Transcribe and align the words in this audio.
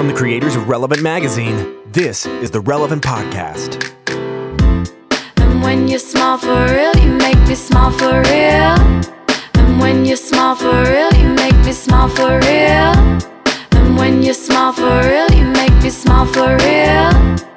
from 0.00 0.06
the 0.06 0.14
creators 0.14 0.56
of 0.56 0.66
Relevant 0.66 1.02
Magazine. 1.02 1.76
This 1.92 2.24
is 2.24 2.50
the 2.50 2.62
Relevant 2.62 3.02
Podcast. 3.02 3.92
And 5.36 5.62
when 5.62 5.88
you 5.88 5.98
for 5.98 6.64
real, 6.72 6.96
you 6.96 7.12
make 7.18 7.38
me 7.46 7.54
for 7.54 8.22
real. 8.22 8.80
And 9.60 9.78
when 9.78 10.06
you 10.06 10.16
for 10.16 10.84
real, 10.84 11.12
you 11.12 11.28
make 11.34 11.54
me 11.66 11.72
for 11.74 12.38
real. 12.48 12.96
And 13.72 13.98
when 13.98 14.22
you 14.22 14.32
for 14.32 15.02
real, 15.02 15.30
you 15.32 15.44
make 15.48 15.82
me 15.82 15.90
for 15.90 16.56
real. 16.64 17.49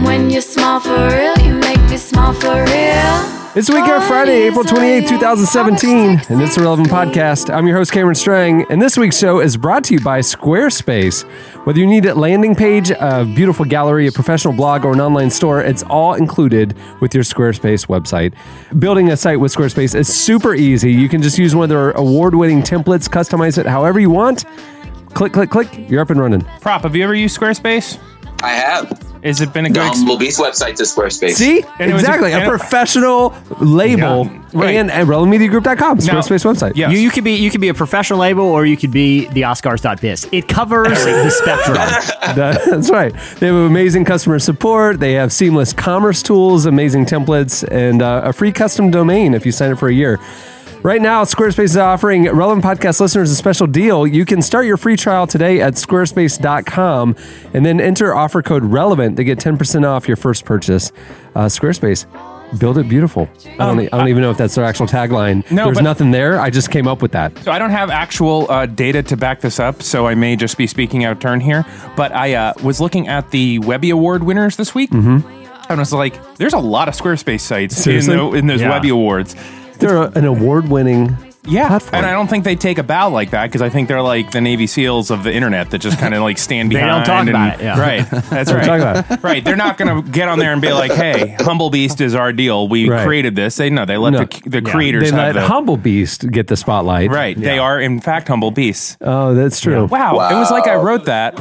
And 0.00 0.06
when 0.06 0.30
you 0.30 0.40
smile 0.40 0.80
for 0.80 0.96
real, 1.08 1.38
you 1.40 1.52
make 1.56 1.78
me 1.90 1.98
smile 1.98 2.32
for 2.32 2.64
real. 2.64 3.54
It's 3.54 3.68
Weekend 3.68 4.02
Friday, 4.04 4.44
April 4.44 4.64
28, 4.64 5.06
2017, 5.06 6.22
and 6.30 6.40
it's 6.40 6.56
the 6.56 6.62
Relevant 6.62 6.88
Podcast. 6.88 7.52
I'm 7.52 7.66
your 7.66 7.76
host, 7.76 7.92
Cameron 7.92 8.14
Strang, 8.14 8.64
and 8.70 8.80
this 8.80 8.96
week's 8.96 9.18
show 9.18 9.40
is 9.40 9.58
brought 9.58 9.84
to 9.84 9.94
you 9.94 10.00
by 10.00 10.20
Squarespace. 10.20 11.24
Whether 11.66 11.80
you 11.80 11.86
need 11.86 12.06
a 12.06 12.14
landing 12.14 12.54
page, 12.54 12.90
a 12.90 13.26
beautiful 13.26 13.66
gallery, 13.66 14.06
a 14.06 14.12
professional 14.12 14.54
blog, 14.54 14.86
or 14.86 14.94
an 14.94 15.02
online 15.02 15.28
store, 15.28 15.60
it's 15.60 15.82
all 15.82 16.14
included 16.14 16.74
with 17.02 17.14
your 17.14 17.22
Squarespace 17.22 17.86
website. 17.86 18.32
Building 18.80 19.10
a 19.10 19.18
site 19.18 19.38
with 19.38 19.54
Squarespace 19.54 19.94
is 19.94 20.08
super 20.08 20.54
easy. 20.54 20.90
You 20.90 21.10
can 21.10 21.20
just 21.20 21.36
use 21.36 21.54
one 21.54 21.64
of 21.64 21.68
their 21.68 21.90
award 21.90 22.34
winning 22.34 22.62
templates, 22.62 23.06
customize 23.06 23.58
it 23.58 23.66
however 23.66 24.00
you 24.00 24.08
want. 24.08 24.46
Click, 25.12 25.34
click, 25.34 25.50
click, 25.50 25.90
you're 25.90 26.00
up 26.00 26.08
and 26.08 26.18
running. 26.18 26.40
Prop, 26.62 26.84
have 26.84 26.96
you 26.96 27.04
ever 27.04 27.14
used 27.14 27.38
Squarespace? 27.38 27.98
I 28.42 28.50
have. 28.50 29.06
Has 29.22 29.42
it 29.42 29.52
been 29.52 29.66
a 29.66 29.68
The 29.68 29.74
good 29.74 29.86
ex- 29.86 29.98
Humble 29.98 30.16
Beast 30.16 30.40
website 30.40 30.76
to 30.76 30.84
Squarespace. 30.84 31.32
See? 31.32 31.62
And 31.78 31.90
it 31.90 31.94
was 31.94 32.02
a- 32.02 32.06
exactly. 32.06 32.32
A, 32.32 32.48
professional 32.48 33.34
label 33.60 34.24
Yeah, 34.24 34.40
right. 34.54 34.74
and, 34.76 34.90
and 34.90 35.06
RelevantMediaGroup.com, 35.06 35.98
Now- 35.98 36.20
Squarespace 36.20 36.44
website. 36.50 36.72
Yeah. 36.74 36.88
You, 36.88 36.98
you 36.98 37.10
could 37.10 37.24
be 37.24 37.32
you 37.34 37.50
could 37.50 37.60
be 37.60 37.68
a 37.68 37.74
professional 37.74 38.18
label 38.18 38.44
or 38.44 38.64
you 38.64 38.78
could 38.78 38.92
be 38.92 39.26
the 39.28 39.42
Oscars.biz. 39.42 40.28
It 40.32 40.48
covers 40.48 40.88
the 41.04 41.30
spectrum. 41.42 41.76
That- 42.36 42.62
That's 42.70 42.90
right. 42.90 43.12
They 43.40 43.46
have 43.48 43.56
amazing 43.56 44.04
customer 44.06 44.38
support. 44.38 45.00
They 45.00 45.12
have 45.14 45.32
seamless 45.32 45.72
commerce 45.74 46.22
tools, 46.22 46.64
amazing 46.64 47.04
templates, 47.06 47.66
and 47.70 48.00
uh, 48.00 48.22
a 48.24 48.32
free 48.32 48.52
custom 48.52 48.90
domain 48.90 49.34
if 49.34 49.44
you 49.44 49.52
sign 49.52 49.70
up 49.72 49.78
for 49.78 49.88
a 49.88 49.92
year. 49.94 50.18
Right 50.82 51.02
now, 51.02 51.24
Squarespace 51.24 51.64
is 51.64 51.76
offering 51.76 52.24
relevant 52.24 52.64
podcast 52.64 53.00
listeners 53.00 53.30
a 53.30 53.36
special 53.36 53.66
deal. 53.66 54.06
You 54.06 54.24
can 54.24 54.40
start 54.40 54.64
your 54.64 54.78
free 54.78 54.96
trial 54.96 55.26
today 55.26 55.60
at 55.60 55.74
squarespace.com 55.74 57.16
and 57.52 57.66
then 57.66 57.82
enter 57.82 58.14
offer 58.14 58.40
code 58.40 58.64
relevant 58.64 59.18
to 59.18 59.24
get 59.24 59.38
10% 59.38 59.86
off 59.86 60.08
your 60.08 60.16
first 60.16 60.46
purchase. 60.46 60.90
Uh, 61.34 61.46
Squarespace, 61.46 62.06
build 62.58 62.78
it 62.78 62.88
beautiful. 62.88 63.28
I 63.58 63.66
don't, 63.66 63.80
e, 63.82 63.88
I 63.92 63.98
don't 63.98 64.08
even 64.08 64.22
know 64.22 64.30
if 64.30 64.38
that's 64.38 64.54
their 64.54 64.64
actual 64.64 64.86
tagline. 64.86 65.48
No, 65.50 65.66
There's 65.66 65.76
but- 65.76 65.84
nothing 65.84 66.12
there. 66.12 66.40
I 66.40 66.48
just 66.48 66.70
came 66.70 66.88
up 66.88 67.02
with 67.02 67.12
that. 67.12 67.36
So 67.40 67.52
I 67.52 67.58
don't 67.58 67.70
have 67.70 67.90
actual 67.90 68.50
uh, 68.50 68.64
data 68.64 69.02
to 69.02 69.18
back 69.18 69.42
this 69.42 69.60
up, 69.60 69.82
so 69.82 70.06
I 70.06 70.14
may 70.14 70.34
just 70.34 70.56
be 70.56 70.66
speaking 70.66 71.04
out 71.04 71.12
of 71.12 71.18
turn 71.18 71.40
here. 71.40 71.66
But 71.94 72.12
I 72.12 72.32
uh, 72.34 72.54
was 72.64 72.80
looking 72.80 73.06
at 73.06 73.30
the 73.32 73.58
Webby 73.58 73.90
Award 73.90 74.22
winners 74.22 74.56
this 74.56 74.74
week, 74.74 74.90
mm-hmm. 74.90 75.28
and 75.28 75.68
I 75.68 75.74
was 75.74 75.92
like, 75.92 76.36
"There's 76.36 76.54
a 76.54 76.58
lot 76.58 76.88
of 76.88 76.94
Squarespace 76.94 77.40
sites 77.42 77.86
in, 77.86 78.06
the, 78.06 78.32
in 78.32 78.46
those 78.46 78.62
Yeah. 78.62 78.70
Webby 78.70 78.88
Awards." 78.88 79.36
They're 79.80 79.96
a- 80.02 80.12
an 80.14 80.24
award 80.26 80.68
winning 80.68 81.16
Yeah, 81.46 81.68
platform. 81.68 81.94
and 81.94 82.06
I 82.06 82.12
don't 82.12 82.28
think 82.28 82.44
they 82.44 82.54
take 82.54 82.76
a 82.78 82.82
bow 82.82 83.08
like 83.08 83.30
that 83.30 83.44
because 83.46 83.62
I 83.62 83.70
think 83.70 83.88
they're 83.88 84.02
like 84.02 84.30
the 84.30 84.40
Navy 84.42 84.66
SEAls 84.66 85.10
of 85.10 85.24
the 85.24 85.32
internet 85.34 85.70
that 85.70 85.78
just 85.78 85.98
kind 85.98 86.14
of 86.14 86.22
like 86.22 86.36
stand 86.36 86.70
They 86.70 86.74
behind. 86.76 87.06
don't 87.06 87.16
talk 87.16 87.20
and- 87.20 87.28
about 87.30 87.60
it, 87.60 87.64
yeah. 87.64 87.80
Right, 87.80 88.06
that's 88.30 88.52
right. 88.52 88.64
talk 88.64 88.80
about 88.80 89.10
it. 89.10 89.22
Right, 89.22 89.42
they're 89.44 89.56
not 89.56 89.78
going 89.78 90.04
to 90.04 90.10
get 90.10 90.28
on 90.28 90.38
there 90.38 90.52
and 90.52 90.60
be 90.60 90.70
like, 90.72 90.92
"Hey, 90.92 91.34
Humble 91.40 91.70
Beast 91.70 92.00
is 92.02 92.14
our 92.14 92.32
deal. 92.32 92.68
We 92.68 92.88
Right. 92.90 93.06
created 93.06 93.36
this." 93.36 93.56
They 93.56 93.70
no, 93.70 93.86
they 93.86 93.96
let 93.96 94.10
No. 94.12 94.18
the, 94.20 94.50
the 94.50 94.62
Yeah. 94.62 94.70
creators 94.70 95.10
they 95.10 95.16
have 95.16 95.34
let 95.34 95.40
the 95.40 95.48
Humble 95.48 95.78
Beast 95.78 96.30
get 96.30 96.46
the 96.48 96.56
spotlight. 96.56 97.10
right. 97.10 97.40
They 97.40 97.58
are 97.58 97.80
in 97.80 98.00
fact 98.00 98.28
humble 98.28 98.50
beasts. 98.50 98.98
Oh, 99.00 99.34
that's 99.34 99.60
true. 99.60 99.86
Wow. 99.86 100.28
It 100.30 100.34
was 100.34 100.50
like 100.50 100.68
I 100.68 100.74
wrote 100.76 101.06
that. 101.06 101.34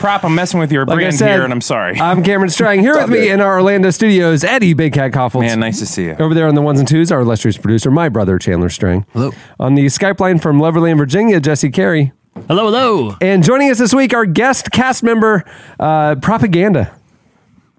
Prop, 0.00 0.24
I'm 0.24 0.34
messing 0.34 0.58
with 0.58 0.72
your 0.72 0.86
Like 0.86 0.94
I 0.94 1.00
brand 1.00 1.14
said, 1.14 1.34
here, 1.34 1.44
and 1.44 1.52
I'm 1.52 1.60
sorry. 1.60 2.00
I'm 2.00 2.24
Cameron 2.24 2.48
Strang. 2.48 2.80
Here 2.80 2.96
with 2.96 3.10
me 3.10 3.18
good. 3.18 3.32
in 3.32 3.40
our 3.42 3.56
Orlando 3.56 3.90
studios, 3.90 4.42
Eddie 4.42 4.72
Big 4.72 4.94
Cat 4.94 5.12
Kaufholz. 5.12 5.42
Man, 5.42 5.60
nice 5.60 5.78
to 5.80 5.84
see 5.86 6.04
you. 6.04 6.16
Over 6.18 6.32
there 6.32 6.48
on 6.48 6.54
the 6.54 6.62
ones 6.62 6.78
and 6.78 6.88
twos, 6.88 7.12
our 7.12 7.20
illustrious 7.20 7.58
producer, 7.58 7.90
my 7.90 8.08
brother 8.08 8.38
Chandler 8.38 8.70
Strang. 8.70 9.04
Hello. 9.12 9.30
On 9.60 9.74
the 9.74 9.84
Skype 9.86 10.18
line 10.18 10.38
from 10.38 10.58
Loverland, 10.58 10.96
Virginia, 10.96 11.38
Jesse 11.38 11.68
Carey. 11.70 12.12
Hello, 12.48 12.64
hello. 12.64 13.16
And 13.20 13.44
joining 13.44 13.70
us 13.70 13.78
this 13.78 13.92
week, 13.92 14.14
our 14.14 14.24
guest 14.24 14.70
cast 14.70 15.02
member, 15.02 15.44
uh, 15.78 16.14
Propaganda. 16.16 16.96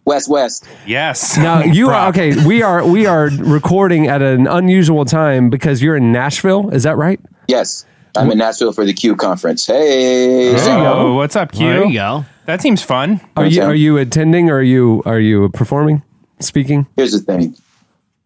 West 0.05 0.29
West. 0.29 0.67
Yes. 0.85 1.37
Now 1.37 1.63
you 1.63 1.89
are 1.89 2.09
okay. 2.09 2.45
We 2.45 2.61
are 2.61 2.87
we 2.87 3.07
are 3.07 3.31
recording 3.31 4.05
at 4.07 4.21
an 4.21 4.45
unusual 4.45 5.05
time 5.05 5.49
because 5.49 5.81
you're 5.81 5.95
in 5.95 6.11
Nashville. 6.11 6.69
Is 6.69 6.83
that 6.83 6.97
right? 6.97 7.19
Yes. 7.47 7.85
I'm 8.15 8.31
in 8.31 8.37
Nashville 8.37 8.73
for 8.73 8.85
the 8.85 8.93
Q 8.93 9.15
conference. 9.15 9.65
Hey. 9.65 10.53
Oh, 10.57 11.13
what's 11.15 11.35
up, 11.35 11.51
Q? 11.51 11.67
There 11.67 11.85
you 11.85 11.93
go. 11.93 12.25
That 12.45 12.61
seems 12.61 12.81
fun. 12.81 13.21
Are 13.37 13.45
you 13.45 13.61
Okay. 13.61 13.69
are 13.71 13.75
you 13.75 13.97
attending? 13.97 14.49
Or 14.49 14.55
are 14.57 14.61
you 14.63 15.01
are 15.05 15.19
you 15.19 15.49
performing, 15.49 16.01
speaking? 16.39 16.87
Here's 16.97 17.11
the 17.13 17.19
thing. 17.19 17.55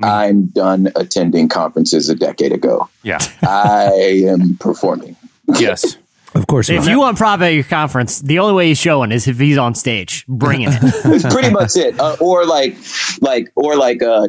I'm 0.02 0.48
done 0.48 0.92
attending 0.96 1.48
conferences 1.48 2.10
a 2.10 2.16
decade 2.16 2.52
ago. 2.52 2.90
Yeah. 3.04 3.20
I 3.44 4.24
am 4.28 4.58
performing. 4.60 5.16
yes. 5.60 5.98
Of 6.36 6.48
course. 6.48 6.70
If 6.70 6.86
you 6.86 7.00
want 7.00 7.18
prop 7.18 7.40
at 7.40 7.54
your 7.54 7.64
conference, 7.64 8.20
the 8.20 8.40
only 8.40 8.54
way 8.56 8.68
he's 8.68 8.78
showing 8.78 9.14
is 9.14 9.26
if 9.26 9.40
he's 9.40 9.58
on 9.58 9.74
stage, 9.74 10.26
bringing 10.28 10.68
it. 10.70 10.80
It's 11.06 11.24
pretty 11.34 11.50
much 11.50 11.78
it. 11.78 11.98
Uh, 11.98 12.18
or 12.20 12.46
like, 12.46 12.76
like, 13.22 13.54
or 13.56 13.78
like, 13.78 14.04
uh, 14.04 14.28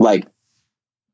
like 0.00 0.26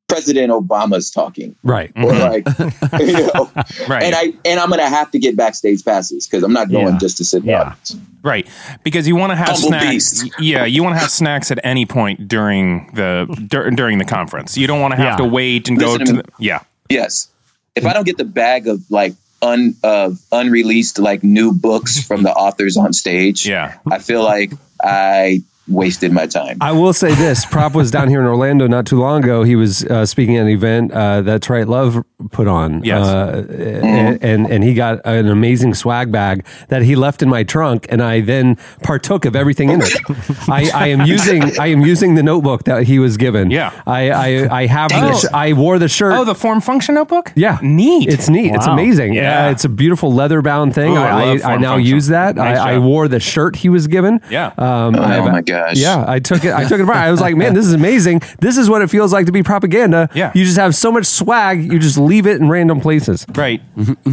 President 0.09 0.53
Obama's 0.53 1.11
talking. 1.11 1.57
right. 1.65 1.91
Or 1.97 2.13
mm-hmm. 2.13 2.93
like, 2.93 3.01
you 3.01 3.13
know, 3.13 3.51
Right. 3.89 4.03
and 4.05 4.15
I 4.15 4.33
and 4.45 4.61
I'm 4.61 4.69
gonna 4.71 4.89
have 4.89 5.11
to 5.13 5.19
get 5.19 5.37
backstage 5.37 5.85
passes 5.85 6.27
because 6.27 6.43
I'm 6.43 6.53
not 6.53 6.71
going 6.71 6.95
Yeah. 6.95 6.99
just 6.99 7.17
to 7.19 7.25
sit 7.25 7.43
in 7.43 7.49
Yeah. 7.49 7.61
audience. 7.63 7.97
Right. 8.23 8.47
Because 8.83 9.09
you 9.09 9.17
want 9.17 9.33
to 9.33 9.37
have 9.37 9.49
Humble 9.49 9.69
snacks. 9.69 10.23
beast. 10.23 10.31
Yeah, 10.41 10.65
you 10.67 10.83
want 10.83 10.95
to 10.95 11.01
have 11.01 11.11
snacks 11.11 11.51
at 11.51 11.59
any 11.65 11.87
point 11.87 12.29
during 12.29 12.91
the 12.95 13.27
dur- 13.49 13.71
during 13.71 13.99
the 13.99 14.05
conference. 14.05 14.57
You 14.57 14.67
don't 14.67 14.81
want 14.81 14.93
to 14.93 14.97
have 14.97 15.19
Yeah. 15.19 15.25
to 15.25 15.25
wait 15.25 15.69
and 15.69 15.79
Listen 15.79 15.93
go 15.93 15.99
to 15.99 16.05
to 16.05 16.13
me. 16.19 16.23
the 16.23 16.33
Yeah. 16.45 16.61
Yes. 16.91 17.29
If 17.75 17.87
I 17.87 17.93
don't 17.93 18.05
get 18.07 18.19
the 18.19 18.25
bag 18.25 18.69
of 18.69 18.83
like 18.91 19.15
un 19.43 19.75
of 19.83 20.19
unreleased 20.33 20.99
like 20.99 21.25
new 21.25 21.53
books 21.53 22.01
from 22.01 22.23
the 22.23 22.33
authors 22.33 22.77
on 22.77 22.93
stage, 22.93 23.47
Yeah. 23.47 23.75
I 23.91 23.99
feel 23.99 24.23
like 24.23 24.53
I 24.83 25.43
wasted 25.69 26.13
my 26.13 26.27
time. 26.27 26.59
I 26.61 26.73
will 26.73 26.93
say 26.93 27.15
this: 27.15 27.45
Prop 27.47 27.75
was 27.75 27.91
down 27.91 28.09
here 28.09 28.21
in 28.21 28.27
Orlando 28.27 28.67
not 28.67 28.87
too 28.87 28.99
long 28.99 29.23
ago. 29.23 29.43
He 29.43 29.57
was 29.57 29.85
uh, 29.85 30.07
speaking 30.07 30.37
at 30.37 30.43
an 30.43 30.49
event 30.49 30.93
uh, 30.93 31.23
that 31.23 31.43
Trite 31.43 31.69
Love 31.69 32.05
put 32.31 32.49
on, 32.49 32.83
Yes. 32.85 33.07
uh, 33.07 33.45
and, 33.51 34.23
and 34.25 34.47
and 34.51 34.65
he 34.65 34.75
got 34.75 35.01
an 35.05 35.29
amazing 35.29 35.75
swag 35.75 36.11
bag 36.13 36.45
that 36.69 36.83
he 36.83 36.97
left 36.97 37.23
in 37.23 37.29
my 37.29 37.43
trunk, 37.45 37.87
and 37.91 38.03
I 38.03 38.21
then 38.21 38.57
partook 38.83 39.25
of 39.25 39.35
everything 39.37 39.71
in 39.71 39.81
it. 39.83 39.93
I, 40.49 40.71
I 40.75 40.87
am 40.89 41.03
using 41.07 41.59
I 41.59 41.69
am 41.69 41.81
using 41.83 42.15
the 42.15 42.23
notebook 42.23 42.65
that 42.65 42.85
he 42.85 42.99
was 42.99 43.17
given. 43.17 43.51
Yeah. 43.51 43.73
I 43.87 44.11
I, 44.11 44.59
I 44.63 44.67
have 44.67 44.91
the 44.91 44.95
Oh. 45.05 45.37
I 45.37 45.53
wore 45.53 45.79
the 45.79 45.89
shirt. 45.89 46.15
Oh, 46.15 46.25
the 46.25 46.35
form 46.35 46.61
function 46.61 46.95
notebook? 46.95 47.33
yeah, 47.35 47.59
Neat. 47.63 48.09
It's 48.09 48.29
neat. 48.29 48.55
It's 48.55 48.67
amazing. 48.67 49.15
Yeah. 49.15 49.47
Uh, 49.47 49.51
it's 49.51 49.65
a 49.65 49.69
beautiful 49.69 50.13
leather 50.13 50.41
bound 50.43 50.75
thing. 50.75 50.93
Ooh, 50.97 51.01
I 51.01 51.09
I, 51.09 51.25
love 51.35 51.45
I, 51.45 51.57
now 51.57 51.73
function. 51.75 51.95
use 51.95 52.07
that. 52.09 52.37
Nice 52.37 52.59
I, 52.59 52.75
I 52.75 52.79
wore 52.79 53.09
the 53.09 53.21
shirt 53.21 53.57
he 53.57 53.69
was 53.69 53.87
given. 53.87 54.21
Yeah. 54.31 54.47
Um, 54.59 54.97
oh 54.97 55.03
I've- 55.03 55.31
my 55.31 55.41
gosh. 55.43 55.77
yeah, 55.77 56.05
I 56.07 56.19
took 56.21 56.45
it. 56.45 56.53
I 56.55 56.63
took 56.65 56.79
it 56.81 56.85
apart. 56.85 56.97
I 56.99 57.11
was 57.11 57.21
like, 57.21 57.37
man, 57.37 57.55
this 57.55 57.67
is 57.67 57.73
amazing. 57.73 58.23
This 58.41 58.57
is 58.57 58.71
what 58.71 58.83
it 58.83 58.89
feels 58.91 59.13
like 59.13 59.27
to 59.27 59.33
be 59.33 59.43
propaganda. 59.43 60.09
Yeah. 60.15 60.31
you 60.35 60.45
just 60.45 60.57
have 60.59 60.75
so 60.75 60.91
much 60.93 61.07
swag. 61.07 61.63
You 61.73 61.79
just 61.79 61.99
leave 61.99 62.14
it 62.27 62.41
in 62.41 62.49
random 62.49 62.81
places. 62.81 63.27
right. 63.35 63.61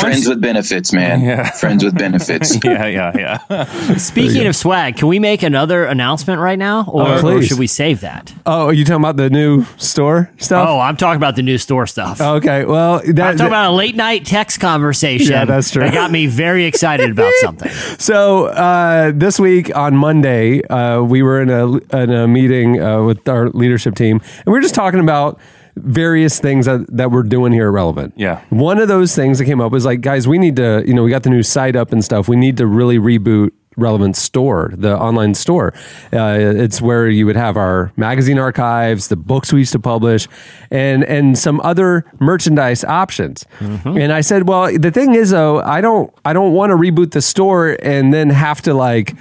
Friends 0.00 0.26
with 0.28 0.40
benefits, 0.40 0.92
man. 0.92 1.20
Yeah. 1.22 1.50
Friends 1.50 1.84
with 1.84 1.96
benefits. 1.96 2.58
Yeah, 2.64 2.86
yeah, 2.86 3.36
yeah. 3.48 3.64
Speaking 3.96 4.46
of 4.46 4.54
swag, 4.54 4.96
can 4.96 5.08
we 5.08 5.18
make 5.18 5.42
another 5.42 5.84
announcement 5.84 6.40
right 6.40 6.58
now, 6.58 6.84
or, 6.86 7.08
Oh, 7.08 7.36
or 7.36 7.42
should 7.42 7.58
we 7.58 7.66
save 7.66 8.00
that? 8.00 8.32
Oh, 8.46 8.66
are 8.66 8.72
you 8.72 8.84
talking 8.84 9.02
about 9.02 9.16
the 9.16 9.30
new 9.30 9.64
store 9.76 10.30
stuff? 10.38 10.68
Oh, 10.68 10.78
I'm 10.78 10.96
talking 10.96 11.16
about 11.16 11.36
the 11.36 11.42
new 11.42 11.58
store 11.58 11.86
stuff. 11.86 12.20
okay. 12.20 12.64
Well, 12.64 13.00
that, 13.04 13.08
I'm 13.08 13.36
talking 13.36 13.46
about 13.46 13.70
a 13.70 13.74
late 13.74 13.96
night 13.96 14.24
text 14.26 14.60
conversation. 14.60 15.32
Yeah, 15.32 15.44
that's 15.46 15.70
true. 15.70 15.82
That 15.82 15.94
got 15.94 16.10
me 16.10 16.26
very 16.26 16.64
excited 16.64 17.10
about 17.10 17.32
something. 17.40 17.70
So 17.98 18.46
uh, 18.46 19.12
this 19.14 19.40
week 19.40 19.74
on 19.76 19.96
Monday, 19.96 20.62
uh, 20.64 21.02
we 21.02 21.22
were 21.22 21.40
in 21.40 21.50
a 21.50 21.76
in 21.96 22.10
a 22.10 22.28
meeting 22.28 22.80
uh, 22.80 23.02
with 23.02 23.28
our 23.28 23.48
leadership 23.50 23.94
team, 23.94 24.20
and 24.20 24.46
we 24.46 24.52
were 24.52 24.60
just 24.60 24.74
talking 24.74 25.00
about 25.00 25.40
various 25.76 26.38
things 26.40 26.66
that, 26.66 26.86
that 26.88 27.10
we're 27.10 27.22
doing 27.22 27.52
here 27.52 27.70
relevant. 27.70 28.14
Yeah. 28.16 28.42
One 28.50 28.78
of 28.78 28.88
those 28.88 29.14
things 29.14 29.38
that 29.38 29.44
came 29.44 29.60
up 29.60 29.72
was 29.72 29.84
like, 29.84 30.00
guys, 30.00 30.26
we 30.26 30.38
need 30.38 30.56
to, 30.56 30.82
you 30.86 30.94
know, 30.94 31.02
we 31.04 31.10
got 31.10 31.22
the 31.22 31.30
new 31.30 31.42
site 31.42 31.76
up 31.76 31.92
and 31.92 32.04
stuff. 32.04 32.28
We 32.28 32.36
need 32.36 32.56
to 32.58 32.66
really 32.66 32.98
reboot 32.98 33.52
relevant 33.76 34.16
store 34.16 34.72
the 34.76 34.98
online 34.98 35.32
store 35.32 35.72
uh, 36.12 36.36
it's 36.38 36.82
where 36.82 37.08
you 37.08 37.24
would 37.24 37.36
have 37.36 37.56
our 37.56 37.92
magazine 37.96 38.38
archives 38.38 39.08
the 39.08 39.16
books 39.16 39.52
we 39.52 39.60
used 39.60 39.72
to 39.72 39.78
publish 39.78 40.26
and 40.70 41.04
and 41.04 41.38
some 41.38 41.60
other 41.60 42.04
merchandise 42.18 42.82
options 42.84 43.46
and 43.60 44.12
i 44.12 44.20
said 44.20 44.48
well 44.48 44.76
the 44.76 44.90
thing 44.90 45.14
is 45.14 45.30
though 45.30 45.60
i 45.60 45.80
don't 45.80 46.12
i 46.24 46.32
don't 46.32 46.52
want 46.52 46.70
to 46.70 46.76
reboot 46.76 47.12
the 47.12 47.22
store 47.22 47.76
and 47.82 48.12
then 48.12 48.28
have 48.28 48.60
to 48.60 48.74
like 48.74 49.14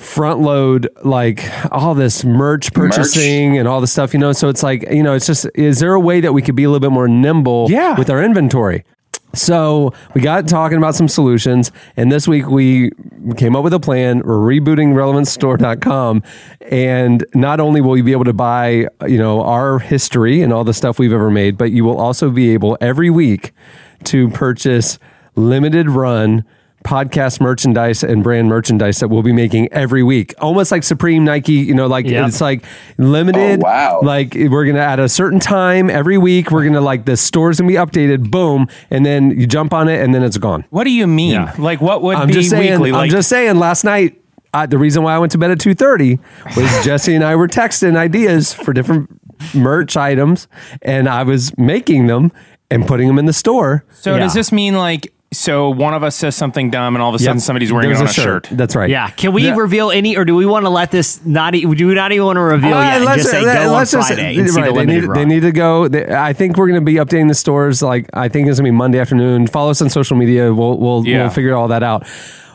front 0.00 0.40
load 0.40 0.88
like 1.04 1.44
all 1.70 1.94
this 1.94 2.24
merch 2.24 2.72
purchasing 2.72 3.58
and 3.58 3.68
all 3.68 3.82
the 3.82 3.86
stuff 3.86 4.14
you 4.14 4.18
know 4.18 4.32
so 4.32 4.48
it's 4.48 4.62
like 4.62 4.82
you 4.90 5.02
know 5.02 5.12
it's 5.12 5.26
just 5.26 5.46
is 5.54 5.78
there 5.78 5.92
a 5.92 6.00
way 6.00 6.20
that 6.22 6.32
we 6.32 6.40
could 6.40 6.56
be 6.56 6.64
a 6.64 6.68
little 6.70 6.80
bit 6.80 6.90
more 6.90 7.06
nimble 7.06 7.66
Yeah. 7.68 7.96
with 7.98 8.08
our 8.08 8.22
inventory 8.24 8.82
So 9.34 9.92
we 10.14 10.22
got 10.22 10.48
talking 10.48 10.76
about 10.78 10.96
some 10.96 11.06
solutions, 11.06 11.70
and 11.96 12.10
this 12.10 12.26
week 12.26 12.48
we 12.48 12.90
came 13.36 13.54
up 13.54 13.62
with 13.62 13.72
a 13.72 13.78
plan. 13.78 14.22
We're 14.24 14.34
rebooting 14.38 14.92
relevancestore.com, 14.92 16.22
and 16.62 17.24
not 17.34 17.60
only 17.60 17.80
will 17.80 17.96
you 17.96 18.02
be 18.02 18.10
able 18.10 18.24
to 18.24 18.32
buy, 18.32 18.88
you 19.06 19.18
know, 19.18 19.42
our 19.44 19.78
history 19.78 20.42
and 20.42 20.52
all 20.52 20.64
the 20.64 20.74
stuff 20.74 20.98
we've 20.98 21.12
ever 21.12 21.30
made, 21.30 21.56
but 21.56 21.70
you 21.70 21.84
will 21.84 21.96
also 21.96 22.30
be 22.30 22.50
able 22.50 22.76
every 22.80 23.08
week 23.08 23.52
to 24.04 24.30
purchase 24.30 24.98
limited 25.36 25.88
run 25.88 26.44
podcast 26.84 27.40
merchandise 27.42 28.02
and 28.02 28.22
brand 28.24 28.48
merchandise 28.48 29.00
that 29.00 29.08
we'll 29.08 29.22
be 29.22 29.34
making 29.34 29.70
every 29.70 30.02
week 30.02 30.32
almost 30.38 30.72
like 30.72 30.82
supreme 30.82 31.24
nike 31.26 31.52
you 31.52 31.74
know 31.74 31.86
like 31.86 32.06
Yep. 32.06 32.28
it's 32.28 32.40
like 32.40 32.64
limited 32.96 33.60
Oh, 33.62 33.66
wow. 33.66 34.00
like 34.02 34.34
we're 34.34 34.64
gonna 34.64 34.78
at 34.78 34.98
a 34.98 35.08
certain 35.08 35.40
time 35.40 35.90
every 35.90 36.16
week 36.16 36.50
we're 36.50 36.64
gonna 36.64 36.80
like 36.80 37.04
the 37.04 37.18
store's 37.18 37.60
gonna 37.60 37.68
be 37.68 37.74
updated 37.74 38.30
boom 38.30 38.66
and 38.90 39.04
then 39.04 39.38
you 39.38 39.46
jump 39.46 39.74
on 39.74 39.88
it 39.88 40.00
and 40.02 40.14
then 40.14 40.22
it's 40.22 40.38
gone 40.38 40.64
What 40.70 40.84
do 40.84 40.90
you 40.90 41.06
mean? 41.06 41.32
Yeah. 41.32 41.54
Like 41.58 41.82
what 41.82 42.00
would 42.02 42.16
i'm 42.16 42.28
be 42.28 42.32
just 42.32 42.48
saying 42.48 42.72
weekly? 42.80 42.90
i'm 42.90 42.96
Like 42.96 43.10
just 43.10 43.28
saying 43.28 43.56
last 43.58 43.84
night 43.84 44.16
uh, 44.54 44.64
the 44.66 44.78
reason 44.78 45.02
why 45.02 45.14
i 45.14 45.18
went 45.18 45.32
to 45.32 45.38
bed 45.38 45.50
at 45.50 45.58
2.30 45.58 46.18
was 46.56 46.84
jesse 46.84 47.14
and 47.14 47.22
i 47.22 47.36
were 47.36 47.46
texting 47.46 47.94
ideas 47.94 48.54
for 48.54 48.72
different 48.72 49.10
merch 49.54 49.96
items 49.98 50.48
and 50.82 51.08
i 51.10 51.22
was 51.22 51.56
making 51.58 52.06
them 52.06 52.32
and 52.70 52.86
putting 52.86 53.06
them 53.06 53.18
in 53.18 53.26
the 53.26 53.32
store 53.34 53.84
so 53.92 54.18
does 54.18 54.32
this 54.34 54.50
mean 54.50 54.74
like 54.76 55.12
so 55.32 55.70
one 55.70 55.94
of 55.94 56.02
us 56.02 56.16
says 56.16 56.34
something 56.34 56.70
dumb 56.70 56.96
and 56.96 57.02
all 57.02 57.10
of 57.10 57.14
a 57.14 57.18
sudden 57.18 57.36
Yep. 57.36 57.42
somebody's 57.42 57.72
wearing 57.72 57.90
it 57.90 57.96
on 57.96 58.06
a 58.06 58.08
shirt? 58.12 58.48
that's 58.50 58.74
right 58.74 58.90
Yeah. 58.90 59.10
Can 59.10 59.32
we 59.32 59.44
Yeah. 59.44 59.54
reveal 59.56 59.90
any, 59.90 60.16
or 60.16 60.24
do 60.24 60.34
we 60.34 60.44
want 60.44 60.64
to 60.66 60.70
let 60.70 60.90
this 60.90 61.20
not? 61.24 61.54
e- 61.54 61.60
Do 61.72 61.86
we 61.86 61.94
not 61.94 62.10
even 62.12 62.26
want 62.26 62.36
to 62.36 62.40
reveal 62.42 62.74
Uh, 62.76 62.82
yet? 62.82 63.02
Let's- 63.02 63.18
just 63.22 63.30
say 63.30 63.44
let- 63.44 63.54
go 63.62 63.68
on 63.70 63.76
let's 63.78 63.92
just- 63.92 64.08
Friday 64.08 64.36
and 64.38 64.50
see 64.50 64.60
right, 64.60 64.74
the 64.74 64.80
they, 64.80 64.86
need, 64.86 65.10
they 65.14 65.24
need 65.24 65.40
to 65.42 65.52
go. 65.52 65.86
They, 65.86 66.06
I 66.12 66.32
think 66.32 66.56
we're 66.56 66.66
going 66.68 66.80
to 66.80 66.84
be 66.84 66.94
updating 66.94 67.28
the 67.28 67.34
stores. 67.34 67.80
Like 67.82 68.06
I 68.12 68.28
think 68.28 68.48
it's 68.48 68.58
going 68.58 68.66
to 68.66 68.72
be 68.72 68.76
Monday 68.76 68.98
afternoon. 68.98 69.46
Follow 69.46 69.70
us 69.70 69.80
on 69.80 69.88
social 69.88 70.16
media. 70.16 70.52
We'll 70.52 70.76
we'll, 70.78 71.06
Yeah. 71.06 71.20
we'll 71.22 71.30
figure 71.30 71.54
all 71.54 71.68
that 71.68 71.82
out. 71.84 72.06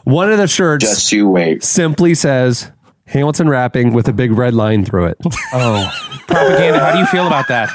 One 0.03 0.31
of 0.31 0.37
the 0.37 0.47
shirts 0.47 0.83
Just 0.85 1.11
you 1.13 1.29
wait. 1.29 1.63
simply 1.63 2.13
says 2.13 2.71
Hamilton 3.07 3.47
rapping 3.49 3.93
with 3.93 4.07
a 4.09 4.13
big 4.13 4.31
red 4.33 4.53
line 4.53 4.83
through 4.83 5.05
it. 5.05 5.17
Oh, 5.53 5.89
propaganda. 6.27 6.79
How 6.79 6.91
do 6.91 6.99
you 6.99 7.05
feel 7.05 7.25
about 7.25 7.47
that? 7.47 7.69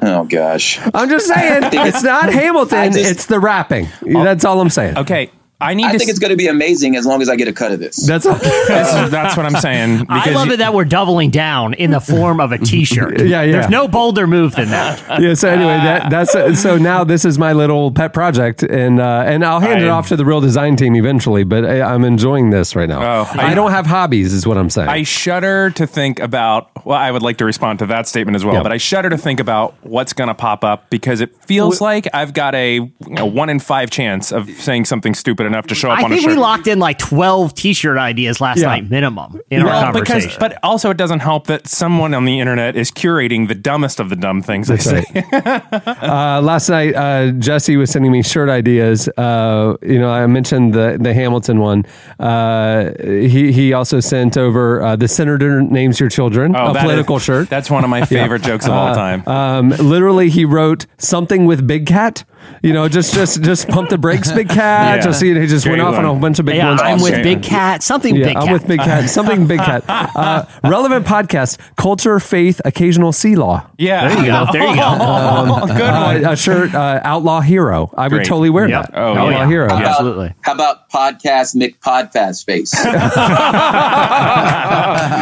Oh 0.00 0.24
gosh. 0.24 0.78
I'm 0.94 1.08
just 1.08 1.26
saying 1.26 1.62
it's 1.72 2.02
not 2.02 2.32
Hamilton. 2.32 2.92
Just- 2.92 3.10
it's 3.10 3.26
the 3.26 3.40
rapping. 3.40 3.88
That's 4.02 4.44
all 4.44 4.60
I'm 4.60 4.70
saying. 4.70 4.96
Okay, 4.98 5.30
I 5.60 5.74
need 5.74 5.86
I 5.86 5.92
to. 5.92 5.98
think 5.98 6.08
s- 6.08 6.10
it's 6.14 6.18
going 6.20 6.30
to 6.30 6.36
be 6.36 6.46
amazing 6.46 6.94
as 6.94 7.04
long 7.04 7.20
as 7.20 7.28
I 7.28 7.34
get 7.34 7.48
a 7.48 7.52
cut 7.52 7.72
of 7.72 7.80
this. 7.80 7.96
That's 8.06 8.26
all. 8.26 8.34
this 8.38 8.94
is- 8.94 9.10
that's 9.10 9.36
what 9.36 9.44
I'm 9.44 9.56
saying. 9.60 10.06
I 10.08 10.30
love 10.30 10.46
you- 10.48 10.52
it 10.54 10.56
that 10.58 10.72
we're 10.72 10.84
doubling 10.84 11.30
down 11.30 11.74
in 11.74 11.90
the 11.90 12.00
form 12.00 12.40
of 12.40 12.52
a 12.52 12.58
T-shirt. 12.58 13.20
Yeah, 13.28 13.42
yeah. 13.42 13.52
There's 13.52 13.68
no 13.68 13.88
bolder 13.88 14.26
move 14.28 14.54
than 14.54 14.68
that. 14.70 15.02
yeah. 15.20 15.34
So 15.34 15.48
anyway, 15.48 15.76
that 15.78 16.10
that's 16.10 16.60
so 16.62 16.78
now 16.78 17.02
this 17.04 17.24
is 17.24 17.38
my 17.38 17.52
little 17.52 17.90
pet 17.90 18.12
project, 18.14 18.62
and 18.62 19.00
uh, 19.00 19.24
and 19.26 19.44
I'll 19.44 19.58
hand 19.60 19.82
it 19.82 19.88
off 19.88 20.08
to 20.08 20.16
the 20.16 20.24
real 20.24 20.40
design 20.40 20.76
team 20.76 20.94
eventually. 20.94 21.42
But 21.44 21.64
I, 21.64 21.80
I'm 21.82 22.04
enjoying 22.04 22.50
this 22.50 22.76
right 22.76 22.88
now. 22.88 23.02
Oh, 23.02 23.30
I, 23.34 23.50
I- 23.50 23.54
don't 23.54 23.72
have 23.72 23.86
hobbies, 23.86 24.32
is 24.32 24.46
what 24.46 24.56
I'm 24.56 24.70
saying. 24.70 24.88
I 24.88 25.02
shudder 25.02 25.70
to 25.70 25.86
think 25.86 26.20
about. 26.20 26.70
Well, 26.86 26.96
I 26.96 27.10
would 27.10 27.22
like 27.22 27.38
to 27.38 27.44
respond 27.44 27.80
to 27.80 27.86
that 27.86 28.06
statement 28.06 28.36
as 28.36 28.44
well, 28.44 28.54
Yeah. 28.54 28.62
but 28.62 28.72
I 28.72 28.76
shudder 28.76 29.10
to 29.10 29.18
think 29.18 29.40
about 29.40 29.74
what's 29.82 30.12
going 30.12 30.28
to 30.28 30.34
pop 30.34 30.62
up 30.64 30.88
because 30.90 31.20
it 31.20 31.34
feels 31.44 31.80
like 31.80 32.06
I've 32.14 32.32
got 32.32 32.54
a 32.54 32.74
you 32.76 32.92
know, 33.08 33.26
one 33.26 33.48
in 33.50 33.58
five 33.58 33.90
chance 33.90 34.30
of 34.32 34.48
saying 34.48 34.84
something 34.84 35.14
stupid 35.14 35.47
enough 35.48 35.66
to 35.66 35.74
show 35.74 35.90
up 35.90 35.98
I 35.98 36.02
on 36.04 36.12
a 36.12 36.14
think 36.14 36.28
shirt. 36.28 36.36
we 36.36 36.40
locked 36.40 36.66
in 36.68 36.78
like 36.78 36.98
12 36.98 37.54
T-shirt 37.54 37.98
ideas 37.98 38.40
last 38.40 38.58
Yeah. 38.60 38.66
night 38.68 38.88
minimum 38.88 39.40
in 39.50 39.64
well, 39.64 39.86
our 39.86 39.92
because, 39.92 40.08
conversation. 40.08 40.36
but 40.38 40.58
also 40.62 40.90
it 40.90 40.96
doesn't 40.96 41.20
help 41.20 41.48
that 41.48 41.66
someone 41.66 42.14
on 42.14 42.24
the 42.24 42.38
internet 42.38 42.76
is 42.76 42.90
curating 42.92 43.48
the 43.48 43.54
dumbest 43.56 43.98
of 43.98 44.10
the 44.10 44.16
dumb 44.16 44.42
things. 44.42 44.70
I 44.70 44.76
That's 44.76 44.84
say. 44.84 45.04
right. 45.32 45.86
uh, 46.02 46.40
last 46.42 46.68
night, 46.68 46.94
uh, 46.94 47.32
Jesse 47.32 47.76
was 47.76 47.90
sending 47.90 48.12
me 48.12 48.22
shirt 48.22 48.48
ideas. 48.48 49.08
Uh, 49.16 49.76
you 49.82 49.98
know, 49.98 50.10
I 50.10 50.26
mentioned 50.26 50.74
the 50.74 50.96
the 51.00 51.12
Hamilton 51.14 51.58
one. 51.60 51.84
Uh, 52.20 52.90
he 53.02 53.52
he 53.52 53.72
also 53.72 54.00
sent 54.00 54.36
over 54.36 54.82
uh, 54.82 54.96
the 54.96 55.08
senator 55.08 55.62
names 55.62 55.98
your 56.00 56.08
children, 56.08 56.54
Oh, 56.54 56.70
a 56.70 56.72
that 56.74 56.82
political 56.82 57.16
is- 57.16 57.22
shirt. 57.22 57.48
That's 57.48 57.70
one 57.70 57.84
of 57.84 57.90
my 57.90 58.04
favorite 58.04 58.42
jokes 58.42 58.66
of 58.66 58.72
all 58.72 58.94
time. 58.94 59.26
Um, 59.26 59.70
literally, 59.70 60.28
he 60.30 60.44
wrote 60.44 60.86
something 60.98 61.46
with 61.46 61.66
Big 61.66 61.86
Cat. 61.86 62.24
You 62.62 62.72
know, 62.72 62.88
just 62.88 63.14
just 63.14 63.42
just 63.42 63.68
pump 63.68 63.88
the 63.90 63.98
brakes, 63.98 64.30
Big 64.32 64.48
Cat. 64.48 64.58
Yeah. 64.98 65.00
Just 65.02 65.22
you 65.22 65.37
know, 65.38 65.42
he 65.42 65.48
just 65.48 65.64
Great 65.64 65.78
went 65.78 65.82
off 65.88 65.94
on 65.98 66.04
a 66.04 66.14
bunch 66.18 66.38
of 66.38 66.46
big 66.46 66.56
yeah, 66.56 66.68
ones. 66.68 66.80
I'm 66.82 67.00
with 67.00 67.22
Big 67.22 67.42
Cat. 67.42 67.82
Something 67.82 68.16
Yeah, 68.16 68.26
Big 68.26 68.34
Cat. 68.34 68.42
I'm 68.44 68.52
with 68.52 68.66
Big 68.66 68.80
Cat. 68.80 69.08
Something 69.10 69.46
Big 69.46 69.58
Cat. 69.60 69.84
Uh, 70.18 70.44
relevant 70.64 71.06
podcast, 71.06 71.58
culture, 71.76 72.18
faith, 72.18 72.60
occasional 72.64 73.12
sea 73.12 73.36
law. 73.36 73.64
yeah, 73.78 74.08
There 74.08 74.18
you 74.18 74.26
go. 74.26 74.46
There 74.52 74.66
you 74.68 74.74
go. 74.74 74.82
Oh, 75.00 75.66
good 75.66 75.80
one. 75.80 76.24
Uh, 76.24 76.32
a 76.32 76.36
shirt, 76.36 76.74
uh, 76.74 77.00
outlaw 77.04 77.40
hero. 77.40 77.90
I 77.96 78.08
would 78.08 78.24
totally 78.24 78.50
wear 78.50 78.68
Yeah. 78.68 78.82
that. 78.82 78.90
Oh, 78.94 79.14
outlaw 79.14 79.30
yeah. 79.30 79.46
hero. 79.46 79.68
How 79.68 79.76
about- 79.78 79.88
Absolutely. 79.90 80.34
How 80.40 80.52
about 80.54 80.90
podcast 80.90 81.54
McPodfast 81.56 82.44
face? 82.46 82.74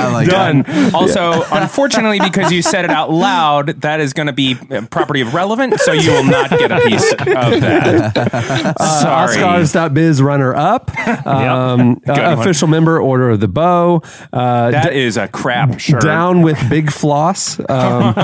Like 0.07 0.29
Done. 0.29 0.65
Also, 0.95 1.43
unfortunately, 1.53 2.21
because 2.21 2.51
you 2.53 2.63
said 2.63 2.85
it 2.85 2.91
out 2.91 3.11
loud, 3.11 3.67
that 3.83 4.01
is 4.01 4.13
going 4.13 4.27
to 4.27 4.33
be 4.33 4.57
uh, 4.71 4.83
property 4.91 5.21
of 5.21 5.35
relevant, 5.35 5.79
so 5.81 5.93
you 5.93 6.11
will 6.11 6.25
not 6.25 6.51
get 6.51 6.73
a 6.73 6.81
piece 6.81 7.13
of 7.13 7.19
that. 7.19 8.75
Sorry. 8.79 9.37
Oscars.biz 9.37 10.06
runner 10.23 10.55
up. 10.55 10.91
Um, 11.27 11.95
Good 11.97 12.19
uh, 12.19 12.37
official 12.39 12.69
member, 12.69 13.01
Order 13.01 13.31
of 13.31 13.41
the 13.41 13.49
Bow. 13.49 14.03
Uh, 14.33 14.71
That 14.71 14.91
d- 14.91 14.99
is 15.01 15.17
a 15.17 15.27
crap 15.29 15.79
shirt. 15.81 16.03
down 16.03 16.43
with 16.43 16.59
big 16.71 16.91
floss. 16.91 17.59
Um, 17.69 18.15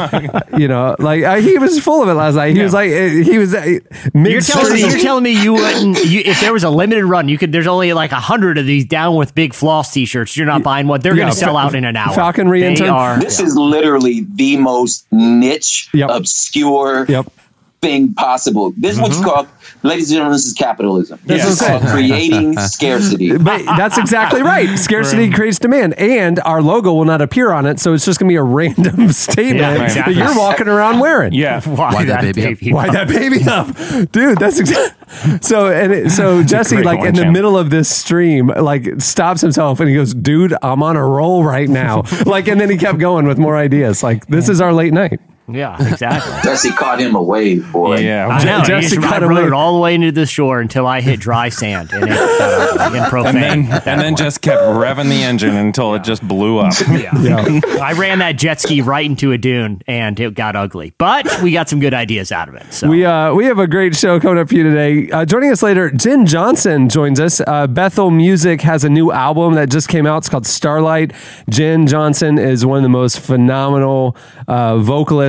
you 0.58 0.68
know, 0.68 0.94
like 0.98 1.22
uh, 1.24 1.36
he 1.36 1.58
was 1.58 1.78
full 1.80 2.02
of 2.02 2.08
it 2.08 2.14
last 2.14 2.34
night. 2.34 2.52
He 2.52 2.58
Yeah. 2.58 2.64
was 2.64 2.72
like, 2.74 2.90
uh, 2.92 3.08
he 3.08 3.38
was 3.38 3.54
uh, 3.54 3.78
You're 4.14 4.40
telling 4.40 4.72
me 4.74 4.80
you're 4.80 4.98
telling 5.00 5.22
me 5.24 5.42
you 5.42 5.54
wouldn't 5.54 6.04
you, 6.04 6.20
if 6.24 6.40
there 6.40 6.52
was 6.52 6.64
a 6.64 6.70
limited 6.70 7.04
run, 7.04 7.28
you 7.28 7.38
could 7.38 7.50
there's 7.52 7.66
only 7.66 7.92
like 7.92 8.12
a 8.12 8.20
hundred 8.20 8.58
of 8.58 8.66
these 8.66 8.84
down 8.84 9.16
with 9.16 9.34
big 9.34 9.52
floss 9.54 9.92
t-shirts. 9.92 10.36
You're 10.36 10.46
not 10.46 10.62
buying 10.62 10.86
one. 10.86 11.00
They're 11.00 11.14
Yeah, 11.16 11.24
gonna 11.24 11.32
sell 11.32 11.54
Fa- 11.54 11.60
out 11.66 11.74
in 11.74 11.84
an 11.84 11.96
hour. 11.96 12.14
Falconry 12.14 12.60
they 12.60 12.68
intern. 12.68 12.88
are 12.90 13.18
This 13.20 13.40
is 13.40 13.56
literally 13.56 14.26
the 14.34 14.56
most 14.58 15.06
niche, 15.10 15.88
Yep. 15.92 16.10
obscure 16.10 17.06
Yep. 17.08 17.32
thing 17.80 18.12
possible. 18.14 18.72
This 18.76 18.94
is 18.94 19.00
what's 19.00 19.20
called, 19.20 19.48
ladies 19.82 20.10
and 20.10 20.16
gentlemen, 20.16 20.32
this 20.32 20.46
is 20.46 20.52
capitalism. 20.52 21.18
That's 21.26 21.44
This 21.44 21.54
is 21.54 21.60
what 21.60 21.80
called 21.82 21.92
creating 21.92 22.58
scarcity. 22.58 23.36
But 23.36 23.64
that's 23.64 23.98
exactly 23.98 24.42
right. 24.42 24.78
Scarcity 24.78 25.30
creates 25.30 25.58
demand, 25.58 25.94
and 25.94 26.40
our 26.40 26.62
logo 26.62 26.92
will 26.92 27.04
not 27.04 27.20
appear 27.20 27.52
on 27.52 27.66
it, 27.66 27.78
so 27.80 27.92
it's 27.94 28.04
just 28.04 28.18
gonna 28.20 28.28
be 28.28 28.36
a 28.36 28.42
random 28.42 29.10
statement 29.12 29.58
Yeah, 29.60 29.82
exactly. 29.84 30.14
that 30.14 30.20
you're 30.20 30.38
walking 30.38 30.68
around 30.68 31.00
wearing. 31.00 31.32
Yeah. 31.32 31.60
why, 31.62 31.92
Why 31.94 32.04
that 32.04 32.34
baby 32.34 32.70
up? 32.70 32.74
Why 32.74 32.90
that 32.90 33.08
baby 33.08 33.42
up, 33.46 34.10
dude? 34.12 34.38
That's 34.38 34.58
exactly. 34.58 34.98
So 35.42 35.70
and 35.70 35.92
it, 35.92 36.10
so 36.10 36.42
Jesse, 36.42 36.82
like 36.82 37.00
one, 37.00 37.08
in 37.08 37.14
the 37.14 37.22
champ. 37.24 37.34
middle 37.34 37.58
of 37.58 37.68
this 37.68 37.86
stream, 37.94 38.46
like 38.46 38.98
stops 38.98 39.42
himself 39.42 39.78
and 39.78 39.90
he 39.90 39.94
goes, 39.94 40.14
"Dude, 40.14 40.54
I'm 40.62 40.82
on 40.82 40.96
a 40.96 41.04
roll 41.06 41.44
right 41.44 41.68
now." 41.68 42.04
like, 42.24 42.48
and 42.48 42.58
then 42.58 42.70
he 42.70 42.78
kept 42.78 42.98
going 42.98 43.26
with 43.26 43.36
more 43.36 43.54
ideas. 43.54 44.02
Like, 44.02 44.24
this 44.28 44.48
is 44.48 44.62
our 44.62 44.72
late 44.72 44.94
night. 44.94 45.20
Yeah, 45.48 45.76
exactly. 45.92 46.32
Jesse 46.44 46.70
caught 46.70 47.00
him 47.00 47.14
a 47.16 47.22
wave, 47.22 47.70
boy. 47.72 47.98
Yeah. 47.98 48.28
I 48.28 48.44
know. 48.44 48.62
Jesse 48.64 48.96
Jesse 48.96 49.02
cut 49.02 49.22
I 49.22 49.26
rode 49.26 49.48
away. 49.48 49.50
all 49.50 49.74
the 49.74 49.80
way 49.80 49.94
into 49.94 50.12
the 50.12 50.24
shore 50.24 50.60
until 50.60 50.86
I 50.86 51.00
hit 51.00 51.18
dry 51.20 51.48
sand 51.48 51.90
and 51.92 52.04
it 52.04 52.08
got 52.08 52.80
ugly 52.80 52.98
and 53.00 53.08
profane. 53.10 53.36
and 53.36 53.68
then, 53.68 53.82
and 53.86 54.00
then 54.00 54.16
just 54.16 54.40
kept 54.40 54.62
revving 54.62 55.08
the 55.08 55.22
engine 55.22 55.54
until 55.56 55.94
it 55.94 56.04
just 56.04 56.26
blew 56.26 56.58
up. 56.58 56.72
yeah. 56.90 57.60
I 57.80 57.92
ran 57.94 58.20
that 58.20 58.32
jet 58.38 58.60
ski 58.60 58.80
right 58.82 59.04
into 59.04 59.32
a 59.32 59.38
dune 59.38 59.82
and 59.88 60.18
it 60.18 60.34
got 60.34 60.54
ugly, 60.56 60.94
but 60.96 61.42
we 61.42 61.52
got 61.52 61.68
some 61.68 61.80
good 61.80 61.92
ideas 61.92 62.30
out 62.32 62.48
of 62.48 62.54
it. 62.54 62.72
So 62.72 62.88
We 62.88 63.04
uh 63.04 63.34
we 63.34 63.44
have 63.46 63.58
a 63.58 63.66
great 63.66 63.96
show 63.96 64.20
coming 64.20 64.38
up 64.38 64.48
for 64.48 64.54
you 64.54 64.62
today. 64.62 65.10
Uh, 65.10 65.24
joining 65.24 65.50
us 65.50 65.62
later, 65.62 65.90
Jenn 65.90 66.24
Johnson 66.24 66.88
joins 66.88 67.18
us. 67.20 67.40
Uh, 67.46 67.66
Bethel 67.66 68.10
Music 68.10 68.60
has 68.62 68.84
a 68.84 68.88
new 68.88 69.10
album 69.10 69.54
that 69.54 69.70
just 69.70 69.88
came 69.88 70.06
out. 70.06 70.18
It's 70.18 70.28
called 70.28 70.46
Starlight. 70.46 71.12
Jenn 71.50 71.86
Johnson 71.86 72.38
is 72.38 72.64
one 72.64 72.78
of 72.78 72.82
the 72.84 72.88
most 72.88 73.18
phenomenal 73.20 74.16
uh, 74.48 74.76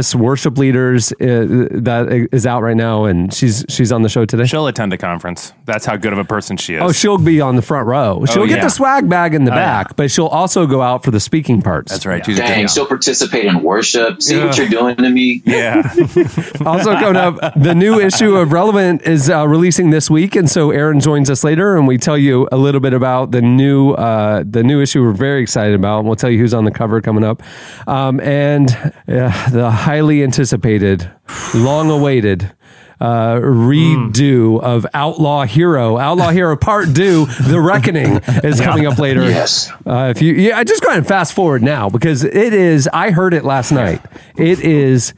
vocalists, 0.03 0.15
worship 0.15 0.57
leaders 0.57 1.11
uh, 1.13 1.69
that 1.71 2.27
is 2.31 2.45
out 2.45 2.61
right 2.61 2.75
now, 2.77 3.05
and 3.05 3.33
she's 3.33 3.65
she's 3.69 3.91
on 3.91 4.01
the 4.01 4.09
show 4.09 4.25
today. 4.25 4.45
She'll 4.45 4.67
attend 4.67 4.93
a 4.93 4.97
conference. 4.97 5.53
That's 5.65 5.85
how 5.85 5.97
good 5.97 6.13
of 6.13 6.19
a 6.19 6.23
person 6.23 6.57
she 6.57 6.75
is. 6.75 6.81
Oh, 6.81 6.91
she'll 6.91 7.17
be 7.17 7.41
on 7.41 7.55
the 7.55 7.61
front 7.61 7.87
row. 7.87 8.25
She'll 8.25 8.47
get 8.47 8.57
yeah. 8.57 8.63
the 8.63 8.69
swag 8.69 9.09
bag 9.09 9.33
in 9.33 9.45
the 9.45 9.51
yeah. 9.51 9.83
back, 9.83 9.95
but 9.95 10.11
she'll 10.11 10.27
also 10.27 10.65
go 10.67 10.81
out 10.81 11.03
for 11.03 11.11
the 11.11 11.19
speaking 11.19 11.61
parts. 11.61 11.91
That's 11.91 12.05
right. 12.05 12.25
She's 12.25 12.37
Dang, 12.37 12.67
she'll 12.67 12.85
participate 12.85 13.45
in 13.45 13.61
worship. 13.63 14.21
See 14.21 14.37
what 14.37 14.57
you're 14.57 14.67
doing 14.67 14.95
to 14.97 15.09
me? 15.09 15.41
Yeah. 15.45 15.83
also 16.65 16.93
coming 16.95 17.15
up, 17.15 17.35
the 17.55 17.73
new 17.75 17.99
issue 17.99 18.35
of 18.35 18.51
Relevant 18.51 19.03
is 19.03 19.29
uh, 19.29 19.47
releasing 19.47 19.89
this 19.89 20.09
week, 20.09 20.35
and 20.35 20.49
so 20.49 20.71
Aaron 20.71 20.99
joins 20.99 21.29
us 21.29 21.43
later, 21.43 21.77
and 21.77 21.87
we 21.87 21.97
tell 21.97 22.17
you 22.17 22.47
a 22.51 22.57
little 22.57 22.81
bit 22.81 22.93
about 22.93 23.31
the 23.31 23.41
new 23.41 23.91
uh, 23.91 24.43
the 24.45 24.63
new 24.63 24.81
issue. 24.81 25.01
We're 25.03 25.11
very 25.11 25.41
excited 25.41 25.75
about. 25.75 25.99
And 25.99 26.07
we'll 26.07 26.15
tell 26.15 26.29
you 26.29 26.39
who's 26.39 26.53
on 26.53 26.65
the 26.65 26.71
cover 26.71 27.01
coming 27.01 27.23
up, 27.23 27.43
um, 27.87 28.19
and 28.19 28.69
uh, 29.07 29.49
the 29.49 29.69
highly 29.93 30.23
anticipated, 30.23 31.11
long 31.53 31.91
awaited. 31.91 32.51
Uh, 32.99 33.35
redo 33.35 34.61
of 34.61 34.85
Outlaw 34.93 35.43
Hero, 35.43 35.97
Outlaw 35.97 36.29
Hero 36.29 36.55
Part 36.55 36.95
Two, 36.95 37.25
The 37.25 37.59
Reckoning 37.59 38.21
is 38.45 38.61
coming 38.61 38.85
up 38.85 38.97
later. 38.97 39.23
Yes. 39.23 39.69
Uh, 39.85 40.13
if 40.15 40.21
you, 40.21 40.33
yeah, 40.35 40.57
I 40.57 40.63
just 40.63 40.81
go 40.81 40.87
ahead 40.87 40.99
and 40.99 41.07
fast 41.07 41.33
forward 41.33 41.61
now 41.61 41.89
because 41.89 42.23
it 42.23 42.53
is. 42.53 42.87
I 42.93 43.11
heard 43.11 43.33
it 43.33 43.43
last 43.43 43.71
night. 43.73 44.01
It 44.37 44.61
is. 44.61 45.13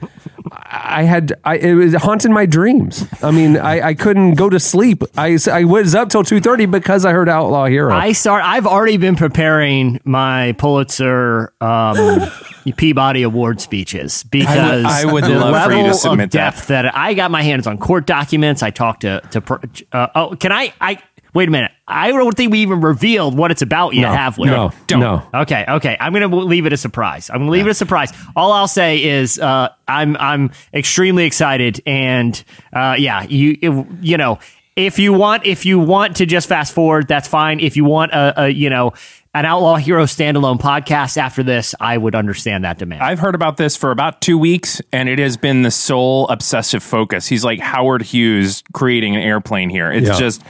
I 0.52 1.04
had 1.04 1.34
I 1.44 1.58
it 1.58 1.74
was 1.74 1.94
haunting 1.96 2.34
my 2.34 2.46
dreams. 2.46 3.06
I 3.22 3.32
mean, 3.32 3.58
I, 3.58 3.90
I 3.90 3.94
couldn't 3.94 4.36
go 4.36 4.50
to 4.50 4.60
sleep. 4.60 5.04
I, 5.18 5.38
I 5.52 5.64
was 5.64 5.96
up 5.96 6.10
till 6.10 6.24
two 6.24 6.40
thirty 6.40 6.66
because 6.66 7.06
I 7.06 7.12
heard 7.12 7.30
Outlaw 7.30 7.66
Hero. 7.66 7.94
I 7.94 8.12
start. 8.12 8.44
I've 8.44 8.68
already 8.68 8.98
been 8.98 9.16
preparing 9.16 10.00
my 10.04 10.54
Pulitzer 10.54 11.54
um, 11.62 12.22
Peabody 12.78 13.24
Award 13.24 13.62
speeches 13.62 14.24
because 14.24 14.86
I 14.86 15.06
would 15.06 15.24
the 15.24 15.30
love 15.30 15.66
for 15.66 15.76
you 15.76 15.84
to 15.84 15.94
submit 15.94 16.26
of 16.26 16.32
that. 16.32 16.54
depth 16.54 16.68
that. 16.68 16.96
I 16.96 17.14
got 17.14 17.32
my 17.32 17.42
hands 17.42 17.68
on 17.68 17.78
court 17.78 18.06
documents. 18.06 18.62
I 18.64 18.72
talked 18.72 19.02
to 19.02 19.22
to. 19.32 19.86
Uh, 19.92 20.08
oh, 20.16 20.36
can 20.36 20.52
I? 20.52 20.74
I 20.80 21.02
wait 21.36 21.48
a 21.48 21.52
minute. 21.52 21.72
I 21.88 22.10
don't 22.10 22.36
think 22.36 22.52
we 22.52 22.60
even 22.62 22.82
revealed 22.82 23.38
what 23.38 23.52
it's 23.52 23.62
about 23.62 23.94
yet, 23.94 24.10
no, 24.10 24.16
have 24.16 24.38
we? 24.40 24.48
no, 24.48 24.72
Don't. 24.88 25.00
no. 25.02 25.28
Okay, 25.42 25.64
okay. 25.68 25.96
I'm 26.00 26.14
gonna 26.14 26.28
leave 26.36 26.66
it 26.66 26.74
a 26.74 26.78
surprise. 26.78 27.30
I'm 27.30 27.42
gonna 27.42 27.52
leave 27.52 27.68
it 27.68 27.70
a 27.70 27.76
surprise. 27.76 28.12
All 28.36 28.52
I'll 28.52 28.68
say 28.68 29.04
is 29.04 29.38
uh, 29.38 29.70
I'm 29.88 30.18
I'm 30.18 30.50
extremely 30.74 31.26
excited, 31.26 31.84
and 31.86 32.44
uh, 32.74 32.96
yeah, 32.98 33.22
you 33.24 33.56
if- 33.62 33.86
you 34.02 34.18
know 34.18 34.40
if 34.76 35.00
you 35.00 35.14
want 35.14 35.46
if 35.46 35.66
you 35.66 35.80
want 35.80 36.18
to 36.18 36.26
just 36.26 36.50
fast 36.50 36.74
forward, 36.74 37.08
that's 37.08 37.28
fine. 37.28 37.60
If 37.60 37.78
you 37.78 37.86
want 37.86 38.12
a, 38.12 38.44
a 38.46 38.50
you 38.50 38.70
know 38.70 38.94
an 39.36 39.44
Outlaw 39.46 39.76
Hero 39.76 40.06
standalone 40.06 40.58
podcast 40.60 41.18
after 41.18 41.44
this, 41.44 41.76
I 41.80 41.98
would 41.98 42.16
understand 42.16 42.64
that 42.64 42.78
demand. 42.80 43.04
I've 43.04 43.20
heard 43.20 43.36
about 43.36 43.58
this 43.58 43.76
for 43.76 43.92
about 43.92 44.22
two 44.22 44.38
weeks, 44.38 44.82
and 44.94 45.10
it 45.10 45.20
has 45.20 45.36
been 45.36 45.62
the 45.64 45.72
sole 45.72 46.26
obsessive 46.30 46.82
focus. 46.82 47.28
He's 47.28 47.44
like 47.44 47.60
Howard 47.60 48.02
Hughes 48.02 48.64
creating 48.74 49.14
an 49.16 49.22
airplane 49.22 49.70
here. 49.70 49.92
It's 49.92 50.08
Yeah. 50.08 50.18
just 50.18 50.42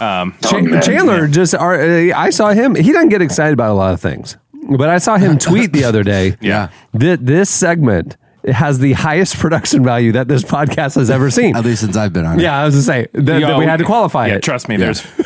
um, 0.00 0.34
Oh, 0.44 0.80
Chandler 0.82 1.24
yeah. 1.24 1.30
just 1.32 1.54
are, 1.54 1.80
uh, 1.80 2.12
I 2.14 2.28
saw 2.28 2.50
him. 2.50 2.74
He 2.74 2.92
doesn't 2.92 3.08
get 3.08 3.22
excited 3.22 3.54
about 3.54 3.70
a 3.70 3.74
lot 3.74 3.94
of 3.94 4.00
things, 4.02 4.36
but 4.76 4.90
I 4.90 4.98
saw 4.98 5.16
him 5.16 5.38
tweet 5.38 5.72
the 5.72 5.84
other 5.84 6.02
day. 6.02 6.36
Yeah. 6.42 6.68
that 6.92 7.24
this 7.24 7.48
segment 7.48 8.18
has 8.46 8.78
the 8.80 8.92
highest 8.92 9.38
production 9.38 9.82
value 9.82 10.12
that 10.12 10.28
this 10.28 10.42
podcast 10.44 10.94
has 10.96 11.10
ever 11.10 11.30
seen. 11.30 11.56
At 11.56 11.64
least 11.64 11.80
since 11.80 11.96
I've 11.96 12.12
been 12.12 12.26
on 12.26 12.38
it. 12.38 12.42
yeah, 12.42 12.60
I 12.60 12.66
was 12.66 12.74
to 12.74 12.82
say 12.82 13.06
that, 13.14 13.40
that 13.40 13.58
we 13.58 13.64
had 13.64 13.78
to 13.78 13.84
qualify 13.84 14.26
yeah, 14.28 14.34
it. 14.34 14.42
Trust 14.42 14.68
me, 14.68 14.76
there's 14.76 15.00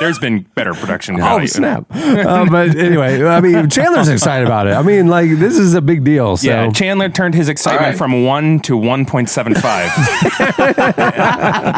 there's 0.00 0.18
been 0.18 0.40
better 0.54 0.74
production 0.74 1.20
Oh 1.20 1.44
snap! 1.46 1.84
uh, 1.90 2.46
but 2.50 2.76
anyway, 2.76 3.22
I 3.24 3.40
mean, 3.40 3.68
Chandler's 3.70 4.08
excited 4.08 4.46
about 4.46 4.66
it. 4.66 4.74
I 4.74 4.82
mean, 4.82 5.08
like 5.08 5.30
this 5.30 5.58
is 5.58 5.74
a 5.74 5.80
big 5.82 6.04
deal. 6.04 6.36
So 6.36 6.48
Yeah, 6.48 6.70
Chandler 6.70 7.08
turned 7.08 7.34
his 7.34 7.48
excitement 7.48 7.82
All 7.84 7.88
right. 7.90 7.98
from 7.98 8.24
one 8.24 8.60
to 8.60 8.76
one 8.76 9.04
point 9.06 9.28
seven 9.30 9.54
five. 9.54 9.90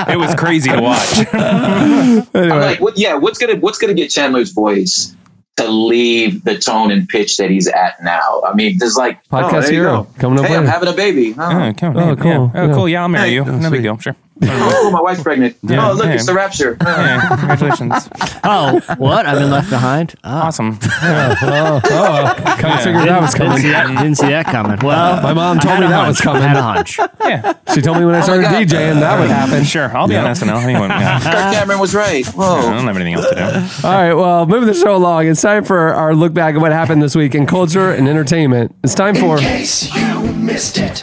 it 0.08 0.18
was 0.18 0.34
crazy 0.34 0.70
to 0.70 0.80
watch. 0.80 1.26
I'm 1.32 2.24
like, 2.34 2.80
what, 2.80 2.98
yeah, 2.98 3.14
what's 3.14 3.38
gonna 3.38 3.56
what's 3.56 3.78
gonna 3.78 3.94
get 3.94 4.10
Chandler's 4.10 4.52
voice 4.52 5.14
to 5.56 5.68
leave 5.68 6.44
the 6.44 6.56
tone 6.58 6.90
and 6.90 7.08
pitch 7.08 7.36
that 7.38 7.50
he's 7.50 7.68
at 7.68 8.02
now? 8.02 8.42
I 8.46 8.54
mean, 8.54 8.76
there's 8.78 8.96
like 8.96 9.18
oh, 9.32 9.36
Podcast 9.36 9.62
there 9.62 9.72
you 9.72 9.80
hero 9.80 10.02
go. 10.04 10.08
coming 10.18 10.38
up 10.38 10.46
Hey, 10.46 10.56
I'm 10.56 10.66
having 10.66 10.88
a 10.88 10.92
baby. 10.92 11.34
Oh, 11.38 11.42
Oh, 11.42 11.72
cool. 11.74 11.98
Oh, 11.98 12.08
Yeah. 12.08 12.14
cool. 12.16 12.50
Oh, 12.54 12.66
Yeah. 12.66 12.74
cool. 12.74 12.88
Yeah, 12.88 13.02
I'll 13.02 13.08
marry 13.08 13.28
Hey, 13.30 13.34
you. 13.34 13.44
no 13.44 13.70
big 13.70 13.82
deal. 13.82 13.98
Sure. 13.98 14.16
Oh, 14.42 14.90
my 14.92 15.00
wife's 15.00 15.22
pregnant. 15.22 15.56
Yeah, 15.62 15.90
oh, 15.90 15.92
look, 15.94 16.06
yeah. 16.06 16.14
it's 16.14 16.26
the 16.26 16.34
rapture. 16.34 16.76
Yeah, 16.80 17.28
congratulations. 17.28 18.08
oh, 18.44 18.80
what? 18.96 19.26
I've 19.26 19.38
been 19.38 19.50
left 19.50 19.70
behind. 19.70 20.14
Oh, 20.24 20.40
Awesome. 20.40 20.78
oh, 21.02 21.36
oh, 21.42 21.80
oh. 21.84 22.34
kind 22.58 22.74
of 22.74 22.82
figured 22.82 23.06
that 23.08 23.20
was 23.20 23.32
didn't, 23.32 23.46
coming. 23.46 23.62
see 23.62 23.70
that, 23.70 23.86
didn't 23.88 24.14
see 24.16 24.28
that 24.28 24.46
coming. 24.46 24.78
Well, 24.82 25.22
My 25.22 25.32
mom 25.34 25.58
told 25.58 25.80
me 25.80 25.86
that 25.86 25.94
hunch. 25.94 26.08
was 26.08 26.20
coming. 26.20 26.42
I 26.42 26.48
had 26.48 26.56
a 26.56 26.62
hunch. 26.62 26.98
Yeah, 27.20 27.52
She 27.74 27.80
told 27.82 27.98
me 27.98 28.04
when 28.06 28.14
I 28.14 28.20
oh 28.20 28.22
started 28.22 28.42
God. 28.44 28.54
DJing 28.66 29.00
that 29.00 29.20
would 29.20 29.30
happen. 29.30 29.64
sure. 29.64 29.94
I'll 29.96 30.08
be 30.08 30.16
on 30.16 30.24
SNL. 30.24 30.62
Anyone? 30.62 30.90
Yeah. 30.90 31.20
Kirk 31.20 31.32
Cameron 31.54 31.78
was 31.78 31.94
right. 31.94 32.26
Whoa. 32.26 32.58
I 32.58 32.62
don't 32.62 32.86
have 32.86 32.96
anything 32.96 33.14
else 33.14 33.28
to 33.28 33.34
do. 33.34 33.86
All 33.86 33.94
right, 33.94 34.14
well, 34.14 34.46
moving 34.46 34.66
the 34.66 34.74
show 34.74 34.96
along, 34.96 35.26
it's 35.28 35.40
time 35.42 35.64
for 35.64 35.94
our 35.94 36.14
look 36.14 36.32
back 36.34 36.54
at 36.54 36.60
what 36.60 36.72
happened 36.72 37.02
this 37.02 37.14
week 37.14 37.34
in 37.34 37.46
culture 37.46 37.92
and 37.92 38.08
entertainment. 38.08 38.74
It's 38.82 38.94
time 38.94 39.14
for. 39.14 39.38
case 39.38 39.94
you 39.94 40.22
missed 40.32 40.78
it. 40.78 41.02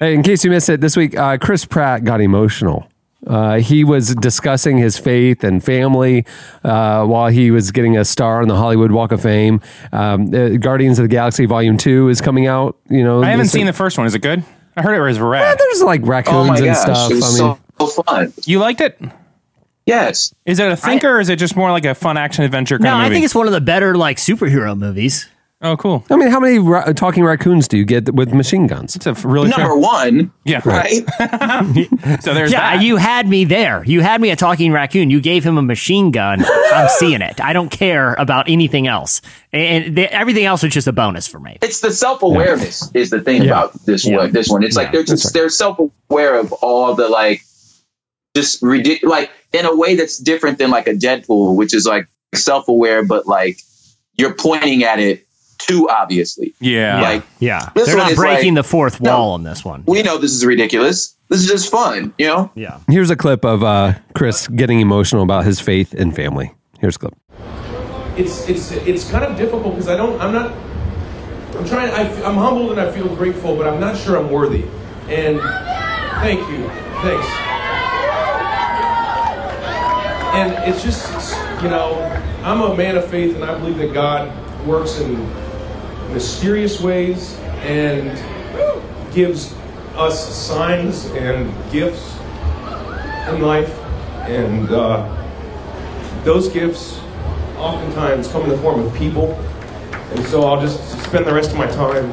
Hey, 0.00 0.14
in 0.14 0.22
case 0.22 0.44
you 0.44 0.50
missed 0.50 0.68
it, 0.70 0.80
this 0.80 0.96
week, 0.96 1.16
uh, 1.16 1.36
Chris 1.38 1.64
Pratt 1.66 2.04
got 2.04 2.20
emotional. 2.20 2.86
Uh, 3.26 3.58
he 3.58 3.84
was 3.84 4.14
discussing 4.14 4.78
his 4.78 4.96
faith 4.98 5.44
and 5.44 5.62
family 5.62 6.24
uh, 6.64 7.04
while 7.04 7.28
he 7.28 7.50
was 7.50 7.70
getting 7.70 7.98
a 7.98 8.04
star 8.04 8.40
on 8.40 8.48
the 8.48 8.56
Hollywood 8.56 8.92
Walk 8.92 9.12
of 9.12 9.20
Fame. 9.20 9.60
Um, 9.92 10.34
uh, 10.34 10.48
Guardians 10.56 10.98
of 10.98 11.02
the 11.04 11.08
Galaxy 11.08 11.44
Volume 11.44 11.76
Two 11.76 12.08
is 12.08 12.22
coming 12.22 12.46
out. 12.46 12.78
You 12.88 13.04
know, 13.04 13.22
I 13.22 13.26
haven't 13.26 13.44
this- 13.44 13.52
seen 13.52 13.66
the 13.66 13.74
first 13.74 13.98
one. 13.98 14.06
Is 14.06 14.14
it 14.14 14.22
good? 14.22 14.42
I 14.74 14.82
heard 14.82 14.94
it 14.96 15.00
was 15.02 15.18
Eh, 15.18 15.22
rad. 15.22 15.58
There's 15.58 15.82
like 15.82 16.00
raccoons 16.06 16.34
Oh 16.34 16.44
my 16.44 16.56
and 16.58 16.76
stuff. 16.76 17.10
it 17.10 17.16
was 17.16 17.40
I 17.40 17.44
mean, 17.44 17.58
so, 17.78 17.86
so 17.86 18.02
fun. 18.04 18.32
You 18.46 18.58
liked 18.58 18.80
it? 18.80 18.98
Yes. 19.84 20.32
Is 20.46 20.58
it 20.58 20.70
a 20.72 20.76
thinker 20.76 21.16
or 21.16 21.20
is 21.20 21.28
it 21.28 21.36
just 21.38 21.56
more 21.56 21.70
like 21.72 21.84
a 21.84 21.94
fun 21.94 22.16
action 22.16 22.44
adventure 22.44 22.78
kind 22.78 22.84
No, 22.84 22.92
of 22.94 23.00
I 23.00 23.08
think 23.10 23.24
it's 23.24 23.34
one 23.34 23.46
of 23.48 23.52
the 23.52 23.60
better 23.60 23.96
like 23.96 24.16
superhero 24.16 24.78
movies. 24.78 25.28
Oh, 25.62 25.76
cool. 25.76 26.04
I 26.10 26.16
mean, 26.16 26.30
how 26.30 26.40
many 26.40 26.58
ra- 26.58 26.84
talking 26.92 27.22
raccoons 27.24 27.68
do 27.68 27.76
you 27.76 27.84
get 27.84 28.14
with 28.14 28.32
machine 28.32 28.66
guns? 28.66 28.96
It's 28.96 29.06
a 29.06 29.10
f- 29.10 29.24
really 29.24 29.48
Number 29.48 29.68
fun. 29.68 29.80
one, 29.80 30.32
Yeah. 30.44 30.60
right? 30.64 31.04
So 32.22 32.34
there's 32.34 32.52
Yeah, 32.52 32.76
that. 32.76 32.82
you 32.82 32.96
had 32.96 33.28
me 33.28 33.44
there. 33.44 33.84
You 33.84 34.00
had 34.00 34.20
me 34.20 34.30
a 34.30 34.36
talking 34.36 34.72
raccoon. 34.72 35.10
You 35.10 35.20
gave 35.20 35.44
him 35.44 35.58
a 35.58 35.62
machine 35.62 36.10
gun. 36.10 36.44
I'm 36.74 36.88
seeing 36.88 37.22
it. 37.22 37.40
I 37.40 37.52
don't 37.52 37.70
care 37.70 38.14
about 38.14 38.48
anything 38.48 38.86
else, 38.86 39.20
and 39.52 39.96
the, 39.96 40.12
everything 40.12 40.44
else 40.44 40.62
was 40.62 40.72
just 40.72 40.86
a 40.86 40.92
bonus 40.92 41.26
for 41.26 41.38
me. 41.40 41.58
it's 41.62 41.80
the 41.80 41.90
self 41.92 42.22
awareness 42.22 42.90
is 42.94 43.10
the 43.10 43.20
thing 43.20 43.42
Yeah. 43.42 43.50
about 43.50 43.72
this 43.86 44.06
Yeah. 44.06 44.16
one. 44.18 44.32
This 44.32 44.48
one, 44.48 44.62
it's 44.62 44.76
like 44.76 44.92
they're 44.92 45.02
just 45.04 45.32
they're 45.32 45.48
self 45.48 45.78
aware 46.10 46.38
of 46.38 46.52
all 46.54 46.94
the 46.94 47.08
like, 47.08 47.42
just 48.36 48.62
ridiculous, 48.62 49.10
like 49.10 49.30
in 49.52 49.66
a 49.66 49.74
way 49.74 49.94
that's 49.96 50.18
different 50.18 50.58
than 50.58 50.70
like 50.70 50.86
a 50.86 50.94
Deadpool, 50.94 51.56
which 51.56 51.74
is 51.74 51.86
like 51.86 52.06
self 52.34 52.68
aware, 52.68 53.04
but 53.04 53.26
like 53.26 53.58
you're 54.16 54.34
pointing 54.34 54.84
at 54.84 54.98
it 55.00 55.26
too 55.60 55.88
obviously. 55.90 56.54
yeah. 56.60 57.00
Like 57.00 57.22
Yeah, 57.38 57.68
This 57.74 57.86
they're 57.86 57.96
one 57.96 58.08
not 58.08 58.16
breaking 58.16 58.54
like- 58.54 58.64
the 58.64 58.68
fourth 58.68 59.00
No. 59.00 59.16
wall 59.18 59.32
on 59.32 59.42
this 59.44 59.64
one. 59.64 59.84
we 59.86 60.02
know 60.02 60.18
this 60.18 60.32
is 60.32 60.44
ridiculous. 60.44 61.14
This 61.28 61.40
is 61.40 61.46
just 61.48 61.70
fun, 61.70 62.12
you 62.18 62.26
know. 62.26 62.50
Yeah. 62.56 62.78
Here's 62.88 63.08
a 63.10 63.16
clip 63.16 63.44
of 63.44 63.62
uh, 63.62 63.94
Chris 64.14 64.48
getting 64.48 64.80
emotional 64.80 65.22
about 65.22 65.44
his 65.44 65.60
faith 65.60 65.94
and 65.94 66.14
family. 66.14 66.52
Here's 66.80 66.96
a 66.96 66.98
clip. 66.98 67.14
it's 68.16 68.48
it's 68.48 68.72
it's 68.72 69.08
kind 69.10 69.24
of 69.24 69.36
difficult 69.36 69.74
because 69.74 69.88
I 69.88 69.96
don't 69.96 70.20
I'm 70.20 70.32
not 70.32 70.52
I'm 71.56 71.64
trying 71.66 71.90
I, 71.92 72.02
am 72.28 72.34
humbled 72.34 72.72
and 72.72 72.80
I 72.80 72.90
feel 72.90 73.08
grateful 73.14 73.56
but 73.56 73.66
I'm 73.68 73.78
not 73.80 73.96
sure 73.96 74.16
I'm 74.16 74.30
worthy 74.30 74.64
and 75.08 75.38
thank 76.20 76.40
you 76.50 76.68
thanks 77.04 77.26
and 80.34 80.52
it's 80.68 80.82
just 80.82 81.12
it's, 81.14 81.32
you 81.62 81.68
know 81.68 81.94
I'm 82.42 82.60
a 82.62 82.74
man 82.76 82.96
of 82.96 83.06
faith 83.08 83.34
and 83.34 83.44
I 83.44 83.56
believe 83.58 83.78
that 83.78 83.92
God 83.92 84.30
works 84.66 84.98
in 85.00 85.16
mysterious 86.12 86.80
ways 86.80 87.38
and 87.62 88.10
gives 89.14 89.54
us 89.94 90.34
signs 90.34 91.06
and 91.06 91.52
gifts 91.72 92.16
in 93.28 93.42
life 93.42 93.76
and 94.28 94.70
uh, 94.70 95.16
those 96.24 96.48
gifts 96.48 97.00
oftentimes 97.56 98.28
come 98.28 98.42
in 98.42 98.50
the 98.50 98.58
form 98.58 98.80
of 98.86 98.94
people. 98.94 99.32
And 100.12 100.24
so 100.26 100.42
I'll 100.42 100.60
just 100.60 100.80
spend 101.04 101.26
the 101.26 101.34
rest 101.34 101.50
of 101.50 101.56
my 101.56 101.66
time 101.66 102.10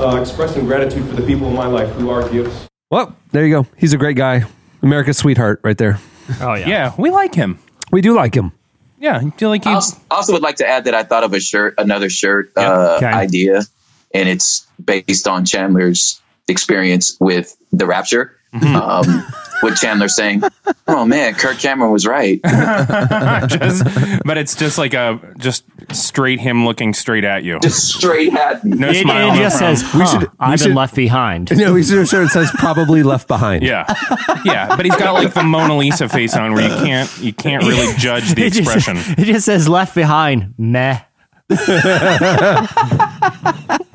uh, 0.00 0.20
expressing 0.20 0.64
gratitude 0.64 1.08
for 1.08 1.16
the 1.16 1.26
people 1.26 1.48
in 1.48 1.54
my 1.54 1.66
life 1.66 1.90
who 1.94 2.10
are 2.10 2.28
gifts. 2.28 2.66
Well, 2.90 3.16
there 3.32 3.44
you 3.44 3.50
go. 3.50 3.66
He's 3.76 3.92
a 3.92 3.98
great 3.98 4.16
guy. 4.16 4.44
America's 4.82 5.18
sweetheart 5.18 5.60
right 5.64 5.76
there. 5.76 5.98
Oh 6.40 6.54
yeah. 6.54 6.68
Yeah, 6.68 6.92
we 6.98 7.10
like 7.10 7.34
him. 7.34 7.58
We 7.90 8.00
do 8.00 8.14
like 8.14 8.34
him. 8.34 8.52
Yeah, 9.00 9.18
I 9.24 9.30
feel 9.30 9.48
like 9.48 9.66
I 9.66 9.74
also, 9.74 9.96
also 10.10 10.32
would 10.32 10.42
like 10.42 10.56
to 10.56 10.66
add 10.66 10.84
that 10.84 10.94
I 10.94 11.04
thought 11.04 11.22
of 11.24 11.32
a 11.32 11.40
shirt, 11.40 11.74
another 11.78 12.10
shirt 12.10 12.50
uh, 12.56 12.96
Okay. 12.96 13.06
idea, 13.06 13.62
and 14.12 14.28
it's 14.28 14.66
based 14.84 15.28
on 15.28 15.44
Chandler's 15.44 16.20
experience 16.48 17.16
with 17.20 17.56
the 17.72 17.86
Rapture. 17.86 18.34
Um, 18.52 19.24
with 19.62 19.76
Chandler 19.76 20.08
saying, 20.08 20.42
"Oh 20.86 21.04
man, 21.04 21.34
Kirk 21.34 21.58
Cameron 21.58 21.92
was 21.92 22.06
right." 22.06 22.40
just, 23.48 23.84
but 24.24 24.38
it's 24.38 24.54
just 24.54 24.78
like 24.78 24.94
a 24.94 25.20
just 25.38 25.64
straight 25.92 26.40
him 26.40 26.64
looking 26.64 26.94
straight 26.94 27.24
at 27.24 27.44
you. 27.44 27.58
Just 27.60 27.88
straight 27.96 28.34
at 28.34 28.64
me. 28.64 28.76
No 28.76 28.88
It, 28.90 29.02
smile. 29.02 29.28
it 29.28 29.30
on 29.30 29.36
just 29.38 29.58
says, 29.58 29.82
huh, 29.82 30.06
should- 30.06 30.20
we 30.22 30.28
I've 30.40 30.58
should- 30.58 30.66
been 30.68 30.74
left 30.74 30.94
behind. 30.94 31.50
No, 31.58 31.74
he's 31.74 31.90
in 31.90 31.98
a 31.98 32.06
shirt 32.06 32.28
says 32.30 32.50
probably 32.54 33.02
left 33.02 33.26
behind. 33.28 33.62
Yeah, 33.64 33.84
yeah, 34.44 34.74
but 34.76 34.84
he's 34.86 34.94
got 34.96 35.12
like 35.14 35.34
the 35.34 35.42
Mona 35.42 35.76
Lisa 35.76 36.08
face 36.08 36.36
on, 36.36 36.52
where 36.54 36.62
you 36.68 36.76
can't 36.84 37.18
you 37.20 37.32
can't 37.32 37.64
really 37.64 37.94
judge 37.98 38.34
the 38.34 38.44
It 38.44 38.52
just- 38.52 38.60
expression. 38.60 38.96
It 39.18 39.24
just 39.24 39.46
says 39.46 39.68
left 39.68 39.94
behind. 39.94 40.54
Meh. 40.58 41.00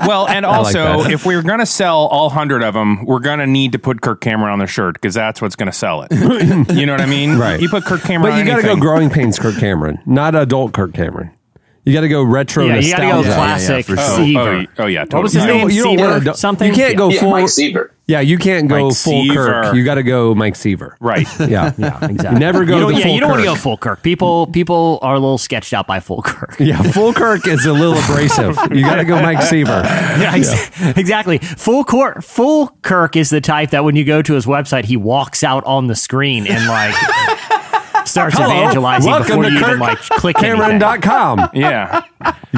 Well, 0.08 0.28
and 0.28 0.46
also, 0.46 1.04
that. 1.04 1.12
if 1.12 1.26
we're 1.26 1.42
gonna 1.42 1.66
sell 1.66 2.08
all 2.08 2.30
hundred 2.30 2.64
of 2.64 2.74
them, 2.74 3.06
we're 3.06 3.20
gonna 3.20 3.48
need 3.48 3.74
to 3.74 3.80
put 3.80 4.02
Kirk 4.02 4.22
Cameron 4.22 4.54
on 4.54 4.60
the 4.60 4.68
shirt 4.68 4.94
because 4.96 5.14
that's 5.14 5.42
what's 5.42 5.56
gonna 5.56 5.72
sell 5.72 6.04
it. 6.04 6.12
you 6.74 6.86
know 6.86 6.94
what 6.94 7.02
I 7.02 7.06
mean? 7.06 7.38
Right. 7.38 7.60
You 7.60 7.70
put 7.70 7.86
Kirk 7.86 8.02
Cameron. 8.02 8.34
But 8.34 8.40
you 8.40 8.46
got 8.46 8.58
to 8.58 8.64
go 8.64 8.76
growing 8.76 9.10
pains 9.10 9.40
Kirk 9.40 9.56
Cameron, 9.58 10.00
not 10.06 10.36
adult 10.36 10.74
Kirk 10.74 10.94
Cameron. 10.94 11.32
You 11.86 11.92
got 11.94 12.02
to 12.02 12.08
go 12.10 12.24
retro 12.24 12.66
Yeah, 12.66 12.78
you 12.78 12.92
gotta 12.92 13.04
go 13.04 13.22
nostalgia. 13.22 13.30
yeah, 13.30 13.36
classic 13.36 13.86
for 13.86 13.96
sure. 13.98 14.06
Oh, 14.08 14.16
Seaver. 14.18 14.40
oh, 14.40 14.46
oh, 14.62 14.66
oh, 14.80 14.84
oh 14.84 14.86
yeah, 14.88 15.06
What 15.10 15.24
was 15.24 15.34
his 15.34 15.44
totally. 15.44 15.60
name? 15.60 15.70
You 15.72 15.84
don't 15.84 15.98
Seaver 15.98 16.20
don't- 16.22 16.38
something? 16.38 16.68
You 16.70 16.74
can't 16.74 16.96
go 16.98 17.10
Yeah, 17.10 17.20
full. 17.20 17.32
Mike 17.32 17.50
Seaver. 17.50 17.90
Yeah, 18.06 18.20
you 18.20 18.38
can't 18.38 18.68
go 18.68 18.88
Mike 18.90 18.98
full 18.98 19.28
Kirk. 19.34 19.76
You 19.76 19.86
got 19.86 19.96
to 19.96 20.04
go 20.04 20.36
Mike 20.36 20.58
Seaver. 20.58 20.98
Right. 21.00 21.26
Yeah, 21.40 21.72
Yeah, 21.78 22.06
exactly. 22.10 22.40
Never 22.40 22.66
go 22.66 22.76
You 22.76 22.82
don't, 22.82 22.92
the 22.94 22.98
yeah, 23.00 23.06
full 23.06 23.14
you 23.14 23.20
don't 23.22 23.30
want 23.32 23.42
to 23.42 23.46
go 23.48 23.56
full 23.56 23.78
Kirk. 23.78 24.02
People 24.04 24.48
people 24.48 25.00
are 25.02 25.16
a 25.16 25.20
little 25.20 25.38
sketched 25.38 25.74
out 25.74 25.88
by 25.88 26.00
full 26.02 26.22
Kirk. 26.22 26.56
Yeah, 26.60 26.82
full 26.82 27.14
Kirk 27.14 27.48
is 27.48 27.66
a 27.66 27.72
little 27.74 27.98
abrasive. 27.98 28.58
You 28.74 28.82
got 28.86 28.96
to 28.96 29.06
go 29.06 29.22
Mike 29.22 29.42
Seaver. 29.42 29.82
Yeah, 30.24 30.34
ex- 30.36 30.72
exactly. 30.98 31.38
Full 31.40 31.84
Kirk, 31.86 32.24
full 32.24 32.68
Kirk 32.82 33.16
is 33.16 33.30
the 33.30 33.42
type 33.42 33.72
that 33.72 33.84
when 33.84 33.96
you 33.96 34.04
go 34.06 34.22
to 34.22 34.34
his 34.34 34.46
website, 34.46 34.86
he 34.86 34.96
walks 34.98 35.44
out 35.44 35.64
on 35.66 35.88
the 35.88 35.96
screen 35.96 36.46
and 36.48 36.68
like 36.68 36.94
starts 38.14 38.40
evangelizing 38.40 39.12
welcome 39.12 39.28
before 39.28 39.44
to 39.44 39.50
you 39.50 39.58
even 39.58 39.70
Kirk 39.70 39.80
like 39.80 40.00
click 40.00 40.44
anything. 40.44 40.80
Cameron.com. 40.80 41.50
Yeah. 41.54 42.04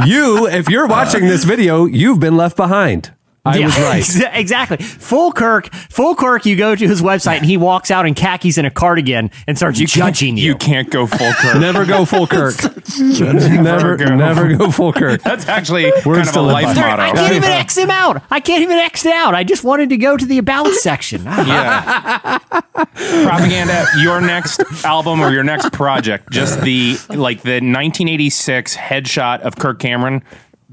You, 0.05 0.47
if 0.47 0.69
you're 0.69 0.87
watching 0.87 1.27
this 1.27 1.45
video, 1.45 1.85
you've 1.85 2.19
been 2.19 2.35
left 2.35 2.57
behind. 2.57 3.13
I 3.45 3.57
Yeah, 3.57 3.65
was 3.65 3.77
right. 4.23 4.33
Exactly. 4.39 4.77
Full 4.77 5.31
Kirk, 5.31 5.71
full 5.73 6.15
Kirk, 6.15 6.45
you 6.45 6.55
go 6.55 6.75
to 6.75 6.87
his 6.87 7.01
website 7.01 7.37
and 7.37 7.45
he 7.45 7.57
walks 7.57 7.91
out 7.91 8.05
in 8.05 8.13
khakis 8.15 8.57
and 8.57 8.65
a 8.65 8.71
cardigan 8.71 9.29
and 9.47 9.55
starts 9.57 9.79
judging 9.79 10.37
you. 10.37 10.45
You 10.45 10.55
can't 10.55 10.89
go 10.89 11.05
full 11.07 11.31
Kirk. 11.39 11.59
Never 11.59 11.85
go 11.85 12.05
full 12.05 12.25
Kirk. 12.35 12.55
never, 12.99 13.97
go. 13.97 14.15
never 14.15 14.55
go 14.55 14.71
full 14.71 14.93
Kirk. 14.93 15.21
That's 15.21 15.47
actually 15.47 15.91
kind 16.01 16.27
of 16.27 16.35
a 16.35 16.41
life 16.41 16.65
by. 16.65 16.73
There- 16.73 16.85
I 16.85 17.11
can't 17.13 17.33
even 17.33 17.49
X 17.51 17.77
him 17.77 17.89
out. 17.91 18.21
I 18.31 18.39
can't 18.39 18.63
even 18.63 18.77
X 18.77 19.05
it 19.05 19.13
out. 19.13 19.35
I 19.35 19.43
just 19.43 19.63
wanted 19.63 19.89
to 19.89 19.97
go 19.97 20.17
to 20.17 20.25
the 20.25 20.37
about 20.37 20.67
section. 20.73 21.23
Ah. 21.27 21.45
Yeah. 21.45 22.85
Propaganda, 23.25 23.85
your 23.99 24.21
next 24.21 24.61
album 24.83 25.21
or 25.21 25.31
your 25.31 25.43
next 25.43 25.71
project, 25.71 26.31
just 26.31 26.61
the 26.61 26.97
like 27.09 27.41
the 27.41 27.55
1986 27.55 28.75
headshot 28.75 29.41
of 29.41 29.55
Kirk 29.57 29.79
Cameron. 29.79 30.23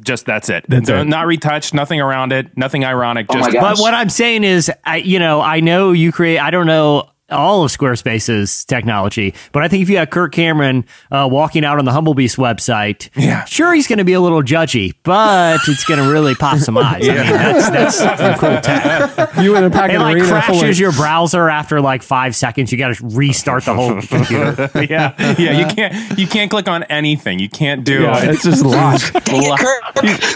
Just 0.03 0.27
that's 0.27 0.49
it. 0.49 0.65
That's 0.69 0.89
Don't- 0.89 1.07
it. 1.07 1.11
Not 1.11 1.27
retouched, 1.27 1.75
nothing 1.75 2.01
around 2.01 2.33
it, 2.33 2.57
nothing 2.57 2.85
ironic. 2.85 3.27
Oh 3.29 3.35
Just 3.35 3.49
my 3.49 3.53
gosh. 3.53 3.77
But 3.79 3.83
what 3.83 3.95
I'm 3.95 4.09
saying 4.09 4.45
is, 4.45 4.71
I, 4.85 4.97
you 4.97 5.19
know, 5.19 5.41
I 5.41 5.61
know 5.61 5.93
you 5.93 6.13
create. 6.13 6.39
I 6.39 6.51
don't 6.51 6.67
know 6.67 7.09
all 7.31 7.65
of 7.65 7.71
Squarespace's 7.71 8.65
technology, 8.67 9.35
but 9.53 9.63
I 9.63 9.69
think 9.69 9.83
if 9.83 9.89
you 9.89 9.97
had 9.97 10.11
Kirk 10.11 10.33
Cameron 10.33 10.85
uh, 11.11 11.27
walking 11.31 11.65
out 11.65 11.79
on 11.79 11.85
the 11.87 11.93
Humblebeast 11.93 12.37
website, 12.37 13.09
Yeah. 13.17 13.45
sure 13.47 13.73
he's 13.73 13.87
going 13.89 13.99
to 14.01 14.05
be 14.05 14.13
a 14.13 14.21
little 14.21 14.43
judgy, 14.43 14.93
but 15.03 15.61
it's 15.67 15.85
going 15.85 15.99
to 16.05 16.11
really 16.13 16.35
pop 16.35 16.59
some 16.59 16.77
eyes. 16.79 17.09
I 17.09 17.13
mean, 17.15 17.17
that's 17.33 17.71
that's 17.71 17.99
some 17.99 18.35
cool 18.35 18.61
tech. 18.61 19.35
You 19.37 19.57
in 19.57 19.65
a 19.65 19.71
packet 19.71 19.97
It 19.97 19.99
like 20.01 20.17
arena 20.17 20.27
full 20.29 20.37
of- 20.37 20.45
crashes 20.45 20.79
your 20.79 20.93
browser 20.93 21.49
after 21.49 21.81
like 21.81 22.03
five 22.03 22.37
seconds. 22.37 22.71
You 22.71 22.77
got 22.77 22.95
to 22.97 23.07
restart 23.07 23.65
the 23.65 23.75
whole 23.75 24.03
computer. 24.03 24.71
yeah, 24.91 25.15
yeah. 25.39 25.59
You 25.69 25.75
can't 25.75 26.19
you 26.19 26.27
can't 26.27 26.51
click 26.51 26.69
on 26.69 26.83
anything. 26.85 27.39
You 27.39 27.49
can't 27.49 27.83
do 27.85 28.03
Yeah, 28.03 28.25
it. 28.25 28.31
it's 28.31 28.43
just 28.43 28.63
locked. 28.67 29.11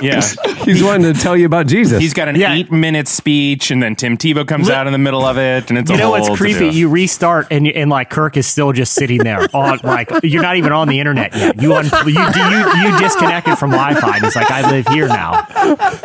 Yeah, 0.03 0.23
He's 0.65 0.83
wanting 0.83 1.13
to 1.13 1.21
tell 1.21 1.37
you 1.37 1.47
about 1.47 1.67
Jesus. 1.67 2.01
he's 2.01 2.15
got 2.15 2.29
an 2.29 2.37
Yeah. 2.37 2.55
eight 2.55 2.73
minute 2.73 3.09
speech, 3.09 3.71
and 3.71 3.83
then 3.83 3.97
Tim 3.97 4.17
Tebow 4.17 4.47
comes 4.47 4.69
Li- 4.69 4.75
out 4.75 4.87
in 4.87 4.93
the 4.93 4.99
middle 4.99 5.25
of 5.25 5.37
it, 5.37 5.69
and 5.69 5.79
it's 5.79 5.91
You 5.91 5.97
a 5.97 5.99
know 5.99 6.05
whole 6.17 6.21
what's 6.29 6.39
creepy? 6.39 6.67
to-do. 6.71 6.86
You 6.87 6.93
restart 6.93 7.49
and 7.51 7.67
and 7.67 7.91
like 7.91 8.11
Kirk 8.11 8.37
is 8.37 8.47
still 8.47 8.73
just 8.73 8.95
sitting 8.95 9.19
there 9.19 9.41
on 9.55 9.81
like 9.83 10.09
you're 10.23 10.43
not 10.43 10.57
even 10.57 10.71
on 10.73 10.87
the 10.87 11.01
internet 11.01 11.35
yet. 11.35 11.61
You 11.61 11.75
un- 11.75 11.91
you, 12.07 12.13
you 12.13 12.83
you 12.93 12.99
disconnected 12.99 13.59
from 13.59 13.73
Wi-Fi. 13.73 14.17
And 14.19 14.25
it's 14.25 14.37
like 14.37 14.51
I 14.51 14.71
live 14.71 14.87
here 14.89 15.09
now. 15.09 15.43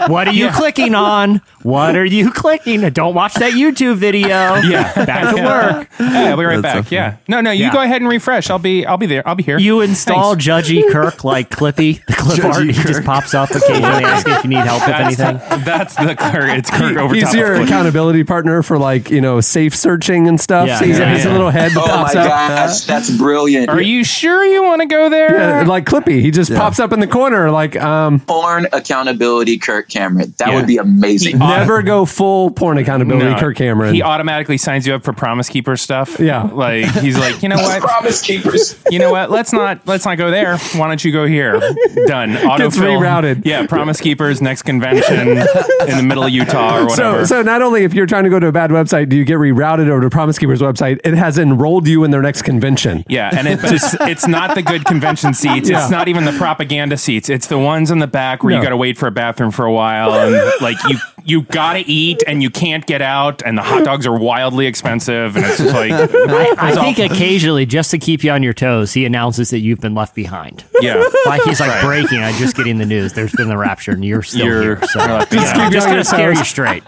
What 0.08 0.28
are 0.28 0.34
you 0.34 0.50
clicking 0.52 0.96
on? 0.96 1.42
What 1.62 1.96
are 1.96 2.06
you 2.06 2.32
clicking? 2.32 2.82
Don't 2.90 3.14
watch 3.14 3.36
that 3.36 3.54
YouTube 3.54 3.98
video. 3.98 4.56
Yeah. 4.72 5.06
back 5.06 5.36
to 5.36 5.42
work. 5.44 5.88
Yeah, 6.00 6.30
I'll 6.32 6.38
be 6.38 6.46
right 6.46 6.62
That's 6.62 6.76
back. 6.80 6.88
so 6.88 6.96
yeah. 6.96 7.18
No, 7.28 7.42
no, 7.42 7.52
you 7.52 7.66
Yeah. 7.66 7.74
go 7.74 7.82
ahead 7.82 8.02
and 8.02 8.10
refresh. 8.10 8.50
I'll 8.50 8.58
be 8.60 8.86
I'll 8.86 8.98
be 8.98 9.06
there. 9.06 9.28
I'll 9.28 9.36
be 9.36 9.44
here. 9.44 9.60
You 9.60 9.82
install 9.82 10.36
Judgy 10.36 10.90
Kirk 10.92 11.24
like 11.24 11.50
Clippy, 11.50 12.04
the 12.06 12.14
clip 12.14 12.44
art. 12.44 12.66
He 12.66 12.72
just 12.74 13.04
pops 13.04 13.34
up 13.36 13.52
occasionally, 13.52 14.04
asking 14.04 14.34
if 14.34 14.44
you 14.44 14.50
need 14.50 14.58
help 14.66 14.82
with 14.82 14.88
that's, 14.88 15.20
anything. 15.20 15.64
that's 15.66 15.96
the 15.96 16.16
Kirk. 16.16 16.58
It's 16.58 16.70
Kirk 16.72 16.98
over 16.98 17.14
He's 17.14 17.26
top. 17.26 17.34
your 17.36 17.54
of 17.56 17.62
accountability 17.68 18.24
partner 18.24 18.64
for 18.64 18.78
like 18.80 19.12
you 19.12 19.22
know 19.22 19.42
safe 19.42 19.76
searching 19.76 20.28
and 20.28 20.40
stuff. 20.40 20.61
Yeah, 20.68 20.80
so 20.80 20.86
he's, 20.86 21.00
yeah, 21.00 21.13
he's 21.13 21.25
yeah. 21.25 21.32
a 21.32 21.34
little 21.34 21.50
head 21.50 21.72
that 21.72 21.77
Oh 21.77 21.88
my 21.88 21.94
pops 22.03 22.15
up. 22.15 22.27
gosh, 22.27 22.82
that's 22.82 23.10
brilliant. 23.18 23.70
Are 23.70 23.82
you 23.82 24.03
sure 24.03 24.44
you 24.46 24.63
want 24.63 24.82
to 24.82 24.88
go 24.88 25.10
there? 25.10 25.38
Yeah, 25.38 25.63
like 25.68 25.86
Clippy, 25.86 26.22
he 26.22 26.32
just 26.32 26.53
pops 26.53 26.80
up 26.80 26.91
in 26.94 27.00
the 27.00 27.08
corner. 27.08 27.51
Like, 27.51 27.75
um, 27.75 28.20
Porn 28.22 28.68
accountability, 28.74 29.58
Kirk 29.58 29.89
Cameron. 29.89 30.34
That 30.38 30.50
Yeah. 30.50 30.56
would 30.56 30.68
be 30.68 30.77
amazing. 30.77 31.39
He- 31.39 31.48
never 31.48 31.82
go 31.82 32.06
full 32.06 32.51
porn 32.51 32.77
accountability, 32.77 33.32
No, 33.32 33.39
Kirk 33.39 33.56
Cameron. 33.58 33.94
He 33.94 34.01
automatically 34.01 34.58
signs 34.58 34.86
you 34.88 34.94
up 34.94 35.03
for 35.03 35.13
Promise 35.13 35.50
Keeper 35.50 35.77
stuff. 35.77 36.20
Yeah. 36.20 36.44
like 36.53 36.86
he's 37.01 37.18
like, 37.18 37.41
you 37.44 37.50
know 37.50 37.56
what? 37.62 37.82
Promise 37.82 38.22
keepers. 38.22 38.75
You 38.89 39.00
know 39.00 39.12
what? 39.12 39.32
Let's 39.32 39.53
not 39.53 39.86
let's 39.88 40.06
not 40.06 40.18
go 40.18 40.32
there. 40.32 40.58
Why 40.58 40.88
don't 40.88 41.03
you 41.03 41.12
go 41.12 41.25
here? 41.25 41.59
Done. 42.07 42.31
Gets 42.57 42.77
Autofill. 42.77 43.00
rerouted. 43.00 43.46
Yeah, 43.46 43.66
Promise 43.68 44.01
Keepers 44.01 44.42
next 44.42 44.64
convention 44.64 45.29
in 45.29 45.98
the 45.98 46.03
middle 46.03 46.24
of 46.24 46.29
Utah 46.31 46.79
or 46.79 46.86
whatever. 46.88 47.25
so, 47.25 47.38
so 47.38 47.42
not 47.42 47.62
only 47.62 47.83
if 47.83 47.94
you're 47.94 48.05
trying 48.05 48.24
to 48.25 48.29
go 48.29 48.40
to 48.40 48.48
a 48.48 48.51
bad 48.51 48.72
website, 48.72 49.09
do 49.09 49.16
you 49.16 49.24
get 49.24 49.38
rerouted 49.38 49.90
over 49.90 50.01
to 50.01 50.09
Promise 50.09 50.40
Keeper's 50.40 50.50
website, 50.59 51.00
it 51.03 51.14
has 51.14 51.37
enrolled 51.37 51.87
you 51.87 52.03
in 52.03 52.11
their 52.11 52.22
next 52.22 52.42
convention. 52.42 53.03
Yeah, 53.07 53.29
and 53.37 53.48
it 53.48 53.59
just 53.70 53.96
it's 54.01 54.27
not 54.27 54.55
the 54.55 54.61
good 54.61 54.83
convention 54.85 55.33
seats. 55.33 55.70
Yeah. 55.70 55.81
It's 55.81 55.92
not 55.92 56.07
even 56.07 56.25
the 56.25 56.33
propaganda 56.33 56.98
seats. 56.98 57.29
It's 57.29 57.48
the 57.48 57.59
ones 57.59 57.92
in 57.92 58.00
the 58.00 58.07
back 58.07 58.44
where 58.44 58.51
No. 58.51 58.57
you 58.57 58.64
got 58.64 58.70
to 58.72 58.77
wait 58.77 58.98
for 58.98 59.07
a 59.07 59.11
bathroom 59.11 59.51
for 59.51 59.66
a 59.66 59.72
while 59.72 60.14
and 60.14 60.51
like 60.61 60.77
you 60.90 60.98
you 61.24 61.44
got 61.44 61.74
to 61.74 61.79
eat 61.81 62.24
and 62.25 62.42
you 62.42 62.50
can't 62.50 62.83
get 62.87 63.00
out 63.00 63.44
and 63.46 63.55
the 63.55 63.61
hot 63.61 63.83
dogs 63.85 64.07
are 64.07 64.18
wildly 64.18 64.66
expensive 64.66 65.35
and 65.35 65.46
it's 65.46 65.59
just 65.59 65.74
like 65.75 65.92
I 66.59 66.74
think 66.74 66.98
occasionally, 67.11 67.68
just 67.68 67.92
to 67.92 68.00
keep 68.00 68.24
you 68.24 68.31
on 68.31 68.42
your 68.42 68.53
toes, 68.53 68.94
he 68.94 69.05
announces 69.05 69.51
that 69.51 69.59
you've 69.59 69.79
been 69.81 69.94
left 69.94 70.16
behind. 70.16 70.64
yeah. 70.81 71.03
Like 71.27 71.44
he's 71.44 71.59
like 71.59 71.79
breaking. 71.83 72.18
I'm 72.20 72.33
just 72.35 72.55
getting 72.57 72.79
the 72.79 72.87
news. 72.87 73.14
There's 73.14 73.33
been 73.33 73.50
the 73.50 73.57
rapture, 73.57 73.92
and 73.92 74.03
you're 74.03 74.24
still 74.24 74.46
You're- 74.48 74.64
here. 74.64 74.83
So 74.87 75.00
you're 75.00 75.09
left 75.09 75.31
just, 75.31 75.46
just 75.46 75.55
Keep 75.55 75.74
you 75.74 75.79
on 75.81 75.85
gonna 75.90 76.03
scare 76.03 76.31
you 76.33 76.44
straight. 76.44 76.83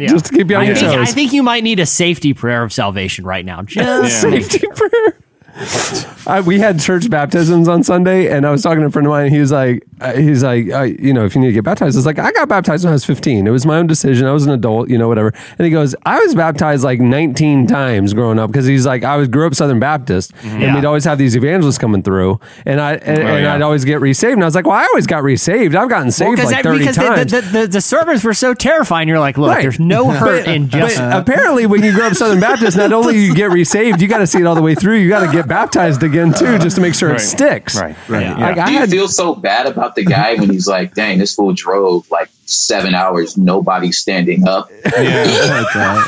Yeah. 0.00 0.08
Just 0.08 0.26
to 0.26 0.32
keep 0.32 0.50
you 0.50 0.56
on 0.56 0.62
I 0.62 0.66
your 0.66 0.76
think, 0.76 0.92
I 0.92 1.04
think 1.06 1.32
you 1.32 1.42
might 1.42 1.64
need 1.64 1.80
a 1.80 1.86
safety 1.86 2.34
prayer 2.34 2.62
of 2.62 2.72
salvation 2.72 3.24
right 3.24 3.44
now. 3.44 3.62
Just 3.64 4.24
Yeah. 4.24 4.30
Safety 4.30 4.66
prayer. 4.74 5.18
I, 6.26 6.40
we 6.44 6.58
had 6.60 6.78
church 6.78 7.10
baptisms 7.10 7.66
on 7.66 7.82
Sunday, 7.82 8.30
and 8.30 8.46
I 8.46 8.50
was 8.50 8.62
talking 8.62 8.80
to 8.80 8.86
a 8.86 8.90
friend 8.90 9.06
of 9.06 9.10
mine. 9.10 9.32
He 9.32 9.40
was 9.40 9.50
like, 9.50 9.84
he's 10.16 10.42
like, 10.44 10.70
uh, 10.70 10.82
you 10.82 11.12
know, 11.12 11.24
if 11.24 11.34
you 11.34 11.40
need 11.40 11.48
to 11.48 11.52
get 11.52 11.64
baptized, 11.64 11.96
it's 11.96 12.06
like 12.06 12.18
I 12.18 12.32
got 12.32 12.48
baptized 12.48 12.84
when 12.84 12.90
I 12.90 12.94
was 12.94 13.04
15. 13.04 13.46
It 13.46 13.50
was 13.50 13.66
my 13.66 13.76
own 13.78 13.86
decision. 13.86 14.26
I 14.26 14.32
was 14.32 14.46
an 14.46 14.52
adult, 14.52 14.88
you 14.90 14.98
know, 14.98 15.08
whatever. 15.08 15.32
And 15.58 15.64
he 15.64 15.70
goes, 15.70 15.94
I 16.06 16.18
was 16.20 16.34
baptized 16.34 16.84
like 16.84 17.00
19 17.00 17.66
times 17.66 18.14
growing 18.14 18.38
up 18.38 18.50
because 18.50 18.66
he's 18.66 18.86
like, 18.86 19.04
I 19.04 19.16
was 19.16 19.28
grew 19.28 19.46
up 19.46 19.54
Southern 19.54 19.80
Baptist, 19.80 20.32
and 20.42 20.62
Yeah. 20.62 20.74
we'd 20.74 20.84
always 20.84 21.04
have 21.04 21.18
these 21.18 21.36
evangelists 21.36 21.78
coming 21.78 22.02
through, 22.02 22.40
and 22.66 22.80
I 22.80 22.94
and, 22.94 23.18
and 23.18 23.42
yeah. 23.44 23.54
I'd 23.54 23.62
always 23.62 23.84
get 23.84 24.00
resaved. 24.00 24.34
And 24.34 24.42
I 24.42 24.46
was 24.46 24.54
like, 24.54 24.66
well, 24.66 24.76
I 24.76 24.84
always 24.84 25.06
got 25.06 25.22
resaved. 25.22 25.74
I've 25.74 25.88
gotten 25.88 26.10
saved 26.10 26.36
because 26.36 26.52
like 26.52 26.62
30 26.64 26.78
because 26.78 26.96
the, 26.96 27.02
times. 27.02 27.30
the, 27.30 27.40
the, 27.40 27.66
the 27.66 27.80
sermons 27.80 28.24
were 28.24 28.34
so 28.34 28.54
terrifying. 28.54 29.08
You're 29.08 29.18
like, 29.20 29.38
look, 29.38 29.50
Right. 29.50 29.62
there's 29.62 29.80
no 29.80 30.10
hurt 30.10 30.44
But- 30.44 30.54
in 30.54 30.68
just. 30.68 30.96
but 30.98 31.16
apparently, 31.28 31.66
when 31.66 31.82
you 31.82 31.92
grow 31.92 32.06
up 32.08 32.14
Southern 32.14 32.40
Baptist, 32.40 32.76
not 32.76 32.92
only 32.92 33.18
you 33.18 33.34
get 33.34 33.50
resaved, 33.50 34.00
you 34.00 34.08
got 34.08 34.18
to 34.18 34.26
see 34.26 34.38
it 34.40 34.46
all 34.46 34.54
the 34.54 34.62
way 34.62 34.74
through. 34.74 34.96
You 34.98 35.08
got 35.08 35.24
to 35.26 35.32
get 35.32 35.48
baptized 35.48 36.02
again 36.02 36.32
too, 36.32 36.58
just 36.58 36.76
to 36.76 36.82
make 36.82 36.94
sure 36.94 37.08
Right. 37.10 37.18
it 37.20 37.24
sticks. 37.24 37.76
Right. 37.80 37.96
Right. 38.08 38.22
Yeah. 38.22 38.34
Like, 38.38 38.58
I 38.58 38.66
Do 38.66 38.72
you 38.72 38.78
had, 38.80 38.90
feel 38.90 39.08
so 39.08 39.34
bad 39.34 39.66
about 39.66 39.87
the 39.94 40.04
guy 40.04 40.34
when 40.34 40.50
he's 40.50 40.66
like, 40.66 40.94
"Dang, 40.94 41.18
this 41.18 41.34
fool 41.34 41.52
drove 41.52 42.10
like 42.10 42.30
seven 42.48 42.94
hours, 42.94 43.36
nobody 43.36 43.92
standing 43.92 44.46
up." 44.46 44.70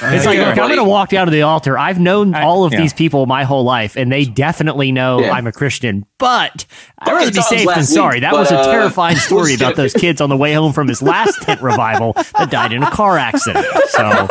It's 0.03 0.27
like, 0.27 0.37
Yeah. 0.37 0.49
look, 0.49 0.59
I'm 0.59 0.69
going 0.69 0.77
to 0.77 0.85
walk 0.85 1.11
down 1.11 1.27
to 1.27 1.31
the 1.31 1.43
altar. 1.43 1.79
I've 1.79 1.99
known 1.99 2.35
all 2.35 2.65
of 2.65 2.73
yeah. 2.73 2.81
these 2.81 2.93
people 2.93 3.27
my 3.27 3.45
whole 3.45 3.65
life, 3.65 3.97
and 3.97 4.11
they 4.11 4.25
definitely 4.25 4.93
know 4.93 5.21
Yeah. 5.21 5.33
I'm 5.33 5.47
a 5.47 5.53
Christian. 5.53 6.05
But 6.19 6.67
I'd 6.99 7.13
rather 7.13 7.31
be 7.31 7.41
safe 7.41 7.67
last 7.67 7.77
than 7.77 7.83
week, 7.83 7.89
sorry. 7.89 8.21
That 8.21 8.33
but, 8.33 8.41
was 8.41 8.51
a 8.51 8.59
uh, 8.59 8.65
terrifying 8.65 9.17
story 9.29 9.55
about 9.55 9.77
those 9.77 9.93
kids 9.93 10.21
on 10.21 10.29
the 10.29 10.37
way 10.37 10.53
home 10.53 10.73
from 10.73 10.89
his 10.89 11.01
last 11.03 11.41
tent 11.43 11.63
revival 11.63 12.13
that 12.13 12.51
died 12.51 12.73
in 12.73 12.83
a 12.83 12.91
car 12.91 13.17
accident. 13.19 13.67
So 13.89 14.29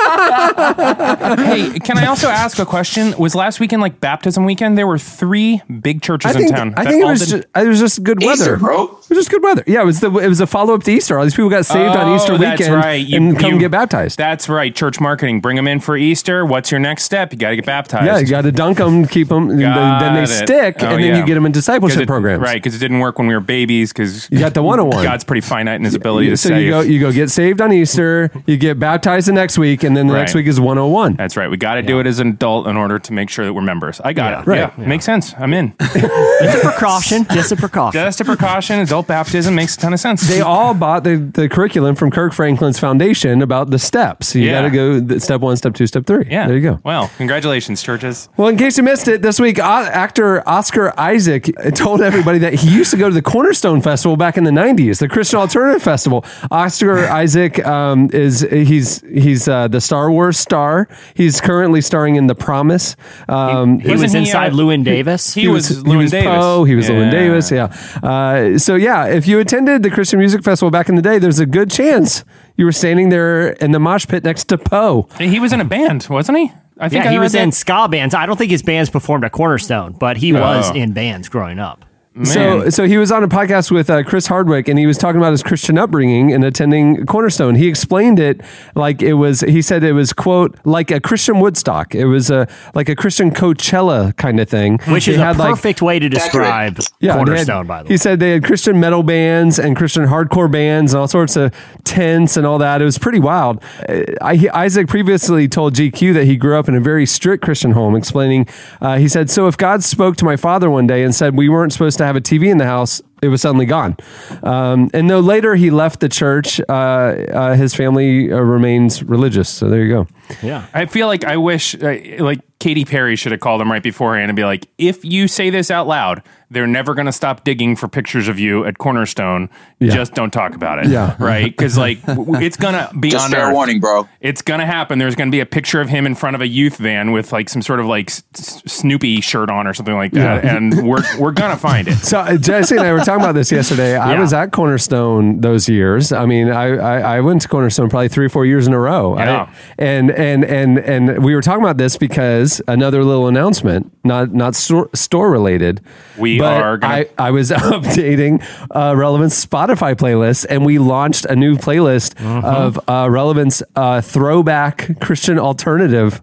Hey, 0.49 1.79
can 1.79 1.97
I 1.97 2.05
also 2.07 2.27
ask 2.27 2.59
a 2.59 2.65
question? 2.65 3.15
Was 3.17 3.35
last 3.35 3.59
weekend 3.59 3.81
like 3.81 3.99
baptism 3.99 4.45
weekend? 4.45 4.77
There 4.77 4.87
were 4.87 4.99
three 4.99 5.61
big 5.81 6.01
churches 6.01 6.33
think, 6.33 6.49
in 6.49 6.55
town. 6.55 6.73
I 6.77 6.85
think 6.85 7.01
it 7.01 7.05
was, 7.05 7.19
did- 7.21 7.29
just, 7.29 7.47
it 7.55 7.67
was 7.67 7.79
just 7.79 8.03
good 8.03 8.21
weather, 8.23 8.57
bro. 8.57 8.83
It 8.83 9.09
was 9.09 9.17
just 9.17 9.31
good 9.31 9.43
weather. 9.43 9.63
Yeah, 9.65 9.81
it 9.81 9.85
was 9.85 9.99
the 9.99 10.11
it 10.17 10.27
was 10.27 10.39
a 10.41 10.47
follow 10.47 10.75
up 10.75 10.83
to 10.83 10.91
Easter. 10.91 11.17
All 11.17 11.23
these 11.23 11.33
people 11.33 11.49
got 11.49 11.65
saved 11.65 11.95
on 11.99 12.09
Oh, 12.09 12.15
Easter 12.15 12.37
that's 12.37 12.59
weekend 12.59 12.75
right. 12.75 13.05
You- 13.05 13.17
and 13.17 13.37
come 13.39 13.53
you- 13.53 13.59
get 13.59 13.71
baptized. 13.71 14.17
That's 14.17 14.49
right. 14.49 14.73
Church 14.73 14.99
marketing. 14.99 15.41
Bring 15.41 15.55
them 15.55 15.67
in 15.67 15.79
for 15.79 15.95
Easter. 15.97 16.45
What's 16.45 16.71
your 16.71 16.79
next 16.79 17.03
step? 17.03 17.31
You 17.31 17.37
got 17.39 17.49
to 17.51 17.55
get 17.57 17.65
baptized. 17.65 18.05
yeah, 18.05 18.17
you 18.19 18.27
got 18.27 18.41
to 18.41 18.51
dunk 18.51 18.77
them, 18.77 19.05
keep 19.05 19.27
them, 19.29 19.49
and 19.49 19.59
then, 19.59 19.99
then 19.99 20.13
they 20.15 20.21
Got 20.21 20.29
it. 20.29 20.47
stick, 20.47 20.75
Oh, 20.81 20.87
and 20.87 21.03
then 21.03 21.13
yeah. 21.13 21.19
you 21.19 21.25
get 21.25 21.35
them 21.35 21.45
in 21.45 21.51
discipleship 21.51 22.01
it- 22.01 22.07
programs. 22.07 22.41
Right, 22.41 22.55
because 22.61 22.75
it 22.75 22.79
didn't 22.79 22.99
work 22.99 23.17
when 23.19 23.27
we 23.27 23.33
were 23.33 23.39
babies. 23.39 23.91
Because 23.93 24.27
You 24.31 24.39
got 24.39 24.53
the 24.53 24.63
101. 24.63 25.03
God's 25.09 25.23
pretty 25.23 25.41
finite 25.41 25.75
in 25.75 25.83
His 25.83 25.95
ability 25.95 26.29
to 26.29 26.37
so 26.37 26.49
save. 26.49 26.63
you 26.63 26.69
go 26.71 26.81
you 26.81 26.99
go 26.99 27.11
get 27.11 27.29
saved 27.29 27.61
on 27.61 27.71
Easter, 27.71 28.31
you 28.45 28.57
get 28.57 28.79
baptized 28.79 29.27
the 29.27 29.33
next 29.33 29.57
week, 29.57 29.83
and 29.83 29.95
then 29.95 30.07
the 30.07 30.13
next 30.13 30.33
Right. 30.33 30.41
week 30.41 30.47
is 30.47 30.59
101. 30.59 31.13
That's 31.15 31.35
right. 31.37 31.49
We 31.49 31.57
got 31.57 31.75
to 31.75 31.81
do 31.81 31.99
it 31.99 32.07
as 32.07 32.19
an 32.19 32.29
adult 32.29 32.67
in 32.67 32.77
order 32.77 32.99
to 32.99 33.13
make 33.13 33.29
sure 33.29 33.45
that 33.45 33.53
we're 33.53 33.61
members. 33.61 33.99
I 34.03 34.13
got 34.13 34.31
Yeah. 34.31 34.41
it. 34.41 34.47
Right. 34.47 34.71
Yeah, 34.77 34.85
makes 34.87 35.05
sense. 35.05 35.33
I'm 35.37 35.53
in. 35.53 35.73
it's 35.79 36.55
a 36.55 36.59
precaution, 36.61 37.25
just 37.31 37.51
a 37.51 37.55
precaution. 37.55 37.99
Just 37.99 38.21
a 38.21 38.25
precaution. 38.25 38.79
Adult 38.79 39.07
baptism 39.07 39.55
makes 39.55 39.75
a 39.75 39.79
ton 39.79 39.93
of 39.93 39.99
sense. 39.99 40.21
They 40.27 40.41
all 40.41 40.73
bought 40.73 41.03
the, 41.03 41.17
the 41.17 41.49
curriculum 41.49 41.88
Franklin 41.95 42.09
from 42.09 42.11
Kirk 42.11 42.33
Franklin's 42.33 42.79
foundation 42.79 43.41
about 43.41 43.69
the 43.69 43.79
steps. 43.79 44.35
You 44.35 44.43
Yeah. 44.43 44.61
got 44.61 44.69
to 44.69 45.07
go 45.09 45.17
step 45.19 45.41
one, 45.41 45.55
step 45.57 45.73
two, 45.73 45.87
step 45.87 46.05
three. 46.05 46.25
Yeah. 46.29 46.47
there 46.47 46.55
you 46.57 46.61
go. 46.61 46.79
Well, 46.83 47.09
congratulations, 47.17 47.81
churches. 47.81 48.29
Well, 48.37 48.47
in 48.47 48.57
case 48.57 48.77
you 48.77 48.83
missed 48.83 49.07
it, 49.07 49.21
this 49.21 49.39
week, 49.39 49.59
uh, 49.59 49.89
actor 49.91 50.47
Oscar 50.47 50.93
Isaac 50.99 51.49
told 51.75 52.01
everybody 52.01 52.39
that 52.39 52.53
he 52.53 52.69
used 52.69 52.91
to 52.91 52.97
go 52.97 53.07
to 53.09 53.13
the 53.13 53.21
Cornerstone 53.21 53.81
Festival 53.81 54.17
back 54.17 54.37
in 54.37 54.43
the 54.43 54.51
'90s, 54.51 54.99
the 54.99 55.07
Christian 55.07 55.39
Alternative 55.39 55.81
Festival. 55.81 56.25
Oscar 56.51 57.07
Isaac 57.09 57.65
um, 57.65 58.09
is 58.13 58.41
he's 58.51 59.01
he's 59.11 59.47
uh, 59.47 59.67
the 59.67 59.81
Star 59.81 60.11
Wars 60.11 60.37
star. 60.37 60.87
He's 61.13 61.41
currently 61.41 61.81
starring 61.81 62.15
in 62.15 62.27
The 62.27 62.35
Promise. 62.35 62.95
Um, 63.27 63.79
He 63.79 63.91
was 63.91 64.01
Wasn't 64.01 64.23
he, 64.23 64.29
inside 64.29 64.51
uh, 64.53 64.55
Llewyn 64.55 64.83
Davis. 64.83 65.33
he 65.33 65.47
was 65.47 65.69
he 65.69 65.75
Llewyn 65.75 65.97
was 65.97 66.11
Davis. 66.11 66.29
Poe. 66.29 66.63
He 66.65 66.75
was 66.75 66.89
Llewyn 66.89 67.11
Yeah. 67.11 67.19
Davis. 67.19 67.51
Yeah. 67.51 67.73
Uh, 68.03 68.57
so 68.57 68.75
yeah, 68.75 69.05
if 69.05 69.27
you 69.27 69.39
attended 69.39 69.83
the 69.83 69.89
Christian 69.89 70.19
Music 70.19 70.43
Festival 70.43 70.71
back 70.71 70.89
in 70.89 70.95
the 70.95 71.01
day, 71.01 71.17
there's 71.19 71.39
a 71.39 71.45
good 71.45 71.69
chance 71.79 72.23
you 72.57 72.65
were 72.65 72.71
standing 72.71 73.09
there 73.09 73.49
in 73.49 73.71
the 73.71 73.79
mosh 73.79 74.05
pit 74.07 74.23
next 74.23 74.45
to 74.45 74.57
Poe. 74.57 75.07
He 75.17 75.39
was 75.39 75.53
in 75.53 75.61
a 75.61 75.65
band, 75.65 76.07
wasn't 76.09 76.37
he? 76.37 76.51
I 76.77 76.89
think 76.89 77.03
yeah, 77.03 77.09
I 77.09 77.13
he 77.13 77.17
read 77.17 77.23
was 77.23 77.35
in 77.35 77.51
ska 77.51 77.87
bands. 77.89 78.13
I 78.13 78.25
don't 78.25 78.37
think 78.37 78.51
his 78.51 78.63
bands 78.63 78.89
performed 78.89 79.25
at 79.25 79.31
Cornerstone, 79.31 79.93
but 79.93 80.17
he 80.17 80.33
was 80.33 80.73
in 80.75 80.93
bands 80.93 81.27
growing 81.29 81.59
up. 81.59 81.85
So, 82.23 82.59
Man. 82.59 82.71
so 82.71 82.85
he 82.85 82.97
was 82.97 83.11
on 83.11 83.23
a 83.23 83.27
podcast 83.27 83.71
with 83.71 83.89
uh, 83.89 84.03
Chris 84.03 84.27
Hardwick, 84.27 84.67
and 84.67 84.77
he 84.77 84.85
was 84.85 84.97
talking 84.97 85.21
about 85.21 85.31
his 85.31 85.41
Christian 85.41 85.77
upbringing 85.77 86.33
and 86.33 86.43
attending 86.43 87.05
Cornerstone. 87.05 87.55
He 87.55 87.67
explained 87.67 88.19
it 88.19 88.41
like 88.75 89.01
it 89.01 89.13
was. 89.13 89.41
He 89.41 89.61
said 89.61 89.83
it 89.83 89.93
was 89.93 90.11
quote 90.11 90.57
like 90.65 90.91
a 90.91 90.99
Christian 90.99 91.39
Woodstock. 91.39 91.95
It 91.95 92.05
was 92.05 92.29
a 92.29 92.47
like 92.75 92.89
a 92.89 92.95
Christian 92.95 93.31
Coachella 93.31 94.15
kind 94.17 94.39
of 94.39 94.49
thing, 94.49 94.79
Which 94.87 95.05
They 95.05 95.13
is 95.13 95.17
a 95.19 95.23
had, 95.25 95.37
like- 95.37 95.51
perfect 95.51 95.81
way 95.81 95.99
to 95.99 96.09
describe 96.09 96.79
yeah, 96.99 97.13
they 97.13 97.19
had- 97.19 97.25
Cornerstone, 97.25 97.67
by 97.67 97.83
the 97.83 97.87
way. 97.87 97.93
He 97.93 97.97
said 97.97 98.19
they 98.19 98.31
had 98.31 98.43
Christian 98.43 98.79
metal 98.79 99.03
bands 99.03 99.57
and 99.59 99.77
Christian 99.77 100.05
hardcore 100.05 100.51
bands 100.51 100.93
and 100.93 100.99
all 101.01 101.07
sorts 101.07 101.35
of 101.37 101.53
tents 101.85 102.35
and 102.37 102.45
all 102.45 102.57
that. 102.57 102.81
It 102.81 102.85
was 102.85 102.97
pretty 102.97 103.19
wild. 103.19 103.63
Uh, 103.87 104.01
I, 104.21 104.35
he- 104.35 104.49
Isaac 104.49 104.87
previously 104.87 105.47
told 105.47 105.73
GQ 105.75 106.13
that 106.15 106.25
he 106.25 106.35
grew 106.37 106.57
up 106.59 106.67
in 106.67 106.75
a 106.75 106.81
very 106.81 107.05
strict 107.05 107.43
Christian 107.43 107.71
home, 107.71 107.95
explaining, 107.95 108.47
uh, 108.81 108.97
he 108.97 109.07
said, 109.07 109.29
So 109.29 109.47
if 109.47 109.55
God 109.57 109.83
spoke 109.83 110.17
to 110.17 110.25
my 110.25 110.35
father 110.35 110.69
one 110.69 110.85
day 110.87 111.03
and 111.03 111.15
said 111.15 111.37
we 111.37 111.47
weren't 111.49 111.71
supposed 111.73 111.97
to 111.99 112.08
have 112.09 112.15
a 112.15 112.21
TV 112.21 112.49
in 112.49 112.57
the 112.57 112.65
house, 112.65 113.03
it 113.21 113.27
was 113.27 113.41
suddenly 113.41 113.65
gone. 113.65 113.95
Um, 114.43 114.89
and 114.93 115.09
though 115.09 115.19
later 115.19 115.55
he 115.55 115.71
left 115.71 115.99
the 115.99 116.09
church, 116.09 116.59
uh, 116.69 116.71
uh, 116.73 117.53
his 117.55 117.73
family 117.75 118.31
uh, 118.31 118.37
remains 118.39 119.03
religious. 119.03 119.49
So 119.49 119.69
there 119.69 119.83
you 119.83 119.89
go. 119.93 120.07
yeah. 120.41 120.65
I 120.73 120.85
feel 120.85 121.07
like 121.07 121.23
I 121.25 121.37
wish, 121.37 121.75
uh, 121.75 121.95
like 122.19 122.39
Katy 122.59 122.83
Perry 122.85 123.15
should 123.15 123.31
have 123.31 123.39
called 123.41 123.61
him 123.61 123.71
right 123.71 123.81
beforehand 123.81 124.29
and 124.29 124.35
be 124.35 124.43
like, 124.43 124.67
"If 124.77 125.05
you 125.05 125.29
say 125.29 125.49
this 125.49 125.71
out 125.71 125.87
loud, 125.87 126.21
they're 126.51 126.67
never 126.67 126.93
going 126.93 127.05
to 127.05 127.11
stop 127.13 127.45
digging 127.45 127.77
for 127.77 127.87
pictures 127.87 128.27
of 128.27 128.37
you 128.37 128.65
at 128.65 128.77
Cornerstone. 128.79 129.49
Yeah. 129.79 129.93
Just 129.95 130.13
don't 130.13 130.31
talk 130.31 130.55
about 130.55 130.79
it, 130.79 130.87
Yeah. 130.91 131.15
right? 131.19 131.45
Because 131.45 131.77
like 131.77 131.99
it's 132.05 132.57
gonna 132.57 132.91
be 132.99 133.11
Just 133.11 133.25
on 133.25 133.31
fair 133.31 133.47
Earth. 133.47 133.53
warning, 133.53 133.79
bro. 133.79 134.09
It's 134.19 134.41
gonna 134.41 134.65
happen. 134.65 134.99
There's 134.99 135.15
gonna 135.15 135.31
be 135.31 135.39
a 135.39 135.45
picture 135.45 135.79
of 135.79 135.87
him 135.87 136.05
in 136.05 136.15
front 136.15 136.35
of 136.35 136.41
a 136.41 136.47
youth 136.47 136.75
van 136.77 137.11
with 137.13 137.31
like 137.31 137.47
some 137.47 137.61
sort 137.61 137.79
of 137.79 137.85
like 137.85 138.09
S- 138.09 138.23
S- 138.35 138.61
Snoopy 138.65 139.21
shirt 139.21 139.49
on 139.49 139.65
or 139.67 139.73
something 139.73 139.95
like 139.95 140.11
that, 140.11 140.43
Yeah. 140.43 140.55
and 140.57 140.85
we're 140.85 141.03
we're 141.17 141.31
gonna 141.31 141.55
find 141.57 141.87
it. 141.87 141.97
So 142.09 142.19
uh, 142.19 142.35
Jesse 142.37 142.75
and 142.75 142.85
I 142.85 142.91
were 142.91 142.99
talking 143.09 143.23
about 143.23 143.33
this 143.35 143.51
yesterday. 143.51 143.97
I 143.97 144.19
was 144.19 144.33
at 144.33 144.51
Cornerstone 144.51 145.41
those 145.41 145.67
years. 145.67 146.11
I 146.11 146.25
mean, 146.25 146.49
I, 146.49 146.77
I, 146.77 147.17
I 147.17 147.21
went 147.21 147.41
to 147.41 147.47
Cornerstone 147.47 147.89
probably 147.89 148.07
three 148.09 148.25
or 148.25 148.29
four 148.29 148.45
years 148.45 148.67
in 148.67 148.73
a 148.73 148.79
row. 148.79 149.17
I- 149.17 149.49
and 149.79 150.11
and 150.11 150.43
and 150.43 150.77
and 150.77 151.23
we 151.23 151.33
were 151.33 151.41
talking 151.41 151.63
about 151.63 151.77
this 151.77 151.97
because 151.97 152.61
another 152.67 153.03
little 153.03 153.27
announcement, 153.27 153.91
not 154.03 154.33
not 154.33 154.53
store, 154.55 154.89
store 154.93 155.31
related. 155.31 155.81
We 156.17 156.39
are 156.41 156.77
gonna- 156.77 156.93
I, 156.93 157.09
I 157.17 157.31
was 157.31 157.49
updating 157.51 158.43
uh, 158.75 158.95
Relevance 158.95 159.43
Spotify 159.45 159.95
playlist, 159.95 160.45
and 160.49 160.65
we 160.65 160.77
launched 160.77 161.25
a 161.25 161.35
new 161.35 161.55
playlist 161.55 162.13
Uh-huh. 162.19 162.47
of 162.47 162.79
uh, 162.89 163.09
Relevance 163.09 163.63
uh, 163.75 164.01
throwback 164.01 164.99
Christian 164.99 165.39
alternative 165.39 166.21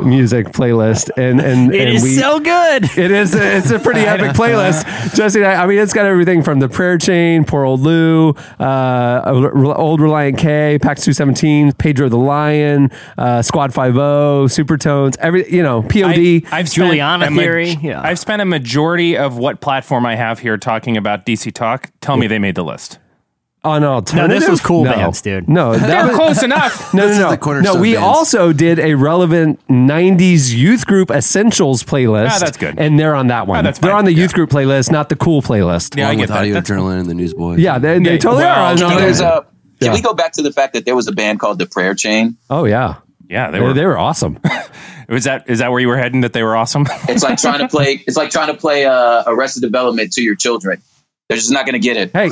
music 0.00 0.46
playlist, 0.48 1.10
and 1.16 1.40
and 1.40 1.74
It 1.74 1.80
and 1.88 1.96
is 1.96 2.02
we, 2.02 2.16
so 2.16 2.38
good. 2.40 2.84
it 2.96 3.10
is. 3.10 3.34
It's 3.34 3.70
a 3.70 3.78
pretty 3.78 4.00
epic 4.14 4.30
playlist. 4.32 4.84
Jesse, 5.16 5.44
I 5.44 5.64
I 5.64 5.66
mean, 5.66 5.78
it's 5.78 5.92
got 5.92 6.06
everything 6.06 6.23
from 6.24 6.58
the 6.58 6.68
Prayer 6.68 6.96
Chain, 6.96 7.44
Poor 7.44 7.64
Old 7.64 7.80
Lu, 7.80 8.30
uh, 8.58 9.22
Old 9.76 10.00
Relient 10.00 10.38
K, 10.38 10.78
Pax 10.80 11.04
Two 11.04 11.12
Seventeen, 11.12 11.72
Pedro 11.72 12.08
the 12.08 12.16
Lion, 12.16 12.90
uh, 13.18 13.42
Squad 13.42 13.74
Five 13.74 13.96
O, 13.96 14.46
Supertones, 14.46 15.16
every 15.18 15.50
you 15.52 15.62
know, 15.62 15.82
POD. 15.82 16.44
I, 16.50 16.56
have 16.56 16.70
Juliana 16.70 17.30
Theory, 17.30 17.70
yeah. 17.82 18.00
I've 18.02 18.18
spent 18.18 18.40
a 18.40 18.46
majority 18.46 19.18
of 19.18 19.36
what 19.36 19.60
platform 19.60 20.06
I 20.06 20.14
have 20.14 20.38
here 20.38 20.56
talking 20.56 20.96
about 20.96 21.26
DC 21.26 21.52
Talk. 21.52 21.90
Tell 22.00 22.16
me 22.16 22.26
they 22.26 22.38
made 22.38 22.54
the 22.54 22.64
list. 22.64 22.98
On 23.64 23.82
alternative. 23.84 24.28
No, 24.30 24.40
this 24.40 24.48
was 24.48 24.60
cool 24.60 24.84
No. 24.84 24.92
bands, 24.92 25.22
dude. 25.22 25.48
No, 25.48 25.72
that 25.76 25.86
They're 25.86 26.06
was, 26.06 26.16
close 26.16 26.42
enough. 26.42 26.92
No, 26.94 27.06
This 27.08 27.18
no, 27.18 27.30
is 27.30 27.36
no. 27.40 27.54
the 27.54 27.60
no, 27.62 27.80
we 27.80 27.94
bands. 27.94 28.04
also 28.06 28.52
did 28.52 28.78
a 28.78 28.94
relevant 28.94 29.60
'90s 29.68 30.54
youth 30.54 30.86
group 30.86 31.10
essentials 31.10 31.82
playlist. 31.82 32.30
Ah, 32.30 32.38
that's 32.38 32.56
good. 32.56 32.78
and 32.78 32.98
they're 32.98 33.14
on 33.14 33.28
that 33.28 33.46
one. 33.46 33.58
Ah, 33.58 33.62
that's 33.62 33.78
they're 33.78 33.90
fine. 33.90 33.98
on 34.00 34.04
the 34.04 34.12
youth 34.12 34.34
group 34.34 34.50
playlist, 34.50 34.90
not 34.92 35.08
the 35.08 35.16
cool 35.16 35.42
playlist. 35.42 35.96
Yeah, 35.96 36.04
I 36.04 36.06
along 36.08 36.16
get 36.16 36.20
with 36.22 36.28
that. 36.30 36.38
Audio 36.40 36.54
That's- 36.54 36.70
Adrenaline 36.70 37.00
and 37.00 37.08
the 37.10 37.14
Newsboys. 37.14 37.58
Yeah, 37.58 37.78
they, 37.78 37.98
they 37.98 38.12
Yeah, 38.12 38.18
totally 38.18 38.44
well, 38.44 38.64
are. 38.64 38.72
on 38.72 38.78
you 38.78 38.88
There's 39.00 39.20
a, 39.20 39.44
can 39.80 39.88
Yeah. 39.88 39.94
we 39.94 40.00
go 40.02 40.14
back 40.14 40.32
to 40.34 40.42
the 40.42 40.52
fact 40.52 40.74
that 40.74 40.84
there 40.84 40.94
was 40.94 41.08
a 41.08 41.12
band 41.12 41.40
called 41.40 41.58
the 41.58 41.66
Prayer 41.66 41.94
Chain? 41.94 42.36
Oh 42.50 42.64
yeah, 42.64 42.96
Yeah, 43.28 43.50
they 43.50 43.58
they, 43.58 43.64
were. 43.64 43.72
they 43.72 43.84
were 43.86 43.98
awesome. 43.98 44.38
Was 45.06 45.24
that 45.24 45.50
is 45.50 45.58
that 45.58 45.70
where 45.70 45.80
you 45.80 45.88
were 45.88 45.98
heading? 45.98 46.22
That 46.22 46.32
they 46.32 46.42
were 46.42 46.56
awesome. 46.56 46.86
It's 47.10 47.22
like 47.22 47.36
trying 47.38 47.58
to 47.58 47.68
play. 47.68 48.02
It's 48.06 48.16
like 48.16 48.30
trying 48.30 48.46
to 48.46 48.54
play 48.54 48.86
uh, 48.86 49.22
Arrested 49.26 49.60
Development 49.60 50.10
to 50.14 50.22
your 50.22 50.34
children. 50.34 50.80
They're 51.28 51.38
just 51.38 51.50
not 51.50 51.64
going 51.64 51.72
to 51.72 51.78
get 51.78 51.96
it. 51.96 52.10
hey, 52.12 52.30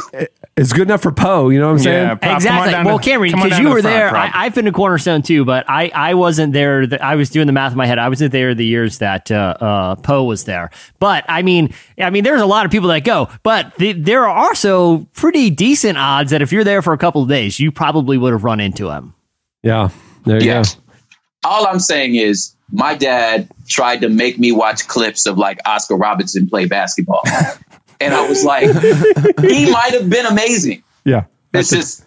it's 0.55 0.75
good 0.75 0.83
enough 0.83 1.01
for 1.01 1.13
Poe. 1.13 1.49
You 1.49 1.59
know 1.61 1.69
what 1.69 1.73
I'm 1.73 1.79
saying? 1.79 2.09
Yeah. 2.09 2.15
Prop, 2.17 2.35
exactly. 2.37 2.85
Well, 2.85 2.99
to- 2.99 3.05
Cameron, 3.05 3.31
come 3.33 3.43
because 3.43 3.59
you 3.59 3.65
to 3.65 3.69
the 3.71 3.75
were 3.75 3.81
front, 3.81 3.95
there. 3.97 4.09
Prop. 4.11 4.35
I, 4.37 4.45
I've 4.45 4.55
been 4.55 4.67
to 4.67 4.73
Cornerstone 4.73 5.23
too, 5.23 5.47
but 5.47 5.65
I, 5.67 5.91
I 5.95 6.13
wasn't 6.13 6.53
there. 6.53 6.87
The, 6.87 7.03
I 7.03 7.15
was 7.15 7.31
doing 7.31 7.47
the 7.47 7.55
math 7.55 7.73
in 7.73 7.79
my 7.79 7.87
head. 7.87 7.99
I 7.99 8.11
wasn't 8.11 8.33
there 8.33 8.55
the 8.55 8.67
years 8.67 8.99
that 8.99 9.31
uh, 9.31 9.57
uh, 9.59 9.95
Poe 9.97 10.25
was 10.25 10.45
there. 10.45 10.71
But 10.99 11.25
I 11.27 11.41
mean, 11.41 11.73
I 11.99 12.11
mean, 12.11 12.23
there's 12.23 12.43
a 12.43 12.47
lot 12.47 12.67
of 12.67 12.71
people 12.71 12.89
that 12.91 13.01
go, 13.03 13.31
but 13.43 13.75
the, 13.77 13.93
there 13.95 14.27
are 14.29 14.37
also 14.47 15.07
pretty 15.15 15.49
decent 15.49 15.97
odds 15.97 16.31
that 16.31 16.43
if 16.43 16.53
you're 16.53 16.65
there 16.65 16.83
for 16.83 16.93
a 16.93 16.99
couple 16.99 17.23
of 17.23 17.31
days, 17.31 17.59
you 17.59 17.73
probably 17.73 18.19
would 18.19 18.33
have 18.35 18.45
run 18.45 18.61
into 18.61 18.91
him. 18.91 19.15
Yeah, 19.63 19.89
there 20.27 20.39
you 20.39 20.49
Yeah. 20.49 20.63
go. 20.65 20.69
All 21.45 21.67
I'm 21.67 21.81
saying 21.81 22.15
is, 22.17 22.55
my 22.71 22.95
dad 22.95 23.49
tried 23.69 24.03
to 24.03 24.11
make 24.11 24.39
me 24.39 24.53
watch 24.53 24.87
clips 24.87 25.25
of 25.27 25.39
like 25.39 25.61
Oscar 25.65 25.97
Robertson 25.97 26.47
play 26.47 26.67
basketball, 26.67 27.23
and 28.05 28.15
I 28.15 28.29
was 28.29 28.45
like, 28.45 28.65
he 29.41 29.71
might 29.71 29.93
have 29.93 30.09
been 30.11 30.27
amazing. 30.27 30.83
Yeah, 31.05 31.25
It's 31.53 31.71
just, 31.71 32.05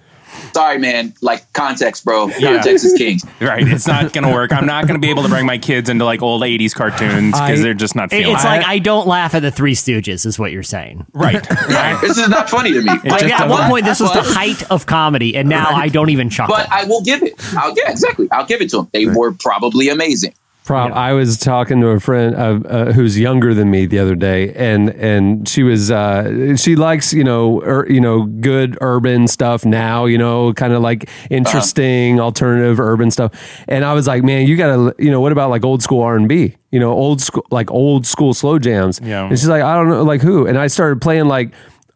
sorry, 0.54 0.78
man. 0.78 1.14
Like 1.22 1.52
context, 1.54 2.06
bro. 2.06 2.28
Yeah. 2.28 2.56
Context 2.56 2.86
is 2.86 2.94
king. 2.94 3.20
right. 3.42 3.68
It's 3.68 3.88
not 3.88 4.14
going 4.14 4.24
to 4.26 4.32
work. 4.34 4.54
I'm 4.54 4.66
not 4.66 4.88
going 4.88 5.00
to 5.00 5.06
be 5.06 5.10
able 5.10 5.24
to 5.24 5.30
bring 5.30 5.46
my 5.46 5.58
kids 5.58 5.90
into 5.90 6.06
like 6.06 6.22
old 6.22 6.42
80s 6.44 6.74
cartoons 6.74 7.34
because 7.34 7.62
they're 7.62 7.74
just 7.74 7.96
not 7.96 8.06
It- 8.14 8.18
feeling 8.22 8.36
it's 8.36 8.44
it. 8.46 8.48
like 8.48 8.66
I 8.66 8.80
don't 8.80 9.06
laugh 9.08 9.36
at 9.36 9.42
the 9.42 9.52
Three 9.52 9.76
Stooges, 9.76 10.26
is 10.26 10.40
what 10.40 10.52
you're 10.54 10.64
saying. 10.64 11.06
right. 11.14 11.36
right. 11.70 11.98
This 12.02 12.18
is 12.18 12.30
not 12.30 12.50
funny 12.50 12.72
to 12.72 12.80
me. 12.82 12.86
Like 12.86 13.24
at 13.24 13.28
doesn't- 13.30 13.50
one 13.50 13.70
point, 13.70 13.86
this 13.86 14.00
was 14.00 14.14
the 14.14 14.22
height 14.24 14.70
of 14.72 14.86
comedy, 14.86 15.36
and 15.36 15.50
now 15.50 15.68
I 15.72 15.90
don't 15.90 16.10
even 16.10 16.30
chuckle. 16.30 16.56
But 16.56 16.72
I 16.72 16.86
will 16.86 17.02
give 17.02 17.22
it. 17.24 17.34
I'll 17.58 17.76
yeah, 17.78 17.92
exactly. 17.92 18.30
I'll 18.32 18.46
give 18.46 18.62
it 18.62 18.70
to 18.72 18.78
them. 18.78 18.90
They 18.94 19.06
were 19.08 19.34
probably 19.34 19.90
amazing. 19.90 20.34
Prob- 20.66 20.94
I 20.94 21.14
was 21.14 21.38
talking 21.38 21.80
to 21.82 21.90
a 21.90 22.00
friend 22.00 22.36
uh, 22.36 22.60
uh, 22.68 22.92
who's 22.92 23.20
younger 23.20 23.54
than 23.54 23.70
me 23.70 23.86
the 23.86 24.00
other 24.00 24.16
day, 24.16 24.52
and 24.54 24.90
and 24.90 25.48
she 25.48 25.62
was 25.62 25.92
uh, 25.92 26.56
she 26.56 26.76
likes 26.76 27.14
you 27.14 27.24
know 27.24 27.62
ur- 27.62 27.86
you 27.88 28.02
know 28.02 28.24
good 28.24 28.76
urban 28.82 29.28
stuff 29.28 29.64
now, 29.64 30.06
you 30.06 30.18
know, 30.18 30.54
kind 30.54 30.74
of 30.74 30.82
like 30.82 31.08
interesting 31.30 32.20
alternative 32.20 32.80
urban 32.80 33.12
stuff. 33.12 33.32
And 33.68 33.86
I 33.86 33.94
was 33.94 34.08
like, 34.08 34.24
man, 34.24 34.48
you 34.48 34.58
gotta 34.58 34.96
you 34.98 35.12
know 35.12 35.22
what 35.22 35.32
about 35.32 35.52
like 35.52 35.64
old 35.64 35.84
school 35.84 36.02
R 36.02 36.16
and 36.16 36.28
B, 36.28 36.56
you 36.72 36.80
know, 36.80 36.92
old 36.92 37.22
school 37.22 37.46
like 37.52 37.70
old 37.70 38.08
school 38.08 38.34
slow 38.34 38.58
jams. 38.58 39.00
Yeah. 39.04 39.28
And 39.28 39.38
she's 39.38 39.48
like, 39.48 39.62
I 39.62 39.76
don't 39.76 39.88
know, 39.88 40.02
like 40.04 40.22
who? 40.22 40.48
And 40.48 40.58
I 40.58 40.66
started 40.66 41.00
playing 41.00 41.26
like 41.26 41.54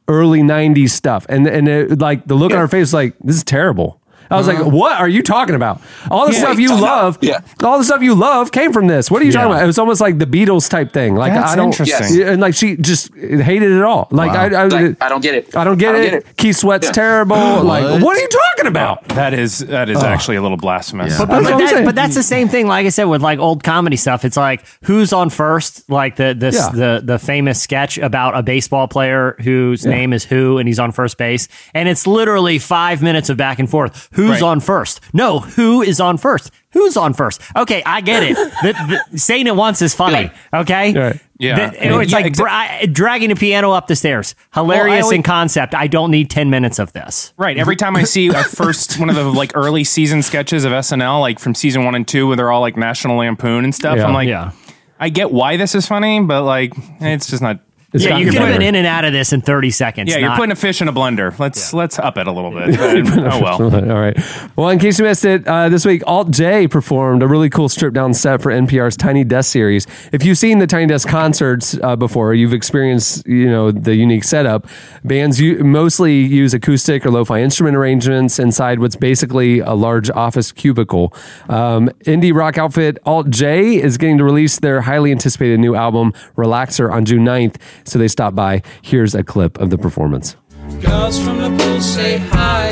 early 0.07 0.41
'90s 0.41 0.91
stuff, 0.91 1.25
and 1.27 1.47
and 1.47 1.67
it, 1.67 1.99
like 1.99 2.27
the 2.27 2.35
look 2.35 2.51
on 2.51 2.59
her 2.59 2.67
face 2.67 2.81
was 2.81 2.93
like, 2.93 3.15
this 3.19 3.37
is 3.37 3.43
terrible. 3.43 3.99
I 4.29 4.37
was 4.37 4.47
like, 4.47 4.59
uh-huh. 4.59 4.69
"What 4.69 4.99
are 4.99 5.07
you 5.09 5.21
talking 5.23 5.55
about? 5.55 5.81
All 6.11 6.27
the 6.27 6.33
Yeah, 6.33 6.39
stuff 6.39 6.59
you 6.59 6.69
love, 6.79 7.17
Yeah. 7.21 7.39
all 7.63 7.77
the 7.77 7.83
stuff 7.83 8.01
you 8.01 8.13
love 8.15 8.51
came 8.51 8.71
from 8.73 8.87
this. 8.87 9.09
What 9.09 9.21
are 9.21 9.25
you 9.25 9.31
talking 9.31 9.51
about? 9.51 9.63
It 9.63 9.67
was 9.67 9.79
almost 9.79 10.01
like 10.01 10.19
the 10.19 10.25
Beatles 10.25 10.69
type 10.69 10.93
thing. 10.93 11.15
Like 11.15 11.33
That's 11.33 11.53
I 11.53 11.55
don't, 11.55 11.67
interesting. 11.67 12.19
Yeah, 12.19 12.31
and 12.31 12.41
like 12.41 12.53
she 12.53 12.75
just 12.77 13.13
hated 13.15 13.71
it 13.71 13.81
all. 13.83 14.07
Like 14.11 14.31
I, 14.31 14.45
I, 14.55 14.65
Like, 14.65 14.97
I 15.01 15.09
don't 15.09 15.21
get 15.21 15.35
it. 15.35 15.55
I 15.55 15.63
don't 15.63 15.77
get 15.77 15.95
it. 15.95 16.25
Keith 16.37 16.57
Sweat's 16.57 16.87
Yeah. 16.87 16.91
terrible. 16.93 17.37
Like 17.69 18.01
what 18.03 18.17
are 18.17 18.19
you 18.19 18.27
talking 18.29 18.67
about? 18.67 19.03
Oh, 19.11 19.15
that 19.15 19.33
is 19.33 19.59
that 19.59 19.89
is 19.89 20.01
actually 20.03 20.37
a 20.37 20.41
little 20.41 20.57
blasphemous. 20.57 21.13
Yeah. 21.19 21.25
But 21.25 21.43
But, 21.43 21.57
that's 21.57 21.71
that, 21.73 21.85
but 21.85 21.95
that's 21.95 22.15
the 22.15 22.23
same 22.23 22.47
thing. 22.47 22.67
Like 22.67 22.85
I 22.85 22.89
said, 22.89 23.05
with 23.05 23.21
like 23.21 23.39
old 23.39 23.63
comedy 23.63 23.95
stuff, 23.95 24.25
it's 24.25 24.37
like 24.37 24.63
who's 24.83 25.11
on 25.13 25.29
first. 25.29 25.89
Like 25.89 26.15
the 26.15 26.35
this 26.37 26.55
Yeah. 26.55 26.69
the 26.73 27.01
the 27.03 27.19
famous 27.19 27.61
sketch 27.61 27.97
about 27.97 28.37
a 28.37 28.43
baseball 28.43 28.87
player 28.87 29.35
whose 29.43 29.85
name 29.85 30.13
is 30.13 30.23
Who, 30.25 30.57
and 30.57 30.67
he's 30.67 30.79
on 30.79 30.91
first 30.91 31.17
base, 31.17 31.47
and 31.73 31.87
it's 31.89 32.05
literally 32.07 32.59
five 32.59 33.01
minutes 33.01 33.29
of 33.29 33.37
back 33.37 33.59
and 33.59 33.69
forth. 33.69 34.09
Who's 34.19 34.41
Right. 34.41 34.43
on 34.43 34.59
first. 34.59 34.99
No, 35.13 35.39
who 35.39 35.81
is 35.81 35.99
on 36.01 36.17
first? 36.17 36.51
Who's 36.71 36.97
on 36.97 37.13
first? 37.13 37.41
Okay, 37.55 37.81
I 37.85 38.01
get 38.01 38.21
it. 38.23 38.35
the, 38.61 38.99
the, 39.11 39.17
saying 39.17 39.47
it 39.47 39.55
once 39.55 39.81
is 39.81 39.95
funny. 39.95 40.29
Okay, 40.53 40.93
Right. 40.93 41.19
Yeah. 41.39 41.69
The- 41.69 42.01
it's 42.03 42.11
Yeah, 42.11 42.17
like 42.17 42.25
exa- 42.33 42.35
dra- 42.35 42.87
dragging 42.93 43.31
a 43.31 43.35
piano 43.35 43.71
up 43.71 43.87
the 43.87 43.95
stairs. 43.95 44.35
Hilarious 44.53 45.05
always- 45.05 45.15
in 45.15 45.23
concept. 45.23 45.73
I 45.73 45.87
don't 45.87 46.11
need 46.11 46.29
ten 46.29 46.49
minutes 46.49 46.77
of 46.79 46.91
this. 46.93 47.33
Right. 47.37 47.57
Every 47.57 47.75
time 47.77 47.95
I 47.95 48.03
see 48.03 48.27
a 48.27 48.43
first 48.43 48.99
one 48.99 49.09
of 49.09 49.15
the 49.15 49.23
like 49.23 49.53
early 49.55 49.83
season 49.85 50.21
sketches 50.21 50.65
of 50.65 50.71
SNL, 50.73 51.21
like 51.21 51.39
from 51.39 51.55
season 51.55 51.85
one 51.85 51.95
and 51.95 52.07
two, 52.07 52.27
where 52.27 52.35
they're 52.35 52.51
all 52.51 52.61
like 52.61 52.75
National 52.77 53.17
Lampoon 53.17 53.63
and 53.63 53.73
stuff, 53.73 53.97
Yeah. 53.97 54.05
I'm 54.05 54.13
like, 54.13 54.27
Yeah. 54.27 54.51
I 54.99 55.07
get 55.09 55.31
why 55.31 55.55
this 55.55 55.75
is 55.75 55.87
funny, 55.87 56.19
but 56.21 56.43
like, 56.43 56.73
it's 56.99 57.27
just 57.29 57.41
not. 57.41 57.61
It's 57.91 58.05
yeah, 58.05 58.17
you 58.17 58.25
could 58.25 58.35
have 58.35 58.43
better. 58.43 58.59
been 58.59 58.67
in 58.67 58.75
and 58.75 58.85
out 58.85 59.03
of 59.03 59.13
this 59.13 59.33
in 59.33 59.41
thirty 59.41 59.71
seconds. 59.71 60.11
Yeah, 60.11 60.17
you're 60.19 60.35
putting 60.35 60.51
a 60.51 60.55
fish 60.55 60.79
in 60.81 60.87
a 60.87 60.93
blender. 60.93 61.37
Let's 61.39 61.73
let's 61.73 61.97
up 61.97 62.17
it 62.17 62.27
a 62.27 62.31
little 62.31 62.51
bit. 62.51 62.69
Oh 63.29 63.41
well. 63.41 63.63
All 63.63 63.99
right. 63.99 64.15
Well, 64.55 64.69
in 64.69 64.77
case 64.79 64.99
you 64.99 65.05
missed 65.05 65.25
it, 65.25 65.47
uh, 65.47 65.69
this 65.69 65.85
week 65.85 66.03
Alt 66.05 66.29
J 66.31 66.67
performed 66.67 67.23
a 67.23 67.27
really 67.27 67.49
cool 67.49 67.67
stripped 67.69 67.95
down 67.95 68.13
set 68.13 68.41
for 68.41 68.51
NPR's 68.51 68.95
Tiny 68.95 69.23
Desk 69.23 69.51
series. 69.51 69.87
If 70.11 70.23
you've 70.23 70.37
seen 70.37 70.59
the 70.59 70.67
Tiny 70.67 70.85
Desk 70.87 71.07
concerts 71.07 71.77
uh, 71.81 71.95
before, 71.95 72.33
you've 72.33 72.53
experienced 72.53 73.25
you 73.27 73.49
know 73.49 73.71
the 73.71 73.95
unique 73.95 74.23
setup. 74.23 74.67
Bands 75.03 75.39
u- 75.41 75.63
mostly 75.63 76.19
use 76.19 76.53
acoustic 76.53 77.05
or 77.05 77.11
lo-fi 77.11 77.41
instrument 77.41 77.75
arrangements 77.75 78.37
inside 78.39 78.79
what's 78.79 78.95
basically 78.95 79.59
a 79.59 79.73
large 79.73 80.09
office 80.11 80.51
cubicle. 80.51 81.13
Um, 81.49 81.89
indie 82.05 82.33
rock 82.35 82.57
outfit 82.57 82.99
Alt 83.05 83.29
J 83.31 83.81
is 83.81 83.97
getting 83.97 84.17
to 84.19 84.23
release 84.23 84.59
their 84.59 84.81
highly 84.81 85.11
anticipated 85.11 85.59
new 85.59 85.73
album 85.75 86.13
Relaxer 86.37 86.91
on 86.91 87.05
June 87.05 87.25
9th, 87.25 87.55
so 87.83 87.99
they 87.99 88.07
stopped 88.07 88.35
by. 88.35 88.61
Here's 88.81 89.15
a 89.15 89.23
clip 89.23 89.59
of 89.59 89.69
the 89.69 89.77
performance. 89.77 90.35
Girls 90.81 91.19
from 91.23 91.37
the 91.37 91.49
pool 91.49 91.81
say 91.81 92.17
hi. 92.17 92.71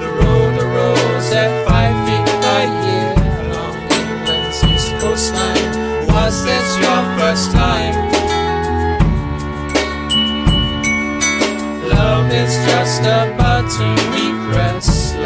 The 0.00 0.10
road, 0.20 0.62
roads 0.62 1.32
at 1.32 1.66
five 1.66 1.94
feet 2.06 2.28
along 3.46 3.74
England's 3.92 4.64
east 4.64 4.92
coastline. 5.00 6.06
Was 6.08 6.44
this 6.44 6.78
your 6.78 7.02
first 7.18 7.52
time? 7.52 7.94
Love 11.88 12.32
is 12.32 12.54
just. 12.66 12.76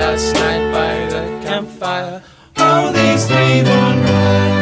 Last 0.00 0.34
night 0.34 0.72
by 0.72 1.06
the 1.10 1.46
campfire, 1.46 2.22
all 2.56 2.90
these 2.90 3.26
three 3.26 3.62
words. 3.62 4.59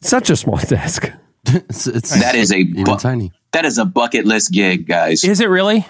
Such 0.00 0.30
a 0.30 0.36
small 0.36 0.56
desk. 0.58 1.10
It's, 1.46 1.86
it's 1.86 2.10
That 2.20 2.34
is 2.34 2.52
a 2.52 2.58
even 2.58 2.84
bu- 2.84 2.98
tiny. 2.98 3.32
That 3.52 3.64
is 3.64 3.78
a 3.78 3.84
bucket 3.86 4.26
list 4.26 4.52
gig, 4.52 4.86
guys. 4.86 5.24
Is 5.24 5.40
it 5.40 5.48
really? 5.48 5.86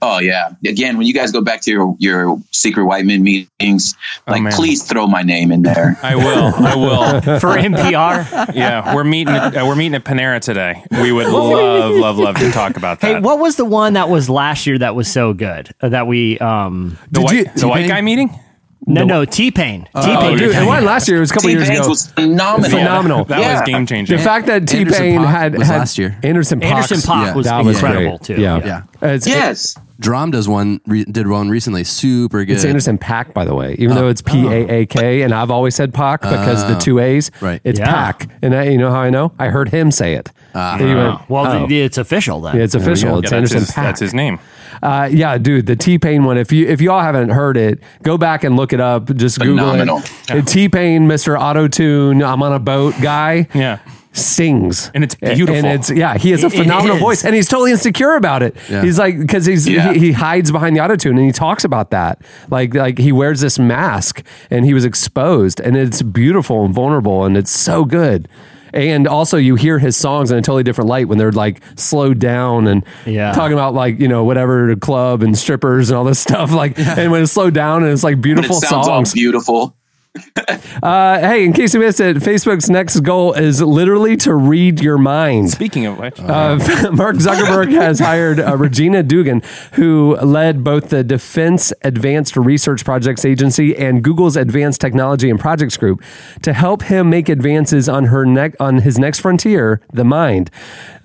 Oh 0.00 0.20
yeah. 0.20 0.50
Again, 0.64 0.96
when 0.96 1.06
you 1.08 1.12
guys 1.12 1.32
go 1.32 1.40
back 1.40 1.60
to 1.62 1.70
your 1.72 1.96
your 1.98 2.38
secret 2.52 2.84
white 2.84 3.04
men 3.04 3.22
meetings, 3.24 3.94
like 4.28 4.42
man. 4.42 4.52
please 4.52 4.84
throw 4.84 5.06
my 5.08 5.22
name 5.22 5.50
in 5.50 5.62
there. 5.62 5.98
I 6.02 6.14
will. 6.14 6.54
I 6.54 6.76
will. 6.76 7.20
for 7.40 7.48
NPR. 7.56 8.54
Yeah, 8.54 8.94
we're 8.94 9.02
meeting. 9.04 9.34
At, 9.34 9.56
uh, 9.56 9.64
we're 9.66 9.74
meeting 9.74 9.94
at 9.96 10.04
Panera 10.04 10.40
today. 10.40 10.84
We 10.92 11.10
would 11.10 11.26
love, 11.26 11.94
love, 11.96 12.18
love 12.18 12.36
to 12.36 12.50
talk 12.52 12.76
about 12.76 13.00
that. 13.00 13.06
Hey, 13.16 13.20
what 13.20 13.38
was 13.40 13.56
the 13.56 13.64
one 13.64 13.94
that 13.94 14.08
was 14.08 14.30
last 14.30 14.66
year 14.68 14.78
that 14.78 14.94
was 14.94 15.10
so 15.10 15.32
good 15.34 15.74
uh, 15.80 15.88
that 15.88 16.06
we 16.06 16.38
um 16.38 16.96
the 17.10 17.20
Did 17.20 17.24
white, 17.24 17.34
you- 17.34 17.44
the 17.56 17.68
white 17.68 17.76
T-Pain? 17.82 17.88
guy 17.88 18.00
meeting? 18.02 18.40
No 18.86 19.04
no 19.04 19.24
T 19.24 19.50
Pain 19.50 19.82
T 19.84 19.90
Oh, 19.94 20.02
Pain 20.02 20.34
oh, 20.34 20.36
dude, 20.36 20.54
it 20.54 20.66
wasn't 20.66 20.86
last 20.86 21.08
year. 21.08 21.16
It 21.18 21.20
was 21.20 21.30
a 21.30 21.34
couple 21.34 21.48
T 21.48 21.54
years 21.56 21.68
Pains 21.68 21.80
ago. 21.80 21.88
was 21.88 22.06
phenomenal. 22.10 22.70
Phenomenal. 22.70 23.24
That 23.24 23.40
Yeah. 23.40 23.52
was 23.54 23.62
game 23.62 23.86
changing. 23.86 24.16
the 24.16 24.22
fact 24.22 24.46
that 24.46 24.66
T 24.68 24.78
Anderson 24.78 25.02
Pain 25.02 25.20
Paak 25.20 25.26
had, 25.26 25.58
was 25.58 25.66
had 25.68 25.78
last 25.78 25.98
year. 25.98 26.16
Anderson 26.22 26.60
Paak. 26.60 26.64
Anderson 26.64 26.98
Paak 26.98 27.26
Yeah, 27.26 27.34
was 27.34 27.46
that 27.46 27.64
was 27.64 27.76
incredible 27.76 28.18
great. 28.18 28.22
too. 28.36 28.40
Yeah, 28.40 28.60
Yeah. 28.64 28.82
It's, 29.14 29.26
Yes. 29.26 29.76
Drum 29.98 30.30
does 30.30 30.48
one 30.48 30.80
re- 30.86 31.04
did 31.04 31.26
one 31.26 31.48
recently. 31.48 31.82
Super 31.84 32.44
good. 32.44 32.54
It's 32.56 32.64
Anderson 32.64 32.98
Pack, 32.98 33.32
by 33.32 33.44
the 33.44 33.54
way, 33.54 33.74
even 33.78 33.96
though 33.96 34.08
it's 34.08 34.20
P 34.22 34.46
A 34.46 34.68
A 34.82 34.86
K, 34.86 35.22
and 35.22 35.32
I've 35.32 35.50
always 35.50 35.74
said 35.74 35.94
Pac 35.94 36.20
because 36.22 36.66
the 36.68 36.74
two 36.78 36.98
A's. 36.98 37.30
Right. 37.40 37.60
It's 37.64 37.78
Yeah. 37.78 37.86
Pack, 37.92 38.28
and 38.42 38.54
I, 38.54 38.64
you 38.64 38.78
know 38.78 38.90
how 38.90 39.00
I 39.00 39.10
know? 39.10 39.32
I 39.38 39.48
heard 39.48 39.70
him 39.70 39.90
say 39.90 40.14
it. 40.14 40.30
He 40.52 40.58
went, 40.94 41.28
Well, 41.30 41.46
oh. 41.46 41.66
th- 41.66 41.84
it's 41.86 41.98
official 41.98 42.40
then. 42.40 42.56
Yeah, 42.56 42.62
it's 42.62 42.74
official. 42.74 43.12
go. 43.12 43.18
It's 43.18 43.30
Yeah, 43.30 43.36
Anderson 43.36 43.58
his, 43.60 43.70
Pack. 43.72 43.84
that's 43.84 44.00
his 44.00 44.14
name. 44.14 44.38
Uh, 44.82 45.08
yeah, 45.10 45.38
dude, 45.38 45.66
the 45.66 45.76
T 45.76 45.98
Pain 45.98 46.24
one. 46.24 46.36
If 46.36 46.52
you 46.52 46.66
if 46.66 46.80
y'all 46.82 47.00
haven't 47.00 47.30
heard 47.30 47.56
it, 47.56 47.80
go 48.02 48.18
back 48.18 48.44
and 48.44 48.56
look 48.56 48.72
it 48.74 48.80
up. 48.80 49.14
Just 49.16 49.38
Phenomenal. 49.38 50.00
Google 50.26 50.36
it. 50.38 50.46
T 50.46 50.68
Pain, 50.68 51.08
Mr. 51.08 51.40
Auto 51.40 51.68
Tune, 51.68 52.22
I'm 52.22 52.42
on 52.42 52.52
a 52.52 52.58
boat 52.58 52.94
guy. 53.00 53.48
Yeah. 53.54 53.78
Sings 54.16 54.90
And 54.94 55.04
it's 55.04 55.14
beautiful. 55.14 55.54
and 55.54 55.66
it's 55.66 55.90
yeah. 55.90 56.16
He 56.16 56.30
has 56.30 56.42
a 56.42 56.46
It- 56.46 56.54
it 56.54 56.58
phenomenal 56.62 56.98
voice, 56.98 57.24
and 57.24 57.34
he's 57.34 57.48
totally 57.48 57.70
insecure 57.72 58.14
about 58.14 58.42
it. 58.42 58.56
Yeah. 58.70 58.82
He's 58.82 58.98
like 58.98 59.18
because 59.18 59.46
he's 59.46 59.68
Yeah. 59.68 59.92
he, 59.92 59.98
he 59.98 60.12
hides 60.12 60.50
behind 60.50 60.74
the 60.76 60.80
auto 60.80 60.96
tune, 60.96 61.16
and 61.18 61.26
he 61.26 61.32
talks 61.32 61.64
about 61.64 61.90
that. 61.90 62.20
Like 62.50 62.74
like 62.74 62.98
he 62.98 63.12
wears 63.12 63.40
this 63.40 63.58
mask, 63.58 64.22
and 64.50 64.64
he 64.64 64.74
was 64.74 64.84
exposed, 64.84 65.60
and 65.60 65.76
it's 65.76 66.02
beautiful 66.02 66.64
and 66.64 66.72
vulnerable, 66.74 67.24
and 67.24 67.36
it's 67.36 67.50
so 67.50 67.84
good. 67.84 68.28
And 68.72 69.06
also, 69.08 69.38
you 69.38 69.54
hear 69.54 69.78
his 69.78 69.96
songs 69.96 70.30
in 70.30 70.36
a 70.36 70.42
totally 70.42 70.62
different 70.62 70.90
light 70.90 71.08
when 71.08 71.16
they're 71.16 71.32
like 71.32 71.62
slowed 71.76 72.18
down 72.18 72.66
and 72.66 72.84
Yeah. 73.06 73.32
talking 73.32 73.54
about 73.54 73.72
like 73.74 73.98
you 74.00 74.08
know 74.08 74.24
whatever 74.24 74.74
club 74.76 75.22
and 75.22 75.36
strippers 75.38 75.88
and 75.88 75.96
all 75.96 76.04
this 76.04 76.18
stuff. 76.28 76.52
Like, 76.52 76.78
and 76.78 77.10
when 77.10 77.22
it's 77.22 77.32
slowed 77.32 77.54
down 77.54 77.84
and 77.84 77.92
it's 77.92 78.02
like 78.04 78.16
But 78.16 78.18
it 78.18 78.22
beautiful 78.34 78.60
songs. 78.60 78.88
all 78.88 79.02
beautiful. 79.14 79.76
Uh, 80.82 81.18
hey, 81.20 81.44
in 81.44 81.52
case 81.54 81.72
you 81.74 81.80
missed 81.80 82.00
it, 82.00 82.18
Facebook's 82.18 82.68
next 82.68 83.00
goal 83.00 83.32
is 83.32 83.62
literally 83.62 84.14
to 84.16 84.34
read 84.34 84.78
your 84.80 84.98
mind. 84.98 85.50
Speaking 85.50 85.86
of 85.86 85.98
which, 85.98 86.20
Uh, 86.20 86.56
Mark 86.92 87.16
Zuckerberg 87.16 87.72
has 87.72 87.98
hired 87.98 88.38
uh, 88.38 88.56
Regina 88.56 89.02
Dugan, 89.02 89.42
who 89.72 90.16
led 90.16 90.62
both 90.62 90.90
the 90.90 91.02
Defense 91.02 91.72
Advanced 91.82 92.36
Research 92.36 92.84
Projects 92.84 93.24
Agency 93.24 93.74
and 93.76 94.04
Google's 94.04 94.36
Advanced 94.36 94.80
Technology 94.80 95.30
and 95.30 95.40
Projects 95.40 95.76
Group, 95.78 96.02
to 96.42 96.52
help 96.52 96.82
him 96.82 97.08
make 97.10 97.28
advances 97.30 97.88
on 97.88 98.04
her 98.04 98.26
neck 98.26 98.54
on 98.60 98.78
his 98.80 98.98
next 98.98 99.20
frontier, 99.20 99.80
the 99.92 100.04
mind. 100.04 100.50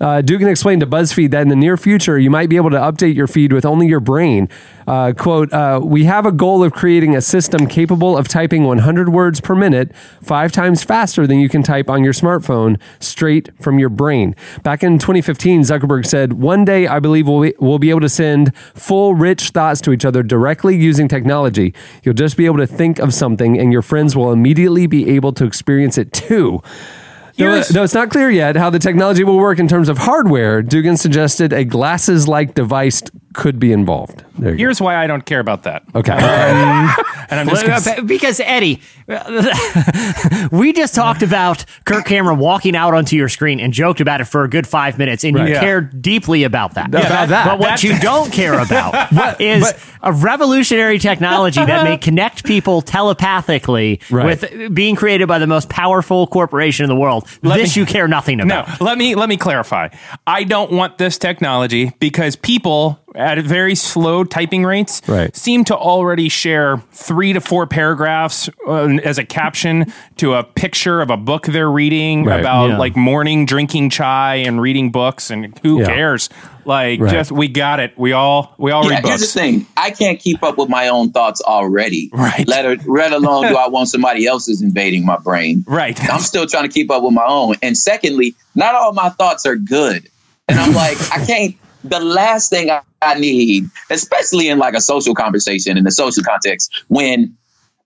Uh, 0.00 0.20
Dugan 0.20 0.48
explained 0.48 0.80
to 0.82 0.86
BuzzFeed 0.86 1.30
that 1.30 1.42
in 1.42 1.48
the 1.48 1.56
near 1.56 1.76
future, 1.78 2.18
you 2.18 2.30
might 2.30 2.50
be 2.50 2.56
able 2.56 2.70
to 2.70 2.78
update 2.78 3.14
your 3.14 3.26
feed 3.26 3.52
with 3.52 3.64
only 3.64 3.86
your 3.86 4.00
brain. 4.00 4.48
Uh, 4.86 5.12
quote: 5.16 5.52
uh, 5.52 5.80
We 5.82 6.04
have 6.04 6.26
a 6.26 6.32
goal 6.32 6.62
of 6.64 6.72
creating 6.72 7.14
a 7.16 7.20
system 7.20 7.66
capable 7.66 8.16
of 8.16 8.28
typing 8.28 8.64
100 8.64 9.08
words 9.10 9.40
per 9.40 9.54
minute, 9.54 9.94
five 10.22 10.52
times 10.52 10.82
faster 10.82 11.26
than 11.26 11.38
you 11.38 11.48
can 11.48 11.62
type 11.62 11.88
on 11.88 12.04
your 12.04 12.12
smartphone, 12.12 12.80
straight 13.00 13.50
from 13.60 13.78
your 13.78 13.88
brain. 13.88 14.34
Back 14.62 14.82
in 14.82 14.98
2015, 14.98 15.62
Zuckerberg 15.62 16.06
said, 16.06 16.34
"One 16.34 16.64
day, 16.64 16.86
I 16.86 16.98
believe 17.00 17.28
we'll 17.28 17.42
be, 17.42 17.54
we'll 17.58 17.78
be 17.78 17.90
able 17.90 18.00
to 18.00 18.08
send 18.08 18.54
full, 18.74 19.14
rich 19.14 19.50
thoughts 19.50 19.80
to 19.82 19.92
each 19.92 20.04
other 20.04 20.22
directly 20.22 20.76
using 20.76 21.08
technology. 21.08 21.74
You'll 22.02 22.14
just 22.14 22.36
be 22.36 22.46
able 22.46 22.58
to 22.58 22.66
think 22.66 22.98
of 22.98 23.14
something, 23.14 23.58
and 23.58 23.72
your 23.72 23.82
friends 23.82 24.16
will 24.16 24.32
immediately 24.32 24.86
be 24.86 25.10
able 25.10 25.32
to 25.34 25.44
experience 25.44 25.98
it 25.98 26.12
too." 26.12 26.60
Though, 27.38 27.46
Here's- 27.46 27.68
though 27.70 27.82
it's 27.82 27.94
not 27.94 28.10
clear 28.10 28.30
yet 28.30 28.56
how 28.56 28.68
the 28.68 28.78
technology 28.78 29.24
will 29.24 29.38
work 29.38 29.58
in 29.58 29.66
terms 29.66 29.88
of 29.88 29.96
hardware, 29.98 30.60
Dugan 30.60 30.98
suggested 30.98 31.52
a 31.54 31.64
glasses-like 31.64 32.52
device 32.54 33.02
could 33.34 33.58
be 33.58 33.72
involved. 33.72 34.24
There 34.38 34.52
you 34.52 34.58
here's 34.58 34.80
why 34.80 34.96
I 34.96 35.06
don't 35.06 35.24
care 35.24 35.40
about 35.40 35.62
that. 35.64 35.90
go. 35.92 36.00
Okay. 36.00 36.12
And 37.32 37.40
I'm 37.40 37.48
just 37.56 37.64
gonna 37.86 38.00
uh, 38.00 38.02
because 38.04 38.40
Eddie, 38.40 38.82
we 40.50 40.72
just 40.72 40.94
talked 40.94 41.22
about 41.22 41.64
Kirk 41.84 42.04
Cameron 42.04 42.38
walking 42.38 42.76
out 42.76 42.94
onto 42.94 43.16
your 43.16 43.28
screen 43.28 43.60
and 43.60 43.72
joked 43.72 44.00
about 44.00 44.20
it 44.20 44.24
for 44.26 44.44
a 44.44 44.48
good 44.48 44.66
five 44.66 44.98
minutes, 44.98 45.24
and 45.24 45.36
Right. 45.36 45.48
you 45.48 45.54
Yeah. 45.54 45.60
cared 45.60 46.02
deeply 46.02 46.44
about 46.44 46.74
that. 46.74 46.88
About 46.88 47.28
that. 47.28 47.46
But 47.46 47.58
what 47.58 47.82
you 47.82 47.98
don't 48.00 48.30
care 48.32 48.58
about 48.58 49.40
is 49.40 49.72
a 50.02 50.12
revolutionary 50.12 50.98
technology 50.98 51.64
that 51.64 51.84
may 51.84 51.96
connect 51.96 52.44
people 52.44 52.82
telepathically 52.82 54.00
Right. 54.10 54.26
with 54.26 54.74
being 54.74 54.94
created 54.96 55.26
by 55.28 55.38
the 55.38 55.46
most 55.46 55.68
powerful 55.68 56.26
corporation 56.26 56.84
in 56.84 56.88
the 56.88 56.96
world. 56.96 57.26
this 57.42 57.76
me- 57.76 57.80
you 57.80 57.86
care 57.86 58.08
nothing 58.08 58.40
about. 58.40 58.48
No, 58.48 58.60
about. 58.74 58.80
let 58.80 58.98
me 58.98 59.14
let 59.14 59.28
me 59.28 59.36
clarify. 59.36 59.88
I 60.26 60.44
don't 60.44 60.72
want 60.72 60.98
this 60.98 61.18
technology 61.18 61.92
because 61.98 62.36
people 62.36 63.00
at 63.14 63.38
very 63.38 63.74
slow 63.74 64.24
typing 64.24 64.64
rates 64.64 65.02
Right. 65.06 65.34
seem 65.36 65.64
to 65.64 65.76
already 65.76 66.28
share 66.28 66.82
three 66.92 67.32
to 67.32 67.40
four 67.40 67.66
paragraphs 67.66 68.48
uh, 68.66 68.98
as 69.04 69.18
a 69.18 69.24
caption 69.24 69.92
to 70.16 70.34
a 70.34 70.42
picture 70.44 71.00
of 71.00 71.10
a 71.10 71.16
book 71.16 71.46
they're 71.46 71.70
reading 71.70 72.24
Right. 72.24 72.40
about 72.40 72.70
Yeah. 72.70 72.78
like 72.78 72.96
morning 72.96 73.44
drinking 73.46 73.90
chai 73.90 74.36
and 74.36 74.60
reading 74.60 74.90
books 74.90 75.30
and 75.30 75.58
who 75.62 75.80
Yeah. 75.80 75.86
cares? 75.86 76.28
Like 76.64 77.00
Right. 77.00 77.10
just 77.12 77.32
we 77.32 77.48
got 77.48 77.80
it. 77.80 77.92
We 77.96 78.12
all 78.12 78.54
we 78.58 78.70
all 78.70 78.84
Yeah, 78.84 78.96
read 78.96 79.04
here's 79.06 79.20
books. 79.20 79.32
the 79.34 79.40
thing. 79.40 79.66
I 79.76 79.90
can't 79.90 80.18
keep 80.20 80.42
up 80.42 80.56
with 80.58 80.68
my 80.68 80.88
own 80.88 81.10
thoughts 81.10 81.40
already. 81.42 82.08
Right. 82.12 82.46
Let, 82.46 82.64
her, 82.64 82.76
let 82.86 83.12
alone 83.12 83.48
do 83.48 83.56
I 83.56 83.66
want 83.68 83.88
somebody 83.88 84.26
else's 84.26 84.62
invading 84.62 85.04
my 85.04 85.16
brain. 85.18 85.64
Right. 85.66 85.98
I'm 86.08 86.20
still 86.20 86.46
trying 86.46 86.62
to 86.64 86.68
keep 86.72 86.90
up 86.90 87.02
with 87.02 87.12
my 87.14 87.24
own. 87.26 87.56
And 87.62 87.76
secondly, 87.76 88.34
not 88.54 88.74
all 88.76 88.92
my 88.92 89.08
thoughts 89.10 89.44
are 89.44 89.56
good. 89.56 90.08
And 90.48 90.58
I'm 90.58 90.72
like, 90.72 90.96
I 91.12 91.24
can't. 91.26 91.56
The 91.84 91.98
last 92.00 92.48
thing 92.50 92.70
I, 92.70 92.80
I 93.02 93.14
need, 93.18 93.68
especially 93.90 94.48
in 94.48 94.58
like 94.58 94.74
a 94.74 94.80
social 94.80 95.14
conversation 95.14 95.76
in 95.76 95.86
a 95.86 95.90
social 95.90 96.22
context, 96.22 96.84
when 96.88 97.36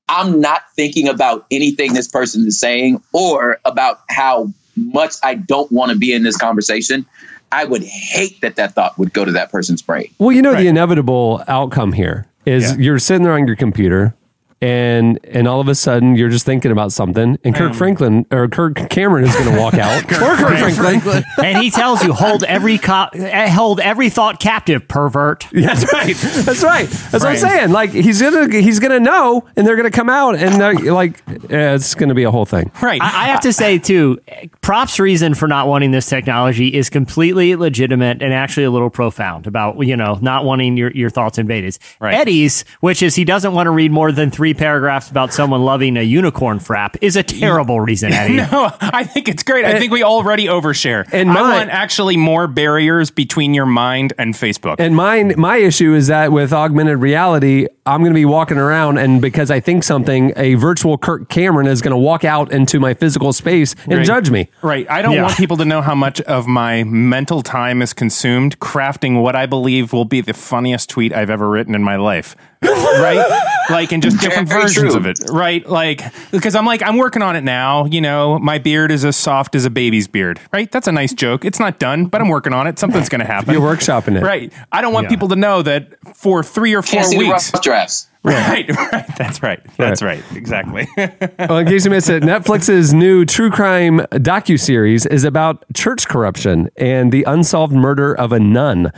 I'm 0.08 0.40
not 0.40 0.62
thinking 0.76 1.08
about 1.08 1.46
anything 1.50 1.94
this 1.94 2.08
person 2.08 2.46
is 2.46 2.60
saying 2.60 3.02
or 3.12 3.58
about 3.64 4.00
how 4.08 4.52
much 4.76 5.14
I 5.22 5.34
don't 5.34 5.70
want 5.72 5.90
to 5.90 5.98
be 5.98 6.12
in 6.12 6.22
this 6.22 6.36
conversation, 6.36 7.06
I 7.50 7.64
would 7.64 7.82
hate 7.82 8.40
that 8.42 8.56
that 8.56 8.74
thought 8.74 8.98
would 8.98 9.12
go 9.12 9.24
to 9.24 9.32
that 9.32 9.50
person's 9.50 9.82
brain. 9.82 10.10
Well, 10.18 10.32
you 10.32 10.42
know 10.42 10.54
the 10.54 10.68
inevitable 10.68 11.42
outcome 11.48 11.92
here 11.92 12.26
is 12.44 12.62
Yeah. 12.72 12.76
you're 12.76 12.98
sitting 12.98 13.22
there 13.24 13.32
on 13.32 13.46
your 13.46 13.56
computer 13.56 14.14
and 14.62 15.20
and 15.24 15.46
all 15.46 15.60
of 15.60 15.68
a 15.68 15.74
sudden 15.74 16.16
you're 16.16 16.30
just 16.30 16.46
thinking 16.46 16.72
about 16.72 16.90
something 16.90 17.38
and 17.44 17.54
Kirk 17.54 17.74
Franklin 17.74 18.24
or 18.30 18.48
Kirk 18.48 18.88
Cameron 18.88 19.24
is 19.24 19.34
going 19.34 19.54
to 19.54 19.60
walk 19.60 19.74
out 19.74 20.04
or 20.04 20.36
Kirk 20.36 20.72
Franklin. 20.74 21.22
and 21.42 21.58
he 21.58 21.70
tells 21.70 22.02
you 22.02 22.14
hold 22.14 22.42
every 22.44 22.78
co- 22.78 23.08
eh, 23.12 23.50
hold 23.50 23.80
every 23.80 24.08
thought 24.08 24.40
captive, 24.40 24.88
pervert. 24.88 25.46
That's 25.52 25.92
right. 25.92 26.16
That's 26.16 26.62
right. 26.64 26.88
That's 26.88 27.12
what 27.12 27.26
I'm 27.26 27.36
saying. 27.36 27.70
Like 27.72 27.90
he's 27.90 28.20
gonna 28.22 28.48
he's 28.60 28.78
gonna 28.78 29.00
know, 29.00 29.46
and 29.56 29.66
they're 29.66 29.76
gonna 29.76 29.90
come 29.90 30.08
out, 30.08 30.36
and 30.36 30.60
they're 30.60 30.92
like 30.92 31.22
eh, 31.50 31.74
it's 31.74 31.94
gonna 31.94 32.14
be 32.14 32.24
a 32.24 32.30
whole 32.30 32.46
thing. 32.46 32.70
Right. 32.82 33.00
I, 33.02 33.06
I 33.06 33.26
have 33.28 33.40
to 33.42 33.52
say 33.52 33.78
too, 33.78 34.18
props 34.62 34.98
reason 34.98 35.34
for 35.34 35.48
not 35.48 35.68
wanting 35.68 35.90
this 35.90 36.06
technology 36.08 36.74
is 36.74 36.88
completely 36.88 37.56
legitimate 37.56 38.22
and 38.22 38.32
actually 38.32 38.64
a 38.64 38.70
little 38.70 38.90
profound 38.90 39.46
about 39.46 39.78
you 39.86 39.96
know 39.96 40.18
not 40.22 40.44
wanting 40.44 40.76
your, 40.76 40.90
your 40.92 41.10
thoughts 41.10 41.36
invaded. 41.38 41.78
Right. 42.00 42.14
Eddie's, 42.14 42.64
which 42.80 43.02
is 43.02 43.14
he 43.14 43.24
doesn't 43.24 43.52
want 43.52 43.66
to 43.66 43.70
read 43.70 43.90
more 43.92 44.12
than 44.12 44.30
three 44.30 44.54
paragraphs 44.56 45.10
about 45.10 45.32
someone 45.32 45.62
loving 45.64 45.96
a 45.96 46.02
unicorn 46.02 46.58
frap, 46.58 46.96
is 47.00 47.16
a 47.16 47.22
terrible 47.22 47.80
reason, 47.80 48.12
Eddie. 48.12 48.36
No, 48.36 48.70
I 48.80 49.04
think 49.04 49.28
it's 49.28 49.42
great. 49.42 49.64
I 49.64 49.78
think 49.78 49.92
we 49.92 50.02
already 50.02 50.46
overshare. 50.46 51.08
And 51.12 51.30
I 51.30 51.42
want 51.56 51.70
actually 51.70 52.16
more 52.16 52.46
barriers 52.46 53.10
between 53.10 53.54
your 53.54 53.66
mind 53.66 54.12
and 54.18 54.34
Facebook. 54.34 54.76
And 54.78 54.96
mine, 54.96 55.34
my 55.36 55.56
issue 55.56 55.94
is 55.94 56.06
that 56.08 56.32
with 56.32 56.52
augmented 56.52 56.98
reality, 56.98 57.66
I'm 57.84 58.00
going 58.00 58.12
to 58.12 58.18
be 58.18 58.24
walking 58.24 58.56
around, 58.58 58.98
and 58.98 59.22
because 59.22 59.50
I 59.50 59.60
think 59.60 59.84
something, 59.84 60.32
a 60.36 60.54
virtual 60.54 60.98
Kirk 60.98 61.28
Cameron 61.28 61.68
is 61.68 61.80
going 61.82 61.92
to 61.92 61.96
walk 61.98 62.24
out 62.24 62.50
into 62.50 62.80
my 62.80 62.94
physical 62.94 63.32
space 63.32 63.74
and 63.84 63.94
Right. 63.98 64.06
judge 64.06 64.30
me. 64.30 64.48
Right. 64.62 64.90
I 64.90 65.02
don't 65.02 65.12
Yeah. 65.14 65.22
want 65.22 65.36
people 65.36 65.56
to 65.58 65.64
know 65.64 65.82
how 65.82 65.94
much 65.94 66.20
of 66.22 66.46
my 66.48 66.82
mental 66.84 67.42
time 67.42 67.82
is 67.82 67.92
consumed 67.92 68.58
crafting 68.58 69.22
what 69.22 69.36
I 69.36 69.46
believe 69.46 69.92
will 69.92 70.04
be 70.04 70.20
the 70.20 70.34
funniest 70.34 70.90
tweet 70.90 71.12
I've 71.14 71.30
ever 71.30 71.48
written 71.48 71.74
in 71.74 71.82
my 71.82 71.96
life. 71.96 72.34
Right? 72.62 73.42
Like, 73.70 73.92
in 73.92 74.00
just 74.00 74.20
different 74.20 74.48
Very 74.48 74.62
versions 74.62 74.92
true. 74.92 74.96
of 75.00 75.06
it. 75.06 75.18
Right? 75.30 75.66
Like, 75.68 76.02
because 76.30 76.54
I'm 76.54 76.64
like, 76.66 76.82
I'm 76.82 76.96
working 76.96 77.22
on 77.22 77.36
it 77.36 77.42
now. 77.44 77.84
You 77.86 78.00
know, 78.00 78.38
my 78.38 78.58
beard 78.58 78.90
is 78.90 79.04
as 79.04 79.16
soft 79.16 79.54
as 79.54 79.64
a 79.64 79.70
baby's 79.70 80.06
beard. 80.08 80.40
Right? 80.52 80.70
That's 80.70 80.86
a 80.88 80.92
nice 80.92 81.12
joke. 81.12 81.44
It's 81.44 81.58
not 81.60 81.78
done, 81.78 82.06
but 82.06 82.20
I'm 82.20 82.28
working 82.28 82.52
on 82.52 82.66
it. 82.66 82.78
Something's 82.78 83.08
going 83.08 83.20
to 83.20 83.26
happen. 83.26 83.52
You're 83.52 83.62
workshopping 83.62 84.16
it. 84.16 84.22
Right. 84.22 84.52
I 84.72 84.80
don't 84.80 84.92
want 84.92 85.04
Yeah. 85.04 85.10
people 85.10 85.28
to 85.28 85.36
know 85.36 85.62
that 85.62 85.88
for 86.14 86.42
three 86.42 86.74
or 86.74 86.82
four 86.82 87.00
Can't 87.00 87.06
see 87.10 87.18
the 87.18 87.24
weeks. 87.28 87.52
rough 87.52 87.62
drafts. 87.62 88.08
Right, 88.26 88.68
right. 88.92 89.16
That's 89.16 89.42
right. 89.42 89.60
That's 89.76 90.02
right. 90.02 90.22
Exactly. 90.34 90.86
Well, 91.38 91.58
in 91.58 91.66
case 91.66 91.84
you 91.84 91.90
missed 91.90 92.08
it, 92.10 92.22
Netflix's 92.22 92.92
new 92.92 93.24
true 93.24 93.50
crime 93.50 94.00
docu-series 94.10 95.06
is 95.06 95.22
about 95.22 95.64
church 95.74 96.08
corruption 96.08 96.70
and 96.76 97.12
the 97.12 97.22
unsolved 97.24 97.72
murder 97.72 98.14
of 98.14 98.32
a 98.32 98.40
nun. 98.40 98.90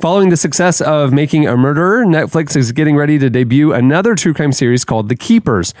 Following 0.00 0.30
the 0.30 0.36
success 0.36 0.80
of 0.80 1.12
Making 1.12 1.46
a 1.46 1.56
Murderer, 1.56 2.04
Netflix 2.04 2.56
is 2.56 2.72
getting 2.72 2.96
ready 2.96 3.18
to 3.18 3.30
debut 3.30 3.72
another 3.72 4.14
true 4.16 4.34
crime 4.34 4.52
series 4.52 4.84
called 4.84 5.08
The 5.08 5.16
Keepers. 5.16 5.74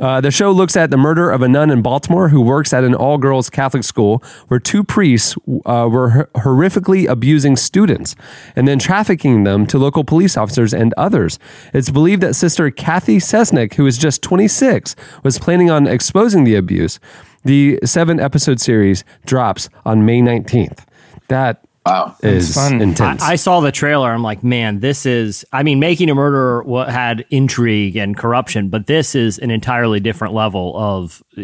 Uh, 0.00 0.20
the 0.20 0.30
show 0.30 0.50
looks 0.50 0.76
at 0.76 0.90
the 0.90 0.96
murder 0.96 1.30
of 1.30 1.42
a 1.42 1.48
nun 1.48 1.70
in 1.70 1.80
Baltimore 1.80 2.28
who 2.28 2.40
works 2.40 2.72
at 2.72 2.82
an 2.82 2.94
all 2.94 3.16
girls 3.16 3.48
Catholic 3.48 3.84
school 3.84 4.22
where 4.48 4.58
two 4.58 4.82
priests 4.82 5.36
uh, 5.66 5.88
were 5.90 6.10
hor- 6.10 6.30
horrifically 6.34 7.08
abusing 7.08 7.56
students 7.56 8.16
and 8.56 8.66
then 8.66 8.78
trafficking 8.78 9.44
them 9.44 9.66
to 9.66 9.78
local 9.78 10.02
police 10.02 10.36
officers 10.36 10.74
and 10.74 10.92
others. 10.96 11.38
It's 11.72 11.90
believed 11.90 12.22
that 12.22 12.34
Sister 12.34 12.70
Cathy 12.70 13.18
Cesnik, 13.18 13.74
who 13.74 13.86
is 13.86 13.96
just 13.96 14.22
26, 14.22 14.96
was 15.22 15.38
planning 15.38 15.70
on 15.70 15.86
exposing 15.86 16.44
the 16.44 16.56
abuse. 16.56 16.98
The 17.44 17.78
seven 17.84 18.18
episode 18.18 18.60
series 18.60 19.04
drops 19.26 19.68
on 19.84 20.04
May 20.04 20.20
19th. 20.20 20.84
That 21.28 21.64
Wow. 21.86 22.16
is 22.22 22.54
fun. 22.54 22.80
intense. 22.80 23.22
I, 23.22 23.32
I 23.32 23.36
saw 23.36 23.60
the 23.60 23.70
trailer. 23.72 24.10
I'm 24.10 24.22
like, 24.22 24.42
man, 24.42 24.80
this 24.80 25.04
is. 25.06 25.44
I 25.52 25.62
mean, 25.62 25.78
making 25.80 26.08
a 26.10 26.14
murderer 26.14 26.62
wa- 26.62 26.88
had 26.88 27.26
intrigue 27.30 27.96
and 27.96 28.16
corruption, 28.16 28.68
but 28.70 28.86
this 28.86 29.14
is 29.14 29.38
an 29.38 29.50
entirely 29.50 30.00
different 30.00 30.32
level 30.34 30.72
of 30.76 31.22
uh, 31.36 31.42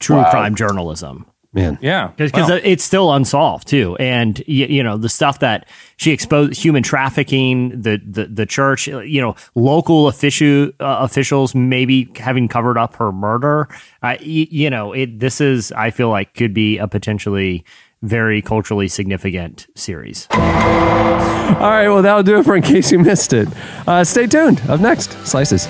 true 0.00 0.16
Wow. 0.16 0.30
crime 0.30 0.54
journalism 0.56 1.26
Man. 1.52 1.78
yeah. 1.80 2.08
because 2.16 2.48
Well, 2.50 2.60
it's 2.62 2.82
still 2.84 3.12
unsolved 3.14 3.68
too. 3.68 3.96
And 3.96 4.42
you, 4.46 4.66
you 4.66 4.82
know, 4.82 4.96
the 4.98 5.08
stuff 5.08 5.38
that 5.38 5.68
she 5.96 6.10
exposed, 6.10 6.60
human 6.62 6.82
trafficking, 6.82 7.70
the 7.80 7.98
the 8.04 8.26
the 8.26 8.44
church, 8.46 8.88
uh, 8.88 8.98
you 9.00 9.20
know, 9.20 9.36
local 9.54 10.08
official 10.08 10.68
uh, 10.80 10.98
officials 11.00 11.54
maybe 11.54 12.10
having 12.16 12.48
covered 12.48 12.76
up 12.76 12.96
her 12.96 13.12
murder. 13.12 13.68
Uh, 14.02 14.16
y- 14.20 14.48
you 14.50 14.68
know, 14.68 14.92
it. 14.92 15.18
This 15.20 15.40
is, 15.40 15.70
I 15.72 15.90
feel 15.90 16.10
like, 16.10 16.34
could 16.34 16.52
be 16.52 16.76
a 16.78 16.86
potentially 16.88 17.64
very 18.02 18.42
culturally 18.42 18.88
significant 18.88 19.66
series. 19.74 20.26
All 20.30 20.38
right, 20.38 21.88
well, 21.88 22.02
that'll 22.02 22.22
do 22.22 22.38
it 22.38 22.44
for 22.44 22.56
In 22.56 22.62
Case 22.62 22.92
You 22.92 22.98
Missed 22.98 23.32
It. 23.32 23.48
Uh, 23.86 24.04
stay 24.04 24.26
tuned. 24.26 24.60
Up 24.68 24.80
next, 24.80 25.12
Slices. 25.26 25.66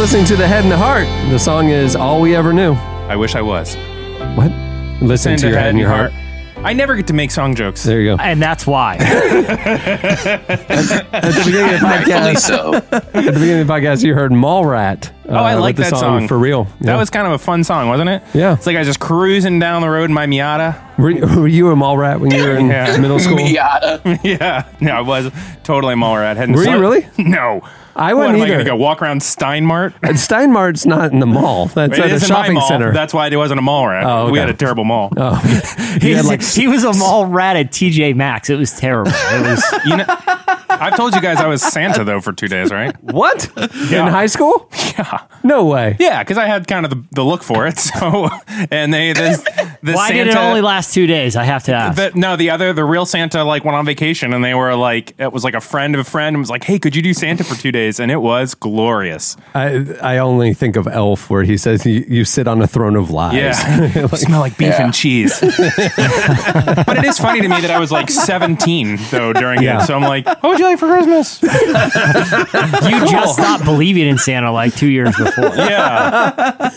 Listening 0.00 0.24
to 0.24 0.34
The 0.34 0.48
Head 0.48 0.62
and 0.62 0.72
the 0.72 0.78
Heart. 0.78 1.04
The 1.30 1.38
song 1.38 1.68
is 1.68 1.94
All 1.94 2.22
We 2.22 2.34
Ever 2.34 2.54
Knew. 2.54 2.72
I 2.72 3.16
wish 3.16 3.34
I 3.34 3.42
was. 3.42 3.76
What? 4.34 4.50
Listen 5.02 5.36
to 5.36 5.48
your 5.48 5.58
head 5.58 5.68
and 5.68 5.78
your 5.78 5.90
heart. 5.90 6.10
I 6.56 6.72
never 6.72 6.96
get 6.96 7.06
to 7.08 7.12
make 7.12 7.30
song 7.30 7.54
jokes. 7.54 7.82
There 7.82 8.00
you 8.00 8.16
go. 8.16 8.22
And 8.22 8.40
that's 8.40 8.66
why. 8.66 8.96
At 9.00 9.06
the 11.22 11.42
beginning 11.44 11.74
of 11.74 11.80
the 11.80 11.86
podcast, 11.86 12.38
so. 12.38 12.74
at 12.74 13.00
the 13.12 13.32
beginning 13.32 13.60
of 13.60 13.66
the 13.66 13.72
podcast, 13.72 14.02
you 14.02 14.14
heard 14.14 14.30
Mallrat. 14.32 15.10
Oh, 15.28 15.34
I 15.36 15.54
uh, 15.54 15.60
like 15.60 15.76
with 15.76 15.86
the 15.86 15.90
that 15.92 16.00
song. 16.00 16.28
for 16.28 16.38
real. 16.38 16.64
That 16.80 16.92
Yeah. 16.92 16.96
was 16.98 17.10
kind 17.10 17.26
of 17.26 17.32
a 17.34 17.38
fun 17.38 17.62
song, 17.64 17.88
wasn't 17.88 18.08
it? 18.10 18.22
Yeah. 18.34 18.54
It's 18.54 18.66
like 18.66 18.76
I 18.76 18.80
was 18.80 18.88
just 18.88 19.00
cruising 19.00 19.58
down 19.58 19.82
the 19.82 19.90
road 19.90 20.08
in 20.10 20.14
my 20.14 20.26
Miata. 20.26 20.89
Were, 21.00 21.40
were 21.40 21.48
you 21.48 21.70
a 21.70 21.76
mall 21.76 21.96
rat 21.98 22.20
when 22.20 22.30
you 22.30 22.42
were 22.42 22.56
in 22.56 22.66
Yeah. 22.70 22.96
middle 22.98 23.18
school? 23.18 23.36
Miata. 23.38 24.20
yeah. 24.24 24.64
No, 24.80 24.92
I 24.92 25.00
was 25.00 25.32
totally 25.64 25.94
a 25.94 25.96
mall 25.96 26.16
rat. 26.16 26.36
Hadn't 26.36 26.54
Were 26.54 26.64
you 26.64 26.78
really? 26.78 27.06
No. 27.18 27.62
I 27.96 28.14
What, 28.14 28.20
wasn't 28.28 28.36
am 28.36 28.42
I 28.42 28.46
going 28.46 28.50
either. 28.60 28.64
to 28.64 28.70
go 28.70 28.76
walk 28.76 29.02
around 29.02 29.20
Steinmart? 29.20 29.92
And 30.02 30.16
Steinmart's 30.16 30.86
not 30.86 31.12
in 31.12 31.18
the 31.18 31.26
mall. 31.26 31.66
That's 31.66 31.98
It 31.98 32.04
at 32.04 32.10
a 32.10 32.14
is 32.14 32.22
in 32.22 32.28
my 32.30 32.34
shopping 32.42 32.54
mall. 32.54 32.68
center. 32.68 32.92
That's 32.92 33.12
why 33.12 33.26
it 33.26 33.36
wasn't 33.36 33.58
a 33.58 33.62
mall 33.62 33.88
rat. 33.88 34.04
Oh, 34.06 34.30
We 34.30 34.38
had 34.38 34.48
a 34.48 34.54
terrible 34.54 34.84
mall. 34.84 35.12
oh, 35.16 35.34
he 36.00 36.12
had 36.12 36.24
like 36.24 36.40
he 36.42 36.68
was 36.68 36.84
a 36.84 36.92
mall 36.94 37.26
rat 37.26 37.56
at 37.56 37.72
TJ 37.72 38.14
Maxx. 38.14 38.48
It 38.48 38.56
was 38.56 38.78
terrible. 38.78 39.10
It 39.12 39.42
was. 39.42 39.64
You 39.84 39.96
know, 39.98 40.04
I've 40.70 40.96
told 40.96 41.14
you 41.16 41.20
guys 41.20 41.38
I 41.38 41.48
was 41.48 41.62
Santa 41.62 42.04
though 42.04 42.20
for 42.20 42.32
two 42.32 42.46
days, 42.48 42.70
right? 42.70 42.94
what 43.02 43.50
in 43.58 44.06
high 44.06 44.26
school? 44.26 44.70
Yeah. 44.96 45.22
No 45.42 45.64
way. 45.64 45.96
Yeah, 45.98 46.22
because 46.22 46.38
I 46.38 46.46
had 46.46 46.66
kind 46.68 46.84
of 46.86 46.90
the, 46.90 47.04
the 47.10 47.24
look 47.24 47.42
for 47.42 47.66
it. 47.66 47.78
So, 47.78 48.28
and 48.70 48.94
they 48.94 49.12
the, 49.12 49.42
the 49.56 49.69
Why 49.82 50.08
Santa, 50.08 50.24
did 50.24 50.26
it 50.34 50.36
only 50.36 50.60
last 50.60 50.92
two 50.92 51.06
days? 51.06 51.36
I 51.36 51.44
have 51.44 51.64
to 51.64 51.72
ask. 51.74 51.96
The, 51.96 52.12
no, 52.18 52.36
the 52.36 52.50
other, 52.50 52.72
the 52.72 52.84
real 52.84 53.06
Santa, 53.06 53.44
like 53.44 53.64
went 53.64 53.76
on 53.76 53.86
vacation, 53.86 54.32
and 54.34 54.44
they 54.44 54.54
were 54.54 54.74
like, 54.74 55.14
it 55.18 55.32
was 55.32 55.42
like 55.44 55.54
a 55.54 55.60
friend 55.60 55.94
of 55.94 56.00
a 56.00 56.04
friend, 56.04 56.34
and 56.34 56.40
was 56.42 56.50
like, 56.50 56.64
"Hey, 56.64 56.78
could 56.78 56.94
you 56.94 57.02
do 57.02 57.14
Santa 57.14 57.44
for 57.44 57.54
two 57.54 57.72
days?" 57.72 57.98
And 57.98 58.10
it 58.10 58.20
was 58.20 58.54
glorious. 58.54 59.36
I 59.54 59.86
I 60.02 60.18
only 60.18 60.52
think 60.54 60.76
of 60.76 60.86
Elf 60.86 61.30
where 61.30 61.44
he 61.44 61.56
says 61.56 61.86
you, 61.86 62.04
you 62.08 62.24
sit 62.24 62.46
on 62.46 62.60
a 62.60 62.66
throne 62.66 62.94
of 62.96 63.10
lies. 63.10 63.34
Yeah, 63.34 64.06
smell 64.14 64.40
like 64.40 64.56
beef 64.58 64.68
Yeah. 64.68 64.84
and 64.84 64.92
cheese. 64.94 65.40
but 65.40 66.96
it 66.98 67.04
is 67.04 67.18
funny 67.18 67.40
to 67.40 67.48
me 67.48 67.60
that 67.60 67.70
I 67.70 67.78
was 67.78 67.90
like 67.90 68.10
17 68.10 68.98
though 69.10 69.32
during 69.32 69.62
Yeah. 69.62 69.82
it. 69.82 69.86
So 69.86 69.94
I'm 69.96 70.02
like, 70.02 70.26
"What 70.26 70.42
would 70.44 70.58
you 70.58 70.66
like 70.66 70.78
for 70.78 70.88
Christmas?" 70.88 71.42
you 71.42 73.06
just 73.10 73.34
stopped 73.34 73.64
believing 73.64 74.06
in 74.08 74.18
Santa 74.18 74.52
like 74.52 74.74
two 74.74 74.88
years 74.88 75.16
before. 75.16 75.54
Yeah. 75.56 76.68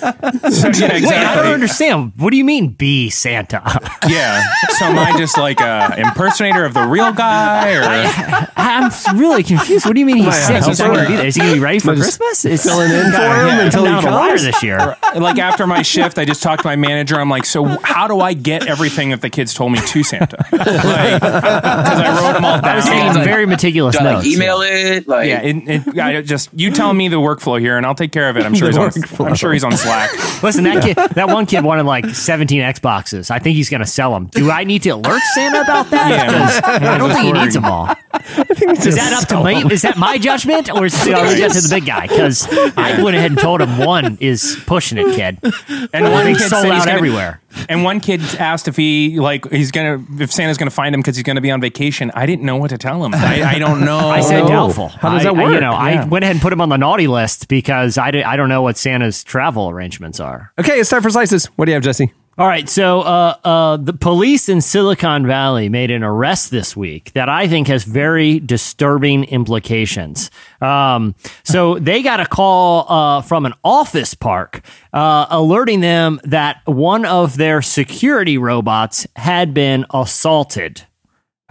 So, 0.50 0.70
yeah, 0.70 0.94
Wait, 0.94 1.06
I 1.14 1.36
don't 1.36 1.54
understand. 1.54 2.14
What 2.18 2.32
do 2.32 2.38
you 2.38 2.46
mean, 2.46 2.70
be 2.94 3.10
Santa? 3.10 3.62
Yeah. 4.06 4.44
So 4.78 4.86
am 4.88 5.00
I 5.00 5.18
just 5.18 5.38
like 5.38 5.62
a 5.62 5.94
impersonator 5.98 6.66
of 6.66 6.74
the 6.74 6.86
real 6.86 7.14
guy, 7.14 7.72
or 7.72 8.50
I'm 8.58 8.92
really 9.18 9.42
confused. 9.44 9.86
What 9.86 9.94
do 9.94 10.02
you 10.02 10.06
mean 10.06 10.18
he's 10.18 10.36
sick? 10.36 10.58
help 10.58 10.66
He's 10.68 10.80
not 10.80 10.88
going 10.88 10.98
to 10.98 11.06
him? 11.06 11.12
be 11.12 11.16
there. 11.16 11.26
Is 11.26 11.36
he 11.36 11.40
going 11.40 11.54
to 11.54 11.60
be 11.60 11.64
ready 11.64 11.80
for 11.80 11.96
Christmas? 11.96 12.44
It's 12.44 12.64
filling 12.66 12.92
in 12.92 13.06
for 13.06 13.18
Yeah, 13.22 13.42
him 13.44 13.48
yeah. 13.60 13.66
until 13.66 13.86
he 13.86 14.02
the 14.02 14.12
wire 14.12 14.30
comes? 14.32 14.44
this 14.44 14.62
year. 14.62 14.98
like 15.16 15.40
after 15.40 15.66
my 15.66 15.84
shift, 15.84 16.18
I 16.18 16.26
just 16.26 16.44
talked 16.44 16.64
to 16.64 16.68
my 16.68 16.76
manager. 16.76 17.16
I'm 17.18 17.30
like, 17.30 17.46
so 17.46 17.64
how 17.82 18.10
do 18.10 18.20
I 18.20 18.34
get 18.34 18.68
everything 18.68 19.12
that 19.12 19.22
the 19.22 19.30
kids 19.30 19.54
told 19.54 19.72
me 19.72 19.80
to 19.80 20.04
Santa? 20.04 20.36
Because 20.52 20.68
I 20.86 22.22
wrote 22.22 22.34
them 22.34 22.44
all 22.44 22.60
down. 22.60 22.66
I 22.66 22.76
was 22.76 22.86
taking 22.86 23.14
like- 23.14 23.24
very 23.24 23.46
meticulous 23.46 23.98
Do 23.98 24.04
notes. 24.04 24.26
like 24.26 24.34
email 24.36 24.60
it? 24.62 25.08
Like, 25.08 25.30
Yeah, 25.30 25.42
it, 25.44 25.56
it, 25.88 25.98
I 26.00 26.22
just 26.22 26.50
you 26.54 26.72
tell 26.72 26.94
me 26.94 27.08
the 27.08 27.16
workflow 27.22 27.58
here, 27.58 27.78
and 27.78 27.86
I'll 27.86 27.96
take 27.96 28.12
care 28.12 28.30
of 28.30 28.36
it. 28.36 28.44
I'm 28.46 28.54
sure 28.60 28.68
he's 28.68 28.78
on. 28.78 28.90
workflow. 28.90 29.28
I'm 29.30 29.36
sure 29.36 29.54
he's 29.54 29.64
on 29.64 29.72
Slack. 29.78 30.44
Listen, 30.44 30.66
that 30.66 30.84
kid, 30.84 30.98
that 31.16 31.30
one 31.30 31.46
kid 31.46 31.64
wanted 31.64 31.84
like 31.86 32.06
17 32.10 32.62
Xbox 32.62 32.83
lunchboxes. 32.84 33.32
I 33.32 33.40
think 33.40 33.56
he's 33.56 33.70
going 33.70 33.82
to 33.82 33.88
sell 33.88 34.12
them. 34.14 34.28
Do 34.28 34.52
I 34.52 34.64
need 34.64 34.84
to 34.84 34.90
alert 34.92 35.22
Santa 35.34 35.62
about 35.62 35.90
that? 35.92 36.10
Yeah. 36.10 36.32
'Cause 36.32 36.62
I 36.64 36.98
don't 36.98 37.10
that's 37.10 37.22
think 37.22 37.36
he 37.36 37.42
needs 37.42 37.54
them 37.54 37.66
all. 37.66 37.90
Is 38.86 38.96
that 38.96 39.14
up 39.22 39.28
to 39.30 39.44
me? 39.44 39.64
Is 39.74 39.82
that 39.82 39.98
my 39.98 40.18
judgment, 40.18 40.70
or 40.74 40.86
is 40.86 40.94
are 41.08 41.24
we 41.28 41.36
to 41.36 41.50
the 41.50 41.68
big 41.70 41.86
guy? 41.86 42.08
Because 42.08 42.48
I 42.78 43.02
went 43.02 43.16
ahead 43.18 43.32
and 43.32 43.40
told 43.40 43.62
him 43.62 43.78
one 43.80 44.18
is 44.22 44.58
pushing 44.66 44.98
it, 44.98 45.16
kid. 45.16 45.38
And 45.94 46.12
one 46.12 46.26
They 46.26 46.34
kid 46.34 46.50
sold 46.50 46.66
out 46.68 46.80
gonna- 46.86 46.92
everywhere. 46.92 47.40
And 47.70 47.84
one 47.84 48.00
kid 48.00 48.22
asked 48.40 48.68
if 48.68 48.76
he 48.76 49.20
like 49.20 49.50
he's 49.52 49.72
gonna 49.72 50.04
if 50.20 50.32
Santa's 50.32 50.58
gonna 50.58 50.72
find 50.72 50.94
him 50.96 51.02
because 51.02 51.16
he's 51.16 51.24
gonna 51.24 51.42
be 51.42 51.52
on 51.52 51.62
vacation. 51.62 52.12
I 52.16 52.26
didn't 52.26 52.46
know 52.46 52.56
what 52.58 52.70
to 52.70 52.78
tell 52.78 53.04
him. 53.06 53.14
I, 53.14 53.44
I 53.44 53.60
don't 53.60 53.86
know. 53.86 54.10
I 54.10 54.22
said 54.22 54.48
doubtful. 54.48 54.88
How 54.90 55.12
does 55.12 55.22
I- 55.26 55.32
that 55.32 55.40
I- 55.40 55.44
work? 55.44 55.54
you 55.54 55.60
know, 55.60 55.72
I 55.74 56.04
went 56.06 56.24
ahead 56.24 56.36
and 56.36 56.42
put 56.42 56.52
him 56.54 56.62
on 56.62 56.70
the 56.70 56.78
naughty 56.78 57.08
list 57.08 57.48
because 57.48 57.98
I, 57.98 58.12
di- 58.12 58.24
I 58.24 58.38
don't 58.38 58.50
know 58.50 58.62
what 58.64 58.78
Santa's 58.78 59.24
travel 59.24 59.70
arrangements 59.70 60.20
are. 60.20 60.52
Okay, 60.60 60.80
it's 60.80 60.90
time 60.90 61.02
for 61.04 61.10
slices. 61.12 61.46
What 61.56 61.66
do 61.66 61.72
you 61.72 61.76
have, 61.76 61.84
Jesse? 61.84 62.12
All 62.36 62.48
right, 62.48 62.68
so 62.68 63.02
uh, 63.02 63.36
uh, 63.44 63.78
the 63.78 63.94
police 63.94 64.50
in 64.50 64.60
Silicon 64.60 65.28
Valley 65.28 65.70
made 65.70 65.92
an 65.92 66.02
arrest 66.02 66.50
this 66.50 66.76
week 66.76 67.14
that 67.14 67.30
I 67.30 67.48
think 67.48 67.68
has 67.68 67.84
very 67.84 68.40
disturbing 68.40 69.26
implications. 69.26 70.32
Um, 70.60 71.14
so 71.44 71.76
they 71.80 72.02
got 72.02 72.20
a 72.20 72.26
call 72.26 72.92
uh, 72.92 73.22
from 73.22 73.46
an 73.46 73.54
office 73.64 74.16
park 74.16 74.66
uh, 74.94 75.28
alerting 75.30 75.82
them 75.82 76.20
that 76.24 76.62
one 76.66 77.06
of 77.06 77.38
their 77.38 77.62
security 77.62 78.40
robots 78.40 79.06
had 79.16 79.54
been 79.54 79.86
assaulted. 79.94 80.82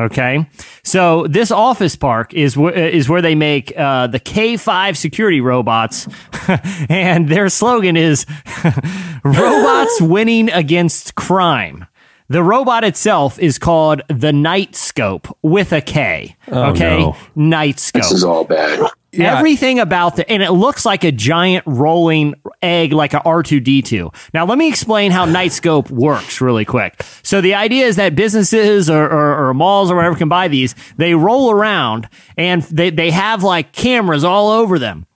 Okay, 0.02 0.46
so 0.82 1.26
this 1.28 1.50
office 1.50 1.94
park 1.96 2.34
is 2.34 2.54
wh- 2.54 2.74
is 2.76 3.08
where 3.08 3.22
they 3.22 3.34
make 3.34 3.72
uh, 3.76 4.08
the 4.08 4.18
K5 4.18 4.96
security 4.96 5.40
robots, 5.40 6.08
and 6.88 7.28
their 7.28 7.48
slogan 7.48 7.96
is 7.96 8.26
"Robots 9.24 10.00
winning 10.00 10.50
against 10.50 11.14
crime." 11.14 11.86
The 12.28 12.42
robot 12.42 12.82
itself 12.84 13.38
is 13.38 13.58
called 13.58 14.00
the 14.08 14.32
Knightscope 14.32 15.30
with 15.42 15.72
a 15.72 15.80
K. 15.82 16.34
okay, 16.48 16.98
no. 17.00 17.16
Night 17.36 17.78
Scope. 17.78 18.02
This 18.02 18.12
is 18.12 18.24
all 18.24 18.44
bad. 18.44 18.80
Everything 19.18 19.78
about 19.78 20.16
the, 20.16 20.28
and 20.30 20.42
it 20.42 20.52
looks 20.52 20.86
like 20.86 21.04
a 21.04 21.12
giant 21.12 21.64
rolling 21.66 22.34
egg, 22.62 22.92
like 22.92 23.12
a 23.14 23.20
R2D2. 23.20 24.14
Now, 24.32 24.46
let 24.46 24.56
me 24.56 24.68
explain 24.68 25.10
how 25.10 25.26
Knightscope 25.26 25.90
works 25.90 26.40
really 26.40 26.64
quick. 26.64 27.02
So 27.22 27.40
the 27.40 27.54
idea 27.54 27.86
is 27.86 27.96
that 27.96 28.14
businesses 28.14 28.88
or, 28.88 29.04
or, 29.04 29.48
or 29.48 29.54
malls 29.54 29.90
or 29.90 29.96
whatever 29.96 30.16
can 30.16 30.28
buy 30.28 30.48
these. 30.48 30.74
They 30.96 31.14
roll 31.14 31.50
around 31.50 32.08
and 32.36 32.62
they, 32.62 32.90
they 32.90 33.10
have 33.10 33.42
like 33.42 33.72
cameras 33.72 34.24
all 34.24 34.50
over 34.50 34.78
them 34.78 35.06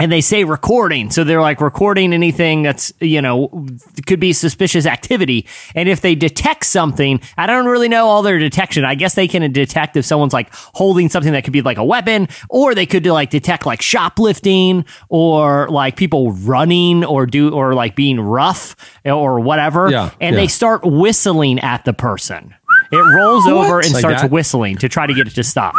and 0.00 0.10
they 0.10 0.20
say 0.20 0.44
recording. 0.44 1.10
So 1.10 1.24
they're 1.24 1.40
like 1.40 1.60
recording 1.60 2.12
anything 2.12 2.62
that's, 2.62 2.92
you 3.00 3.20
know, 3.20 3.66
could 4.06 4.20
be 4.20 4.32
suspicious 4.32 4.86
activity. 4.86 5.46
And 5.74 5.88
if 5.88 6.00
they 6.00 6.14
detect 6.14 6.66
something, 6.66 7.20
I 7.36 7.46
don't 7.46 7.66
really 7.66 7.88
know 7.88 8.06
all 8.06 8.22
their 8.22 8.38
detection. 8.38 8.84
I 8.84 8.94
guess 8.94 9.14
they 9.14 9.28
can 9.28 9.50
detect 9.52 9.96
if 9.96 10.04
someone's 10.04 10.32
like 10.32 10.48
holding 10.52 11.08
something 11.08 11.32
that 11.32 11.44
could 11.44 11.52
be 11.52 11.62
like 11.62 11.78
a 11.78 11.84
weapon, 11.84 12.28
or 12.48 12.74
they 12.74 12.86
could 12.86 13.06
like 13.06 13.30
detect 13.30 13.66
like 13.66 13.82
shoplifting 13.82 14.84
or 15.08 15.68
like 15.68 15.96
people 15.96 16.32
running 16.32 17.04
or 17.04 17.26
do, 17.26 17.50
or 17.52 17.74
like 17.74 17.94
being 17.96 18.20
rough 18.20 18.76
or 19.04 19.40
whatever. 19.40 19.90
Yeah, 19.90 20.10
and 20.20 20.34
yeah. 20.34 20.42
they 20.42 20.48
start 20.48 20.84
whistling 20.84 21.60
at 21.60 21.84
the 21.84 21.92
person. 21.92 22.54
It 22.92 22.96
rolls 22.96 23.46
over 23.46 23.80
and 23.80 23.92
Like 23.92 24.00
starts 24.00 24.22
that? 24.22 24.30
whistling 24.30 24.76
to 24.78 24.88
try 24.88 25.06
to 25.06 25.14
get 25.14 25.26
it 25.26 25.34
to 25.34 25.44
stop 25.44 25.74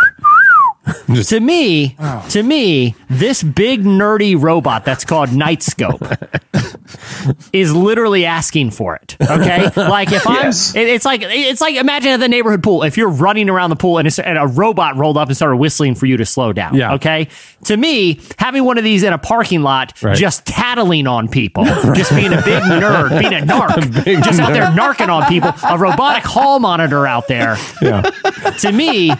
to 1.26 1.40
me, 1.40 1.96
to 2.30 2.42
me, 2.42 2.96
this 3.10 3.44
big 3.44 3.84
nerdy 3.84 4.42
robot 4.42 4.84
that's 4.84 5.06
called 5.06 5.30
Knightscope 5.30 6.02
is 7.54 7.74
literally 7.76 8.26
asking 8.26 8.72
for 8.72 8.96
it. 8.96 9.16
Okay, 9.22 9.70
like 9.76 10.12
if 10.12 10.26
I'm, 10.28 10.46
Yes. 10.46 10.76
it- 10.76 10.88
it's 10.88 11.06
like 11.06 11.22
it's 11.24 11.62
like 11.62 11.76
imagine 11.76 12.12
at 12.12 12.20
the 12.20 12.28
neighborhood 12.28 12.64
pool 12.64 12.82
if 12.84 12.98
you're 12.98 13.10
running 13.12 13.48
around 13.50 13.70
the 13.70 13.76
pool 13.76 14.00
and, 14.00 14.08
it's, 14.08 14.18
and 14.18 14.38
a 14.40 14.48
robot 14.48 14.96
rolled 14.98 15.18
up 15.18 15.28
and 15.28 15.38
started 15.38 15.58
whistling 15.58 15.94
for 15.94 16.08
you 16.08 16.18
to 16.18 16.26
slow 16.26 16.52
down. 16.52 16.74
Yeah. 16.74 16.94
Okay, 16.96 17.28
to 17.66 17.78
me, 17.78 18.20
having 18.40 18.64
one 18.64 18.78
of 18.80 18.84
these 18.84 19.04
in 19.04 19.14
a 19.14 19.20
parking 19.20 19.62
lot, 19.62 19.94
Right. 20.02 20.18
just 20.18 20.46
tattling 20.48 21.06
on 21.06 21.28
people, 21.28 21.64
just 21.64 22.10
being 22.16 22.34
a 22.34 22.42
big 22.42 22.64
nerd, 22.64 23.20
being 23.20 23.34
a 23.34 23.46
narc, 23.46 24.24
just 24.24 24.40
out 24.40 24.52
there 24.54 24.64
narking 24.72 25.10
on 25.10 25.28
people, 25.28 25.54
a 25.70 25.78
robotic 25.78 26.24
hall 26.24 26.60
monitor 26.60 27.06
out 27.06 27.28
there 27.28 27.56
Yeah. 27.84 28.02
to 28.62 28.72
me, 28.72 29.12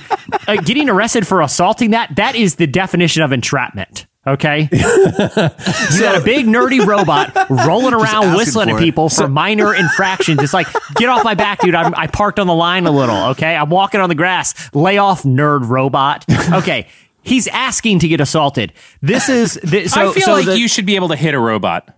uh, 0.48 0.56
getting 0.64 0.90
arrested 0.90 1.28
for 1.28 1.44
assaulting 1.52 1.92
that, 1.92 2.16
that 2.16 2.36
is 2.36 2.56
the 2.56 2.68
definition 2.68 3.22
of 3.24 3.32
entrapment. 3.32 4.08
Okay. 4.26 4.70
you 4.72 4.80
got 4.80 6.16
a 6.16 6.22
big 6.24 6.46
nerdy 6.46 6.86
robot 6.86 7.36
rolling 7.50 7.94
around 7.96 8.36
whistling 8.38 8.70
at 8.70 8.74
for 8.76 8.78
it. 8.80 8.84
people 8.84 9.10
for 9.10 9.28
minor 9.28 9.74
infractions. 9.84 10.42
It's 10.44 10.54
like, 10.54 10.68
get 10.96 11.10
off 11.10 11.24
my 11.24 11.34
back, 11.34 11.60
dude. 11.62 11.74
I'm, 11.74 11.94
I 11.96 12.06
parked 12.08 12.40
on 12.40 12.46
the 12.48 12.54
line 12.54 12.86
a 12.86 12.92
little. 12.92 13.30
Okay. 13.32 13.56
I'm 13.56 13.70
walking 13.72 14.00
on 14.00 14.10
the 14.10 14.16
grass. 14.16 14.70
Lay 14.76 14.98
off, 15.00 15.24
nerd 15.24 15.68
robot. 15.68 16.26
Okay. 16.54 16.88
He's 17.24 17.48
asking 17.48 18.00
to 18.00 18.08
get 18.08 18.22
assaulted. 18.22 18.74
This 19.02 19.28
is, 19.30 19.60
thi- 19.64 19.88
so, 19.88 20.10
I 20.12 20.14
feel 20.14 20.24
so 20.24 20.34
like 20.34 20.46
the- 20.46 20.60
you 20.60 20.68
should 20.68 20.86
be 20.86 20.96
able 20.96 21.10
to 21.10 21.16
hit 21.16 21.34
a 21.34 21.40
robot. 21.40 21.96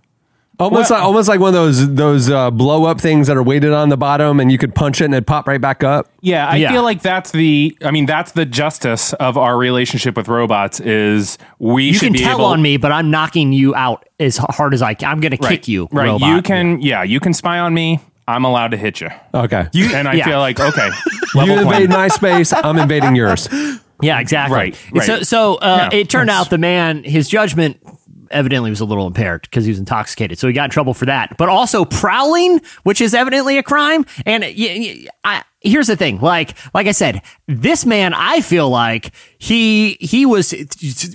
Almost 0.58 0.90
like 0.90 1.02
almost 1.02 1.28
like 1.28 1.40
one 1.40 1.48
of 1.48 1.54
those 1.54 1.94
those 1.94 2.30
uh, 2.30 2.50
blow 2.50 2.84
up 2.84 3.00
things 3.00 3.26
that 3.26 3.36
are 3.36 3.42
weighted 3.42 3.72
on 3.72 3.88
the 3.88 3.96
bottom, 3.96 4.38
and 4.38 4.52
you 4.52 4.58
could 4.58 4.72
punch 4.74 5.00
it 5.00 5.06
and 5.06 5.14
it'd 5.14 5.26
pop 5.26 5.48
right 5.48 5.60
back 5.60 5.82
up. 5.82 6.08
Yeah, 6.20 6.48
I 6.48 6.56
Yeah. 6.56 6.70
feel 6.70 6.84
like 6.84 7.02
that's 7.02 7.32
the. 7.32 7.76
I 7.82 7.90
mean, 7.90 8.06
that's 8.06 8.32
the 8.32 8.46
justice 8.46 9.12
of 9.14 9.36
our 9.36 9.56
relationship 9.58 10.16
with 10.16 10.28
robots. 10.28 10.78
Is 10.78 11.38
we 11.58 11.86
you 11.86 11.94
should 11.94 12.02
can 12.02 12.12
be 12.12 12.18
tell 12.20 12.36
able, 12.36 12.44
on 12.46 12.62
me, 12.62 12.76
but 12.76 12.92
I'm 12.92 13.10
knocking 13.10 13.52
you 13.52 13.74
out 13.74 14.08
as 14.20 14.36
hard 14.36 14.74
as 14.74 14.82
I 14.82 14.94
can. 14.94 15.10
I'm 15.10 15.20
going 15.20 15.36
to 15.36 15.38
right, 15.42 15.50
kick 15.50 15.66
you. 15.66 15.88
Right, 15.90 16.06
robot. 16.06 16.28
you 16.28 16.42
can. 16.42 16.80
Yeah, 16.80 17.02
you 17.02 17.18
can 17.18 17.34
spy 17.34 17.58
on 17.58 17.74
me. 17.74 18.00
I'm 18.28 18.44
allowed 18.44 18.68
to 18.68 18.76
hit 18.76 19.00
you. 19.00 19.08
Okay. 19.34 19.68
and 19.74 20.08
I 20.08 20.14
yeah. 20.14 20.24
feel 20.24 20.38
like 20.38 20.60
okay, 20.60 20.88
you 21.34 21.58
invade 21.58 21.90
my 21.90 22.08
space, 22.08 22.52
I'm 22.52 22.78
invading 22.78 23.16
yours. 23.16 23.48
Yeah, 24.02 24.18
exactly. 24.18 24.56
Right, 24.92 25.04
So, 25.04 25.14
right. 25.14 25.26
so 25.26 25.54
uh, 25.54 25.88
Yeah, 25.92 25.98
it 26.00 26.10
turned 26.10 26.28
out 26.28 26.50
the 26.50 26.58
man, 26.58 27.04
his 27.04 27.28
judgment 27.28 27.78
evidently 28.34 28.70
was 28.70 28.80
a 28.80 28.84
little 28.84 29.06
impaired 29.06 29.42
because 29.42 29.64
he 29.64 29.70
was 29.70 29.78
intoxicated. 29.78 30.38
So 30.38 30.46
he 30.46 30.52
got 30.52 30.64
in 30.64 30.70
trouble 30.70 30.94
for 30.94 31.06
that. 31.06 31.36
But 31.38 31.48
also 31.48 31.84
prowling, 31.84 32.60
which 32.82 33.00
is 33.00 33.14
evidently 33.14 33.58
a 33.58 33.62
crime. 33.62 34.04
And 34.26 34.44
here's 35.64 35.86
the 35.86 35.96
thing 35.96 36.20
like 36.20 36.54
like 36.74 36.86
i 36.86 36.92
said 36.92 37.22
this 37.46 37.84
man 37.84 38.14
i 38.14 38.40
feel 38.40 38.70
like 38.70 39.12
he 39.38 39.98
he 40.00 40.24
was 40.24 40.54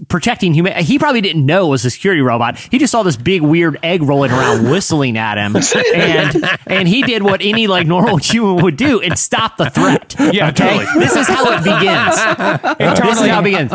protecting 0.08 0.54
human 0.54 0.74
he 0.84 1.00
probably 1.00 1.22
didn't 1.22 1.44
know 1.44 1.68
it 1.68 1.70
was 1.72 1.86
a 1.86 1.90
security 1.90 2.22
robot. 2.22 2.60
He 2.60 2.78
just 2.78 2.92
saw 2.92 3.02
this 3.02 3.18
big 3.18 3.42
weird 3.42 3.80
egg 3.82 4.04
rolling 4.04 4.30
around 4.30 4.70
whistling 4.70 5.18
at 5.18 5.40
him. 5.40 5.56
And 5.96 6.46
and 6.68 6.88
he 6.88 7.02
did 7.02 7.24
what 7.24 7.42
any 7.42 7.66
like 7.66 7.88
normal 7.88 8.18
human 8.22 8.64
would 8.64 8.76
do 8.78 9.02
and 9.02 9.18
stop 9.18 9.58
the 9.58 9.72
threat. 9.72 10.16
Yeah, 10.20 10.50
okay? 10.50 10.78
totally. 10.78 11.04
this 11.04 11.16
is 11.16 11.28
how 11.28 11.44
it 11.54 11.64
begins. 11.64 13.00
This 13.10 13.20
is 13.22 13.28
how 13.28 13.40
it 13.40 13.44
begins. 13.44 13.72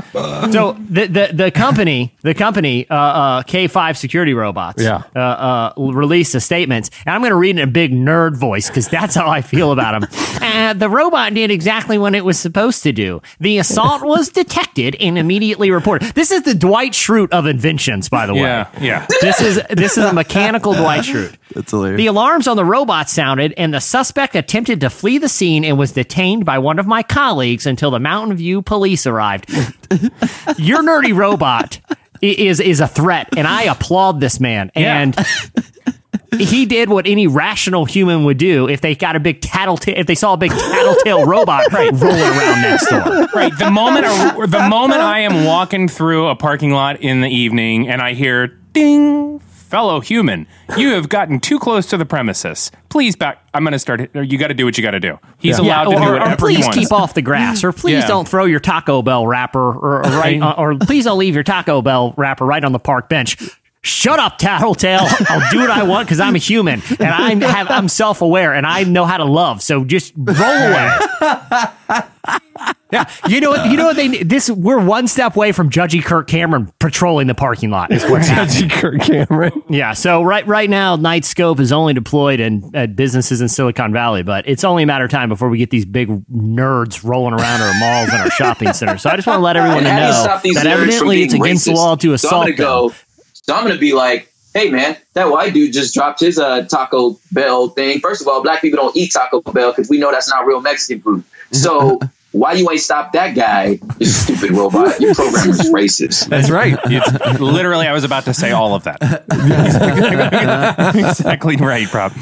So 0.55 0.75
the 0.89 1.07
the, 1.09 1.31
the 1.35 1.51
company 1.51 2.15
the 2.23 2.35
company 2.35 2.89
uh, 2.89 2.95
uh, 2.95 3.43
k5 3.43 3.97
security 3.97 4.35
robots 4.35 4.81
Yeah. 4.81 5.03
uh, 5.17 5.19
uh, 5.19 5.73
released 5.77 6.37
a 6.37 6.41
statement, 6.41 6.91
and 7.07 7.13
I'm 7.17 7.23
going 7.23 7.31
to 7.33 7.37
read 7.37 7.57
it 7.57 7.63
in 7.63 7.69
a 7.69 7.73
big 7.73 7.91
nerd 7.93 8.37
voice 8.37 8.69
because 8.69 8.87
that's 8.89 9.17
how 9.17 9.29
I 9.29 9.41
feel 9.43 9.73
about 9.73 10.01
him. 10.01 10.09
Uh, 10.41 10.75
the 10.75 10.89
robot 10.89 11.35
did 11.35 11.51
exactly 11.51 11.99
what 11.99 12.15
it 12.15 12.25
was 12.25 12.44
supposed 12.45 12.83
to 12.85 12.93
do. 12.93 13.21
The 13.41 13.59
assault 13.59 14.03
was 14.03 14.29
detected 14.29 14.95
and 15.01 15.19
immediately 15.19 15.71
reported. 15.71 16.15
This 16.15 16.31
is 16.31 16.43
the 16.43 16.55
Dwight 16.55 16.93
Schrute 16.93 17.33
of 17.33 17.47
inventions, 17.47 18.09
by 18.09 18.27
the 18.27 18.35
way. 18.35 18.43
Yeah, 18.43 18.69
yeah. 18.81 19.07
This 19.21 19.41
is 19.41 19.61
this 19.71 19.99
is 19.99 20.05
a 20.05 20.13
mechanical 20.13 20.73
Dwight 20.83 21.05
Schrute. 21.05 21.35
That's 21.55 21.71
hilarious. 21.71 21.99
The 21.99 22.07
alarms 22.07 22.47
on 22.47 22.57
the 22.57 22.65
robot 22.65 23.09
sounded, 23.11 23.55
and 23.57 23.73
the 23.75 23.81
suspect 23.81 24.37
attempted 24.37 24.81
to 24.83 24.91
flee 24.91 25.19
the 25.19 25.29
scene 25.29 25.65
and 25.65 25.79
was 25.79 25.93
detained 25.93 26.45
by 26.45 26.59
one 26.59 26.79
of 26.79 26.87
my 26.87 27.03
colleagues 27.03 27.67
until 27.67 27.91
the 27.91 28.01
Mountain 28.01 28.37
View 28.37 28.63
police 28.63 29.07
arrived. 29.07 29.51
Your 30.59 30.83
nerdy 30.83 31.17
robot 31.17 31.81
is 32.21 32.61
is 32.61 32.81
a 32.81 32.89
threat, 32.89 33.29
and 33.37 33.47
I 33.47 33.65
applaud 33.65 34.21
this 34.21 34.39
man. 34.39 34.71
Yeah. 34.77 35.01
And 35.01 35.17
he 36.39 36.67
did 36.67 36.89
what 36.89 37.07
any 37.07 37.27
rational 37.27 37.85
human 37.85 38.25
would 38.25 38.39
do 38.39 38.69
if 38.69 38.81
they 38.81 38.95
got 38.95 39.17
a 39.17 39.21
big 39.21 39.41
tattletale 39.41 39.95
if 39.99 40.07
they 40.07 40.15
saw 40.15 40.35
a 40.35 40.37
big 40.37 40.51
tattletale 40.51 41.25
robot 41.27 41.73
rolling 41.73 41.95
around 42.03 42.63
next 42.63 42.89
door. 42.89 43.27
Right. 43.35 43.57
The 43.59 43.71
moment 43.71 44.07
a, 44.07 44.47
the 44.47 44.69
moment 44.69 45.01
I 45.01 45.21
am 45.21 45.45
walking 45.45 45.89
through 45.89 46.29
a 46.29 46.37
parking 46.37 46.71
lot 46.73 47.01
in 47.01 47.21
the 47.21 47.29
evening 47.29 47.89
and 47.89 48.01
I 48.03 48.15
hear 48.15 48.47
ding, 48.73 49.39
fellow 49.39 50.01
human, 50.01 50.47
you 50.77 50.93
have 50.93 51.09
gotten 51.09 51.41
too 51.41 51.59
close 51.59 51.87
to 51.87 51.97
the 51.97 52.07
premises. 52.07 52.71
Please 52.91 53.17
back. 53.17 53.43
I'm 53.53 53.65
going 53.65 53.73
to 53.73 53.79
start. 53.79 54.15
You 54.15 54.39
got 54.39 54.49
to 54.49 54.55
do 54.55 54.65
what 54.65 54.77
you 54.79 54.83
got 54.83 54.93
to 54.93 55.01
do. 55.01 55.19
He's 55.39 55.59
allowed 55.59 55.85
to 55.85 55.91
or, 55.91 55.99
do 56.01 56.05
or 56.07 56.13
whatever 56.13 56.49
he 56.49 56.57
please 56.57 56.65
wants. 56.65 56.79
keep 56.79 56.93
off 56.93 57.15
the 57.15 57.23
grass, 57.23 57.65
or 57.65 57.73
please 57.73 57.95
Yeah. 58.03 58.07
don't 58.07 58.29
throw 58.29 58.45
your 58.45 58.61
Taco 58.61 59.03
Bell 59.03 59.27
wrapper, 59.27 59.59
or, 59.61 59.99
or 59.99 60.03
right, 60.03 60.41
uh, 60.41 60.55
or 60.57 60.77
please 60.77 61.05
don't 61.07 61.19
leave 61.19 61.35
your 61.35 61.43
Taco 61.43 61.83
Bell 61.83 62.15
wrapper 62.17 62.45
right 62.45 62.65
on 62.65 62.71
the 62.73 62.79
park 62.79 63.09
bench. 63.09 63.37
Shut 63.85 64.19
up, 64.19 64.39
Tattletale. 64.39 65.07
I'll 65.29 65.51
do 65.51 65.61
what 65.61 65.71
I 65.71 65.83
want 65.83 66.09
because 66.09 66.19
I'm 66.19 66.35
a 66.35 66.39
human 66.39 66.83
and 66.99 67.03
I 67.09 67.35
have 67.47 67.71
I'm 67.71 67.89
self 67.89 68.23
aware 68.23 68.55
and 68.55 68.67
I 68.67 68.85
know 68.85 69.05
how 69.05 69.19
to 69.19 69.25
love. 69.27 69.63
So 69.63 69.85
just 69.85 70.15
roll 70.17 70.37
away. 70.39 70.91
Yeah, 72.93 73.11
you 73.27 73.41
know 73.41 73.51
what? 73.51 73.71
You 73.71 73.77
know 73.77 73.87
what 73.87 73.97
they 73.97 74.23
this. 74.23 74.49
We're 74.49 74.79
one 74.79 75.09
step 75.09 75.35
away 75.35 75.51
from 75.51 75.69
Judgy 75.69 76.03
Kirk 76.03 76.29
Cameron 76.29 76.73
patrolling 76.79 77.27
the 77.27 77.35
parking 77.35 77.71
lot. 77.71 77.91
Is 77.93 78.05
what's. 78.09 78.29
Judgy 78.29 78.71
Kirk 78.71 79.01
Cameron. 79.01 79.63
Yeah. 79.69 79.95
So 79.95 80.23
right 80.23 80.47
right 80.47 80.71
now, 80.71 80.97
Knightscope 80.97 81.59
is 81.59 81.73
only 81.73 81.93
deployed 81.93 82.39
in 82.39 82.71
at 82.73 82.95
businesses 82.95 83.41
in 83.41 83.49
Silicon 83.49 83.93
Valley, 83.93 84.23
but 84.23 84.47
it's 84.47 84.63
only 84.63 84.85
a 84.85 84.87
matter 84.87 85.07
of 85.07 85.11
time 85.11 85.29
before 85.29 85.49
we 85.49 85.59
get 85.59 85.71
these 85.71 85.85
big 85.85 86.09
nerds 86.29 87.03
rolling 87.03 87.35
around 87.35 87.61
our 87.63 87.75
malls 87.81 88.11
and 88.11 88.21
our 88.23 88.31
shopping 88.31 88.73
centers. 88.73 89.03
So 89.03 89.11
I 89.11 89.17
just 89.17 89.27
want 89.27 89.39
to 89.39 89.43
let 89.43 89.57
everyone 89.57 89.79
And 89.79 89.89
how 89.89 89.99
do 89.99 90.05
know 90.07 90.23
stop 90.23 90.43
these 90.43 90.55
that 90.55 90.67
evidently 90.69 91.23
it's 91.25 91.33
being 91.33 91.43
against 91.43 91.65
the 91.65 91.73
law 91.73 91.97
to 91.97 92.13
assault 92.13 92.45
gonna 92.45 92.57
them. 92.57 92.57
go. 92.57 92.95
So 93.47 93.55
I'm 93.55 93.67
gonna 93.67 93.79
be 93.79 93.93
like, 93.93 94.33
hey 94.55 94.71
man, 94.71 94.97
that 95.13 95.31
white 95.31 95.53
dude 95.53 95.75
just 95.75 95.93
dropped 95.93 96.21
his 96.21 96.39
uh, 96.39 96.63
Taco 96.63 97.19
Bell 97.31 97.69
thing. 97.69 98.01
First 98.01 98.23
of 98.23 98.29
all, 98.29 98.43
black 98.43 98.63
people 98.63 98.79
don't 98.79 98.97
eat 98.97 99.13
Taco 99.13 99.43
Bell 99.43 99.71
because 99.71 99.91
we 99.91 99.99
know 99.99 100.11
that's 100.11 100.31
not 100.31 100.47
real 100.47 100.63
Mexican 100.63 101.03
food. 101.03 101.25
So 101.53 102.01
why 102.35 102.53
you 102.55 102.69
ain't 102.69 102.81
stop 102.81 103.13
that 103.13 103.37
guy? 103.37 103.79
You 104.01 104.07
stupid 104.07 104.51
robot. 104.51 105.01
Your 105.01 105.15
programmer's 105.15 105.61
racist. 105.71 106.27
That's 106.29 106.51
right. 106.51 106.77
It's 106.87 107.41
literally, 107.41 107.87
I 107.87 107.93
was 107.93 108.03
about 108.03 108.25
to 108.25 108.35
say 108.35 108.51
all 108.51 108.75
of 108.75 108.83
that. 108.85 108.99
exactly 110.97 111.55
right, 111.57 111.87
Prob. 111.87 112.13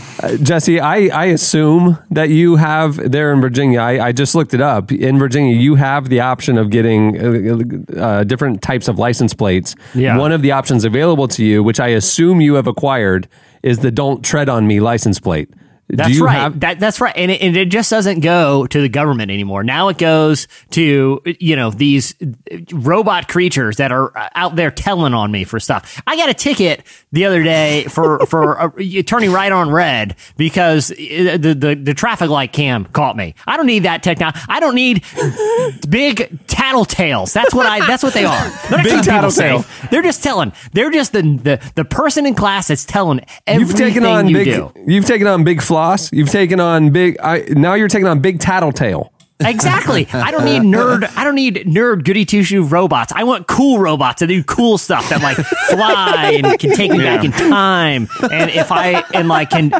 Jesse, 0.42 0.80
I, 0.80 1.06
I 1.06 1.24
assume 1.26 1.98
that 2.10 2.28
you 2.28 2.56
have 2.56 3.10
there 3.10 3.32
in 3.32 3.40
Virginia. 3.40 3.80
I, 3.80 4.08
I 4.08 4.12
just 4.12 4.34
looked 4.34 4.52
it 4.52 4.60
up. 4.60 4.92
In 4.92 5.18
Virginia, 5.18 5.56
you 5.56 5.76
have 5.76 6.10
the 6.10 6.20
option 6.20 6.58
of 6.58 6.68
getting 6.68 7.96
uh, 7.96 7.98
uh, 7.98 8.24
different 8.24 8.60
types 8.60 8.88
of 8.88 8.98
license 8.98 9.32
plates. 9.32 9.74
Yeah. 9.94 10.18
One 10.18 10.30
of 10.30 10.42
the 10.42 10.52
options 10.52 10.84
available 10.84 11.26
to 11.28 11.42
you, 11.42 11.62
which 11.62 11.80
I 11.80 11.88
assume 11.88 12.42
you 12.42 12.54
have 12.54 12.66
acquired, 12.66 13.28
is 13.62 13.78
the 13.78 13.90
"Don't 13.90 14.22
Tread 14.22 14.50
on 14.50 14.66
Me" 14.66 14.78
license 14.78 15.18
plate. 15.18 15.48
That's 15.92 16.18
right. 16.20 16.34
have- 16.36 16.60
that, 16.60 16.80
that's 16.80 17.00
right. 17.00 17.14
And 17.16 17.30
it, 17.30 17.40
and 17.42 17.56
it 17.56 17.66
just 17.66 17.90
doesn't 17.90 18.20
go 18.20 18.66
to 18.66 18.80
the 18.80 18.88
government 18.88 19.30
anymore. 19.30 19.62
Now 19.62 19.88
it 19.88 19.98
goes 19.98 20.48
to, 20.70 21.20
you 21.38 21.54
know, 21.54 21.70
these 21.70 22.14
robot 22.72 23.28
creatures 23.28 23.76
that 23.76 23.92
are 23.92 24.10
out 24.34 24.56
there 24.56 24.70
telling 24.70 25.12
on 25.14 25.30
me 25.30 25.44
for 25.44 25.60
stuff. 25.60 26.00
I 26.06 26.16
got 26.16 26.30
a 26.30 26.34
ticket 26.34 26.82
the 27.12 27.26
other 27.26 27.42
day 27.42 27.84
for, 27.84 28.24
for 28.26 28.58
uh, 28.58 28.70
turning 29.06 29.30
right 29.32 29.52
on 29.52 29.70
red 29.70 30.16
because 30.36 30.88
the, 30.88 31.36
the, 31.58 31.74
the 31.80 31.94
traffic 31.94 32.30
light 32.30 32.52
cam 32.52 32.86
caught 32.86 33.16
me. 33.16 33.34
I 33.46 33.56
don't 33.58 33.66
need 33.66 33.84
that 33.84 34.02
technology. 34.02 34.40
I 34.48 34.60
don't 34.60 34.74
need 34.74 35.02
big 35.88 36.46
tattletales. 36.46 37.32
That's 37.32 37.54
what 37.54 37.66
I, 37.66 37.86
that's 37.86 38.02
what 38.02 38.14
they 38.14 38.24
are. 38.24 38.50
They're 38.70 38.82
Big 38.82 39.04
tattletale. 39.04 39.64
They're 39.90 40.02
just 40.02 40.22
telling, 40.22 40.52
they're 40.72 40.90
just 40.90 41.12
the, 41.12 41.22
the, 41.22 41.72
the 41.74 41.84
person 41.84 42.26
in 42.26 42.34
class 42.34 42.68
that's 42.68 42.84
telling 42.84 43.18
You've 43.20 43.26
everything 43.46 43.76
taken 43.76 44.04
on 44.04 44.28
you 44.28 44.36
big. 44.36 44.44
do. 44.46 44.72
You've 44.86 45.04
taken 45.04 45.26
on 45.26 45.44
big 45.44 45.60
floss. 45.82 46.12
You've 46.12 46.30
taken 46.30 46.60
on 46.60 46.90
big. 46.90 47.16
I, 47.22 47.44
now 47.48 47.74
you're 47.74 47.88
taking 47.88 48.06
on 48.06 48.20
big 48.20 48.40
tattletale. 48.40 49.12
Exactly. 49.40 50.06
I 50.12 50.30
don't 50.30 50.44
need 50.44 50.62
nerd. 50.62 51.10
I 51.16 51.24
don't 51.24 51.34
need 51.34 51.56
nerd 51.66 52.04
goody 52.04 52.24
two 52.24 52.42
shoe 52.44 52.62
robots. 52.64 53.12
I 53.14 53.24
want 53.24 53.48
cool 53.48 53.78
robots 53.80 54.20
that 54.20 54.28
do 54.28 54.42
cool 54.44 54.78
stuff 54.78 55.08
that 55.08 55.20
like 55.20 55.36
fly 55.36 56.40
and 56.42 56.58
can 56.60 56.70
take 56.76 56.92
me 56.92 56.98
back 56.98 57.24
in 57.24 57.32
time. 57.32 58.06
And 58.30 58.50
if 58.50 58.70
I 58.70 59.02
and 59.14 59.26
like 59.28 59.50
can 59.50 59.70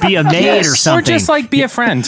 be 0.00 0.14
a 0.14 0.22
maid 0.22 0.44
Yes. 0.44 0.68
or 0.72 0.76
something, 0.76 0.98
Or 1.02 1.02
just 1.18 1.28
like 1.28 1.50
be 1.50 1.62
a 1.62 1.68
friend. 1.68 2.06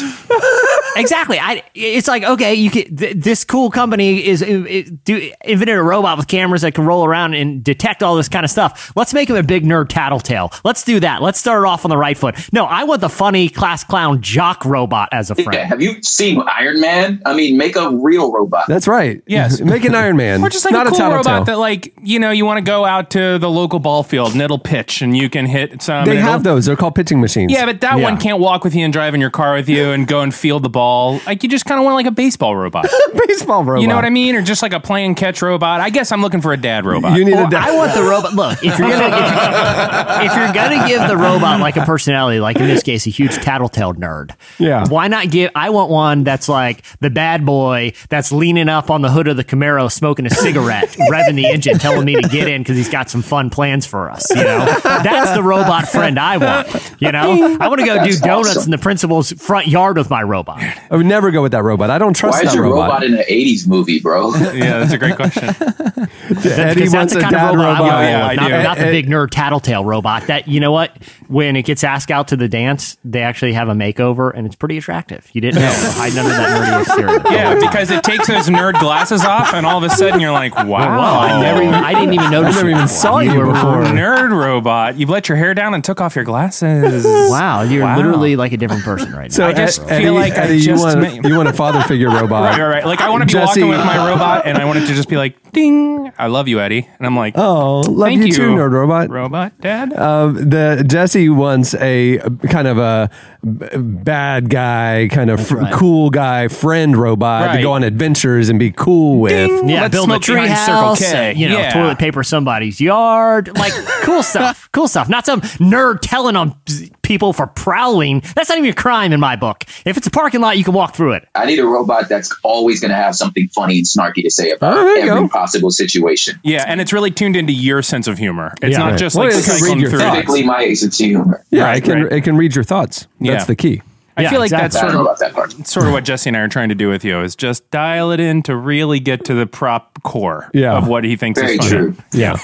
exactly. 0.97 1.39
I. 1.39 1.63
It's 1.75 2.09
like 2.09 2.23
okay, 2.23 2.55
you 2.55 2.71
can. 2.71 2.97
Th- 2.97 3.17
this 3.17 3.45
cool 3.45 3.71
company 3.71 4.25
is 4.25 4.43
it, 4.43 5.05
do 5.05 5.33
invented 5.45 5.77
a 5.77 5.83
robot 5.83 6.17
with 6.17 6.29
cameras 6.29 6.63
that 6.63 6.75
can 6.75 6.85
roll 6.87 7.05
around 7.05 7.35
and 7.35 7.63
detect 7.65 8.03
all 8.03 8.15
this 8.17 8.29
kind 8.29 8.45
of 8.45 8.51
stuff. 8.51 8.93
Let's 8.97 9.13
make 9.15 9.29
him 9.31 9.37
a 9.37 9.43
big 9.43 9.65
nerd 9.65 9.89
tattletale. 9.89 10.53
Let's 10.65 10.85
do 10.85 11.01
that. 11.01 11.23
Let's 11.23 11.39
start 11.39 11.65
off 11.67 11.85
on 11.85 11.89
the 11.91 11.97
right 11.97 12.17
foot. 12.17 12.37
No, 12.53 12.65
I 12.67 12.85
want 12.85 13.01
the 13.01 13.09
funny 13.09 13.49
class 13.49 13.85
clown 13.85 14.21
jock 14.23 14.65
robot 14.65 15.09
as 15.13 15.31
a 15.31 15.35
Yeah, 15.37 15.45
friend. 15.45 15.69
have 15.69 15.83
you 15.83 16.03
seen 16.03 16.42
Iron 16.49 16.81
Man? 16.81 17.23
I 17.27 17.35
mean, 17.35 17.57
make 17.57 17.77
a 17.77 17.91
real 17.91 18.33
robot. 18.33 18.65
That's 18.69 18.87
right. 18.89 19.23
Yes. 19.27 19.61
Make 19.73 19.85
an 19.85 19.95
Iron 19.95 20.17
Man. 20.17 20.43
Or 20.43 20.49
just 20.49 20.65
like 20.65 20.73
not 20.73 20.87
a 20.87 20.91
cool 20.91 20.99
tattletale. 20.99 21.33
robot 21.35 21.47
that, 21.47 21.59
like, 21.59 21.95
you 22.03 22.19
know, 22.19 22.31
you 22.31 22.45
want 22.45 22.59
to 22.59 22.63
go 22.65 22.85
out 22.85 23.11
to 23.11 23.39
the 23.39 23.49
local 23.51 23.79
ball 23.79 24.03
field 24.03 24.33
and 24.33 24.41
it'll 24.43 24.59
pitch 24.59 25.03
and 25.03 25.17
you 25.17 25.29
can 25.31 25.47
hit 25.47 25.83
some. 25.83 26.05
They 26.05 26.13
and 26.17 26.21
have 26.21 26.43
those. 26.45 26.67
They're 26.67 26.77
called 26.77 26.95
pitching 26.95 27.21
machines. 27.21 27.53
Yeah, 27.53 27.67
but 27.67 27.81
that 27.81 27.97
Yeah. 27.99 28.03
one 28.03 28.19
can't 28.19 28.39
walk 28.41 28.65
with 28.65 28.75
you 28.75 28.85
and 28.85 28.93
drive 28.93 29.15
in 29.15 29.21
your 29.21 29.31
car 29.31 29.55
with 29.55 29.69
you 29.69 29.91
and 29.91 30.07
go 30.07 30.21
and 30.21 30.35
field 30.35 30.63
the 30.63 30.69
ball. 30.71 31.21
Like, 31.27 31.43
you 31.43 31.49
just 31.49 31.65
kind 31.65 31.79
of 31.81 31.85
want 31.85 31.95
like 31.97 32.07
a 32.07 32.11
baseball 32.11 32.57
robot. 32.57 32.87
baseball 33.27 33.65
robot. 33.65 33.83
You 33.83 33.89
know 33.89 33.95
what 33.97 34.05
I 34.05 34.11
mean? 34.11 34.35
Or 34.37 34.43
just 34.43 34.63
like 34.63 34.73
a 34.73 34.81
play 34.81 35.05
and 35.05 35.17
catch 35.17 35.43
robot. 35.43 35.81
I 35.81 35.91
guess 35.91 36.13
I'm 36.13 36.21
looking 36.23 36.41
for 36.41 36.53
a 36.53 36.57
dad 36.57 36.85
robot. 36.85 37.17
You 37.19 37.25
need 37.25 37.35
Or 37.35 37.47
a. 37.47 37.51
da- 37.51 37.61
I 37.65 37.77
want 37.77 37.95
the 37.95 38.03
robot. 38.03 38.35
Look, 38.35 38.59
if 38.65 38.79
you're 38.79 38.89
gonna 38.89 39.17
if, 39.17 40.31
if 40.31 40.37
you're 40.37 40.53
gonna 40.53 40.89
give 40.89 41.09
the 41.09 41.17
robot 41.17 41.61
like 41.61 41.77
a 41.77 41.85
personality, 41.85 42.41
like 42.41 42.57
in 42.57 42.67
this 42.67 42.83
case, 42.83 43.07
a 43.07 43.11
huge 43.11 43.35
tattletale 43.37 43.95
nerd. 43.95 44.33
Yeah. 44.59 44.87
Why 44.89 45.09
not 45.09 45.31
give? 45.31 45.51
I 45.55 45.71
want 45.71 45.91
one 45.91 46.25
that's 46.33 46.49
like 46.49 46.83
the 47.01 47.11
bad 47.11 47.45
boy 47.45 47.93
that's 48.09 48.33
leaning 48.33 48.71
up 48.71 48.91
on 48.91 49.03
the 49.03 49.11
hood 49.11 49.29
of 49.29 49.37
the 49.37 49.45
Camaro, 49.45 49.93
smoking 49.93 50.25
a 50.25 50.31
cigarette, 50.31 50.89
revving 51.11 51.35
the 51.35 51.47
engine, 51.47 51.79
telling 51.79 52.07
me 52.07 52.15
to 52.15 52.27
get 52.27 52.49
in 52.49 52.63
because 52.63 52.79
he's 52.79 52.89
got 52.89 53.11
some 53.11 53.21
fun 53.21 53.51
plans 53.51 53.85
for 53.85 54.11
us. 54.11 54.25
You 54.31 54.43
know, 54.43 54.65
that's 54.83 55.33
the 55.33 55.43
robot 55.43 55.89
friend 55.89 56.19
I 56.19 56.39
want. 56.39 56.95
You 57.01 57.13
know, 57.13 57.59
I 57.61 57.69
want 57.69 57.81
to 57.81 57.87
go 57.87 58.03
do 58.03 58.17
donuts 58.17 58.57
awesome. 58.57 58.65
in 58.65 58.71
the 58.71 58.79
principal's 58.79 59.33
front 59.33 59.67
yard 59.67 59.99
with 59.99 60.09
my 60.09 60.23
robot. 60.23 60.63
I 60.63 60.97
would 60.97 61.05
never 61.05 61.31
go 61.31 61.43
with 61.43 61.53
that 61.53 61.65
robot. 61.65 61.91
I 61.91 61.99
don't 61.99 62.15
trust 62.15 62.39
Why 62.39 62.47
is 62.47 62.49
that 62.49 62.55
your 62.55 62.65
robot. 62.65 63.03
robot. 63.03 63.05
in 63.05 63.15
an 63.15 63.25
'80s 63.29 63.69
movie, 63.69 64.01
bro? 64.01 64.35
yeah, 64.37 64.79
that's 64.79 64.93
a 64.93 64.99
great 64.99 65.17
question. 65.17 65.45
Eddie 65.53 66.89
wants 66.89 66.93
that's 66.93 67.13
the 67.13 67.19
a 67.19 67.23
kind 67.23 67.37
of 67.37 67.43
robot, 67.43 67.57
robot. 67.57 67.81
want. 67.81 68.05
Yeah, 68.05 68.27
I 68.27 68.35
not, 68.37 68.49
do. 68.49 68.63
not 68.63 68.79
the 68.79 68.85
big 68.85 69.07
nerd 69.07 69.29
tattletale 69.31 69.85
robot. 69.85 70.29
That 70.29 70.49
you 70.49 70.61
know 70.61 70.73
what? 70.73 70.97
When 71.29 71.57
it 71.57 71.67
gets 71.67 71.85
asked 71.85 72.11
out 72.11 72.29
to 72.29 72.37
the 72.37 72.49
dance, 72.49 72.97
they 73.05 73.23
actually 73.23 73.53
have 73.53 73.69
a 73.69 73.75
makeover, 73.75 74.33
and 74.35 74.47
it's 74.47 74.57
pretty 74.57 74.79
attractive. 74.79 75.29
You 75.35 75.43
didn't 75.43 75.61
know 75.61 75.93
hiding 76.23 76.55
under 76.55 76.67
that 76.67 76.83
nerdy 76.83 76.83
exterior. 77.23 77.23
Yeah, 77.37 77.55
because 77.59 77.91
it 77.91 78.03
takes 78.05 78.27
those 78.29 78.49
nerd 78.49 78.79
glasses 78.81 79.25
off, 79.25 79.55
and 79.55 79.67
all 79.67 79.79
of 79.79 79.85
a 79.85 79.91
sudden 79.95 80.21
you're 80.21 80.33
like, 80.33 80.55
wow. 80.57 80.67
Wow, 80.67 81.21
I 81.21 81.41
never, 81.41 81.63
even, 81.63 81.75
I 81.75 81.95
didn't 81.95 82.15
even 82.15 82.31
notice. 82.31 82.55
I 82.55 82.59
never 82.59 82.71
you 82.71 82.77
even 82.77 82.89
saw 82.89 83.19
you 83.21 83.39
were- 83.39 83.47
before. 83.53 83.83
Nerd 83.85 84.31
robot. 84.31 84.97
You 84.99 85.07
let 85.07 85.29
your 85.29 85.37
hair 85.37 85.55
down 85.55 85.75
and 85.75 85.83
took 85.85 86.01
off 86.01 86.15
your 86.17 86.25
glasses. 86.25 87.05
Wow, 87.33 87.63
you're 87.63 87.83
Wow. 87.85 87.97
literally 87.97 88.37
like 88.37 88.53
a 88.53 88.57
different 88.57 88.83
person 88.85 89.13
right 89.13 89.31
now. 89.31 89.35
So 89.37 89.47
I 89.47 89.53
just 89.53 89.81
Ed- 89.83 89.87
feel 89.87 89.95
Eddie, 89.97 90.11
like 90.11 90.33
I 90.35 90.45
Eddie, 90.45 90.57
you 90.59 90.63
just 90.65 90.85
want 90.85 91.01
met- 91.01 91.25
you 91.25 91.37
want 91.37 91.49
a 91.49 91.53
father 91.53 91.81
figure 91.83 92.09
robot. 92.11 92.51
Right, 92.51 92.59
right, 92.61 92.69
right. 92.69 92.87
Like 92.87 93.01
I 93.01 93.09
want 93.11 93.23
to 93.23 93.27
be 93.27 93.33
Jesse- 93.33 93.63
walking 93.63 93.69
with 93.69 93.79
my 93.79 94.09
robot, 94.11 94.47
and 94.47 94.59
I 94.59 94.65
want 94.67 94.79
it 94.79 94.87
to 94.87 94.95
just 94.95 95.09
be 95.09 95.17
like, 95.17 95.53
"Ding, 95.53 96.13
I 96.19 96.27
love 96.27 96.49
you, 96.49 96.61
Eddie," 96.61 96.89
and 96.99 97.07
I'm 97.07 97.17
like, 97.17 97.35
Oh, 97.39 97.81
love 97.81 98.09
Thank 98.09 98.21
you, 98.21 98.27
you, 98.27 98.33
too, 98.35 98.51
nerd 98.51 98.71
robot. 98.73 99.09
robot 99.11 99.59
dad." 99.61 99.93
Um, 99.95 100.35
the 100.51 100.85
Jesse 100.87 101.29
wants 101.29 101.75
a 101.75 102.19
kind 102.51 102.69
of 102.69 102.79
a 102.79 103.11
b- 103.43 103.67
bad 103.77 104.49
guy, 104.51 105.09
kind 105.11 105.31
of 105.31 105.47
fr- 105.47 105.57
right. 105.59 105.73
cool 105.73 106.11
guy 106.11 106.49
friend 106.49 106.97
robot 106.97 107.55
to 107.57 107.63
go 107.63 107.73
on 107.73 107.83
adventures 107.83 108.49
and 108.49 108.59
be 108.59 108.71
cool 108.71 109.19
with. 109.21 109.33
Ding. 109.49 109.69
yeah, 109.69 109.83
Let's 109.83 109.93
build 109.95 110.11
a 110.13 110.19
tree 110.19 110.37
behind 110.43 110.59
Circle 110.59 110.97
K. 110.97 111.31
and, 111.31 111.39
you 111.39 111.49
know, 111.49 111.59
Yeah. 111.59 111.73
toilet 111.73 111.99
paper 111.99 112.23
somebody's 112.23 112.81
yard, 112.81 113.57
like 113.59 113.73
cool 114.03 114.23
stuff, 114.33 114.69
cool 114.73 114.89
stuff. 114.89 115.09
Not 115.09 115.27
some 115.27 115.41
nerd 115.43 115.99
telling 116.03 116.37
on 116.37 116.55
people 117.03 117.33
for 117.33 117.47
prowling. 117.47 118.23
That's 118.35 118.49
not 118.49 118.59
even 118.59 118.71
a 118.71 118.75
crime 118.75 119.13
in 119.13 119.21
my 119.21 119.37
book. 119.37 119.65
If 119.85 119.97
it's 119.97 120.07
a 120.07 120.11
parking 120.11 120.41
lot, 120.41 120.57
you 120.59 120.65
can 120.65 120.75
walk 120.75 120.95
through 120.95 121.13
it. 121.13 121.29
I 121.35 121.47
need 121.47 121.59
a 121.59 121.67
robot 121.67 122.09
that's 122.09 122.35
always 122.43 122.81
going 122.81 122.91
to 122.91 122.97
have 122.97 123.15
something 123.15 123.49
funny 123.49 123.79
and 123.79 123.87
snarky 123.87 124.23
to 124.23 124.31
say 124.31 124.51
about 124.51 124.77
Oh, 124.79 124.85
there 124.85 125.05
you 125.05 125.11
every 125.11 125.23
go. 125.23 125.29
possible 125.29 125.71
situation. 125.71 126.39
yeah, 126.43 126.65
and 126.67 126.81
it's 126.81 126.93
really 126.93 127.11
tuned 127.11 127.37
into 127.37 127.53
your 127.53 127.83
sense 127.83 128.07
of 128.09 128.19
humor. 128.19 128.55
It's 128.63 128.73
Yeah. 128.73 128.79
not 128.79 128.91
Right. 128.93 128.99
just 128.99 129.17
Well, 129.17 129.27
like 129.29 129.35
it 129.37 129.45
can 129.45 129.63
read 129.63 129.81
your 129.81 129.91
through. 129.91 129.99
thoughts. 130.01 130.17
Typically, 130.17 130.43
my 130.45 130.75
sense 130.75 131.01
of 131.01 131.07
humor. 131.07 131.45
Yeah, 131.51 131.65
Right, 131.65 131.77
it 131.79 131.85
can 131.85 132.03
right. 132.05 132.13
it 132.13 132.21
can 132.23 132.37
read 132.37 132.55
your 132.55 132.65
thoughts. 132.65 133.07
That's 133.21 133.43
Yeah. 133.43 133.45
the 133.45 133.57
key. 133.57 133.83
I 134.17 134.23
Yeah, 134.23 134.31
feel 134.31 134.41
like 134.41 134.51
that's 134.51 134.77
exactly. 134.77 134.91
I 134.91 135.03
sort 135.15 135.21
of 135.23 135.59
that 135.59 135.67
sort 135.67 135.87
of 135.87 135.93
what 135.93 136.05
Jesse 136.05 136.29
and 136.29 136.37
I 136.37 136.41
are 136.41 136.49
trying 136.49 136.69
to 136.69 136.75
do 136.75 136.89
with 136.91 137.03
you 137.05 137.21
is 137.23 137.35
just 137.35 137.69
dial 137.71 138.11
it 138.11 138.21
in 138.21 138.43
to 138.43 138.55
really 138.55 139.01
get 139.01 139.25
to 139.25 139.35
the 139.35 139.47
prop 139.47 140.03
core 140.03 140.51
Yeah. 140.53 140.77
of 140.77 140.87
what 140.87 141.05
he 141.05 141.17
thinks 141.17 141.41
Very 141.41 141.55
is 141.55 141.59
funny. 141.59 141.71
true. 141.71 141.97
Yeah. 142.13 142.37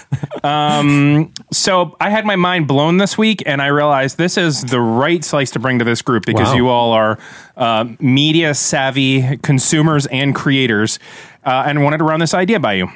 So 1.52 1.96
I 2.00 2.10
had 2.10 2.24
my 2.24 2.36
mind 2.36 2.66
blown 2.68 2.98
this 2.98 3.16
week, 3.18 3.42
and 3.46 3.60
I 3.62 3.66
realized 3.68 4.18
this 4.18 4.36
is 4.36 4.62
the 4.62 4.80
right 4.80 5.24
slice 5.24 5.50
to 5.52 5.58
bring 5.58 5.78
to 5.78 5.84
this 5.84 6.02
group 6.02 6.24
because 6.26 6.48
Wow. 6.48 6.54
you 6.54 6.68
all 6.68 6.92
are 6.92 7.18
uh, 7.56 7.86
media 8.00 8.54
savvy 8.54 9.36
consumers 9.38 10.06
and 10.06 10.34
creators, 10.34 10.98
uh, 11.44 11.64
and 11.66 11.82
wanted 11.82 11.98
to 11.98 12.04
run 12.04 12.20
this 12.20 12.34
idea 12.34 12.60
by 12.60 12.74
you. 12.74 12.88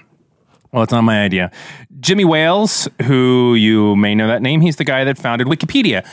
Well, 0.70 0.82
it's 0.82 0.92
not 0.92 1.02
my 1.02 1.22
idea. 1.22 1.50
Jimmy 2.00 2.24
Wales, 2.24 2.88
who 3.04 3.54
you 3.54 3.96
may 3.96 4.14
know 4.14 4.26
that 4.28 4.42
name, 4.42 4.60
he's 4.60 4.76
the 4.76 4.84
guy 4.84 5.04
that 5.04 5.18
founded 5.18 5.46
Wikipedia. 5.46 6.06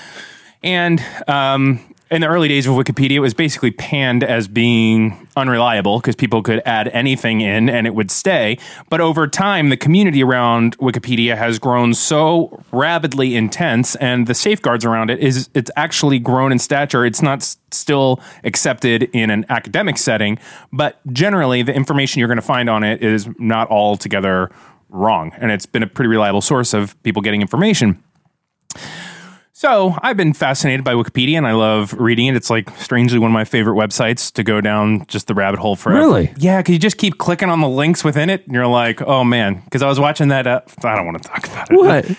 And 0.64 1.04
um, 1.28 1.80
in 2.12 2.22
the 2.22 2.28
early 2.28 2.48
days 2.48 2.66
of 2.66 2.74
Wikipedia, 2.74 3.12
it 3.18 3.20
was 3.20 3.36
basically 3.36 3.70
panned 3.70 4.24
as 4.24 4.48
being 4.48 5.28
unreliable 5.38 6.00
because 6.00 6.16
people 6.16 6.42
could 6.42 6.62
add 6.66 6.88
anything 6.88 7.42
in 7.42 7.70
and 7.70 7.86
it 7.86 7.94
would 7.94 8.10
stay. 8.10 8.58
But 8.90 9.00
over 9.00 9.28
time, 9.28 9.70
the 9.70 9.78
community 9.78 10.24
around 10.24 10.76
Wikipedia 10.80 11.38
has 11.38 11.60
grown 11.60 11.94
so 11.94 12.64
rapidly 12.72 13.36
intense, 13.36 13.96
and 13.96 14.26
the 14.26 14.34
safeguards 14.34 14.86
around 14.86 15.12
it 15.12 15.20
is 15.20 15.50
it's 15.54 15.70
actually 15.76 16.18
grown 16.18 16.52
in 16.52 16.58
stature. 16.58 17.06
It's 17.06 17.22
not 17.22 17.40
s- 17.40 17.58
still 17.72 18.20
accepted 18.44 19.04
in 19.14 19.30
an 19.30 19.46
academic 19.50 19.98
setting, 19.98 20.40
but 20.74 21.00
generally, 21.14 21.62
the 21.62 21.76
information 21.76 22.20
you're 22.20 22.28
going 22.28 22.38
to 22.38 22.42
find 22.42 22.70
on 22.70 22.84
it 22.84 23.04
is 23.04 23.30
not 23.38 23.70
altogether 23.70 24.50
wrong, 24.90 25.32
and 25.38 25.52
it's 25.52 25.68
been 25.68 25.84
a 25.84 25.88
pretty 25.88 26.10
reliable 26.10 26.42
source 26.42 26.74
of 26.74 27.02
people 27.04 27.22
getting 27.22 27.42
information. 27.42 28.02
So 29.60 29.94
I've 30.02 30.16
been 30.16 30.32
fascinated 30.32 30.86
by 30.86 30.94
Wikipedia 30.94 31.36
and 31.36 31.46
I 31.46 31.52
love 31.52 31.92
reading 31.92 32.28
it. 32.28 32.38
It's 32.38 32.50
like 32.50 32.70
strangely 32.78 33.20
one 33.20 33.30
of 33.30 33.34
my 33.34 33.44
favorite 33.44 33.76
websites 33.76 34.32
to 34.36 34.44
go 34.46 34.62
down 34.62 35.06
just 35.08 35.28
the 35.28 35.34
rabbit 35.34 35.60
hole 35.60 35.76
forever. 35.76 36.00
Really? 36.00 36.34
Yeah, 36.38 36.60
because 36.62 36.72
you 36.72 36.80
just 36.80 36.98
keep 36.98 37.18
clicking 37.18 37.50
on 37.50 37.60
the 37.60 37.68
links 37.68 38.02
within 38.02 38.30
it 38.30 38.46
and 38.46 38.56
you're 38.56 38.68
like, 38.68 39.02
oh 39.02 39.26
man. 39.26 39.62
Because 39.66 39.82
I 39.82 39.90
was 39.90 40.00
watching 40.00 40.30
that. 40.30 40.48
Uh, 40.48 40.62
I 40.86 40.96
don't 40.96 41.06
want 41.06 41.22
to 41.22 41.28
talk 41.28 41.46
about 41.46 41.70
it. 41.70 41.76
What? 41.76 42.10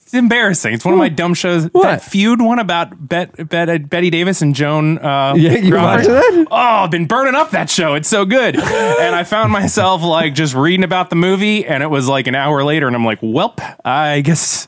It's 0.00 0.14
embarrassing. 0.14 0.72
It's 0.72 0.86
one 0.86 0.94
of 0.94 0.98
my 0.98 1.10
dumb 1.10 1.34
shows. 1.34 1.64
What? 1.66 1.82
That 1.82 2.02
feud 2.02 2.40
one 2.40 2.60
about 2.60 3.06
Bet, 3.06 3.46
Bet, 3.46 3.90
Bette 3.90 4.08
Davis 4.08 4.40
and 4.40 4.54
Joan. 4.54 4.96
Uh, 4.96 5.34
Yeah, 5.36 5.52
you 5.52 5.74
watching 5.74 6.12
that? 6.14 6.46
Oh, 6.50 6.56
I've 6.56 6.90
been 6.90 7.06
burning 7.06 7.34
up 7.34 7.50
that 7.50 7.68
show. 7.68 7.92
It's 7.92 8.08
so 8.08 8.24
good. 8.24 8.54
and 8.58 9.14
I 9.14 9.22
found 9.24 9.52
myself 9.52 10.02
like 10.02 10.32
just 10.32 10.54
reading 10.54 10.82
about 10.84 11.10
the 11.10 11.16
movie, 11.16 11.66
and 11.66 11.82
it 11.82 11.90
was 11.90 12.08
like 12.08 12.26
an 12.26 12.34
hour 12.34 12.64
later, 12.64 12.86
and 12.86 12.96
I'm 12.96 13.04
like, 13.04 13.20
"Welp, 13.20 13.58
I 13.84 14.22
guess, 14.22 14.66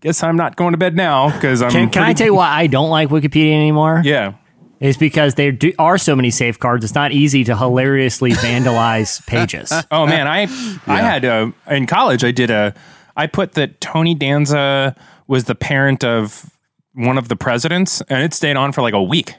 guess 0.00 0.22
I'm 0.22 0.36
not 0.36 0.56
going 0.56 0.72
to 0.72 0.78
bed 0.78 0.96
now 0.96 1.30
because 1.32 1.62
I'm." 1.62 1.70
Can, 1.70 1.90
can 1.90 2.02
I 2.02 2.12
tell 2.12 2.26
you 2.26 2.34
why 2.34 2.48
I 2.48 2.66
don't 2.66 2.90
like 2.90 3.08
Wikipedia 3.08 3.54
anymore? 3.54 4.02
Yeah. 4.04 4.34
It's 4.80 4.96
because 4.96 5.34
there 5.34 5.52
do, 5.52 5.72
are 5.78 5.98
so 5.98 6.16
many 6.16 6.30
safeguards. 6.30 6.84
It's 6.84 6.94
not 6.94 7.12
easy 7.12 7.44
to 7.44 7.56
hilariously 7.56 8.30
vandalize 8.32 9.24
pages. 9.26 9.70
Oh 9.90 10.06
man, 10.06 10.26
I 10.26 10.42
I 10.86 11.02
had 11.02 11.24
uh, 11.24 11.50
in 11.68 11.86
college. 11.86 12.24
I 12.24 12.30
did 12.30 12.50
a. 12.50 12.74
I 13.16 13.26
put 13.26 13.52
that 13.52 13.80
Tony 13.82 14.14
Danza 14.14 14.96
was 15.26 15.44
the 15.44 15.54
parent 15.54 16.02
of 16.02 16.50
one 16.94 17.18
of 17.18 17.28
the 17.28 17.36
presidents, 17.36 18.00
and 18.08 18.22
it 18.22 18.32
stayed 18.32 18.56
on 18.56 18.72
for 18.72 18.80
like 18.80 18.94
a 18.94 19.02
week. 19.02 19.34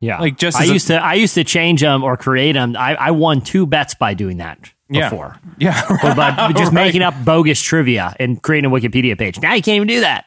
Yeah, 0.00 0.20
Like, 0.20 0.36
just 0.36 0.58
I 0.58 0.64
as 0.64 0.70
a- 0.70 0.72
used 0.72 0.86
to 0.88 1.02
I 1.02 1.14
used 1.14 1.34
to 1.34 1.44
change 1.44 1.80
them 1.80 2.02
or 2.02 2.16
create 2.16 2.52
them. 2.52 2.76
I, 2.76 2.94
I 2.96 3.10
won 3.12 3.40
two 3.40 3.66
bets 3.66 3.94
by 3.94 4.12
doing 4.12 4.36
that 4.38 4.58
Yeah. 4.90 5.08
before. 5.10 5.38
Yeah, 5.58 5.80
But 6.02 6.16
by 6.16 6.52
just 6.56 6.72
Right. 6.72 6.84
making 6.86 7.02
up 7.02 7.14
bogus 7.24 7.60
trivia 7.60 8.14
and 8.20 8.40
creating 8.42 8.70
a 8.70 8.74
Wikipedia 8.74 9.18
page. 9.18 9.40
Now 9.40 9.54
you 9.54 9.62
can't 9.62 9.76
even 9.76 9.88
do 9.88 10.00
that. 10.00 10.26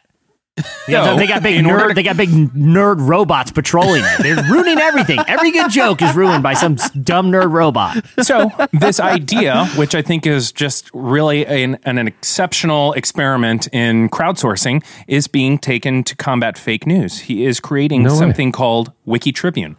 Yeah, 0.88 1.06
No, 1.06 1.18
they 1.18 1.28
got 1.28 1.44
big 1.44 1.64
nerd. 1.64 1.90
to- 1.90 1.94
They 1.94 2.02
got 2.02 2.18
big 2.18 2.30
nerd 2.30 3.08
robots 3.08 3.52
patrolling 3.52 4.02
it. 4.04 4.24
They're 4.24 4.42
ruining 4.52 4.80
everything. 4.80 5.20
Every 5.28 5.52
good 5.52 5.70
joke 5.70 6.02
is 6.02 6.16
ruined 6.16 6.42
by 6.42 6.54
some 6.56 6.76
dumb 7.04 7.30
nerd 7.32 7.52
robot. 7.52 8.04
so 8.22 8.50
this 8.74 9.00
idea, 9.00 9.66
which 9.76 9.94
I 9.94 10.02
think 10.02 10.26
is 10.26 10.52
just 10.52 10.90
really 10.94 11.46
an, 11.46 11.78
an, 11.84 12.08
exceptional 12.08 12.94
experiment 12.94 13.68
in 13.72 14.10
crowdsourcing, 14.10 14.84
is 15.08 15.28
being 15.28 15.60
taken 15.60 16.04
to 16.06 16.16
combat 16.16 16.58
fake 16.58 16.88
news. 16.88 17.20
He 17.20 17.46
is 17.46 17.60
creating 17.60 18.02
No 18.04 18.14
way. 18.14 18.18
something 18.20 18.52
called 18.52 18.92
Wiki 19.06 19.32
Tribune. 19.32 19.76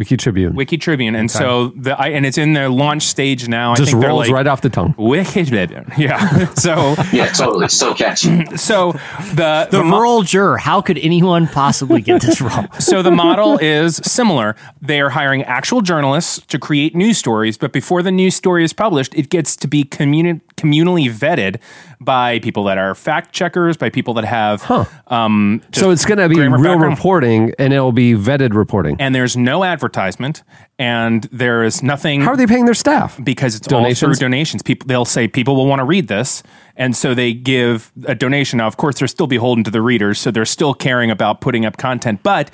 Wiki 0.00 0.16
Tribune. 0.16 0.54
Wiki 0.54 0.78
Tribune, 0.78 1.14
and 1.14 1.30
so 1.30 1.68
the 1.76 1.92
I, 2.00 2.08
and 2.08 2.24
it's 2.24 2.38
in 2.38 2.54
their 2.54 2.70
launch 2.70 3.02
stage 3.02 3.46
now. 3.48 3.72
I 3.72 3.74
Just 3.74 3.92
think 3.92 4.02
rolls 4.02 4.28
like, 4.28 4.34
right 4.34 4.46
off 4.46 4.62
the 4.62 4.70
tongue. 4.70 4.94
Wiki 4.96 5.44
Tribune, 5.44 5.92
yeah. 5.98 6.46
so 6.54 6.94
Yeah, 7.12 7.26
totally. 7.28 7.68
So 7.68 7.92
catchy. 7.94 8.46
so 8.56 8.92
the 9.34 9.68
The 9.70 9.84
mo- 9.84 9.98
rural 9.98 10.22
juror. 10.22 10.56
How 10.56 10.80
could 10.80 10.96
anyone 10.96 11.46
possibly 11.46 12.00
get 12.00 12.22
this 12.22 12.40
wrong? 12.40 12.68
So 12.78 13.02
the 13.02 13.10
model 13.10 13.58
is 13.58 13.96
similar. 13.96 14.56
They 14.80 15.02
are 15.02 15.10
hiring 15.10 15.42
actual 15.42 15.82
journalists 15.82 16.40
to 16.46 16.58
create 16.58 16.96
news 16.96 17.18
stories, 17.18 17.58
but 17.58 17.70
before 17.70 18.02
the 18.02 18.10
news 18.10 18.34
story 18.34 18.64
is 18.64 18.72
published, 18.72 19.14
it 19.14 19.28
gets 19.28 19.54
to 19.56 19.68
be 19.68 19.84
communi- 19.84 20.40
communally 20.56 21.10
vetted 21.12 21.60
by 22.02 22.38
people 22.38 22.64
that 22.64 22.78
are 22.78 22.94
fact 22.94 23.34
checkers, 23.34 23.76
by 23.76 23.90
people 23.90 24.14
that 24.14 24.24
have. 24.24 24.64
Um, 25.08 25.60
So 25.72 25.90
it's 25.90 26.06
going 26.06 26.16
to 26.16 26.30
be 26.30 26.36
real 26.40 26.50
background. 26.52 26.82
reporting 26.84 27.52
and 27.58 27.74
it'll 27.74 27.92
be 27.92 28.14
vetted 28.14 28.54
reporting. 28.54 28.96
And 28.98 29.14
there's 29.14 29.36
no 29.36 29.62
advertisement, 29.90 30.42
and 30.78 31.24
there 31.32 31.64
is 31.64 31.82
nothing. 31.82 32.20
How 32.22 32.30
are 32.30 32.36
they 32.36 32.46
paying 32.46 32.64
their 32.64 32.74
staff? 32.74 33.18
because 33.22 33.54
it's 33.54 33.66
all 33.72 33.80
Donations? 33.80 34.18
through 34.18 34.26
donations. 34.26 34.62
People 34.62 34.86
they'll 34.86 35.04
say 35.04 35.28
people 35.28 35.56
will 35.56 35.66
want 35.66 35.80
to 35.80 35.84
read 35.84 36.08
this, 36.08 36.42
and 36.76 36.96
so 36.96 37.14
they 37.14 37.32
give 37.32 37.92
a 38.06 38.14
donation. 38.14 38.58
Now, 38.58 38.66
of 38.66 38.76
course, 38.76 38.98
they're 38.98 39.08
still 39.08 39.26
beholden 39.26 39.64
to 39.64 39.70
the 39.70 39.82
readers, 39.82 40.18
so 40.18 40.30
they're 40.30 40.44
still 40.44 40.74
caring 40.74 41.10
about 41.10 41.40
putting 41.40 41.66
up 41.66 41.76
content, 41.76 42.22
but 42.22 42.50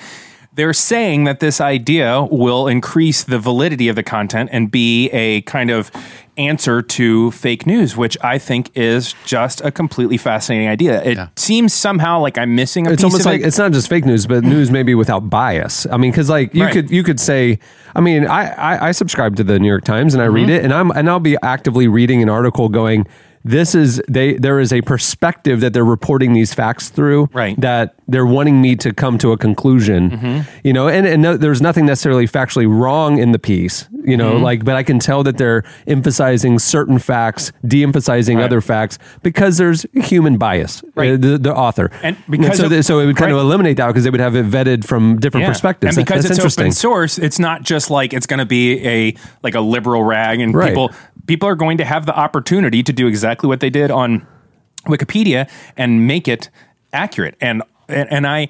they're 0.55 0.73
saying 0.73 1.25
that 1.25 1.41
this 1.41 1.61
idea 1.61 2.23
will 2.23 2.67
increase 2.67 3.23
the 3.25 3.39
validity 3.39 3.89
of 3.89 3.97
the 3.97 4.03
content 4.03 4.49
and 4.53 4.71
be 4.71 5.11
a 5.11 5.43
kind 5.43 5.71
of 5.71 5.91
answer 6.39 6.83
to 6.83 7.31
fake 7.33 7.67
news, 7.67 7.97
which 7.97 8.17
I 8.23 8.39
think 8.39 8.71
is 8.75 9.15
just 9.25 9.61
a 9.63 9.71
completely 9.71 10.17
fascinating 10.17 10.69
idea. 10.69 11.03
It 11.03 11.19
seems 11.37 11.73
somehow 11.75 12.21
like 12.21 12.39
I'm 12.39 12.55
missing 12.55 12.87
a 12.87 12.91
it's 12.91 12.97
piece 13.01 13.05
almost 13.05 13.21
of 13.23 13.27
like 13.27 13.41
it. 13.41 13.47
it's 13.47 13.59
not 13.59 13.73
just 13.73 13.89
fake 13.89 14.05
news, 14.05 14.27
but 14.27 14.45
news 14.45 14.71
maybe 14.71 14.95
without 14.95 15.31
bias. 15.31 15.87
I 15.91 15.97
mean, 15.97 16.11
because 16.11 16.29
like 16.31 16.55
you 16.55 16.65
Right. 16.65 16.73
could 16.73 16.91
you 16.91 17.03
could 17.03 17.19
say, 17.21 17.59
I 17.95 18.01
mean, 18.01 18.27
I, 18.27 18.49
I 18.55 18.89
I 18.89 18.93
subscribe 18.93 19.37
to 19.37 19.45
the 19.45 19.59
New 19.59 19.69
York 19.69 19.85
Times 19.85 20.15
and 20.15 20.23
I 20.23 20.27
Mm-hmm. 20.27 20.35
read 20.35 20.51
it, 20.51 20.65
and 20.65 20.73
I'm 20.75 20.91
and 20.91 21.09
I'll 21.09 21.21
be 21.21 21.37
actively 21.43 21.89
reading 21.89 22.23
an 22.23 22.29
article 22.29 22.69
going. 22.69 23.07
This 23.47 23.75
is 23.75 24.03
they. 24.09 24.35
There 24.35 24.59
is 24.61 24.73
a 24.73 24.81
perspective 24.83 25.61
that 25.61 25.73
they're 25.73 25.85
reporting 25.85 26.33
these 26.33 26.53
facts 26.53 26.89
through. 26.89 27.29
Right. 27.33 27.59
That 27.61 27.95
they're 28.09 28.27
wanting 28.27 28.61
me 28.61 28.77
to 28.77 28.93
come 28.93 29.19
to 29.19 29.33
a 29.33 29.37
conclusion. 29.37 30.11
Mm-hmm. 30.11 30.59
You 30.65 30.73
know, 30.73 30.89
and 30.89 31.07
and 31.07 31.23
no, 31.23 31.37
there's 31.37 31.63
nothing 31.63 31.87
necessarily 31.87 32.27
factually 32.27 32.67
wrong 32.69 33.19
in 33.19 33.33
the 33.33 33.39
piece. 33.39 33.89
You 34.05 34.17
know, 34.17 34.35
Mm-hmm. 34.35 34.45
like, 34.45 34.65
but 34.65 34.77
I 34.77 34.83
can 34.83 34.99
tell 34.99 35.23
that 35.25 35.37
they're 35.39 35.65
emphasizing 35.87 36.59
certain 36.59 36.99
facts, 36.99 37.53
de-emphasizing 37.67 38.41
other 38.41 38.61
facts 38.61 38.99
because 39.23 39.59
there's 39.59 39.85
human 39.95 40.37
bias. 40.39 40.83
Right. 40.95 41.11
uh, 41.13 41.17
the, 41.17 41.39
the 41.39 41.55
author, 41.55 41.91
And 42.03 42.17
because 42.31 42.57
so, 42.59 42.67
of- 42.67 42.85
so 42.85 43.01
it 43.01 43.07
would 43.07 43.17
kind 43.17 43.33
of 43.33 43.39
eliminate 43.39 43.77
that 43.79 43.89
because 43.89 44.05
they 44.05 44.11
would 44.11 44.21
have 44.21 44.37
it 44.37 44.47
vetted 44.47 44.85
from 44.85 45.19
different 45.19 45.43
Yeah. 45.43 45.51
perspectives. 45.51 45.97
And 45.97 46.07
because 46.07 46.23
That- 46.29 46.39
it's 46.45 46.59
open 46.59 46.73
source, 46.73 47.19
it's 47.19 47.39
not 47.39 47.63
just 47.63 47.91
like 47.91 48.13
it's 48.15 48.27
going 48.27 48.39
to 48.39 48.47
be 48.47 48.85
a 48.87 49.15
like 49.43 49.55
a 49.55 49.61
liberal 49.61 50.03
rag, 50.05 50.41
and 50.41 50.55
Right. 50.55 50.69
people 50.69 50.91
people 51.27 51.49
are 51.49 51.57
going 51.57 51.77
to 51.79 51.85
have 51.85 52.07
the 52.07 52.17
opportunity 52.17 52.85
to 52.85 52.93
do 52.93 53.09
exactly 53.09 53.36
what 53.43 53.61
they 53.61 53.71
did 53.71 53.91
on 53.91 54.27
Wikipedia 54.87 55.49
and 55.77 56.07
make 56.07 56.29
it 56.29 56.51
accurate. 56.93 57.37
And 57.41 57.63
and, 57.89 58.11
and 58.13 58.27
I, 58.27 58.49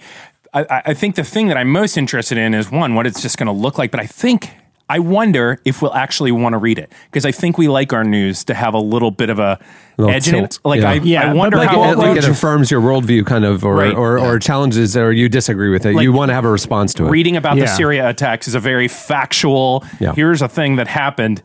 I 0.54 0.82
I 0.86 0.94
think 0.94 1.16
the 1.16 1.24
thing 1.24 1.48
that 1.48 1.56
I'm 1.56 1.70
most 1.70 1.96
interested 1.96 2.38
in 2.38 2.54
is 2.54 2.70
one 2.70 2.94
what 2.94 3.06
it's 3.06 3.22
just 3.22 3.38
going 3.38 3.46
to 3.46 3.52
look 3.52 3.78
like, 3.78 3.90
but 3.90 4.00
I 4.00 4.06
think. 4.06 4.50
I 4.88 5.00
wonder 5.00 5.58
if 5.64 5.82
we'll 5.82 5.92
actually 5.94 6.30
want 6.30 6.52
to 6.52 6.58
read 6.58 6.78
it 6.78 6.92
because 7.10 7.26
I 7.26 7.32
think 7.32 7.58
we 7.58 7.66
like 7.66 7.92
our 7.92 8.04
news 8.04 8.44
to 8.44 8.54
have 8.54 8.72
a 8.72 8.78
little 8.78 9.10
bit 9.10 9.30
of 9.30 9.40
a 9.40 9.58
Little 9.98 10.14
edge 10.14 10.28
in 10.28 10.36
it. 10.36 10.60
Like 10.64 10.80
Yeah. 10.80 10.90
I, 10.90 10.94
Yeah, 10.94 11.30
I 11.30 11.34
wonder 11.34 11.56
like, 11.56 11.70
how 11.70 11.90
it, 11.90 11.98
like 11.98 12.16
it 12.16 12.28
affirms 12.28 12.70
your 12.70 12.80
worldview, 12.80 13.26
kind 13.26 13.44
of, 13.44 13.64
or 13.64 13.74
Right. 13.74 13.92
or, 13.92 14.16
or 14.20 14.38
challenges, 14.38 14.96
or 14.96 15.10
you 15.10 15.28
disagree 15.28 15.70
with 15.70 15.86
it. 15.86 15.96
Like, 15.96 16.04
you 16.04 16.12
want 16.12 16.28
to 16.28 16.34
have 16.34 16.44
a 16.44 16.50
response 16.50 16.94
to 16.94 17.06
it. 17.06 17.10
reading 17.10 17.36
about 17.36 17.58
the 17.58 17.66
Syria 17.66 18.08
attacks 18.08 18.46
is 18.46 18.54
a 18.54 18.60
very 18.60 18.86
factual. 18.86 19.84
Yeah. 19.98 20.12
Here's 20.14 20.40
a 20.40 20.48
thing 20.48 20.76
that 20.76 20.86
happened. 20.86 21.42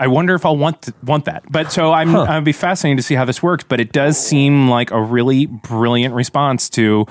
I 0.00 0.06
wonder 0.08 0.34
if 0.34 0.44
I'll 0.46 0.56
want 0.56 0.82
to, 0.82 0.94
want 1.04 1.26
that. 1.26 1.44
But 1.52 1.70
so 1.70 1.92
I'm 1.92 2.16
I'd 2.16 2.42
be 2.44 2.52
fascinated 2.52 2.98
to 2.98 3.02
see 3.04 3.14
how 3.14 3.24
this 3.26 3.42
works. 3.42 3.64
But 3.68 3.78
it 3.80 3.92
does 3.92 4.18
seem 4.18 4.68
like 4.68 4.90
a 4.90 5.00
really 5.00 5.46
brilliant 5.46 6.14
response 6.14 6.68
to 6.70 7.06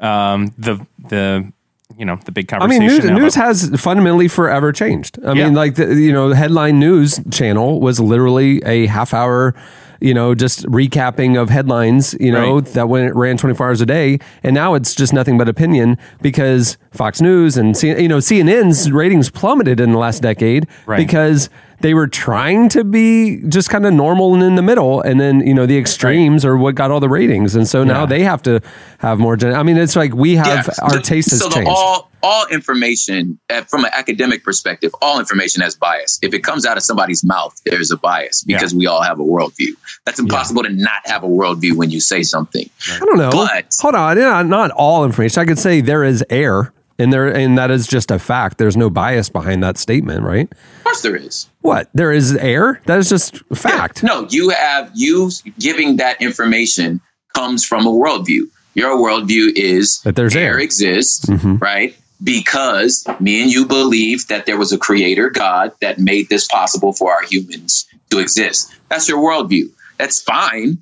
um, 0.00 0.52
the 0.58 0.84
the 1.08 1.52
you 1.98 2.04
know 2.06 2.18
the 2.24 2.32
big 2.32 2.48
conversation. 2.48 2.82
I 2.82 2.86
mean, 2.88 2.96
news, 3.00 3.10
news 3.22 3.34
has 3.34 3.70
fundamentally 3.80 4.28
forever 4.28 4.72
changed. 4.72 5.18
I 5.24 5.34
Yeah. 5.34 5.44
mean, 5.44 5.54
like 5.54 5.74
the, 5.74 5.94
you 5.94 6.12
know, 6.12 6.30
the 6.30 6.36
headline 6.36 6.80
news 6.80 7.20
channel 7.30 7.80
was 7.80 8.00
literally 8.00 8.62
a 8.64 8.86
half 8.86 9.12
hour, 9.12 9.54
you 10.00 10.14
know, 10.14 10.34
just 10.34 10.64
recapping 10.64 11.40
of 11.40 11.50
headlines, 11.50 12.16
you 12.18 12.32
know, 12.32 12.54
Right. 12.56 12.64
that 12.72 12.88
when 12.88 13.04
it 13.04 13.14
ran 13.14 13.36
24 13.36 13.66
hours 13.66 13.80
a 13.82 13.86
day, 13.86 14.18
and 14.42 14.54
now 14.54 14.72
it's 14.72 14.94
just 14.94 15.12
nothing 15.12 15.36
but 15.36 15.50
opinion 15.50 15.98
because 16.22 16.78
Fox 16.92 17.20
News 17.20 17.58
and 17.58 17.76
C, 17.76 17.88
you 17.88 18.08
know 18.08 18.18
CNN's 18.18 18.90
ratings 18.90 19.28
plummeted 19.28 19.78
in 19.78 19.92
the 19.92 19.98
last 19.98 20.22
decade 20.22 20.66
Right. 20.86 20.96
because 20.96 21.50
they 21.82 21.94
were 21.94 22.06
trying 22.06 22.68
to 22.70 22.84
be 22.84 23.42
just 23.48 23.68
kind 23.70 23.84
of 23.84 23.92
normal 23.92 24.34
and 24.34 24.42
in 24.42 24.54
the 24.54 24.62
middle, 24.62 25.00
and 25.02 25.20
then 25.20 25.46
you 25.46 25.52
know 25.54 25.66
the 25.66 25.76
extremes 25.78 26.44
are 26.44 26.56
what 26.56 26.74
got 26.74 26.90
all 26.90 27.00
the 27.00 27.08
ratings, 27.08 27.54
and 27.54 27.66
so 27.68 27.84
now 27.84 28.00
Yeah. 28.00 28.06
they 28.06 28.22
have 28.22 28.42
to 28.44 28.60
have 28.98 29.18
more. 29.18 29.36
Gen- 29.36 29.54
I 29.54 29.62
mean, 29.62 29.76
it's 29.76 29.96
like 29.96 30.14
we 30.14 30.36
have 30.36 30.66
Yeah. 30.66 30.84
our 30.84 30.96
The- 30.96 31.00
taste 31.02 31.30
has 31.32 31.40
so 31.40 31.48
the 31.48 31.54
changed. 31.56 31.70
all 31.70 32.08
all 32.24 32.46
information 32.52 33.36
uh, 33.50 33.62
from 33.62 33.84
an 33.84 33.90
academic 33.94 34.44
perspective, 34.44 34.94
all 35.02 35.18
information 35.18 35.60
has 35.60 35.74
bias. 35.74 36.20
If 36.22 36.32
it 36.34 36.44
comes 36.44 36.64
out 36.64 36.76
of 36.76 36.84
somebody's 36.84 37.24
mouth, 37.24 37.60
there's 37.66 37.90
a 37.90 37.96
bias 37.96 38.44
because 38.44 38.72
we 38.72 38.86
all 38.86 39.02
have 39.02 39.18
a 39.18 39.24
worldview. 39.24 39.72
That's 40.06 40.20
impossible 40.20 40.62
to 40.62 40.68
not 40.68 41.00
have 41.06 41.24
a 41.24 41.28
worldview 41.28 41.74
when 41.74 41.90
you 41.90 42.00
say 42.00 42.22
something. 42.22 42.70
I 42.94 42.98
don't 43.00 43.18
know. 43.18 43.30
But- 43.32 43.66
Hold 43.80 43.96
on, 43.96 44.18
yeah, 44.18 44.40
not 44.42 44.70
all 44.70 45.04
information. 45.04 45.40
I 45.42 45.44
could 45.46 45.58
say 45.58 45.80
there 45.80 46.04
is 46.04 46.24
air, 46.30 46.72
and 47.02 47.12
there, 47.12 47.26
and 47.28 47.58
that 47.58 47.70
is 47.70 47.86
just 47.86 48.10
a 48.10 48.18
fact. 48.18 48.58
There's 48.58 48.76
no 48.76 48.88
bias 48.88 49.28
behind 49.28 49.62
that 49.62 49.76
statement, 49.78 50.22
right? 50.22 50.50
Of 50.50 50.84
course, 50.84 51.02
there 51.02 51.16
is. 51.16 51.48
What? 51.60 51.90
There 51.94 52.12
is 52.12 52.34
air. 52.36 52.80
That 52.86 52.98
is 52.98 53.08
just 53.08 53.42
a 53.50 53.56
fact. 53.56 54.02
No, 54.02 54.26
you 54.30 54.50
have 54.50 54.90
you 54.94 55.30
giving 55.58 55.96
that 55.96 56.20
information 56.22 57.00
comes 57.34 57.64
from 57.64 57.86
a 57.86 57.90
worldview. 57.90 58.42
Your 58.74 58.96
worldview 58.96 59.52
is 59.54 60.00
That 60.02 60.16
there's 60.16 60.36
air. 60.36 60.54
Mm-hmm. 60.54 60.62
exists, 60.62 61.28
right? 61.60 61.96
Because 62.22 63.04
me 63.20 63.42
and 63.42 63.52
you 63.52 63.66
believe 63.66 64.28
that 64.28 64.46
there 64.46 64.56
was 64.56 64.72
a 64.72 64.78
creator, 64.78 65.28
God, 65.28 65.72
that 65.80 65.98
made 65.98 66.28
this 66.28 66.46
possible 66.46 66.92
for 66.92 67.12
our 67.12 67.22
humans 67.24 67.86
to 68.10 68.18
exist. 68.18 68.72
That's 68.88 69.08
your 69.08 69.18
worldview. 69.18 69.70
That's 69.98 70.22
fine. 70.22 70.78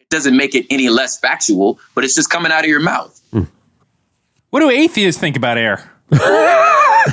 It 0.00 0.08
doesn't 0.08 0.36
make 0.36 0.54
it 0.54 0.66
any 0.70 0.88
less 0.88 1.18
factual, 1.18 1.78
but 1.94 2.04
it's 2.04 2.14
just 2.14 2.30
coming 2.30 2.52
out 2.52 2.64
of 2.64 2.70
your 2.70 2.80
mouth. 2.80 3.20
What 4.54 4.60
do 4.60 4.70
atheists 4.70 5.20
think 5.20 5.36
about 5.36 5.58
air? 5.58 5.82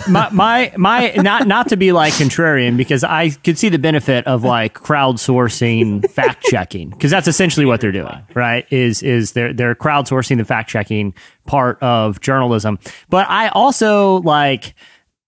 my, 0.08 0.30
my 0.32 0.72
my 0.78 1.12
not 1.16 1.48
not 1.48 1.70
to 1.70 1.76
be 1.76 1.92
like 1.92 2.14
contrarian 2.14 2.78
because 2.78 3.04
I 3.04 3.32
could 3.32 3.58
see 3.58 3.70
the 3.70 3.80
benefit 3.80 4.28
of 4.28 4.44
like 4.44 4.76
crowdsourcing 4.76 6.08
fact 6.12 6.44
checking 6.44 6.92
because 6.92 7.10
that's 7.10 7.28
essentially 7.28 7.66
what 7.66 7.82
they're 7.82 7.92
doing, 7.92 8.22
right? 8.36 8.68
Is 8.72 9.02
is 9.02 9.32
they're 9.32 9.54
they're 9.54 9.74
crowdsourcing 9.74 10.38
the 10.38 10.46
fact 10.46 10.70
checking 10.70 11.16
part 11.48 11.82
of 11.82 12.22
journalism. 12.22 12.78
But 13.10 13.28
I 13.28 13.48
also 13.48 14.18
like 14.18 14.76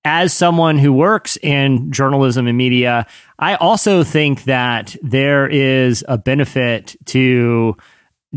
as 0.05 0.33
someone 0.33 0.77
who 0.77 0.93
works 0.93 1.35
in 1.41 1.91
journalism 1.91 2.45
and 2.45 2.55
media, 2.55 3.07
I 3.39 3.55
also 3.55 4.03
think 4.03 4.43
that 4.43 4.95
there 5.01 5.47
is 5.47 6.05
a 6.07 6.19
benefit 6.19 6.95
to 7.05 7.75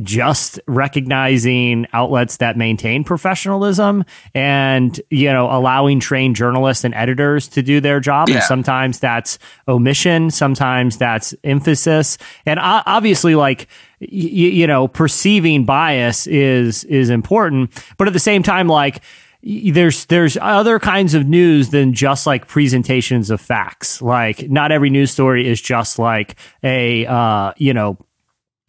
just 0.02 0.60
recognizing 0.66 1.86
outlets 1.92 2.38
that 2.38 2.56
maintain 2.56 3.04
professionalism 3.04 4.04
and 4.34 5.00
you 5.10 5.32
know 5.32 5.50
allowing 5.50 6.00
trained 6.00 6.36
journalists 6.36 6.84
and 6.84 6.94
editors 6.94 7.48
to 7.48 7.62
do 7.62 7.80
their 7.80 8.00
job. 8.00 8.28
And 8.28 8.36
sometimes 8.42 8.98
that's 9.00 9.38
omission 9.68 10.30
sometimes 10.30 10.98
that's 10.98 11.34
emphasis. 11.44 12.18
And 12.44 12.58
obviously 12.60 13.34
like 13.34 13.68
y- 14.00 14.06
you 14.08 14.66
know 14.66 14.88
perceiving 14.88 15.64
bias 15.64 16.26
is 16.26 16.84
is 16.84 17.10
important. 17.10 17.70
But 17.96 18.06
at 18.06 18.12
the 18.12 18.20
same 18.20 18.42
time 18.42 18.68
like 18.68 19.02
there's 19.42 20.06
there's 20.06 20.36
other 20.40 20.78
kinds 20.80 21.14
of 21.14 21.26
news 21.26 21.68
than 21.70 21.92
just 21.92 22.26
like 22.26 22.48
presentations 22.48 23.30
of 23.30 23.40
facts. 23.40 24.02
Like 24.02 24.50
not 24.50 24.72
every 24.72 24.90
news 24.90 25.10
story 25.12 25.48
is 25.48 25.60
just 25.60 25.98
like 25.98 26.36
a 26.64 27.06
uh 27.06 27.52
you 27.56 27.72
know 27.72 27.96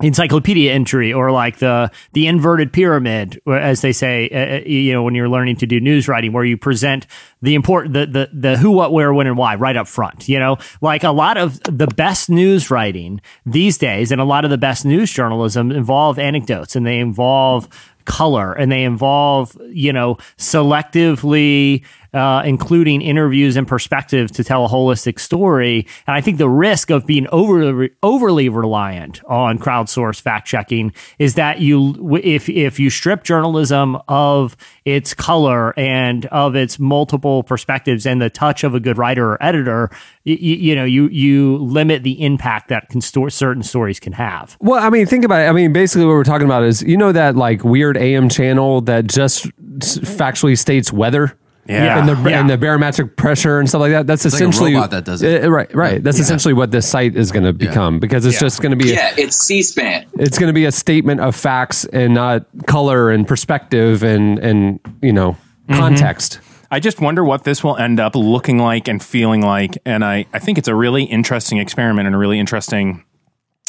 encyclopedia 0.01 0.71
entry 0.71 1.11
or 1.11 1.31
like 1.31 1.57
the 1.57 1.89
the 2.13 2.27
inverted 2.27 2.71
pyramid 2.71 3.41
as 3.47 3.81
they 3.81 3.91
say 3.91 4.29
uh, 4.29 4.57
uh, 4.57 4.59
you 4.69 4.93
know 4.93 5.01
when 5.01 5.15
you're 5.15 5.27
learning 5.27 5.55
to 5.55 5.65
do 5.65 5.79
news 5.79 6.07
writing 6.07 6.31
where 6.31 6.43
you 6.43 6.55
present 6.55 7.07
the 7.41 7.55
important 7.55 7.95
the, 7.95 8.05
the 8.05 8.29
the 8.31 8.57
who 8.57 8.69
what 8.69 8.93
where 8.93 9.11
when 9.11 9.25
and 9.25 9.37
why 9.37 9.55
right 9.55 9.75
up 9.75 9.87
front 9.87 10.27
you 10.27 10.39
know? 10.39 10.57
Like 10.81 11.03
a 11.03 11.11
lot 11.11 11.37
of 11.37 11.59
the 11.63 11.87
best 11.87 12.29
news 12.29 12.69
writing 12.69 13.21
these 13.45 13.77
days 13.77 14.11
and 14.11 14.21
a 14.21 14.25
lot 14.25 14.45
of 14.45 14.51
the 14.51 14.57
best 14.57 14.85
news 14.85 15.11
journalism 15.11 15.71
involve 15.71 16.19
anecdotes 16.19 16.75
and 16.75 16.85
they 16.85 16.99
involve 16.99 17.67
color 18.05 18.53
and 18.53 18.71
they 18.71 18.83
involve 18.83 19.57
you 19.69 19.91
know 19.91 20.17
selectively 20.37 21.83
uh, 22.17 22.41
including 22.43 23.01
interviews 23.01 23.55
and 23.55 23.67
perspectives 23.67 24.31
to 24.31 24.43
tell 24.43 24.65
a 24.65 24.69
holistic 24.69 25.19
story 25.19 25.87
and 26.07 26.15
i 26.15 26.21
think 26.21 26.37
the 26.37 26.49
risk 26.49 26.89
of 26.89 27.05
being 27.05 27.27
overly 27.31 27.91
overly 28.03 28.49
reliant 28.49 29.23
on 29.25 29.57
crowdsourced 29.57 30.21
fact 30.21 30.47
checking 30.47 30.93
is 31.19 31.35
that 31.35 31.59
you 31.59 32.17
if 32.17 32.49
if 32.49 32.79
you 32.79 32.89
strip 32.89 33.23
journalism 33.23 33.97
of 34.07 34.57
its 34.85 35.13
color 35.13 35.73
and 35.77 36.25
of 36.27 36.55
its 36.55 36.79
multiple 36.79 37.43
perspectives 37.43 38.05
and 38.05 38.21
the 38.21 38.29
touch 38.29 38.63
of 38.63 38.73
a 38.73 38.79
good 38.79 38.97
writer 38.97 39.33
or 39.33 39.43
editor 39.43 39.89
you, 40.23 40.35
you 40.35 40.75
know 40.75 40.83
you 40.83 41.07
you 41.07 41.57
limit 41.57 42.03
the 42.03 42.21
impact 42.23 42.69
that 42.69 42.85
store 43.01 43.29
certain 43.29 43.63
stories 43.63 43.99
can 43.99 44.13
have 44.13 44.57
Well, 44.59 44.83
I 44.83 44.89
mean, 44.89 45.05
think 45.05 45.23
about 45.23 45.41
it. 45.41 45.49
I 45.49 45.51
mean, 45.51 45.71
basically, 45.73 46.05
what 46.05 46.13
we're 46.13 46.23
talking 46.23 46.45
about 46.45 46.63
is 46.63 46.81
you 46.81 46.97
know 46.97 47.11
that 47.11 47.35
like 47.35 47.63
weird 47.63 47.97
AM 47.97 48.29
channel 48.29 48.81
that 48.81 49.07
just 49.07 49.45
factually 49.79 50.57
states 50.57 50.91
weather. 50.91 51.37
Yeah. 51.67 51.99
and 51.99 52.07
the 52.09 52.29
Yeah. 52.29 52.39
and 52.39 52.49
the 52.49 52.57
barometric 52.57 53.15
pressure 53.17 53.59
and 53.59 53.67
stuff 53.67 53.81
like 53.81 53.91
that. 53.91 54.07
That's 54.07 54.23
like 54.25 54.33
a 54.33 54.35
essentially 54.35 54.73
robot 54.73 54.91
that 54.91 55.05
does 55.05 55.21
it. 55.21 55.43
Uh, 55.43 55.51
right, 55.51 55.73
right. 55.75 56.03
That's 56.03 56.19
essentially 56.19 56.53
what 56.53 56.71
this 56.71 56.87
site 56.87 57.15
is 57.15 57.31
going 57.31 57.43
to 57.45 57.53
become 57.53 57.99
because 57.99 58.25
it's 58.25 58.39
just 58.39 58.61
going 58.61 58.71
to 58.71 58.77
be 58.77 58.91
Yeah, 58.91 59.13
it's 59.17 59.37
C-SPAN. 59.45 60.05
it's 60.13 60.37
going 60.39 60.47
to 60.47 60.53
be 60.53 60.65
a 60.65 60.71
statement 60.71 61.21
of 61.21 61.35
facts 61.35 61.85
and 61.85 62.13
not 62.13 62.45
color 62.67 63.11
and 63.11 63.27
perspective 63.27 64.03
and 64.03 64.39
and 64.39 64.79
you 65.01 65.11
know 65.13 65.35
Mm-hmm. 65.69 65.79
context. 65.81 66.39
I 66.71 66.79
just 66.79 67.01
wonder 67.01 67.25
what 67.25 67.43
this 67.43 67.61
will 67.61 67.75
end 67.75 67.99
up 67.99 68.15
looking 68.15 68.57
like 68.57 68.87
and 68.87 69.03
feeling 69.03 69.41
like. 69.41 69.77
And 69.85 70.03
I, 70.05 70.25
I 70.33 70.39
think 70.39 70.57
it's 70.57 70.69
a 70.69 70.75
really 70.75 71.03
interesting 71.03 71.57
experiment 71.57 72.05
and 72.05 72.15
a 72.15 72.17
really 72.17 72.39
interesting 72.39 73.03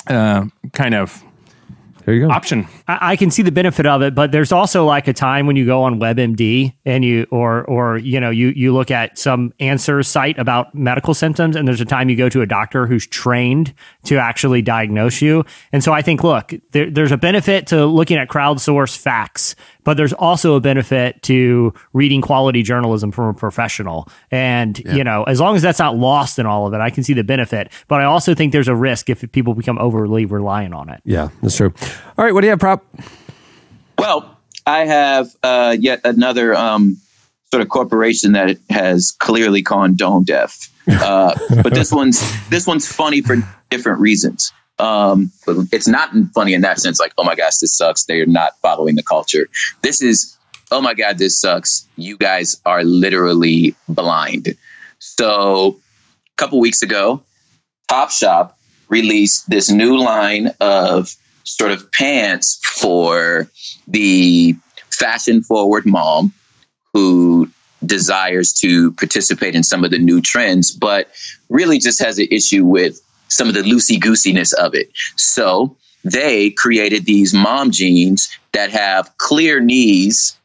uh, 0.07 0.44
kind 0.72 0.94
of 0.94 1.24
There 2.09 2.14
you 2.14 2.26
go. 2.26 2.32
option. 2.32 2.66
I, 2.86 3.11
I 3.12 3.16
can 3.16 3.30
see 3.30 3.42
the 3.42 3.52
benefit 3.52 3.84
of 3.84 4.00
it, 4.00 4.14
but 4.14 4.32
there's 4.32 4.50
also 4.50 4.86
like 4.86 5.09
a 5.09 5.12
time 5.12 5.46
when 5.46 5.56
you 5.56 5.66
go 5.66 5.82
on 5.82 6.00
WebMD 6.00 6.72
and 6.86 7.04
you 7.04 7.26
or 7.30 7.64
or 7.64 7.98
you 7.98 8.18
know 8.18 8.30
you 8.30 8.48
you 8.56 8.72
look 8.72 8.90
at 8.90 9.18
some 9.18 9.52
answer 9.61 10.02
site 10.02 10.38
about 10.38 10.74
medical 10.74 11.12
symptoms, 11.12 11.54
and 11.54 11.68
there's 11.68 11.82
a 11.82 11.84
time 11.84 12.09
you 12.09 12.16
go 12.16 12.30
to 12.30 12.40
a 12.40 12.46
doctor 12.46 12.86
who's 12.86 13.06
trained 13.06 13.74
to 14.04 14.16
actually 14.16 14.62
diagnose 14.62 15.20
you. 15.20 15.44
And 15.70 15.84
so 15.84 15.92
I 15.92 16.00
think, 16.00 16.24
look, 16.24 16.54
there, 16.70 16.90
there's 16.90 17.12
a 17.12 17.18
benefit 17.18 17.66
to 17.66 17.84
looking 17.84 18.16
at 18.16 18.28
crowdsourced 18.28 18.96
facts, 18.96 19.54
but 19.89 19.97
there's 19.97 20.12
also 20.12 20.55
a 20.55 20.61
benefit 20.61 21.22
to 21.22 21.72
reading 21.95 22.20
quality 22.20 22.62
journalism 22.62 23.11
from 23.11 23.28
a 23.28 23.32
professional. 23.32 24.07
And 24.30 24.78
you 24.80 25.03
know, 25.03 25.24
as 25.24 25.41
long 25.41 25.57
as 25.57 25.62
that's 25.62 25.78
not 25.78 25.97
lost 25.97 26.39
in 26.39 26.45
all 26.45 26.66
of 26.66 26.74
it, 26.74 26.76
I 26.76 26.91
can 26.91 27.05
see 27.05 27.14
the 27.14 27.24
benefit. 27.24 27.72
But 27.89 28.03
I 28.03 28.05
also 28.05 28.34
think 28.34 28.53
there's 28.53 28.68
a 28.68 28.76
risk 28.76 29.09
if 29.09 29.24
people 29.32 29.55
become 29.55 29.78
overly 29.78 30.26
reliant 30.26 30.74
on 30.74 30.91
it. 30.91 31.01
Yeah, 31.07 31.30
that's 31.41 31.57
true. 31.57 31.72
All 32.18 32.24
right, 32.26 32.34
what 32.34 32.43
do 32.43 32.49
you 32.49 32.51
have, 32.51 32.59
prop? 32.59 32.84
Well, 33.99 34.39
I 34.66 34.80
have 34.84 35.34
uh, 35.43 35.74
yet 35.80 36.03
another 36.05 36.55
um, 36.55 36.99
sort 37.51 37.62
of 37.62 37.70
corporation 37.70 38.32
that 38.32 38.59
has 38.68 39.12
clearly 39.12 39.62
gone 39.62 39.97
dome 39.97 40.24
deaf. 40.24 40.68
Uh, 40.86 41.34
but 41.62 41.72
this 41.72 41.91
one's 41.95 42.20
this 42.51 42.66
one's 42.66 42.86
funny 42.86 43.22
for 43.22 43.36
different 43.70 44.01
reasons. 44.01 44.53
Um, 44.79 45.33
but 45.45 45.57
it's 45.72 45.89
not 45.89 46.11
funny 46.35 46.55
in 46.55 46.61
that 46.61 46.79
sense, 46.79 47.01
like, 47.01 47.12
oh 47.18 47.24
my 47.24 47.35
gosh, 47.35 47.57
this 47.57 47.76
sucks. 47.76 48.05
They're 48.05 48.26
not 48.26 48.53
following 48.62 48.95
the 48.95 49.03
culture. 49.03 49.49
This 49.83 50.01
is, 50.01 50.37
oh 50.70 50.81
my 50.81 50.95
God, 50.95 51.18
this 51.18 51.41
sucks. 51.41 51.87
You 51.97 52.16
guys 52.16 52.61
are 52.64 52.85
literally 52.85 53.74
blind. 53.89 54.57
So 55.01 55.81
a 56.33 56.37
couple 56.37 56.61
weeks 56.61 56.83
ago, 56.83 57.22
Topshop 57.91 58.53
released 58.89 59.51
this 59.51 59.70
new 59.70 59.99
line 59.99 60.53
of 60.61 61.14
sort 61.45 61.72
of 61.72 61.91
pants 61.93 62.61
for 62.62 63.49
the 63.87 64.55
fashion 64.91 65.43
forward 65.43 65.87
mom 65.87 66.33
who 66.93 67.49
desires 67.85 68.53
to 68.53 68.93
participate 68.93 69.55
in 69.55 69.62
some 69.62 69.85
of 69.85 69.91
the 69.91 69.99
new 69.99 70.20
trends, 70.20 70.70
but 70.70 71.09
really 71.49 71.79
just 71.79 72.01
has 72.01 72.18
an 72.18 72.26
issue 72.31 72.64
with 72.64 73.01
some 73.29 73.49
of 73.49 73.55
the 73.55 73.62
loosey 73.62 73.99
goosiness 73.99 74.53
of 74.55 74.74
it. 74.74 74.91
So 75.16 75.76
they 76.05 76.51
created 76.51 77.05
these 77.05 77.35
mom 77.35 77.70
jeans 77.70 78.29
that 78.53 78.70
have 78.70 79.16
clear 79.18 79.61
knees, 79.61 80.37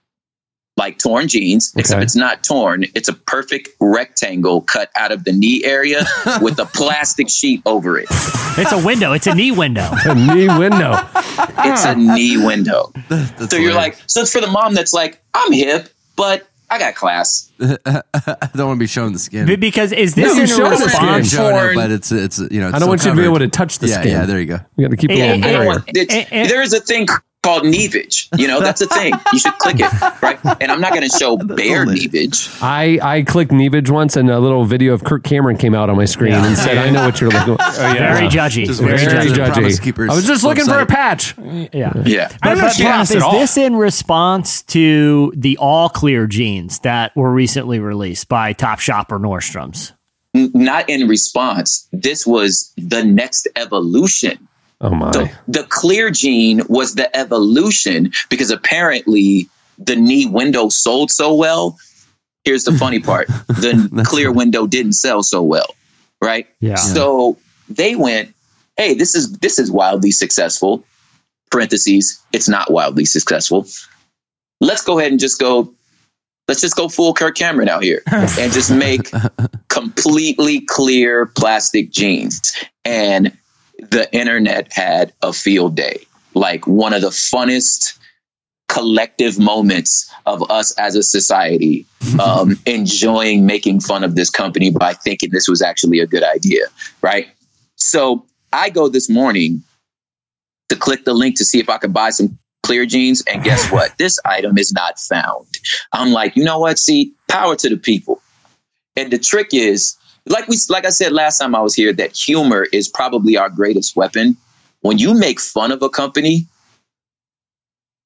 like 0.75 0.97
torn 0.97 1.27
jeans, 1.27 1.71
except 1.77 2.01
it's 2.01 2.15
not 2.15 2.43
torn. 2.43 2.83
It's 2.95 3.07
a 3.07 3.13
perfect 3.13 3.69
rectangle 3.79 4.61
cut 4.61 4.89
out 4.97 5.11
of 5.11 5.23
the 5.23 5.31
knee 5.31 5.61
area 5.63 6.03
with 6.41 6.57
a 6.59 6.65
plastic 6.65 7.29
sheet 7.29 7.61
over 7.65 7.97
it. 7.99 8.07
It's 8.57 8.71
a 8.71 8.83
window. 8.83 9.13
It's 9.13 9.27
a 9.27 9.35
knee 9.35 9.51
window. 9.51 9.87
A 10.05 10.15
knee 10.15 10.47
window. 10.47 10.93
It's 11.65 11.85
a 11.85 11.95
knee 11.95 12.37
window. 12.43 12.91
So 13.09 13.57
you're 13.57 13.71
hilarious. 13.71 13.75
like, 13.75 13.97
so 14.07 14.21
it's 14.21 14.31
for 14.31 14.41
the 14.41 14.47
mom 14.47 14.73
that's 14.73 14.93
like, 14.93 15.21
I'm 15.33 15.51
hip, 15.51 15.89
but 16.15 16.47
I 16.73 16.79
got 16.79 16.95
class. 16.95 17.51
I 17.61 18.01
don't 18.55 18.67
want 18.67 18.77
to 18.77 18.79
be 18.79 18.87
showing 18.87 19.13
the 19.13 19.19
skin. 19.19 19.59
Because 19.59 19.91
is 19.91 20.15
this 20.15 20.35
No, 20.35 20.41
in 20.41 20.47
show 20.47 20.69
the 20.69 20.75
skin. 20.77 20.85
response? 20.87 21.29
Showing 21.31 21.55
it, 21.55 21.59
torn. 21.59 21.75
but 21.75 21.91
it's 21.91 22.11
it's 22.11 22.39
you 22.49 22.59
know. 22.59 22.69
It's 22.69 22.75
I 22.75 22.79
don't 22.79 22.79
still 22.79 22.87
want 22.89 23.03
you 23.05 23.09
to 23.11 23.15
be 23.15 23.23
able 23.23 23.39
to 23.39 23.47
touch 23.47 23.77
the 23.77 23.87
yeah, 23.87 23.99
skin. 24.01 24.11
Yeah, 24.11 24.25
there 24.25 24.39
you 24.39 24.47
go. 24.47 24.59
We 24.75 24.83
got 24.83 24.89
to 24.91 24.97
keep 24.97 25.11
a 25.11 25.15
little 25.15 25.39
barrier. 25.41 25.83
It's, 25.87 26.13
Eh, 26.13 26.25
eh. 26.31 26.47
there 26.47 26.61
is 26.63 26.73
a 26.73 26.79
thing 26.79 27.05
called 27.43 27.63
neavage. 27.63 28.27
You 28.39 28.47
know, 28.47 28.59
that's 28.61 28.81
a 28.81 28.87
thing. 28.87 29.13
You 29.33 29.37
should 29.39 29.53
click 29.59 29.75
it, 29.79 29.91
right? 30.23 30.39
And 30.61 30.71
I'm 30.71 30.81
not 30.81 30.93
going 30.93 31.07
to 31.07 31.15
show 31.17 31.37
bare 31.57 31.81
only- 31.81 31.99
neavage. 31.99 32.57
I, 32.63 32.97
I 33.01 33.21
clicked 33.23 33.51
Neavage 33.51 33.89
once 33.89 34.15
and 34.15 34.29
a 34.29 34.39
little 34.39 34.65
video 34.65 34.93
of 34.93 35.03
Kirk 35.03 35.23
Cameron 35.23 35.57
came 35.57 35.75
out 35.75 35.89
on 35.89 35.97
my 35.97 36.05
screen 36.05 36.33
and 36.33 36.57
said, 36.57 36.77
I 36.77 36.89
know 36.89 37.05
what 37.05 37.19
you're 37.21 37.29
looking 37.29 37.57
for. 37.57 37.63
Oh, 37.83 37.93
Very 37.93 38.27
judgy. 38.27 38.65
Just 38.65 38.81
Very 38.81 38.97
Very 38.97 39.25
till 39.25 39.33
the 39.35 39.51
Promise 39.51 39.79
judgy. 39.79 40.09
I 40.09 40.15
was 40.15 40.25
just 40.25 40.43
looking 40.43 40.65
for 40.65 40.79
a 40.79 40.85
patch. 40.85 41.35
Yeah. 41.37 41.91
Yeah. 42.05 42.29
I 42.41 42.49
don't 42.49 42.57
But, 42.57 42.57
understand 42.59 43.01
this 43.01 43.11
is 43.11 43.23
all. 43.23 43.31
this 43.33 43.57
in 43.57 43.75
response 43.75 44.61
to 44.63 45.33
the 45.35 45.57
all 45.57 45.89
clear 45.89 46.27
jeans 46.27 46.79
that 46.79 47.15
were 47.15 47.31
recently 47.31 47.79
released 47.79 48.29
by 48.29 48.53
Topshop 48.53 49.11
or 49.11 49.19
Nordstrom's? 49.19 49.91
N- 50.33 50.51
Not 50.53 50.89
in 50.89 51.07
response. 51.07 51.87
This 51.91 52.25
was 52.25 52.71
the 52.77 53.03
next 53.03 53.47
evolution. 53.55 54.47
Oh 54.83 54.93
my. 54.93 55.11
So 55.11 55.27
the 55.47 55.63
clear 55.63 56.11
jean 56.11 56.61
was 56.67 56.95
the 56.95 57.15
evolution 57.15 58.11
because 58.29 58.51
apparently 58.51 59.47
the 59.79 59.95
knee 59.95 60.25
window 60.25 60.69
sold 60.69 61.09
so 61.09 61.33
well. 61.33 61.77
Here's 62.43 62.65
the 62.65 62.73
funny 62.77 62.99
part 62.99 63.27
the 63.47 64.03
clear 64.05 64.31
window 64.31 64.67
didn't 64.67 64.93
sell 64.93 65.23
so 65.23 65.41
well, 65.41 65.73
right? 66.21 66.47
Yeah. 66.59 66.75
So 66.75 67.37
they 67.69 67.95
went, 67.95 68.35
hey, 68.75 68.93
this 68.93 69.15
is 69.15 69.31
this 69.39 69.57
is 69.57 69.71
wildly 69.71 70.11
successful. 70.11 70.83
Parentheses, 71.49 72.21
it's 72.33 72.49
not 72.49 72.69
wildly 72.69 73.05
successful. 73.05 73.65
Let's 74.59 74.83
go 74.83 74.99
ahead 74.99 75.11
and 75.11 75.19
just 75.19 75.39
go. 75.39 75.73
Let's 76.49 76.59
just 76.59 76.75
go 76.75 76.89
full 76.89 77.13
Kirk 77.13 77.35
Cameron 77.35 77.69
out 77.69 77.83
here 77.83 78.01
and 78.05 78.51
just 78.51 78.69
make 78.69 79.09
completely 79.69 80.59
clear 80.59 81.27
plastic 81.27 81.89
jeans. 81.89 82.53
And 82.83 83.37
the 83.91 84.13
internet 84.13 84.71
had 84.73 85.13
a 85.21 85.33
field 85.33 85.75
day. 85.75 86.05
Like 86.33 86.67
one 86.67 86.93
of 86.93 87.01
the 87.01 87.09
funnest 87.09 87.97
collective 88.67 89.37
moments 89.37 90.09
of 90.25 90.49
us 90.49 90.73
as 90.79 90.95
a 90.95 91.03
society 91.03 91.85
um, 92.23 92.59
enjoying 92.65 93.45
making 93.45 93.79
fun 93.79 94.03
of 94.03 94.15
this 94.15 94.29
company 94.29 94.71
by 94.71 94.93
thinking 94.93 95.29
this 95.31 95.47
was 95.47 95.61
actually 95.61 95.99
a 95.99 96.07
good 96.07 96.23
idea, 96.23 96.65
right? 97.01 97.27
So 97.75 98.25
I 98.51 98.69
go 98.69 98.87
this 98.87 99.09
morning 99.09 99.63
to 100.69 100.75
click 100.75 101.05
the 101.05 101.13
link 101.13 101.37
to 101.37 101.45
see 101.45 101.59
if 101.59 101.69
I 101.69 101.77
could 101.77 101.93
buy 101.93 102.09
some 102.09 102.39
clear 102.63 102.85
jeans, 102.85 103.21
and 103.31 103.43
guess 103.43 103.71
what? 103.71 103.95
this 103.99 104.19
item 104.25 104.57
is 104.57 104.73
not 104.73 104.97
found. 104.97 105.45
I'm 105.91 106.11
like, 106.11 106.35
you 106.35 106.43
know 106.43 106.59
what? 106.59 106.79
See, 106.79 107.13
power 107.29 107.55
to 107.55 107.69
the 107.69 107.77
people. 107.77 108.21
And 108.95 109.11
the 109.11 109.19
trick 109.19 109.49
is, 109.53 109.97
like 110.27 110.47
we, 110.47 110.57
like 110.69 110.85
I 110.85 110.89
said 110.89 111.11
last 111.11 111.39
time 111.39 111.55
I 111.55 111.61
was 111.61 111.75
here, 111.75 111.93
that 111.93 112.15
humor 112.15 112.67
is 112.71 112.87
probably 112.87 113.37
our 113.37 113.49
greatest 113.49 113.95
weapon. 113.95 114.37
When 114.81 114.97
you 114.97 115.13
make 115.13 115.39
fun 115.39 115.71
of 115.71 115.81
a 115.81 115.89
company, 115.89 116.45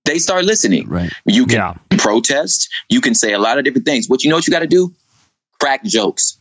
they 0.06 0.20
start 0.20 0.46
listening. 0.46 0.88
Right. 0.88 1.12
You 1.26 1.46
can 1.46 1.80
protest. 1.98 2.70
You 2.90 3.02
can 3.02 3.14
say 3.14 3.34
a 3.34 3.40
lot 3.40 3.58
of 3.58 3.66
different 3.66 3.86
things. 3.86 4.08
What 4.08 4.24
you 4.24 4.30
know 4.30 4.38
what 4.38 4.48
you 4.48 4.52
got 4.52 4.60
to 4.60 4.68
do? 4.68 4.94
Crack 5.60 5.84
jokes 5.84 6.38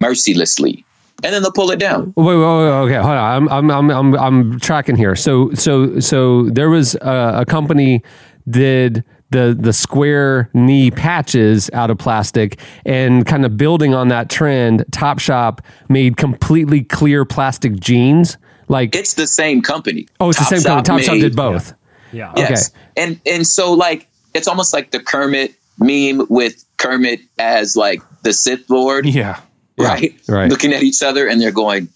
mercilessly, 0.00 0.84
and 1.24 1.34
then 1.34 1.42
they'll 1.42 1.52
pull 1.52 1.70
it 1.70 1.78
down. 1.78 2.12
Wait, 2.16 2.24
wait, 2.24 2.36
wait, 2.36 2.42
okay, 2.42 2.94
hold 2.94 3.06
on. 3.06 3.48
I'm, 3.48 3.48
I'm, 3.48 3.70
I'm, 3.70 3.90
I'm, 3.90 4.14
I'm 4.14 4.60
tracking 4.60 4.94
here. 4.94 5.16
So, 5.16 5.52
so, 5.54 5.98
so 6.00 6.50
there 6.50 6.70
was 6.70 6.94
a, 6.96 7.40
a 7.40 7.44
company 7.46 8.02
did 8.48 9.04
the 9.30 9.56
the 9.58 9.72
square 9.72 10.48
knee 10.54 10.90
patches 10.90 11.70
out 11.72 11.90
of 11.90 11.98
plastic, 11.98 12.58
and 12.86 13.26
kind 13.26 13.44
of 13.44 13.56
building 13.56 13.94
on 13.94 14.08
that 14.08 14.30
trend. 14.30 14.84
Topshop 14.90 15.60
made 15.88 16.16
completely 16.16 16.82
clear 16.82 17.24
plastic 17.24 17.78
jeans. 17.78 18.36
Like 18.68 18.94
It's 18.94 19.14
the 19.14 19.26
same 19.26 19.62
company. 19.62 20.06
oh, 20.20 20.28
it's 20.30 20.38
the 20.38 20.44
same 20.44 20.62
company. 20.62 20.98
Topshop 21.02 21.12
made- 21.12 21.20
did 21.20 21.36
both. 21.36 21.74
Yeah. 22.12 22.32
Yes. 22.36 22.70
And 22.96 23.20
and 23.26 23.46
so 23.46 23.72
like 23.74 24.06
it's 24.34 24.48
almost 24.48 24.72
like 24.72 24.90
the 24.92 25.00
Kermit 25.00 25.54
meme 25.78 26.26
with 26.28 26.64
Kermit 26.76 27.20
as 27.38 27.76
like 27.76 28.02
the 28.22 28.32
Sith 28.32 28.68
Lord, 28.70 29.06
Yeah. 29.06 29.40
right? 29.78 30.14
right. 30.28 30.50
Looking 30.50 30.72
at 30.72 30.82
each 30.82 31.02
other 31.02 31.26
and 31.28 31.40
they're 31.40 31.50
going, 31.52 31.88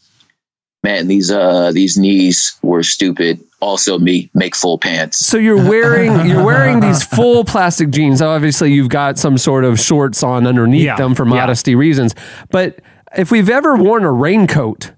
Man, 0.82 1.06
these 1.06 1.30
uh 1.30 1.70
these 1.72 1.96
knees 1.96 2.58
were 2.62 2.82
stupid. 2.82 3.40
Also 3.60 3.98
me, 3.98 4.28
make 4.34 4.56
full 4.56 4.78
pants. 4.78 5.24
So 5.24 5.38
you're 5.38 5.56
wearing 5.68 6.26
you're 6.28 6.44
wearing 6.44 6.80
these 6.80 7.04
full 7.04 7.44
plastic 7.44 7.90
jeans. 7.90 8.20
Obviously, 8.20 8.72
you've 8.72 8.88
got 8.88 9.18
some 9.18 9.38
sort 9.38 9.64
of 9.64 9.78
shorts 9.78 10.24
on 10.24 10.46
underneath 10.46 10.82
Yeah, 10.84 10.96
them 10.96 11.14
for 11.14 11.24
yeah. 11.24 11.30
modesty 11.30 11.76
reasons. 11.76 12.14
But 12.50 12.80
if 13.16 13.30
we've 13.30 13.48
ever 13.48 13.76
worn 13.76 14.02
a 14.02 14.10
raincoat, 14.10 14.90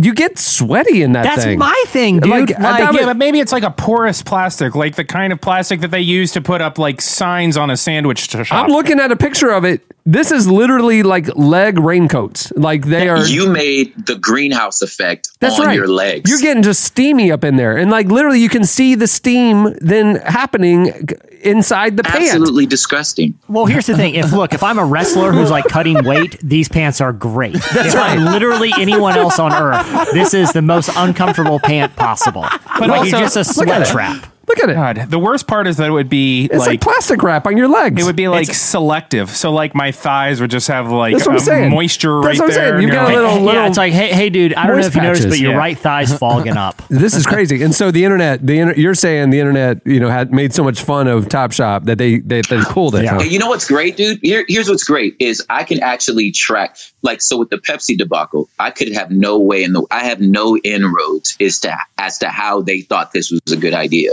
you 0.00 0.12
get 0.14 0.38
sweaty 0.38 1.02
in 1.02 1.12
that 1.12 1.22
That's 1.24 1.44
thing. 1.44 1.58
my 1.58 1.84
thing, 1.88 2.20
dude. 2.20 2.30
Like, 2.30 2.50
Like, 2.50 2.58
that 2.58 2.94
yeah, 2.94 3.04
but 3.06 3.16
maybe 3.16 3.40
it's 3.40 3.52
like 3.52 3.62
a 3.62 3.70
porous 3.70 4.22
plastic, 4.22 4.74
like 4.74 4.96
the 4.96 5.04
kind 5.04 5.32
of 5.32 5.40
plastic 5.40 5.80
that 5.80 5.90
they 5.90 6.00
use 6.00 6.32
to 6.32 6.42
put 6.42 6.60
up 6.60 6.78
like 6.78 7.00
signs 7.00 7.56
on 7.56 7.70
a 7.70 7.76
sandwich 7.76 8.28
to 8.28 8.44
shop. 8.44 8.64
I'm 8.66 8.70
looking 8.70 9.00
at 9.00 9.10
a 9.10 9.16
picture 9.16 9.50
of 9.50 9.64
it. 9.64 9.80
This 10.04 10.32
is 10.32 10.48
literally 10.48 11.02
like 11.04 11.28
leg 11.36 11.78
raincoats. 11.78 12.52
Like 12.56 12.86
they 12.86 13.08
are. 13.08 13.24
You 13.24 13.48
made 13.48 13.94
the 14.06 14.16
greenhouse 14.16 14.82
effect 14.82 15.30
That's 15.38 15.60
on 15.60 15.66
right. 15.66 15.76
your 15.76 15.86
legs. 15.86 16.28
You're 16.28 16.40
getting 16.40 16.62
just 16.64 16.82
steamy 16.82 17.30
up 17.30 17.44
in 17.44 17.56
there, 17.56 17.76
and 17.76 17.90
like 17.90 18.06
literally, 18.08 18.40
you 18.40 18.48
can 18.48 18.64
see 18.64 18.94
the 18.96 19.06
steam 19.06 19.74
then 19.80 20.16
happening 20.16 21.08
inside 21.42 21.96
the 21.96 22.02
pants. 22.02 22.30
absolutely 22.30 22.66
disgusting. 22.66 23.38
Well, 23.48 23.66
here's 23.66 23.86
the 23.86 23.96
thing. 23.96 24.14
If 24.16 24.32
look, 24.32 24.52
if 24.54 24.62
I'm 24.64 24.78
a 24.78 24.84
wrestler 24.84 25.32
who's 25.32 25.50
like 25.50 25.66
cutting 25.66 26.04
weight, 26.04 26.36
these 26.42 26.68
pants 26.68 27.00
are 27.00 27.12
great. 27.12 27.54
if 27.56 27.94
I'm 27.94 28.24
literally 28.24 28.72
anyone 28.78 29.16
else 29.16 29.38
on 29.38 29.52
earth, 29.52 30.10
this 30.12 30.34
is 30.34 30.52
the 30.52 30.62
most 30.62 30.90
uncomfortable 30.96 31.60
pant 31.60 31.94
possible. 31.94 32.44
But 32.78 32.88
like 32.88 33.00
also- 33.02 33.18
you're 33.18 33.28
just 33.28 33.36
a 33.36 33.60
Look 33.60 33.68
at 33.68 33.86
sweat 33.86 33.88
it. 33.88 33.92
trap. 33.92 34.26
Look 34.52 34.64
at 34.64 34.70
it. 34.70 34.74
God, 34.74 35.10
the 35.10 35.18
worst 35.18 35.46
part 35.46 35.66
is 35.66 35.78
that 35.78 35.88
it 35.88 35.92
would 35.92 36.10
be 36.10 36.44
It's 36.44 36.56
like, 36.58 36.66
like, 36.68 36.80
plastic 36.82 37.22
wrap 37.22 37.46
on 37.46 37.56
your 37.56 37.68
legs. 37.68 38.00
it 38.02 38.04
would 38.04 38.16
be 38.16 38.28
like 38.28 38.42
It's- 38.42 38.60
selective. 38.60 39.30
So 39.30 39.50
like 39.50 39.74
my 39.74 39.92
thighs 39.92 40.40
would 40.42 40.50
just 40.50 40.68
have 40.68 40.90
like 40.90 41.14
That's 41.14 41.26
what 41.26 41.36
I'm 41.36 41.40
saying. 41.40 41.70
moisture 41.70 42.20
That's 42.20 42.38
right 42.38 42.38
what 42.38 42.50
I'm 42.50 42.54
there. 42.54 42.68
saying. 42.72 42.82
You've 42.82 42.92
you're 42.92 43.02
got 43.02 43.10
a 43.12 43.14
little- 43.14 43.40
little- 43.40 43.54
yeah, 43.62 43.66
it's 43.68 43.78
like, 43.78 43.92
hey, 43.94 44.12
hey, 44.12 44.28
dude. 44.28 44.52
I 44.54 44.66
don't 44.66 44.72
know 44.76 44.82
Moist 44.82 44.88
if 44.88 44.94
you 44.96 45.00
noticed, 45.02 45.28
but 45.30 45.38
your 45.38 45.52
yeah. 45.52 45.56
right 45.58 45.78
thigh's 45.78 46.16
fogging 46.16 46.56
up. 46.56 46.82
This 46.90 47.16
is 47.16 47.26
crazy. 47.26 47.62
And 47.62 47.74
so 47.74 47.90
the 47.90 48.04
internet, 48.04 48.46
the 48.46 48.58
inter- 48.58 48.74
you're 48.74 48.94
saying 48.94 49.30
the 49.30 49.40
internet, 49.40 49.80
you 49.86 49.98
know, 50.00 50.10
had 50.10 50.32
made 50.32 50.52
so 50.52 50.62
much 50.62 50.82
fun 50.82 51.08
of 51.08 51.28
Top 51.30 51.52
Shop 51.52 51.84
that 51.84 51.96
they 51.98 52.18
they, 52.18 52.42
they 52.42 52.60
pulled 52.64 52.94
it. 52.94 53.04
Yeah. 53.04 53.14
huh? 53.14 53.22
You 53.22 53.38
know 53.38 53.48
what's 53.48 53.66
great, 53.66 53.96
dude? 53.96 54.18
Here, 54.22 54.44
here's 54.48 54.68
what's 54.68 54.84
great 54.84 55.16
is 55.18 55.42
I 55.48 55.64
can 55.64 55.82
actually 55.82 56.30
track 56.30 56.76
like 57.02 57.22
so 57.22 57.38
with 57.38 57.48
the 57.50 57.56
Pepsi 57.58 57.96
debacle, 57.96 58.48
I 58.58 58.70
could 58.70 58.92
have 58.92 59.10
no 59.10 59.38
way 59.38 59.64
in 59.64 59.72
the 59.72 59.84
I 59.90 60.04
have 60.04 60.20
no 60.20 60.56
inroads 60.58 61.36
as 61.40 61.58
to 61.60 61.76
as 61.98 62.18
to 62.18 62.28
how 62.28 62.60
they 62.62 62.82
thought 62.82 63.12
this 63.12 63.30
was 63.30 63.40
a 63.52 63.56
good 63.56 63.74
idea. 63.74 64.10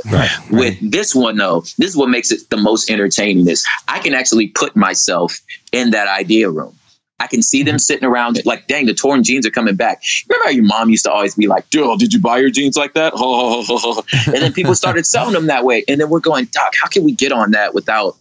With 0.51 0.77
this 0.81 1.15
one 1.15 1.37
though, 1.37 1.61
this 1.77 1.89
is 1.89 1.97
what 1.97 2.09
makes 2.09 2.31
it 2.31 2.49
the 2.49 2.57
most 2.57 2.89
entertaining 2.89 3.47
is 3.47 3.65
I 3.87 3.99
can 3.99 4.13
actually 4.13 4.47
put 4.47 4.75
myself 4.75 5.39
in 5.71 5.91
that 5.91 6.07
idea 6.07 6.49
room. 6.49 6.75
I 7.19 7.27
can 7.27 7.41
see 7.41 7.63
them 7.63 7.73
mm-hmm. 7.73 7.79
sitting 7.79 8.05
around 8.05 8.41
like, 8.45 8.67
dang, 8.67 8.85
the 8.85 8.93
torn 8.93 9.23
jeans 9.23 9.45
are 9.45 9.51
coming 9.51 9.75
back. 9.75 10.01
Remember 10.29 10.45
how 10.45 10.51
your 10.51 10.63
mom 10.63 10.89
used 10.89 11.03
to 11.05 11.11
always 11.11 11.35
be 11.35 11.47
like, 11.47 11.69
Joe, 11.69 11.97
did 11.97 12.13
you 12.13 12.21
buy 12.21 12.37
your 12.37 12.49
jeans 12.49 12.77
like 12.77 12.93
that? 12.93 13.13
and 14.27 14.35
then 14.35 14.53
people 14.53 14.73
started 14.73 15.05
selling 15.05 15.33
them 15.33 15.47
that 15.47 15.65
way. 15.65 15.83
And 15.87 15.99
then 15.99 16.09
we're 16.09 16.21
going, 16.21 16.45
Doc, 16.45 16.73
how 16.81 16.87
can 16.87 17.03
we 17.03 17.11
get 17.11 17.31
on 17.31 17.51
that 17.51 17.73
without 17.73 18.15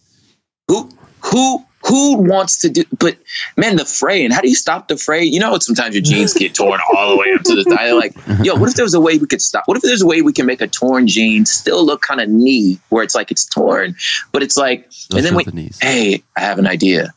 who 0.67 0.89
who 1.23 1.65
who 1.87 2.17
wants 2.17 2.59
to 2.59 2.69
do 2.69 2.83
but 2.99 3.17
man 3.57 3.75
the 3.77 3.85
fray 3.85 4.23
and 4.25 4.33
how 4.33 4.41
do 4.41 4.49
you 4.49 4.55
stop 4.55 4.87
the 4.89 4.97
fray 4.97 5.23
you 5.23 5.39
know 5.39 5.57
sometimes 5.59 5.95
your 5.95 6.01
jeans 6.03 6.33
get 6.33 6.53
torn 6.53 6.79
all 6.93 7.11
the 7.11 7.17
way 7.17 7.33
up 7.33 7.41
to 7.43 7.55
the 7.55 7.63
thigh 7.75 7.91
like 7.93 8.13
yo 8.43 8.55
what 8.55 8.69
if 8.69 8.75
there 8.75 8.83
was 8.85 8.93
a 8.93 8.99
way 8.99 9.17
we 9.17 9.25
could 9.27 9.41
stop 9.41 9.63
what 9.65 9.77
if 9.77 9.83
there's 9.83 10.01
a 10.01 10.07
way 10.07 10.21
we 10.21 10.33
can 10.33 10.45
make 10.45 10.59
a 10.61 10.67
torn 10.67 11.07
jean 11.07 11.45
still 11.45 11.85
look 11.85 12.01
kind 12.01 12.19
of 12.19 12.27
knee 12.29 12.77
where 12.89 13.03
it's 13.03 13.15
like 13.15 13.31
it's 13.31 13.45
torn 13.45 13.95
but 14.33 14.43
it's 14.43 14.57
like 14.57 14.89
and 15.15 15.25
then 15.25 15.35
we 15.35 15.43
the 15.45 15.51
hey 15.81 16.23
i 16.35 16.41
have 16.41 16.59
an 16.59 16.67
idea 16.67 17.13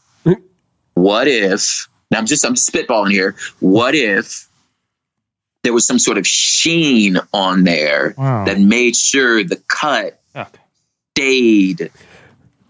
what 0.94 1.26
if 1.26 1.88
now 2.10 2.18
i'm 2.18 2.26
just 2.26 2.44
i'm 2.46 2.54
just 2.54 2.72
spitballing 2.72 3.10
here 3.10 3.34
what 3.58 3.94
if 3.96 4.46
there 5.64 5.72
was 5.72 5.86
some 5.86 5.98
sort 5.98 6.18
of 6.18 6.26
sheen 6.26 7.16
on 7.32 7.64
there 7.64 8.14
Wow. 8.16 8.44
that 8.44 8.58
made 8.60 8.94
sure 8.96 9.42
the 9.44 9.60
cut 9.68 10.20
Okay. 10.34 10.60
stayed 11.16 11.90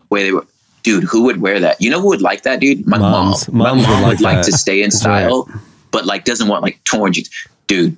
where 0.08 0.22
they 0.24 0.32
were. 0.32 0.46
Dude, 0.82 1.04
who 1.04 1.22
would 1.24 1.40
wear 1.40 1.60
that? 1.60 1.80
You 1.80 1.90
know 1.90 2.00
who 2.00 2.08
would 2.08 2.22
like 2.22 2.42
that, 2.42 2.60
dude? 2.60 2.86
My 2.86 2.98
Moms. 2.98 3.48
mom. 3.48 3.58
My 3.58 3.68
Moms 3.70 3.86
would 3.86 3.92
mom 3.92 4.02
like 4.02 4.10
would 4.10 4.20
like 4.20 4.42
to 4.44 4.52
stay 4.52 4.82
in 4.82 4.90
That's 4.90 5.04
right. 5.06 5.20
style, 5.22 5.48
but 5.90 6.06
like 6.06 6.24
doesn't 6.24 6.48
want 6.48 6.62
like 6.62 6.82
torn 6.84 7.12
jeans. 7.12 7.30
Dude, 7.66 7.96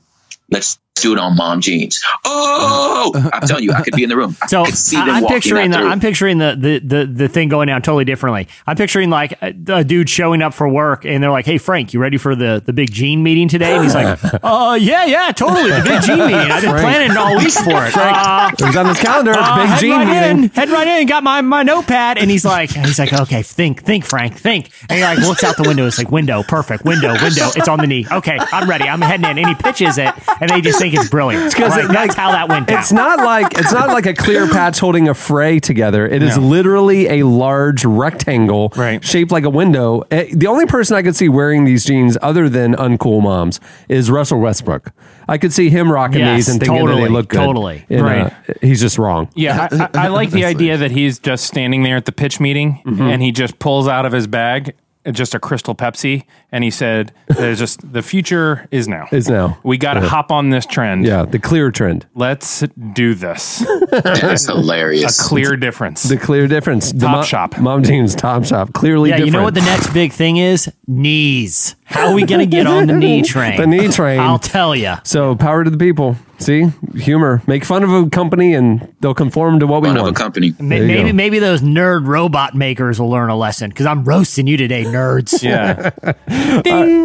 let's 0.50 0.78
do 1.04 1.12
it 1.12 1.18
on 1.18 1.36
mom 1.36 1.60
jeans. 1.60 2.02
Oh, 2.24 3.12
I'm 3.32 3.46
telling 3.46 3.64
you, 3.64 3.72
I 3.72 3.82
could 3.82 3.94
be 3.94 4.02
in 4.02 4.08
the 4.08 4.16
room. 4.16 4.36
I 4.42 4.46
So 4.46 4.64
could 4.64 4.74
see 4.76 4.96
them 4.96 5.08
I- 5.10 5.12
I'm 5.18 5.26
picturing 5.26 5.70
the 5.70 5.78
through. 5.78 5.86
I'm 5.88 6.00
picturing 6.00 6.38
the, 6.38 6.56
the 6.58 6.78
the 6.80 7.06
the 7.06 7.28
thing 7.28 7.48
going 7.48 7.68
down 7.68 7.82
totally 7.82 8.04
differently. 8.04 8.48
I'm 8.66 8.76
picturing 8.76 9.10
like 9.10 9.32
a, 9.42 9.54
a 9.68 9.84
dude 9.84 10.08
showing 10.10 10.42
up 10.42 10.54
for 10.54 10.68
work 10.68 11.04
and 11.04 11.22
they're 11.22 11.30
like, 11.30 11.46
"Hey 11.46 11.58
Frank, 11.58 11.92
you 11.94 12.00
ready 12.00 12.16
for 12.16 12.34
the 12.34 12.62
the 12.64 12.72
big 12.72 12.90
jean 12.92 13.22
meeting 13.22 13.48
today?" 13.48 13.74
And 13.74 13.82
he's 13.84 13.94
like, 13.94 14.18
"Uh, 14.42 14.78
yeah, 14.80 15.04
yeah, 15.04 15.30
totally, 15.32 15.70
the 15.70 15.82
big 15.84 16.02
jean 16.02 16.18
meeting. 16.18 16.34
I've 16.50 16.62
been 16.62 16.70
planning 16.76 17.16
all 17.16 17.36
week 17.38 17.52
for 17.52 17.84
it." 17.86 17.96
Uh, 17.96 18.50
It 18.58 18.64
was 18.64 18.76
on 18.76 18.86
this 18.86 19.00
calendar. 19.00 19.32
It's 19.32 19.40
uh, 19.40 19.56
big 19.56 19.66
head 19.68 19.80
Gene 19.80 19.90
right 19.92 20.28
meeting. 20.30 20.44
in, 20.44 20.50
head 20.50 20.68
right 20.70 20.86
in, 21.00 21.06
got 21.06 21.22
my, 21.22 21.40
my 21.40 21.62
notepad, 21.62 22.18
and 22.18 22.30
he's 22.30 22.44
like, 22.44 22.70
he's 22.70 22.98
like, 22.98 23.12
okay, 23.12 23.42
think, 23.42 23.82
think, 23.82 24.04
Frank, 24.04 24.36
think, 24.36 24.70
and 24.88 24.98
he 24.98 25.04
like 25.04 25.18
looks 25.18 25.44
out 25.44 25.56
the 25.56 25.62
window. 25.64 25.86
It's 25.86 25.98
like 25.98 26.10
window, 26.10 26.42
perfect, 26.42 26.84
window, 26.84 27.12
window. 27.12 27.50
It's 27.56 27.68
on 27.68 27.78
the 27.78 27.86
knee. 27.86 28.06
Okay, 28.10 28.38
I'm 28.40 28.68
ready. 28.68 28.84
I'm 28.84 29.00
heading 29.00 29.28
in, 29.30 29.38
and 29.38 29.48
he 29.48 29.54
pitches 29.54 29.98
it, 29.98 30.12
and 30.40 30.50
they 30.50 30.60
just 30.60 30.78
think 30.78 30.93
it's 30.94 31.08
brilliant. 31.08 31.52
Because 31.52 31.70
Right, 31.76 31.88
that's 31.88 32.14
how 32.14 32.32
that 32.32 32.48
went 32.48 32.68
down. 32.68 32.78
It's 32.78 32.92
not 32.92 33.18
like 33.18 33.58
it's 33.58 33.72
not 33.72 33.88
like 33.88 34.06
a 34.06 34.14
clear 34.14 34.46
patch 34.48 34.78
holding 34.78 35.08
a 35.08 35.14
fray 35.14 35.60
together. 35.60 36.06
It 36.06 36.22
is 36.22 36.36
No. 36.36 36.44
literally 36.44 37.08
a 37.20 37.26
large 37.26 37.84
rectangle 37.84 38.72
Right. 38.76 39.04
shaped 39.04 39.30
like 39.32 39.44
a 39.44 39.50
window. 39.50 40.02
Eh, 40.10 40.26
The 40.32 40.46
only 40.46 40.66
person 40.66 40.96
I 40.96 41.02
could 41.02 41.16
see 41.16 41.28
wearing 41.28 41.64
these 41.64 41.84
jeans 41.84 42.16
other 42.22 42.48
than 42.48 42.74
uncool 42.74 43.22
moms 43.22 43.60
is 43.88 44.10
Russell 44.10 44.40
Westbrook. 44.40 44.90
I 45.28 45.38
could 45.38 45.52
see 45.52 45.70
him 45.70 45.90
rocking 45.90 46.20
Yes, 46.20 46.36
these 46.36 46.48
and 46.50 46.60
thinking 46.60 46.74
that 46.76 46.80
totally, 46.82 47.04
they 47.04 47.08
look 47.10 47.28
good. 47.28 47.38
totally. 47.38 47.86
And, 47.88 48.00
uh, 48.00 48.04
Right. 48.04 48.32
he's 48.60 48.80
just 48.80 48.98
wrong. 48.98 49.28
Yeah, 49.34 49.68
I, 49.72 49.88
I, 49.94 50.04
I 50.04 50.08
like 50.08 50.30
the 50.30 50.44
idea 50.44 50.76
that 50.76 50.90
he's 50.90 51.18
just 51.18 51.44
standing 51.46 51.82
there 51.82 51.96
at 51.96 52.04
the 52.04 52.12
pitch 52.12 52.40
meeting 52.40 52.80
Mm-hmm. 52.86 53.02
and 53.02 53.22
he 53.22 53.32
just 53.32 53.58
pulls 53.58 53.88
out 53.88 54.04
of 54.04 54.12
his 54.12 54.26
bag 54.26 54.74
just 55.12 55.34
a 55.34 55.38
crystal 55.38 55.74
Pepsi 55.74 56.24
and 56.50 56.64
he 56.64 56.70
said, 56.70 57.12
"There's 57.28 57.58
just 57.58 57.92
the 57.92 58.02
future 58.02 58.66
is 58.70 58.88
now. 58.88 59.06
Is 59.12 59.28
now. 59.28 59.58
We 59.62 59.76
got 59.76 59.94
to 59.94 60.00
hop 60.00 60.30
on 60.32 60.50
this 60.50 60.66
trend. 60.66 61.04
Yeah, 61.04 61.24
the 61.24 61.38
clear 61.38 61.70
trend. 61.70 62.06
Let's 62.14 62.60
do 62.92 63.14
this. 63.14 63.64
That's 63.90 64.46
hilarious. 64.46 64.48
A 64.48 64.52
hilarious. 64.54 65.28
clear 65.28 65.56
difference. 65.56 66.02
The 66.04 66.16
clear 66.16 66.46
difference. 66.48 66.92
The 66.92 67.00
Top 67.06 67.16
mo- 67.16 67.22
shop. 67.22 67.58
Mom 67.58 67.82
jeans, 67.82 68.14
top 68.14 68.44
shop. 68.44 68.72
Clearly 68.72 69.10
yeah, 69.10 69.16
different. 69.16 69.32
you 69.34 69.38
know 69.38 69.44
what 69.44 69.54
the 69.54 69.60
next 69.60 69.92
big 69.92 70.12
thing 70.12 70.36
is? 70.38 70.70
Knees. 70.86 71.76
How 71.84 72.08
are 72.08 72.14
we 72.14 72.24
going 72.24 72.40
to 72.40 72.46
get 72.46 72.66
on 72.66 72.86
the 72.86 72.94
knee 72.94 73.22
train? 73.22 73.60
The 73.64 73.66
knee 73.66 73.88
train. 73.88 74.20
I'll 74.20 74.38
tell 74.38 74.74
you. 74.74 74.94
So 75.04 75.34
power 75.36 75.64
to 75.64 75.70
the 75.70 75.78
people. 75.78 76.16
See, 76.38 76.66
humor. 76.94 77.42
Make 77.46 77.64
fun 77.64 77.82
of 77.82 77.90
a 77.90 78.08
company, 78.10 78.54
and 78.54 78.94
they'll 79.00 79.14
conform 79.14 79.60
to 79.60 79.66
what 79.66 79.82
we 79.82 79.88
want. 79.88 80.00
of 80.00 80.06
a 80.08 80.12
company. 80.12 80.54
Maybe 80.58 80.86
maybe, 80.86 81.12
maybe 81.12 81.38
those 81.38 81.62
nerd 81.62 82.06
robot 82.06 82.54
makers 82.54 83.00
will 83.00 83.10
learn 83.10 83.30
a 83.30 83.36
lesson 83.36 83.70
because 83.70 83.86
I'm 83.86 84.04
roasting 84.04 84.46
you 84.46 84.56
today, 84.56 84.84
nerds. 84.84 85.42
yeah. 85.42 85.90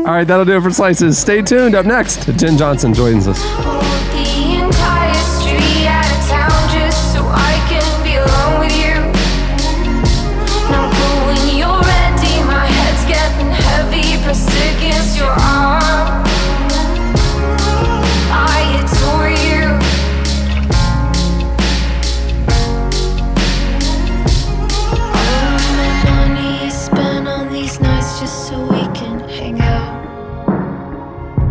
All 0.08 0.14
right, 0.14 0.26
that'll 0.26 0.46
do 0.46 0.58
it 0.58 0.62
for 0.62 0.72
slices. 0.72 1.18
Stay 1.18 1.42
tuned. 1.42 1.76
Up 1.76 1.86
next, 1.86 2.26
Jen 2.38 2.58
Johnson 2.58 2.94
joins 2.94 3.28
us. 3.28 4.19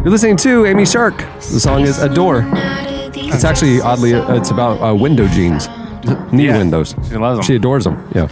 You're 0.05 0.11
listening 0.12 0.36
to 0.38 0.64
Amy 0.66 0.86
Shark. 0.86 1.18
The 1.18 1.61
song 1.61 1.82
is 1.82 1.99
Adore. 1.99 2.42
It's 2.55 3.44
actually 3.44 3.80
oddly, 3.80 4.12
it's 4.12 4.51
about 4.51 4.80
uh, 4.80 4.94
window 4.94 5.26
jeans. 5.28 5.68
Knee 6.32 6.46
Yeah. 6.46 6.59
windows. 6.59 6.94
She 7.09 7.16
loves 7.16 7.38
'em. 7.40 7.44
She 7.44 7.57
adores 7.57 7.84
them. 7.84 8.09
Yeah. 8.14 8.28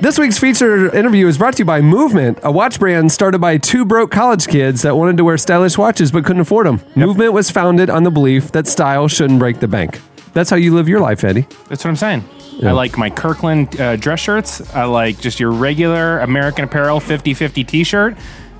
This 0.00 0.18
week's 0.18 0.38
featured 0.38 0.94
interview 0.94 1.26
is 1.26 1.38
brought 1.38 1.54
to 1.54 1.58
you 1.60 1.64
by 1.64 1.80
Movement, 1.80 2.38
a 2.42 2.50
watch 2.50 2.78
brand 2.78 3.10
started 3.12 3.38
by 3.40 3.56
two 3.58 3.84
broke 3.84 4.10
college 4.10 4.46
kids 4.48 4.82
that 4.82 4.96
wanted 4.96 5.16
to 5.16 5.24
wear 5.24 5.38
stylish 5.38 5.78
watches 5.78 6.10
but 6.12 6.24
couldn't 6.24 6.42
afford 6.42 6.66
them. 6.66 6.80
Movement 6.94 7.32
was 7.32 7.50
founded 7.50 7.88
on 7.88 8.02
the 8.02 8.10
belief 8.10 8.52
that 8.52 8.66
style 8.66 9.08
shouldn't 9.08 9.38
break 9.38 9.60
the 9.60 9.68
bank. 9.68 10.00
That's 10.34 10.50
how 10.50 10.56
you 10.56 10.74
live 10.74 10.88
your 10.88 11.00
life, 11.00 11.24
Eddie. 11.24 11.46
That's 11.68 11.82
what 11.84 11.90
I'm 11.90 11.96
saying. 11.96 12.24
I 12.62 12.72
like 12.72 12.98
my 12.98 13.08
Kirkland 13.10 13.80
uh, 13.80 13.96
dress 13.96 14.20
shirts. 14.20 14.74
I 14.74 14.84
like 14.84 15.18
just 15.20 15.38
your 15.40 15.50
regular 15.52 16.18
American 16.20 16.64
Apparel 16.64 17.00
50-50 17.00 17.66
t-shirt 17.66 18.16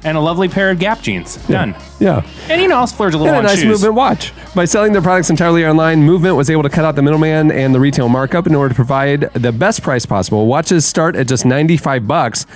and 0.07 0.17
a 0.17 0.21
lovely 0.21 0.49
pair 0.49 0.71
of 0.71 0.79
Gap 0.79 1.03
jeans. 1.03 1.37
Done. 1.49 1.75
Yeah. 1.99 2.25
And 2.49 2.63
you 2.63 2.69
know, 2.69 2.77
I'll 2.77 2.87
splurge 2.87 3.15
a 3.15 3.19
little 3.19 3.35
And 3.35 3.37
a 3.37 3.39
on 3.41 3.45
nice 3.45 3.59
shoes. 3.59 3.67
Movement 3.67 3.95
watch. 3.95 4.33
By 4.55 4.65
selling 4.65 4.93
their 4.93 5.03
products 5.03 5.31
entirely 5.31 5.67
online, 5.67 6.03
Movement 6.05 6.37
was 6.37 6.49
able 6.49 6.63
to 6.63 6.71
cut 6.71 6.85
out 6.85 6.95
the 6.95 7.03
middleman 7.03 7.51
and 7.51 7.75
the 7.75 7.81
retail 7.81 8.09
markup 8.09 8.47
in 8.47 8.55
order 8.55 8.69
to 8.69 8.75
provide 8.75 9.33
the 9.35 9.51
best 9.51 9.83
price 9.83 10.07
possible. 10.07 10.47
Watches 10.47 10.87
start 10.87 11.17
at 11.17 11.27
just 11.27 11.45
95 11.45 12.07
bucks. 12.07 12.47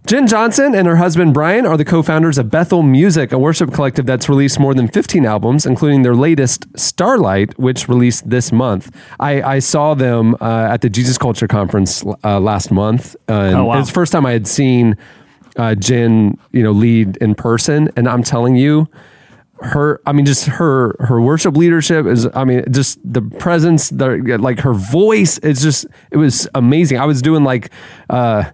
Jenn 0.07 0.27
Johnson 0.27 0.75
and 0.75 0.87
her 0.89 0.97
husband 0.97 1.35
Brian 1.35 1.67
are 1.67 1.77
the 1.77 1.85
co-founders 1.85 2.39
of 2.39 2.51
Bethel 2.51 2.83
Music, 2.83 3.31
a 3.31 3.39
worship 3.39 3.75
collective 3.75 4.07
that's 4.07 4.27
released 4.27 4.59
more 4.59 4.73
than 4.73 4.89
15 4.89 5.27
albums, 5.27 5.67
including 5.67 6.03
their 6.03 6.15
latest 6.15 6.65
Starlight, 6.79 7.59
which 7.59 7.89
released 7.91 8.31
this 8.31 8.51
month. 8.51 8.91
I, 9.21 9.43
I 9.43 9.59
saw 9.59 9.93
them 9.93 10.35
uh, 10.41 10.69
at 10.71 10.81
the 10.81 10.89
Jesus 10.89 11.19
Culture 11.19 11.47
Conference 11.47 12.03
uh, 12.25 12.41
last 12.41 12.71
month. 12.71 13.17
Uh, 13.29 13.33
and 13.33 13.57
Oh, 13.57 13.65
wow. 13.67 13.75
It 13.75 13.79
was 13.81 13.89
the 13.89 13.93
first 13.93 14.13
time 14.13 14.25
I 14.25 14.33
had 14.33 14.47
seen 14.47 14.97
uh, 15.57 15.75
Jenn, 15.75 16.39
you 16.53 16.63
know, 16.63 16.73
lead 16.73 17.19
in 17.19 17.35
person, 17.35 17.91
and 17.95 18.09
I'm 18.09 18.23
telling 18.23 18.57
you, 18.57 18.89
her 19.61 20.01
i 20.07 20.13
mean 20.13 20.25
just 20.25 20.47
her 20.47 20.95
her 21.01 21.21
worship 21.21 21.57
leadership 21.57 22.07
is 22.07 22.29
i 22.35 22.45
mean 22.45 22.65
just 22.71 22.99
the 23.05 23.21
presence 23.21 23.91
the 23.91 24.37
like 24.41 24.61
her 24.61 24.75
voice 24.75 25.39
it's 25.43 25.61
just 25.61 25.87
it 26.11 26.17
was 26.17 26.49
amazing 26.55 26.99
i 26.99 27.05
was 27.05 27.21
doing 27.21 27.45
like 27.45 27.71
uh, 28.11 28.45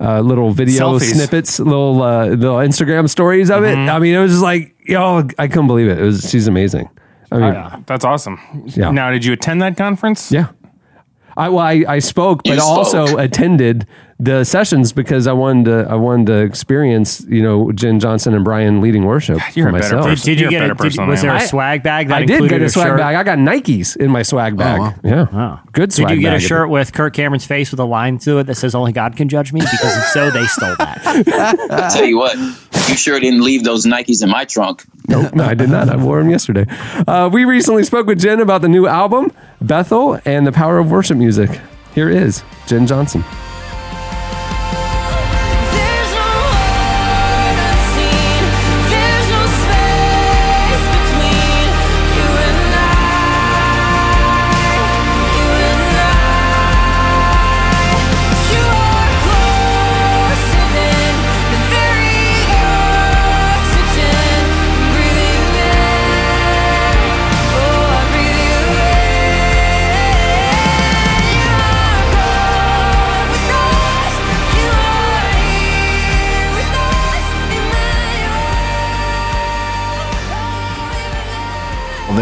uh 0.00 0.20
little 0.20 0.52
video 0.52 0.98
Selfies. 0.98 1.14
snippets 1.14 1.58
little 1.58 2.02
uh 2.02 2.26
little 2.26 2.56
instagram 2.56 3.08
stories 3.08 3.50
of 3.50 3.64
it 3.64 3.76
i 3.76 3.98
mean 3.98 4.14
it 4.14 4.18
was 4.18 4.32
just 4.32 4.42
like 4.42 4.74
yo 4.86 5.26
i 5.38 5.48
couldn't 5.48 5.66
believe 5.66 5.88
it 5.88 5.98
it 5.98 6.02
was 6.02 6.28
she's 6.28 6.46
amazing 6.46 6.88
i 7.32 7.38
mean 7.38 7.84
That's 7.86 8.04
awesome. 8.04 8.38
Yeah. 8.66 8.90
Now, 8.90 9.10
did 9.10 9.24
you 9.24 9.32
attend 9.32 9.62
that 9.62 9.76
conference? 9.76 10.30
yeah 10.32 10.48
I, 11.36 11.48
well, 11.48 11.64
I, 11.64 11.84
I 11.88 11.98
spoke, 12.00 12.42
but 12.44 12.56
You 12.56 12.62
also 12.62 13.16
attended 13.16 13.86
the 14.22 14.44
sessions 14.44 14.92
because 14.92 15.26
I 15.26 15.32
wanted 15.32 15.64
to 15.64 15.90
I 15.90 15.94
wanted 15.94 16.26
to 16.26 16.34
experience 16.42 17.24
you 17.26 17.42
know 17.42 17.72
Jenn 17.72 17.98
Johnson 17.98 18.34
and 18.34 18.44
Brian 18.44 18.80
leading 18.82 19.04
worship 19.06 19.38
You're 19.56 19.70
for 19.70 19.76
a 19.76 19.80
better 19.80 19.94
myself. 19.96 20.06
person. 20.06 20.26
did 20.26 20.40
you 20.40 20.42
You're 20.42 20.48
a 20.48 20.50
get 20.68 20.76
better 20.76 20.86
a, 20.88 20.90
did, 20.90 21.08
was 21.08 21.22
there 21.22 21.30
I 21.30 21.38
a 21.38 21.40
am. 21.40 21.46
swag 21.48 21.82
bag 21.82 22.08
that 22.08 22.18
I 22.18 22.24
did 22.26 22.48
get 22.50 22.60
a 22.60 22.68
swag 22.68 22.86
shirt? 22.88 22.98
bag. 22.98 23.14
I 23.16 23.22
got 23.22 23.38
Nikes 23.38 23.96
in 23.96 24.10
my 24.10 24.22
swag 24.22 24.56
bag. 24.58 24.78
wow. 24.80 24.94
Yeah, 25.02 25.26
Oh. 25.32 25.60
good 25.72 25.92
swag 25.92 26.08
Did 26.08 26.14
you 26.16 26.20
get 26.20 26.30
bag. 26.34 26.42
a 26.42 26.46
shirt 26.46 26.68
with 26.68 26.92
Kirk 26.92 27.14
Cameron's 27.14 27.46
face 27.46 27.70
with 27.70 27.80
a 27.80 27.84
line 27.84 28.18
through 28.18 28.38
it 28.40 28.44
that 28.44 28.56
says 28.56 28.74
"Only 28.74 28.92
God 28.92 29.16
can 29.16 29.28
judge 29.30 29.52
me"? 29.54 29.60
Because 29.60 29.96
if 29.96 30.04
so, 30.08 30.30
they 30.30 30.44
stole 30.46 30.74
that. 30.78 31.00
I 31.70 31.88
tell 31.88 32.04
you 32.04 32.18
what, 32.18 32.36
you 32.36 32.96
sure 32.96 33.18
didn't 33.20 33.40
leave 33.42 33.64
those 33.64 33.86
Nikes 33.86 34.22
in 34.22 34.28
my 34.28 34.44
trunk. 34.44 34.84
Nope, 35.08 35.34
no, 35.34 35.44
I 35.44 35.54
did 35.54 35.70
not. 35.70 35.88
I 35.88 35.96
wore 35.96 36.18
them 36.20 36.30
yesterday. 36.30 36.66
Uh, 37.08 37.30
we 37.32 37.44
recently 37.44 37.84
spoke 37.84 38.06
with 38.06 38.20
Jenn 38.20 38.40
about 38.40 38.60
the 38.62 38.68
new 38.68 38.86
album, 38.86 39.32
Bethel, 39.62 40.20
and 40.24 40.46
the 40.46 40.52
power 40.52 40.78
of 40.78 40.90
worship 40.90 41.16
music. 41.16 41.58
Here 41.94 42.08
is 42.10 42.42
Jenn 42.66 42.86
Johnson. 42.86 43.24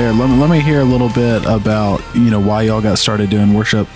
There 0.08 0.16
let 0.16 0.30
me, 0.30 0.36
let 0.36 0.50
me 0.50 0.60
hear 0.60 0.80
a 0.80 0.84
little 0.84 1.08
bit 1.10 1.44
about 1.44 2.02
you 2.14 2.30
know 2.30 2.40
why 2.40 2.62
y'all 2.62 2.80
got 2.80 2.98
started 2.98 3.30
doing 3.30 3.54
worship 3.54 3.88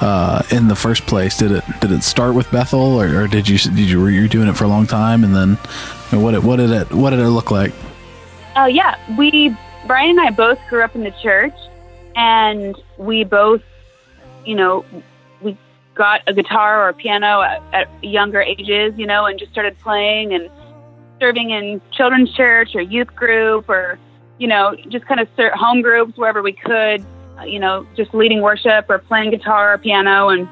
uh, 0.00 0.42
in 0.50 0.68
the 0.68 0.76
first 0.76 1.06
place. 1.06 1.36
Did 1.36 1.52
it 1.52 1.64
did 1.80 1.90
it 1.90 2.02
start 2.02 2.34
with 2.34 2.50
Bethel 2.50 3.00
or, 3.00 3.22
or 3.22 3.26
did 3.26 3.48
you 3.48 3.58
did 3.58 3.90
you 3.90 4.00
were 4.00 4.10
you 4.10 4.28
doing 4.28 4.48
it 4.48 4.56
for 4.56 4.64
a 4.64 4.68
long 4.68 4.86
time 4.86 5.24
and 5.24 5.34
then 5.34 5.58
you 6.10 6.18
know, 6.18 6.24
what 6.24 6.34
it, 6.34 6.42
what 6.42 6.56
did 6.56 6.70
it 6.70 6.92
what 6.92 7.10
did 7.10 7.18
it 7.18 7.28
look 7.28 7.50
like? 7.50 7.72
Oh 8.56 8.66
yeah, 8.66 8.96
we 9.16 9.56
Brian 9.86 10.10
and 10.10 10.20
I 10.20 10.30
both 10.30 10.58
grew 10.68 10.82
up 10.82 10.94
in 10.94 11.02
the 11.02 11.14
church, 11.22 11.54
and 12.14 12.76
we 12.96 13.24
both, 13.24 13.62
you 14.44 14.54
know, 14.54 14.84
we 15.40 15.56
got 15.94 16.20
a 16.26 16.34
guitar 16.34 16.84
or 16.84 16.88
a 16.90 16.94
piano 16.94 17.40
at, 17.40 17.62
at 17.72 18.04
younger 18.04 18.40
ages, 18.40 18.94
you 18.96 19.06
know, 19.06 19.26
and 19.26 19.38
just 19.38 19.52
started 19.52 19.78
playing 19.78 20.34
and 20.34 20.50
serving 21.20 21.50
in 21.50 21.80
children's 21.92 22.32
church 22.34 22.74
or 22.74 22.80
youth 22.80 23.14
group 23.14 23.68
or, 23.68 23.98
you 24.38 24.46
know, 24.46 24.76
just 24.88 25.06
kind 25.06 25.20
of 25.20 25.28
ser- 25.36 25.54
home 25.54 25.82
groups 25.82 26.16
wherever 26.16 26.42
we 26.42 26.52
could, 26.52 27.04
uh, 27.38 27.44
you 27.44 27.58
know, 27.58 27.86
just 27.96 28.14
leading 28.14 28.40
worship 28.40 28.86
or 28.88 28.98
playing 28.98 29.30
guitar 29.30 29.74
or 29.74 29.78
piano 29.78 30.28
and 30.28 30.48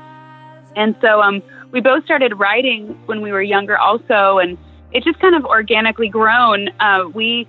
and 0.76 0.94
so 1.00 1.22
um, 1.22 1.42
we 1.72 1.80
both 1.80 2.04
started 2.04 2.38
writing 2.38 2.88
when 3.06 3.22
we 3.22 3.32
were 3.32 3.42
younger 3.42 3.76
also, 3.76 4.38
and 4.38 4.58
it 4.92 5.02
just 5.02 5.18
kind 5.18 5.34
of 5.34 5.44
organically 5.46 6.08
grown. 6.08 6.68
Uh, 6.78 7.08
we 7.12 7.48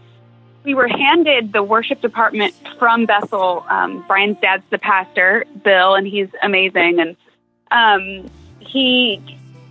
we 0.63 0.73
were 0.73 0.87
handed 0.87 1.53
the 1.53 1.61
worship 1.61 2.01
department 2.01 2.53
from 2.79 3.05
Bethel. 3.05 3.65
Um, 3.69 4.03
Brian's 4.07 4.37
dad's 4.41 4.63
the 4.69 4.77
pastor, 4.77 5.45
Bill, 5.63 5.95
and 5.95 6.07
he's 6.07 6.29
amazing. 6.41 6.99
And 6.99 7.15
um, 7.71 8.29
he, 8.59 9.21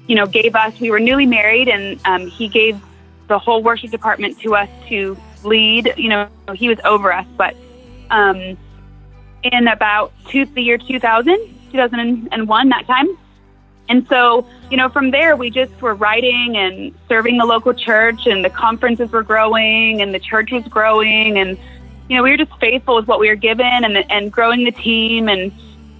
you 0.07 0.15
know, 0.15 0.27
gave 0.27 0.55
us. 0.55 0.79
We 0.79 0.91
were 0.91 1.01
newly 1.01 1.27
married, 1.27 1.69
and 1.69 1.99
um, 2.07 2.27
he 2.27 2.49
gave 2.49 2.81
the 3.29 3.39
whole 3.39 3.63
worship 3.63 3.91
department 3.91 4.39
to 4.41 4.55
us 4.55 4.69
to 4.89 5.17
lead. 5.45 5.95
You 5.97 6.09
know, 6.09 6.29
he 6.55 6.69
was 6.69 6.79
over 6.85 7.13
us, 7.13 7.27
but 7.37 7.57
um, 8.11 8.57
in 9.43 9.69
about 9.69 10.13
two, 10.29 10.45
the 10.47 10.63
year 10.63 10.79
2000, 10.79 11.39
2001, 11.73 12.69
that 12.69 12.87
time. 12.87 13.09
And 13.89 14.07
so, 14.09 14.47
you 14.71 14.77
know, 14.77 14.89
from 14.89 15.11
there, 15.13 15.37
we 15.37 15.51
just 15.51 15.81
were 15.81 15.95
writing 15.95 16.57
and 16.57 16.93
serving 17.09 17.39
the 17.39 17.45
local 17.45 17.73
church, 17.73 18.27
and 18.27 18.45
the 18.45 18.51
conferences 18.51 19.13
were 19.13 19.23
growing, 19.23 20.03
and 20.03 20.13
the 20.13 20.19
church 20.19 20.51
was 20.51 20.65
growing, 20.65 21.39
and 21.39 21.57
you 22.09 22.17
know, 22.17 22.23
we 22.23 22.31
were 22.31 22.37
just 22.37 22.57
faithful 22.59 22.97
with 22.97 23.07
what 23.07 23.21
we 23.21 23.29
were 23.29 23.37
given, 23.37 23.67
and 23.67 23.97
and 24.11 24.33
growing 24.33 24.65
the 24.65 24.73
team, 24.73 25.29
and 25.29 25.53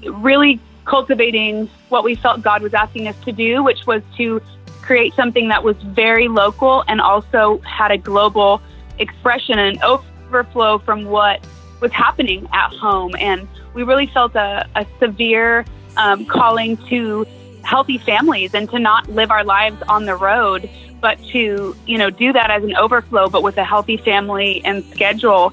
really 0.05 0.61
cultivating 0.85 1.69
what 1.89 2.05
we 2.05 2.15
felt 2.15 2.43
God 2.43 2.63
was 2.63 2.75
asking 2.75 3.09
us 3.09 3.17
to 3.25 3.33
do, 3.33 3.63
which 3.63 3.87
was 3.87 4.03
to 4.17 4.41
create 4.83 5.15
something 5.15 5.49
that 5.49 5.63
was 5.63 5.77
very 5.83 6.29
local 6.29 6.85
and 6.87 7.01
also 7.01 7.59
had 7.59 7.91
a 7.91 7.99
global 7.99 8.63
expression 8.99 9.59
and 9.59 9.83
overflow 9.83 10.79
from 10.79 11.05
what 11.05 11.45
was 11.81 11.93
happening 11.93 12.49
at 12.53 12.73
home. 12.73 13.15
And 13.19 13.47
we 13.75 13.83
really 13.83 14.07
felt 14.07 14.35
a, 14.35 14.69
a 14.75 14.87
severe 14.99 15.65
um, 15.97 16.25
calling 16.27 16.77
to 16.89 17.27
healthy 17.63 17.99
families 17.99 18.55
and 18.55 18.71
to 18.71 18.79
not 18.79 19.09
live 19.09 19.31
our 19.31 19.45
lives 19.45 19.83
on 19.89 20.05
the 20.05 20.15
road, 20.15 20.71
but 21.01 21.23
to, 21.33 21.77
you 21.87 21.99
know, 21.99 22.11
do 22.11 22.33
that 22.33 22.51
as 22.51 22.63
an 22.63 22.77
overflow, 22.77 23.29
but 23.29 23.43
with 23.43 23.57
a 23.59 23.65
healthy 23.65 23.97
family 23.97 24.65
and 24.65 24.85
schedule. 24.87 25.53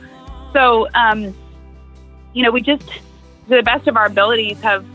So, 0.54 0.88
um, 0.94 1.36
you 2.34 2.44
know, 2.44 2.52
we 2.52 2.62
just, 2.62 2.88
to 2.88 3.02
the 3.50 3.64
best 3.64 3.88
of 3.88 3.98
our 3.98 4.06
abilities, 4.06 4.60
have 4.62 4.86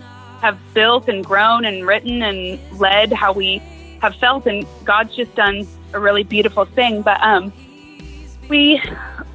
have 0.41 0.59
built 0.73 1.09
and 1.09 1.25
grown 1.25 1.65
and 1.65 1.85
written 1.85 2.23
and 2.23 2.61
led 2.79 3.13
how 3.13 3.33
we 3.33 3.61
have 4.01 4.15
felt, 4.15 4.47
and 4.47 4.65
God's 4.85 5.15
just 5.17 5.35
done 5.35 5.67
a 5.93 5.99
really 5.99 6.23
beautiful 6.23 6.65
thing. 6.65 7.03
But 7.03 7.21
um, 7.21 7.53
we, 8.49 8.83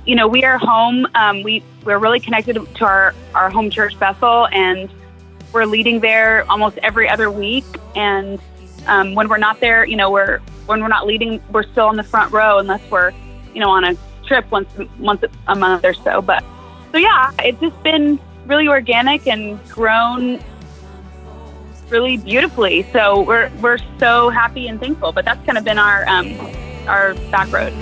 you 0.05 0.15
know, 0.15 0.27
we 0.27 0.43
are 0.43 0.57
home. 0.57 1.07
Um, 1.15 1.43
we 1.43 1.63
we're 1.85 1.99
really 1.99 2.19
connected 2.19 2.53
to 2.55 2.85
our 2.85 3.13
our 3.35 3.49
home 3.49 3.69
church 3.69 3.97
Bethel, 3.99 4.47
and 4.51 4.89
we're 5.51 5.65
leading 5.65 5.99
there 5.99 6.49
almost 6.49 6.77
every 6.79 7.07
other 7.07 7.29
week. 7.29 7.65
And 7.95 8.39
um, 8.87 9.15
when 9.15 9.29
we're 9.29 9.37
not 9.37 9.59
there, 9.59 9.85
you 9.85 9.95
know, 9.95 10.11
we're 10.11 10.39
when 10.65 10.81
we're 10.81 10.87
not 10.87 11.05
leading, 11.05 11.41
we're 11.51 11.63
still 11.63 11.85
on 11.85 11.95
the 11.95 12.03
front 12.03 12.31
row 12.31 12.57
unless 12.57 12.81
we're, 12.89 13.11
you 13.53 13.59
know, 13.59 13.69
on 13.69 13.83
a 13.83 13.95
trip 14.25 14.49
once 14.51 14.69
once 14.99 15.23
a 15.47 15.55
month 15.55 15.85
or 15.85 15.93
so. 15.93 16.21
But 16.21 16.43
so 16.91 16.97
yeah, 16.97 17.31
it's 17.39 17.59
just 17.59 17.81
been 17.83 18.19
really 18.45 18.67
organic 18.67 19.27
and 19.27 19.63
grown 19.69 20.43
really 21.89 22.17
beautifully. 22.17 22.85
So 22.91 23.21
we're 23.21 23.51
we're 23.61 23.79
so 23.99 24.29
happy 24.29 24.67
and 24.67 24.79
thankful. 24.79 25.11
But 25.11 25.25
that's 25.25 25.45
kind 25.45 25.57
of 25.57 25.63
been 25.63 25.79
our 25.79 26.07
um, 26.07 26.37
our 26.87 27.13
back 27.31 27.51
road. 27.51 27.73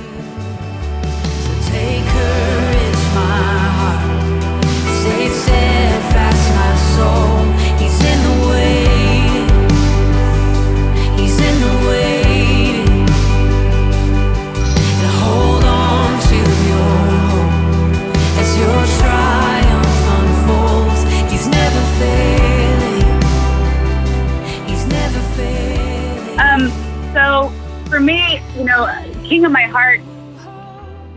For 27.91 27.99
me, 27.99 28.41
you 28.55 28.63
know, 28.63 28.87
King 29.25 29.43
of 29.43 29.51
My 29.51 29.63
Heart 29.63 29.99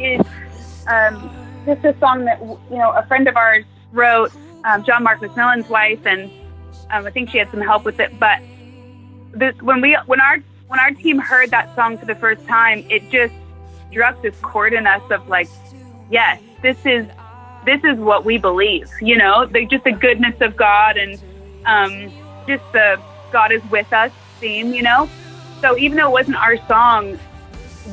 is 0.00 0.20
um, 0.88 1.30
just 1.64 1.84
a 1.84 1.96
song 2.00 2.24
that 2.24 2.40
you 2.42 2.76
know 2.76 2.90
a 2.90 3.06
friend 3.06 3.28
of 3.28 3.36
ours 3.36 3.64
wrote, 3.92 4.32
um, 4.64 4.82
John 4.82 5.04
Mark 5.04 5.20
McMillan's 5.20 5.68
wife, 5.68 6.04
and 6.04 6.28
um, 6.90 7.06
I 7.06 7.10
think 7.12 7.30
she 7.30 7.38
had 7.38 7.48
some 7.52 7.60
help 7.60 7.84
with 7.84 8.00
it. 8.00 8.18
But 8.18 8.40
this, 9.32 9.54
when 9.62 9.80
we 9.80 9.96
when 10.06 10.20
our 10.20 10.38
when 10.66 10.80
our 10.80 10.90
team 10.90 11.20
heard 11.20 11.52
that 11.52 11.72
song 11.76 11.96
for 11.96 12.06
the 12.06 12.16
first 12.16 12.44
time, 12.48 12.84
it 12.90 13.08
just 13.08 13.32
struck 13.88 14.20
this 14.20 14.34
chord 14.40 14.72
in 14.72 14.84
us 14.84 15.02
of 15.12 15.28
like, 15.28 15.48
yes, 16.10 16.42
this 16.60 16.84
is 16.84 17.06
this 17.64 17.84
is 17.84 17.98
what 17.98 18.24
we 18.24 18.36
believe. 18.36 18.90
You 19.00 19.16
know, 19.16 19.46
the, 19.46 19.64
just 19.64 19.84
the 19.84 19.92
goodness 19.92 20.40
of 20.40 20.56
God 20.56 20.96
and 20.96 21.22
um, 21.66 22.10
just 22.48 22.64
the 22.72 23.00
God 23.30 23.52
is 23.52 23.62
with 23.70 23.92
us 23.92 24.10
theme. 24.40 24.74
You 24.74 24.82
know, 24.82 25.08
so 25.64 25.78
even 25.78 25.96
though 25.96 26.08
it 26.08 26.12
wasn't 26.12 26.36
our 26.36 26.58
song, 26.66 27.18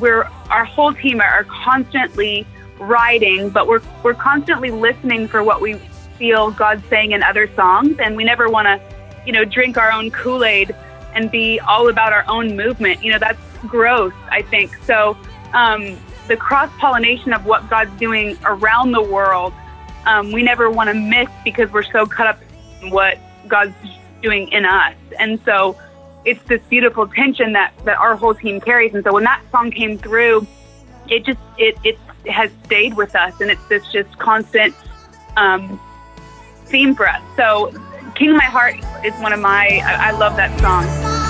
we're 0.01 0.23
our 0.49 0.65
whole 0.65 0.93
team 0.93 1.21
are 1.21 1.45
constantly 1.45 2.45
writing, 2.79 3.49
but 3.49 3.65
we're 3.65 3.81
we're 4.03 4.13
constantly 4.13 4.71
listening 4.71 5.25
for 5.25 5.41
what 5.41 5.61
we 5.61 5.75
feel 6.17 6.51
God's 6.51 6.85
saying 6.89 7.13
in 7.13 7.23
other 7.23 7.49
songs, 7.55 7.97
and 7.99 8.17
we 8.17 8.25
never 8.25 8.49
want 8.49 8.65
to, 8.65 8.81
you 9.25 9.31
know, 9.31 9.45
drink 9.45 9.77
our 9.77 9.89
own 9.89 10.11
Kool 10.11 10.43
Aid 10.43 10.75
and 11.13 11.31
be 11.31 11.61
all 11.61 11.87
about 11.87 12.11
our 12.11 12.25
own 12.27 12.57
movement. 12.57 13.01
You 13.05 13.13
know, 13.13 13.19
that's 13.19 13.39
gross. 13.67 14.13
I 14.29 14.41
think 14.41 14.75
so. 14.83 15.15
Um, 15.53 15.97
the 16.27 16.35
cross 16.35 16.69
pollination 16.77 17.31
of 17.31 17.45
what 17.45 17.69
God's 17.69 17.97
doing 17.97 18.37
around 18.43 18.91
the 18.91 19.01
world, 19.01 19.53
um, 20.05 20.33
we 20.33 20.43
never 20.43 20.69
want 20.69 20.89
to 20.89 20.93
miss 20.93 21.29
because 21.45 21.71
we're 21.71 21.89
so 21.89 22.05
cut 22.05 22.27
up 22.27 22.39
in 22.81 22.89
what 22.89 23.17
God's 23.47 23.75
doing 24.21 24.49
in 24.49 24.65
us, 24.65 24.95
and 25.17 25.39
so 25.45 25.77
it's 26.25 26.41
this 26.43 26.61
beautiful 26.69 27.07
tension 27.07 27.53
that 27.53 27.73
that 27.85 27.97
our 27.97 28.15
whole 28.15 28.33
team 28.33 28.61
carries. 28.61 28.93
And 28.93 29.03
so 29.03 29.13
when 29.13 29.23
that 29.23 29.41
song 29.51 29.71
came 29.71 29.97
through, 29.97 30.45
it 31.07 31.25
just 31.25 31.39
it 31.57 31.77
it 31.83 31.97
has 32.29 32.51
stayed 32.65 32.95
with 32.95 33.15
us, 33.15 33.39
and 33.41 33.49
it's 33.49 33.65
this 33.67 33.89
just 33.91 34.17
constant 34.19 34.75
um, 35.37 35.79
theme 36.65 36.95
for 36.95 37.07
us. 37.07 37.21
So 37.35 37.71
King 38.15 38.31
of 38.31 38.37
My 38.37 38.45
Heart 38.45 38.75
is 39.05 39.13
one 39.21 39.33
of 39.33 39.39
my 39.39 39.81
I, 39.83 40.09
I 40.09 40.11
love 40.11 40.35
that 40.35 40.57
song. 40.59 41.20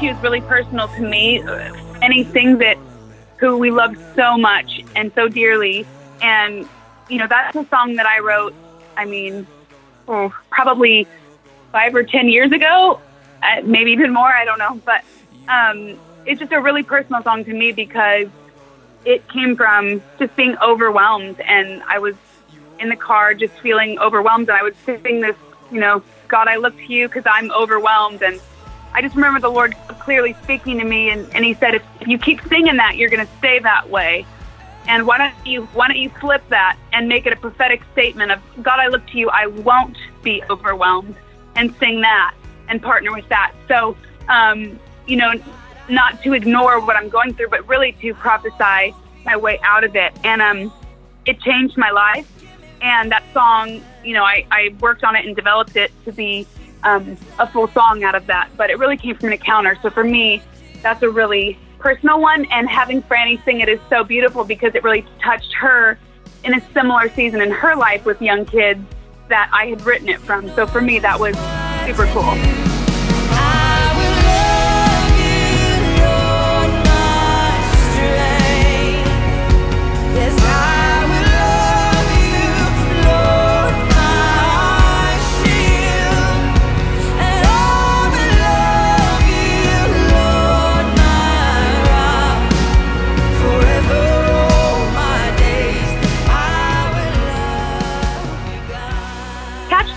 You 0.00 0.12
is 0.12 0.22
really 0.22 0.40
personal 0.40 0.88
to 0.88 1.02
me. 1.02 1.42
Anything 2.00 2.56
that 2.58 2.78
who 3.40 3.56
we 3.58 3.70
love 3.70 3.96
so 4.14 4.38
much 4.38 4.82
and 4.94 5.12
so 5.14 5.28
dearly. 5.28 5.86
And, 6.22 6.66
you 7.08 7.18
know, 7.18 7.26
that's 7.26 7.56
a 7.56 7.66
song 7.66 7.96
that 7.96 8.06
I 8.06 8.20
wrote, 8.20 8.54
I 8.96 9.06
mean, 9.06 9.46
oh, 10.08 10.32
probably 10.50 11.06
five 11.72 11.94
or 11.94 12.02
10 12.02 12.28
years 12.28 12.52
ago, 12.52 13.00
uh, 13.42 13.62
maybe 13.62 13.92
even 13.92 14.12
more, 14.12 14.28
I 14.28 14.44
don't 14.44 14.58
know. 14.58 14.80
But 14.84 15.04
um, 15.48 15.98
it's 16.26 16.40
just 16.40 16.52
a 16.52 16.60
really 16.60 16.82
personal 16.82 17.22
song 17.22 17.44
to 17.44 17.52
me 17.52 17.72
because 17.72 18.28
it 19.04 19.26
came 19.28 19.56
from 19.56 20.02
just 20.18 20.34
being 20.36 20.56
overwhelmed. 20.58 21.40
And 21.40 21.82
I 21.84 21.98
was 21.98 22.14
in 22.78 22.88
the 22.88 22.96
car 22.96 23.34
just 23.34 23.54
feeling 23.60 23.98
overwhelmed. 23.98 24.48
And 24.48 24.58
I 24.58 24.62
would 24.62 24.76
sing 24.84 25.20
this, 25.20 25.36
you 25.70 25.80
know, 25.80 26.02
God, 26.28 26.48
I 26.48 26.56
look 26.56 26.76
to 26.76 26.92
you 26.92 27.08
because 27.08 27.24
I'm 27.26 27.50
overwhelmed. 27.50 28.22
And 28.22 28.40
I 28.92 29.02
just 29.02 29.14
remember 29.14 29.40
the 29.40 29.50
Lord 29.50 29.76
clearly 30.00 30.36
speaking 30.42 30.78
to 30.78 30.84
me, 30.84 31.10
and, 31.10 31.32
and 31.34 31.44
He 31.44 31.54
said, 31.54 31.74
if, 31.74 31.82
you 32.06 32.18
keep 32.18 32.42
singing 32.48 32.76
that, 32.76 32.96
you're 32.96 33.10
going 33.10 33.24
to 33.24 33.32
stay 33.38 33.58
that 33.60 33.88
way. 33.88 34.26
And 34.88 35.06
why 35.06 35.18
don't 35.18 35.46
you 35.46 35.66
why 35.66 35.88
don't 35.88 35.98
you 35.98 36.08
flip 36.08 36.42
that 36.48 36.76
and 36.92 37.06
make 37.06 37.26
it 37.26 37.32
a 37.32 37.36
prophetic 37.36 37.82
statement 37.92 38.32
of 38.32 38.40
God, 38.62 38.80
I 38.80 38.88
look 38.88 39.06
to 39.08 39.18
you, 39.18 39.28
I 39.28 39.46
won't 39.46 39.96
be 40.22 40.42
overwhelmed, 40.50 41.14
and 41.54 41.74
sing 41.76 42.00
that 42.00 42.34
and 42.68 42.82
partner 42.82 43.12
with 43.12 43.28
that. 43.28 43.52
So, 43.68 43.96
um, 44.28 44.80
you 45.06 45.16
know, 45.16 45.32
not 45.88 46.22
to 46.22 46.32
ignore 46.32 46.80
what 46.80 46.96
I'm 46.96 47.08
going 47.08 47.34
through, 47.34 47.48
but 47.48 47.68
really 47.68 47.92
to 48.00 48.14
prophesy 48.14 48.94
my 49.24 49.36
way 49.36 49.58
out 49.62 49.84
of 49.84 49.94
it. 49.96 50.12
And 50.24 50.40
um, 50.40 50.72
it 51.26 51.40
changed 51.40 51.76
my 51.76 51.90
life. 51.90 52.30
And 52.80 53.12
that 53.12 53.24
song, 53.34 53.82
you 54.02 54.14
know, 54.14 54.24
I, 54.24 54.46
I 54.50 54.74
worked 54.80 55.04
on 55.04 55.14
it 55.14 55.26
and 55.26 55.36
developed 55.36 55.76
it 55.76 55.92
to 56.06 56.12
be 56.12 56.46
um, 56.82 57.16
a 57.38 57.46
full 57.46 57.68
song 57.68 58.04
out 58.04 58.14
of 58.14 58.26
that. 58.26 58.50
But 58.56 58.70
it 58.70 58.78
really 58.78 58.96
came 58.96 59.16
from 59.16 59.28
an 59.28 59.32
encounter. 59.34 59.76
So 59.82 59.90
for 59.90 60.04
me, 60.04 60.42
that's 60.82 61.02
a 61.02 61.10
really 61.10 61.58
personal 61.78 62.20
one. 62.20 62.46
And 62.46 62.68
having 62.68 63.02
Franny 63.02 63.42
sing 63.44 63.60
it 63.60 63.68
is 63.68 63.80
so 63.88 64.04
beautiful 64.04 64.44
because 64.44 64.74
it 64.74 64.84
really 64.84 65.06
touched 65.22 65.52
her 65.54 65.98
in 66.44 66.54
a 66.54 66.72
similar 66.72 67.08
season 67.10 67.40
in 67.40 67.50
her 67.50 67.76
life 67.76 68.04
with 68.04 68.20
young 68.22 68.44
kids 68.44 68.82
that 69.28 69.50
I 69.52 69.66
had 69.66 69.82
written 69.82 70.08
it 70.08 70.20
from. 70.20 70.48
So 70.54 70.66
for 70.66 70.80
me, 70.80 70.98
that 70.98 71.18
was 71.18 71.36
super 71.86 72.06
cool. 72.12 72.69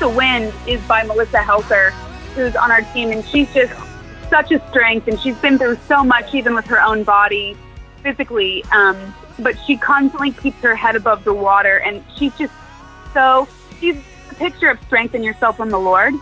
The 0.04 0.10
Wind 0.10 0.54
is 0.68 0.82
by 0.82 1.04
Melissa 1.04 1.38
Helser, 1.38 1.92
who's 2.36 2.58
on 2.58 2.72
our 2.72 2.82
team, 2.92 3.12
and 3.12 3.26
she's 3.26 3.52
just 3.54 3.72
such 4.30 4.52
a 4.52 4.60
strength, 4.70 5.08
and 5.08 5.18
she's 5.18 5.38
been 5.38 5.58
through 5.58 5.78
so 5.88 6.04
much, 6.04 6.36
even 6.36 6.56
with 6.56 6.66
her 6.66 6.82
own 6.82 7.06
body, 7.06 7.56
physically. 8.02 8.66
Um, 8.66 9.16
but 9.40 9.56
she 9.66 9.78
constantly 9.78 10.32
keeps 10.32 10.58
her 10.58 10.76
head 10.76 10.98
above 10.98 11.24
the 11.24 11.34
water, 11.34 11.78
and 11.78 12.04
she's 12.18 12.38
just 12.38 12.52
so 13.14 13.48
she's 13.80 13.96
a 14.30 14.36
picture 14.36 14.70
of 14.70 14.78
strength 14.84 15.16
in 15.16 15.24
yourself 15.24 15.56
from 15.56 15.70
the 15.70 15.80
Lord. 15.80 16.14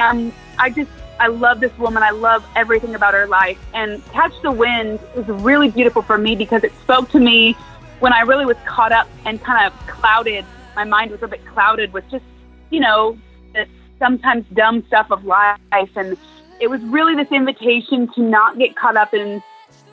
Um, 0.00 0.32
I 0.58 0.70
just 0.70 0.90
I 1.20 1.28
love 1.28 1.60
this 1.60 1.78
woman. 1.78 2.02
I 2.02 2.10
love 2.10 2.44
everything 2.56 2.96
about 2.96 3.14
her 3.14 3.28
life. 3.28 3.64
And 3.74 4.04
Catch 4.06 4.42
the 4.42 4.50
Wind 4.50 4.98
was 5.14 5.28
really 5.28 5.70
beautiful 5.70 6.02
for 6.02 6.18
me 6.18 6.34
because 6.34 6.64
it 6.64 6.72
spoke 6.82 7.10
to 7.10 7.20
me 7.20 7.52
when 8.00 8.12
I 8.12 8.22
really 8.22 8.44
was 8.44 8.56
caught 8.64 8.90
up 8.90 9.06
and 9.24 9.40
kind 9.40 9.68
of 9.68 9.86
clouded. 9.86 10.44
My 10.74 10.82
mind 10.82 11.12
was 11.12 11.22
a 11.22 11.28
bit 11.28 11.46
clouded 11.46 11.92
with 11.92 12.10
just, 12.10 12.24
you 12.70 12.80
know, 12.80 13.18
the 13.54 13.66
sometimes 13.98 14.44
dumb 14.52 14.84
stuff 14.86 15.10
of 15.10 15.24
life. 15.24 15.58
And 15.72 16.16
it 16.60 16.68
was 16.68 16.80
really 16.82 17.14
this 17.14 17.30
invitation 17.32 18.12
to 18.14 18.22
not 18.22 18.58
get 18.58 18.76
caught 18.76 18.96
up 18.96 19.14
in 19.14 19.42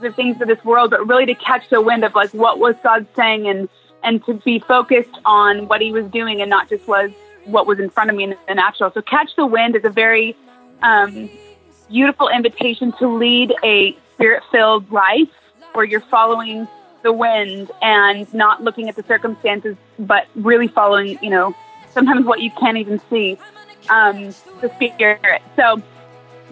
the 0.02 0.12
things 0.12 0.42
of 0.42 0.48
this 0.48 0.64
world, 0.64 0.92
but 0.92 1.08
really 1.08 1.26
to 1.26 1.36
catch 1.36 1.70
the 1.70 1.82
wind 1.82 2.04
of 2.04 2.16
like 2.16 2.34
what 2.34 2.60
was 2.60 2.76
God 2.84 3.08
saying 3.16 3.48
and 3.48 3.70
and 4.04 4.24
to 4.26 4.34
be 4.34 4.60
focused 4.60 5.18
on 5.24 5.68
what 5.68 5.82
He 5.82 5.92
was 5.92 6.06
doing 6.08 6.42
and 6.42 6.50
not 6.50 6.70
just 6.70 6.88
was 6.88 7.12
what 7.46 7.68
was 7.68 7.80
in 7.80 7.90
front 7.90 8.10
of 8.10 8.16
me 8.16 8.24
in 8.26 8.36
the 8.48 8.56
natural. 8.56 8.92
So 8.92 9.02
catch 9.02 9.36
the 9.36 9.46
wind 9.46 9.76
is 9.76 9.86
a 9.86 9.90
very 9.90 10.36
um, 10.82 11.30
beautiful 11.90 12.30
invitation 12.30 12.92
to 13.00 13.08
lead 13.08 13.54
a 13.64 13.98
spirit-filled 14.14 14.92
life 14.92 15.30
where 15.74 15.86
you're 15.86 16.02
following 16.02 16.68
the 17.02 17.12
wind 17.12 17.72
and 17.82 18.32
not 18.34 18.64
looking 18.64 18.88
at 18.90 18.96
the 18.96 19.04
circumstances, 19.04 19.76
but 20.00 20.28
really 20.36 20.68
following, 20.68 21.18
you 21.22 21.30
know, 21.30 21.56
sometimes 21.94 22.26
what 22.26 22.42
you 22.42 22.52
can't 22.52 22.78
even 22.78 23.00
see, 23.10 23.38
um, 23.90 24.34
the 24.62 24.72
spirit. 24.76 25.42
So 25.56 25.82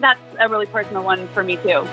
that's 0.00 0.20
a 0.38 0.48
really 0.48 0.66
personal 0.66 1.04
one 1.04 1.28
for 1.28 1.42
me 1.42 1.56
too. 1.56 1.86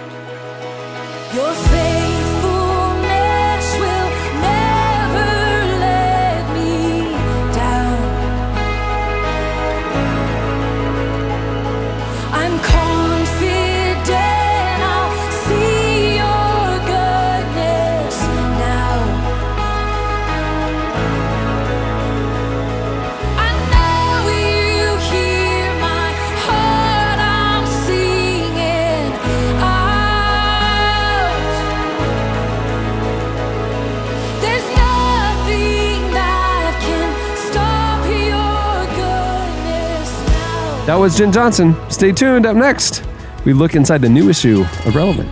That 40.90 40.96
was 40.96 41.16
Jenn 41.16 41.32
Johnson. 41.32 41.76
Stay 41.92 42.12
tuned. 42.12 42.48
Up 42.48 42.56
next, 42.56 43.04
we 43.46 43.54
look 43.54 43.76
inside 43.76 44.02
the 44.02 44.10
new 44.10 44.28
issue 44.28 44.62
of 44.88 44.96
Relevant. 44.96 45.30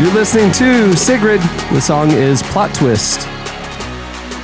You're 0.00 0.14
listening 0.14 0.50
to 0.52 0.96
Sigrid. 0.96 1.42
The 1.72 1.80
song 1.80 2.10
is 2.10 2.42
Plot 2.44 2.74
Twist. 2.74 3.26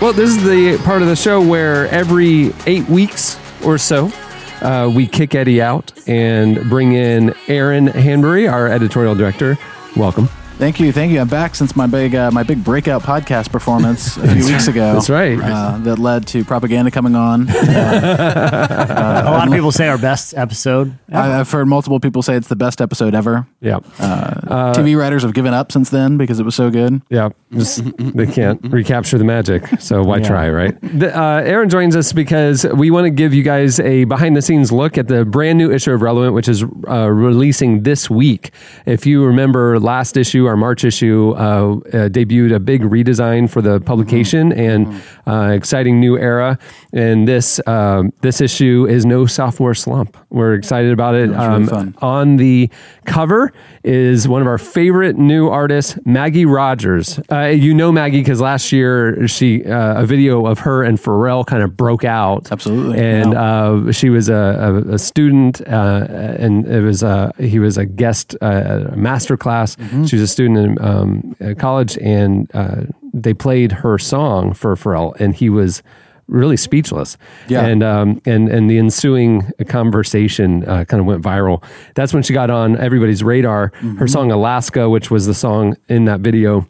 Well, 0.03 0.13
this 0.13 0.29
is 0.29 0.45
the 0.45 0.77
part 0.85 1.01
of 1.01 1.09
the 1.09 1.17
show 1.17 1.41
where 1.41 1.89
every 1.89 2.53
eight 2.67 2.87
weeks 2.91 3.39
or 3.65 3.79
so, 3.79 4.13
uh, 4.61 4.93
we 4.95 5.07
kick 5.07 5.35
Eddie 5.35 5.63
out 5.63 5.93
and 6.07 6.69
bring 6.69 6.93
in 6.93 7.35
Aaron 7.49 7.87
Hanbury, 7.87 8.53
our 8.53 8.67
editorial 8.69 9.15
director. 9.15 9.57
Welcome. 9.97 10.29
Thank 10.59 10.81
you, 10.81 10.91
thank 10.91 11.13
you. 11.13 11.21
I'm 11.21 11.29
back 11.29 11.55
since 11.55 11.77
my 11.77 11.87
big 11.87 12.15
uh, 12.15 12.31
my 12.31 12.43
big 12.43 12.65
breakout 12.65 13.03
podcast 13.03 13.53
performance 13.53 14.17
a 14.17 14.35
few 14.35 14.47
weeks 14.47 14.69
ago. 14.69 14.95
That's 14.95 15.11
right. 15.11 15.39
Uh, 15.39 15.77
that 15.83 15.99
led 15.99 16.27
to 16.29 16.47
propaganda 16.47 16.91
coming 16.91 17.15
on. 17.15 17.43
a 17.51 19.23
lot 19.27 19.47
of 19.49 19.53
people 19.53 19.71
say 19.71 19.87
our 19.89 19.99
best 19.99 20.33
episode. 20.35 20.99
I, 21.13 21.41
I've 21.41 21.51
heard 21.51 21.69
multiple 21.69 22.01
people 22.01 22.23
say 22.23 22.37
it's 22.37 22.49
the 22.49 22.57
best 22.57 22.81
episode 22.81 23.15
ever. 23.15 23.47
Yeah. 23.61 23.81
Uh, 23.99 24.73
TV 24.73 24.99
writers 24.99 25.25
have 25.25 25.35
given 25.35 25.53
up 25.53 25.73
since 25.73 25.91
then 25.91 26.17
because 26.17 26.41
it 26.41 26.45
was 26.45 26.55
so 26.55 26.71
good. 26.71 27.03
Yeah, 27.11 27.29
just, 27.53 27.83
they 27.99 28.27
can't 28.27 28.59
recapture 28.65 29.19
the 29.19 29.25
magic, 29.25 29.67
so 29.79 30.03
why 30.03 30.19
Yeah. 30.19 30.29
try, 30.29 30.49
right? 30.49 30.99
The, 30.99 31.15
uh, 31.15 31.43
Aaron 31.43 31.69
joins 31.69 31.95
us 31.95 32.15
because 32.15 32.65
we 32.65 32.91
want 32.91 33.05
to 33.05 33.11
give 33.11 33.35
you 33.35 33.43
guys 33.43 33.79
a 33.79 34.05
behind 34.05 34.35
the 34.35 34.43
scenes 34.43 34.73
look 34.73 34.97
at 34.97 35.09
the 35.09 35.27
brand 35.27 35.59
new 35.59 35.71
issue 35.71 35.93
of 35.93 36.01
Relevant, 36.01 36.33
which 36.33 36.49
is 36.49 36.65
uh, 36.89 37.11
releasing 37.11 37.83
this 37.83 38.09
week. 38.09 38.53
If 38.87 39.05
you 39.05 39.23
remember 39.23 39.79
last 39.79 40.17
issue, 40.17 40.46
our 40.47 40.57
March 40.57 40.85
issue, 40.85 41.35
uh, 41.37 41.39
uh, 41.39 42.09
debuted 42.09 42.55
a 42.55 42.61
big 42.61 42.83
redesign 42.83 43.49
for 43.49 43.61
the 43.61 43.81
publication 43.81 44.53
and 44.53 45.03
uh, 45.27 45.51
exciting 45.53 46.01
new 46.01 46.19
era. 46.19 46.59
And 46.93 47.27
this 47.27 47.61
um, 47.67 48.13
this 48.21 48.41
issue 48.41 48.87
is 48.89 49.05
no 49.05 49.27
sophomore 49.27 49.75
slump. 49.75 50.17
We're 50.31 50.55
excited 50.55 50.93
about 50.93 51.15
it. 51.15 51.31
was 51.31 51.49
really 51.49 51.67
fun. 51.67 51.95
On 52.01 52.37
the 52.37 52.71
cover 53.05 53.53
is 53.85 54.27
one 54.27 54.41
of 54.41 54.49
our 54.49 54.59
favorite 54.59 55.17
new 55.17 55.49
artists, 55.49 55.99
Maggie 56.05 56.47
Rogers. 56.47 57.21
Uh, 57.31 57.47
you 57.47 57.75
know 57.75 57.93
Maggie 57.93 58.21
because 58.21 58.41
last 58.41 58.73
year 58.73 59.27
she 59.29 59.65
uh, 59.65 60.03
a 60.03 60.07
video 60.07 60.47
of 60.47 60.61
her 60.61 60.83
and 60.83 60.99
Pharrell 60.99 61.47
kind 61.47 61.63
of 61.63 61.77
broke 61.77 62.05
out. 62.05 62.51
Absolutely, 62.51 62.99
and 62.99 63.35
uh, 63.35 63.93
she 63.93 64.11
was 64.11 64.29
a, 64.29 64.35
a, 64.35 64.95
a 64.95 64.99
student, 64.99 65.61
uh, 65.69 66.07
and 66.39 66.67
it 66.67 66.83
was 66.83 67.03
uh, 67.03 67.31
he 67.39 67.59
was 67.59 67.77
a 67.77 67.85
guest 67.85 68.37
uh, 68.41 68.91
master 68.95 69.37
class. 69.37 69.77
Mm-hmm. 69.77 70.05
She 70.05 70.17
was 70.17 70.23
a 70.23 70.29
student 70.37 70.79
in 70.79 70.85
um, 70.85 71.57
college, 71.59 71.97
and 71.99 72.51
uh, 72.55 72.83
they 73.15 73.33
played 73.33 73.73
her 73.73 73.99
song 73.99 74.53
for 74.53 74.77
Pharrell, 74.77 75.19
and 75.19 75.35
he 75.35 75.49
was 75.49 75.83
really 76.29 76.57
speechless. 76.57 77.17
Yeah. 77.49 77.65
And 77.65 77.83
um, 77.83 78.21
and 78.27 78.49
and 78.49 78.69
the 78.71 78.79
ensuing 78.79 79.51
conversation 79.69 80.69
uh, 80.69 80.85
kind 80.85 81.01
of 81.01 81.07
went 81.07 81.23
viral. 81.23 81.65
That's 81.95 82.13
when 82.13 82.23
she 82.23 82.35
got 82.35 82.51
on 82.51 82.77
everybody's 82.77 83.23
radar. 83.23 83.71
Mm-hmm. 83.71 83.97
Her 83.97 84.09
song 84.09 84.31
Alaska, 84.31 84.91
which 84.91 85.11
was 85.11 85.27
the 85.27 85.35
song 85.35 85.77
in 85.89 86.05
that 86.05 86.21
video, 86.21 86.67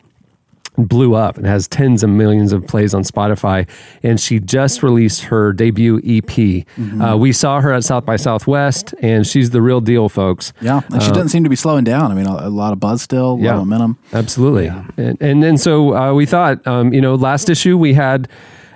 blew 0.77 1.15
up 1.15 1.36
and 1.36 1.47
has 1.47 1.66
tens 1.69 2.03
of 2.03 2.11
millions 2.11 2.53
of 2.53 2.66
plays 2.66 2.94
on 2.94 3.03
Spotify. 3.03 3.69
And 4.03 4.20
she 4.20 4.39
just 4.40 4.82
released 4.82 5.23
her 5.24 5.53
debut 5.53 5.98
EP. 5.98 6.24
Mm-hmm. 6.24 7.01
Uh, 7.01 7.16
we 7.16 7.32
saw 7.32 7.61
her 7.61 7.73
at 7.73 7.85
South 7.85 8.05
by 8.05 8.16
Southwest, 8.16 8.94
and 9.01 9.27
she's 9.27 9.51
the 9.51 9.62
real 9.62 9.81
deal, 9.81 10.09
folks. 10.09 10.53
Yeah, 10.61 10.82
and 10.93 11.03
she 11.03 11.11
Uh, 11.11 11.15
doesn't 11.15 11.28
seem 11.31 11.44
to 11.44 11.51
be 11.51 11.57
slowing 11.57 11.85
down. 11.85 12.11
I 12.11 12.15
mean, 12.15 12.27
a, 12.27 12.48
a 12.48 12.51
lot 12.51 12.73
of 12.73 12.81
buzz 12.81 13.03
still, 13.03 13.32
a 13.32 13.36
lot 13.36 13.55
of 13.55 13.59
momentum. 13.66 13.98
Absolutely. 14.12 14.66
And, 14.97 15.20
and 15.20 15.44
and 15.44 15.61
so 15.61 15.94
uh, 15.97 16.12
we 16.15 16.27
thought, 16.27 16.66
um, 16.66 16.93
you 16.93 17.01
know, 17.01 17.15
last 17.15 17.48
issue 17.48 17.77
we 17.78 17.94
had 17.94 18.28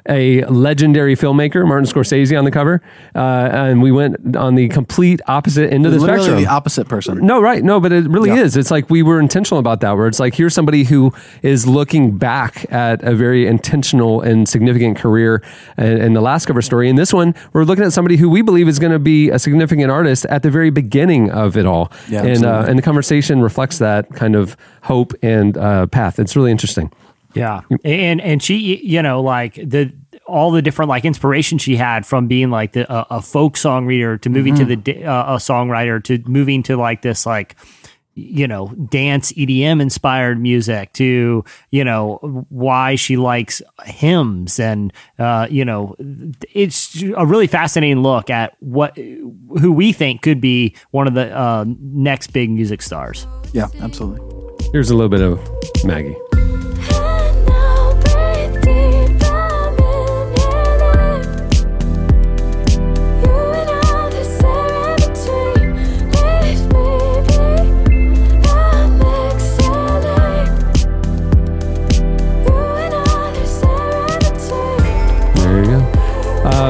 a 0.08 0.44
legendary 0.46 1.14
filmmaker, 1.16 1.66
Martin 1.66 1.86
Scorsese, 1.88 2.36
on 2.38 2.44
the 2.44 2.50
cover, 2.50 2.82
uh, 3.14 3.18
and 3.18 3.82
we 3.82 3.92
went 3.92 4.36
on 4.36 4.54
the 4.54 4.68
complete 4.68 5.20
opposite 5.26 5.72
end 5.72 5.86
of 5.86 5.92
the 5.92 5.98
Literally 5.98 6.22
spectrum. 6.22 6.42
the 6.44 6.48
opposite 6.50 6.88
person. 6.88 7.24
No, 7.26 7.40
right. 7.40 7.62
No, 7.62 7.80
but 7.80 7.92
it 7.92 8.08
really 8.08 8.30
Yeah. 8.30 8.42
is. 8.42 8.56
It's 8.56 8.70
like 8.70 8.88
we 8.90 9.02
were 9.02 9.20
intentional 9.20 9.58
about 9.58 9.80
that, 9.80 9.96
where 9.96 10.06
it's 10.06 10.20
like 10.20 10.34
here's 10.34 10.54
somebody 10.54 10.84
who 10.84 11.12
is 11.42 11.66
looking 11.66 12.16
back 12.16 12.66
at 12.70 13.02
a 13.02 13.14
very 13.14 13.46
intentional 13.46 14.20
and 14.20 14.48
significant 14.48 14.96
career 14.98 15.42
in, 15.78 16.14
the 16.14 16.20
last 16.20 16.46
cover 16.46 16.62
story. 16.62 16.88
In 16.88 16.96
this 16.96 17.12
one, 17.12 17.34
we're 17.52 17.64
looking 17.64 17.84
at 17.84 17.92
somebody 17.92 18.16
who 18.16 18.28
we 18.28 18.42
believe 18.42 18.68
is 18.68 18.78
going 18.78 18.92
to 18.92 18.98
be 18.98 19.30
a 19.30 19.38
significant 19.38 19.90
artist 19.90 20.24
at 20.26 20.42
the 20.42 20.50
very 20.50 20.70
beginning 20.70 21.30
of 21.30 21.56
it 21.56 21.66
all. 21.66 21.92
Yeah, 22.08 22.22
and, 22.24 22.44
uh, 22.44 22.64
and 22.68 22.78
the 22.78 22.82
conversation 22.82 23.40
reflects 23.42 23.78
that 23.78 24.08
kind 24.14 24.34
of 24.34 24.56
hope 24.82 25.12
and 25.22 25.56
uh, 25.56 25.86
path. 25.86 26.18
It's 26.18 26.34
really 26.36 26.50
interesting. 26.50 26.90
Yeah, 27.34 27.62
and 27.84 28.20
and 28.20 28.42
she, 28.42 28.76
you 28.84 29.02
know, 29.02 29.22
like 29.22 29.54
the 29.54 29.92
all 30.26 30.50
the 30.50 30.62
different 30.62 30.88
like 30.88 31.04
inspiration 31.04 31.58
she 31.58 31.76
had 31.76 32.06
from 32.06 32.28
being 32.28 32.50
like 32.50 32.72
the 32.72 32.90
a, 32.92 33.18
a 33.18 33.22
folk 33.22 33.56
song 33.56 33.86
reader 33.86 34.16
to 34.18 34.30
moving 34.30 34.54
to 34.54 34.64
the 34.64 35.04
uh, 35.04 35.34
a 35.34 35.36
songwriter 35.36 36.02
to 36.04 36.22
moving 36.26 36.62
to 36.62 36.76
like 36.76 37.02
this 37.02 37.26
like 37.26 37.56
you 38.14 38.46
know 38.46 38.68
dance 38.68 39.32
EDM 39.32 39.80
inspired 39.80 40.40
music 40.40 40.92
to 40.92 41.44
you 41.70 41.84
know 41.84 42.46
why 42.48 42.94
she 42.94 43.16
likes 43.16 43.62
hymns 43.84 44.60
and 44.60 44.92
uh, 45.18 45.46
you 45.50 45.64
know 45.64 45.96
it's 46.52 47.02
a 47.16 47.26
really 47.26 47.46
fascinating 47.46 48.02
look 48.02 48.30
at 48.30 48.56
what 48.60 48.96
who 48.96 49.72
we 49.72 49.92
think 49.92 50.22
could 50.22 50.40
be 50.40 50.74
one 50.90 51.06
of 51.06 51.14
the 51.14 51.36
uh, 51.36 51.64
next 51.66 52.32
big 52.32 52.50
music 52.50 52.82
stars. 52.82 53.26
Yeah, 53.52 53.68
absolutely. 53.80 54.20
Here's 54.72 54.90
a 54.90 54.94
little 54.94 55.08
bit 55.08 55.22
of 55.22 55.40
Maggie. 55.84 56.16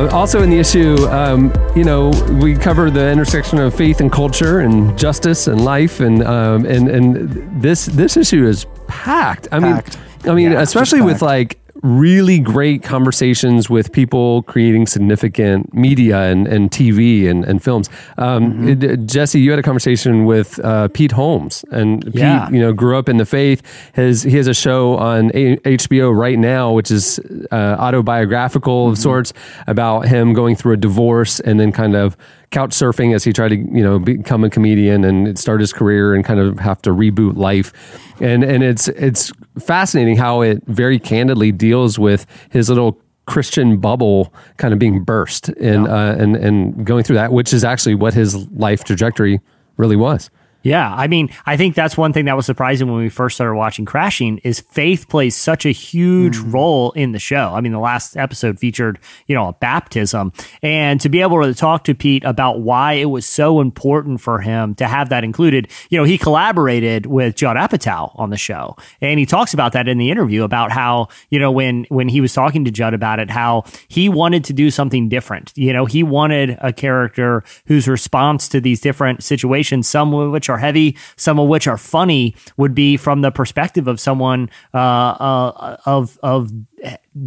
Also 0.08 0.42
in 0.42 0.50
the 0.50 0.58
issue, 0.58 0.96
um, 1.08 1.52
you 1.76 1.84
know, 1.84 2.10
we 2.40 2.54
cover 2.54 2.90
the 2.90 3.10
intersection 3.10 3.58
of 3.58 3.74
faith 3.74 4.00
and 4.00 4.10
culture 4.10 4.60
and 4.60 4.96
justice 4.98 5.46
and 5.46 5.64
life, 5.64 6.00
and 6.00 6.22
um, 6.22 6.64
and 6.66 6.88
and 6.88 7.62
this 7.62 7.86
this 7.86 8.16
issue 8.16 8.46
is 8.46 8.66
packed. 8.88 9.48
I 9.52 9.58
mean, 9.58 9.82
I 10.24 10.34
mean, 10.34 10.52
Yeah, 10.52 10.60
especially 10.60 11.00
with 11.00 11.22
like 11.22 11.58
really 11.82 12.38
great 12.38 12.82
conversations 12.82 13.68
with 13.70 13.92
people 13.92 14.42
creating 14.44 14.86
significant 14.86 15.72
media 15.74 16.18
and, 16.30 16.46
and 16.46 16.70
TV 16.70 17.28
and, 17.28 17.44
and 17.44 17.62
films. 17.62 17.88
Um, 18.18 18.40
Mm-hmm. 18.52 18.68
it- 18.84 19.06
Jesse, 19.06 19.40
you 19.40 19.50
had 19.50 19.58
a 19.58 19.62
conversation 19.62 20.24
with 20.24 20.58
uh, 20.64 20.88
Pete 20.88 21.12
Holmes, 21.12 21.64
and 21.70 22.04
Pete, 22.04 22.14
Yeah. 22.16 22.48
you 22.50 22.58
know, 22.60 22.72
grew 22.72 22.96
up 22.98 23.08
in 23.08 23.16
the 23.18 23.24
faith. 23.26 23.62
His 23.94 24.22
he 24.22 24.36
has 24.36 24.46
a 24.46 24.54
show 24.54 24.96
on 24.96 25.30
a- 25.34 25.56
HBO 25.58 26.16
right 26.16 26.38
now, 26.38 26.72
which 26.72 26.90
is 26.90 27.18
uh, 27.50 27.54
autobiographical 27.78 28.84
Mm-hmm. 28.86 28.92
of 28.92 28.98
sorts 28.98 29.32
about 29.66 30.06
him 30.08 30.32
going 30.32 30.56
through 30.56 30.72
a 30.74 30.76
divorce 30.76 31.40
and 31.40 31.58
then 31.60 31.72
kind 31.72 31.94
of 31.96 32.16
couch 32.50 32.70
surfing 32.70 33.14
as 33.14 33.24
he 33.24 33.32
tried 33.32 33.50
to 33.50 33.56
you 33.56 33.82
know 33.82 33.98
become 33.98 34.44
a 34.44 34.50
comedian 34.50 35.04
and 35.04 35.38
start 35.38 35.60
his 35.60 35.72
career 35.72 36.14
and 36.14 36.24
kind 36.24 36.40
of 36.40 36.58
have 36.58 36.82
to 36.82 36.90
reboot 36.90 37.36
life. 37.36 37.72
And 38.20 38.42
and 38.42 38.62
it's 38.62 38.88
it's 38.88 39.32
fascinating 39.58 40.16
how 40.16 40.42
it 40.42 40.62
very 40.66 40.98
candidly 40.98 41.52
deals 41.52 41.98
with 41.98 42.26
his 42.50 42.68
little 42.68 43.00
Christian 43.26 43.78
bubble 43.78 44.32
kind 44.56 44.72
of 44.72 44.78
being 44.78 45.04
burst 45.04 45.48
and 45.50 45.86
uh, 45.86 46.16
and 46.18 46.36
and 46.36 46.84
going 46.84 47.04
through 47.04 47.16
that 47.16 47.32
which 47.32 47.52
is 47.52 47.62
actually 47.62 47.94
what 47.94 48.12
his 48.12 48.48
life 48.50 48.82
trajectory 48.82 49.40
really 49.76 49.96
was 49.96 50.30
Yeah, 50.62 50.92
I 50.94 51.06
mean, 51.06 51.30
I 51.46 51.56
think 51.56 51.74
that's 51.74 51.96
one 51.96 52.12
thing 52.12 52.26
that 52.26 52.36
was 52.36 52.44
surprising 52.44 52.88
when 52.88 52.98
we 52.98 53.08
first 53.08 53.36
started 53.36 53.54
watching 53.54 53.86
Crashing 53.86 54.38
is 54.38 54.60
faith 54.60 55.08
plays 55.08 55.34
such 55.34 55.64
a 55.64 55.70
huge 55.70 56.36
hmm. 56.36 56.50
role 56.50 56.92
in 56.92 57.12
the 57.12 57.18
show. 57.18 57.52
I 57.54 57.62
mean, 57.62 57.72
the 57.72 57.78
last 57.78 58.16
episode 58.16 58.58
featured, 58.58 58.98
you 59.26 59.34
know, 59.34 59.48
a 59.48 59.52
baptism 59.54 60.32
and 60.62 61.00
to 61.00 61.08
be 61.08 61.22
able 61.22 61.42
to 61.42 61.54
talk 61.54 61.84
to 61.84 61.94
Pete 61.94 62.24
about 62.24 62.60
why 62.60 62.94
it 62.94 63.06
was 63.06 63.24
so 63.24 63.60
important 63.60 64.20
for 64.20 64.40
him 64.40 64.74
to 64.74 64.86
have 64.86 65.08
that 65.08 65.24
included. 65.24 65.68
You 65.88 65.98
know, 65.98 66.04
he 66.04 66.18
collaborated 66.18 67.06
with 67.06 67.36
Judd 67.36 67.56
Apatow 67.56 68.12
on 68.18 68.28
the 68.28 68.36
show 68.36 68.76
and 69.00 69.18
he 69.18 69.24
talks 69.24 69.54
about 69.54 69.72
that 69.72 69.88
in 69.88 69.96
the 69.96 70.10
interview 70.10 70.44
about 70.44 70.72
how, 70.72 71.08
you 71.30 71.38
know, 71.38 71.50
when 71.50 71.86
when 71.88 72.08
he 72.08 72.20
was 72.20 72.34
talking 72.34 72.66
to 72.66 72.70
Judd 72.70 72.92
about 72.92 73.18
it, 73.18 73.30
how 73.30 73.64
he 73.88 74.10
wanted 74.10 74.44
to 74.44 74.52
do 74.52 74.70
something 74.70 75.08
different. 75.08 75.52
You 75.56 75.72
know, 75.72 75.86
he 75.86 76.02
wanted 76.02 76.58
a 76.60 76.72
character 76.72 77.44
whose 77.66 77.88
response 77.88 78.48
to 78.48 78.60
these 78.60 78.80
different 78.80 79.24
situations, 79.24 79.88
some 79.88 80.12
of 80.12 80.30
which 80.30 80.49
are 80.50 80.58
heavy, 80.58 80.96
some 81.16 81.38
of 81.38 81.48
which 81.48 81.66
are 81.66 81.78
funny, 81.78 82.34
would 82.56 82.74
be 82.74 82.96
from 82.96 83.22
the 83.22 83.30
perspective 83.30 83.88
of 83.88 83.98
someone 83.98 84.50
uh, 84.74 84.78
uh, 84.78 85.76
of 85.86 86.18
of 86.22 86.52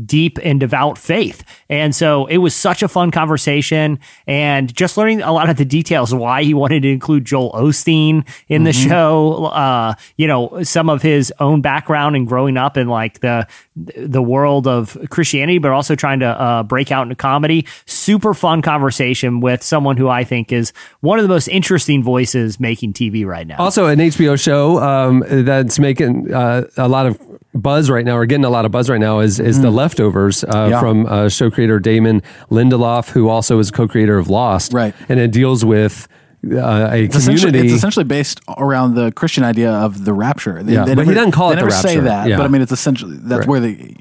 deep 0.06 0.40
and 0.44 0.60
devout 0.60 0.98
faith. 0.98 1.44
And 1.70 1.94
so 1.94 2.26
it 2.28 2.38
was 2.38 2.56
such 2.56 2.84
a 2.84 2.88
fun 2.88 3.12
conversation 3.12 4.00
and 4.28 4.74
just 4.74 4.98
learning 4.98 5.22
a 5.22 5.32
lot 5.34 5.50
of 5.50 5.58
the 5.58 5.66
details 5.66 6.14
why 6.14 6.44
he 6.44 6.54
wanted 6.54 6.84
to 6.84 6.90
include 6.90 7.26
Joel 7.26 7.52
Osteen 7.52 8.26
in 8.48 8.64
the 8.64 8.74
show, 8.74 9.46
uh, 9.46 9.94
you 10.18 10.28
know, 10.28 10.64
some 10.64 10.90
of 10.90 11.02
his 11.02 11.34
own 11.40 11.62
background 11.62 12.16
and 12.16 12.28
growing 12.28 12.58
up 12.58 12.78
in 12.78 12.88
like 12.88 13.20
the 13.20 13.48
the 13.76 14.22
world 14.22 14.68
of 14.68 14.98
Christianity, 15.10 15.58
but 15.58 15.72
also 15.72 15.96
trying 15.96 16.20
to 16.20 16.28
uh, 16.28 16.64
break 16.64 16.92
out 16.92 17.04
into 17.04 17.16
comedy. 17.16 17.66
Super 17.86 18.34
fun 18.34 18.62
conversation 18.62 19.40
with 19.40 19.64
someone 19.64 19.98
who 19.98 20.08
I 20.08 20.24
think 20.24 20.52
is 20.52 20.74
one 21.02 21.20
of 21.20 21.24
the 21.24 21.30
most 21.30 21.48
interesting 21.48 22.04
voices 22.04 22.60
making 22.60 22.94
TV 22.94 23.26
right 23.26 23.48
now. 23.48 23.58
Also, 23.58 23.88
an 23.88 24.00
HBO 24.00 24.40
show 24.40 24.80
um, 24.80 25.24
that's 25.28 25.80
making 25.80 26.34
uh, 26.34 26.66
a 26.78 26.88
lot 26.88 27.06
of 27.06 27.20
buzz 27.54 27.90
right 27.90 28.06
now, 28.06 28.16
or 28.16 28.26
getting 28.26 28.46
a 28.46 28.50
lot 28.50 28.66
of 28.66 28.72
buzz 28.72 28.90
right 28.90 29.00
now, 29.00 29.20
is 29.20 29.40
is 29.40 29.62
the 29.62 29.72
Leftovers 29.74 30.44
uh, 30.44 30.68
Yeah. 30.72 30.80
from 30.80 31.06
uh, 31.06 31.30
show 31.30 31.50
creator 31.52 31.80
Damon 31.80 32.22
Lindelof, 32.50 33.10
who 33.10 33.28
also 33.30 33.60
is 33.60 33.72
co-creator 33.72 34.18
of 34.18 34.30
Lost. 34.30 34.72
Right. 34.74 34.94
and 35.10 35.20
it 35.20 35.32
deals 35.32 35.66
with 35.66 36.08
uh, 36.52 36.58
a 36.92 37.04
It's 37.04 37.16
essentially, 37.16 37.52
community. 37.52 37.68
it's 37.70 37.78
essentially 37.78 38.04
based 38.04 38.42
around 38.58 38.96
the 38.96 39.12
Christian 39.14 39.44
idea 39.46 39.72
of 39.72 40.04
the 40.06 40.14
rapture. 40.14 40.62
They, 40.62 40.74
Yeah, 40.74 40.86
they 40.86 40.96
but 40.96 41.08
he 41.08 41.14
doesn't 41.14 41.32
call 41.32 41.50
they 41.50 41.54
it 41.54 41.60
the 41.60 41.62
never 41.68 41.72
say 41.72 42.00
that, 42.00 42.28
Yeah. 42.28 42.38
but 42.38 42.44
I 42.44 42.48
mean, 42.50 42.62
it's 42.62 42.72
essentially 42.72 43.18
that's 43.18 43.40
Right. 43.40 43.48
where 43.48 43.60
the. 43.62 43.96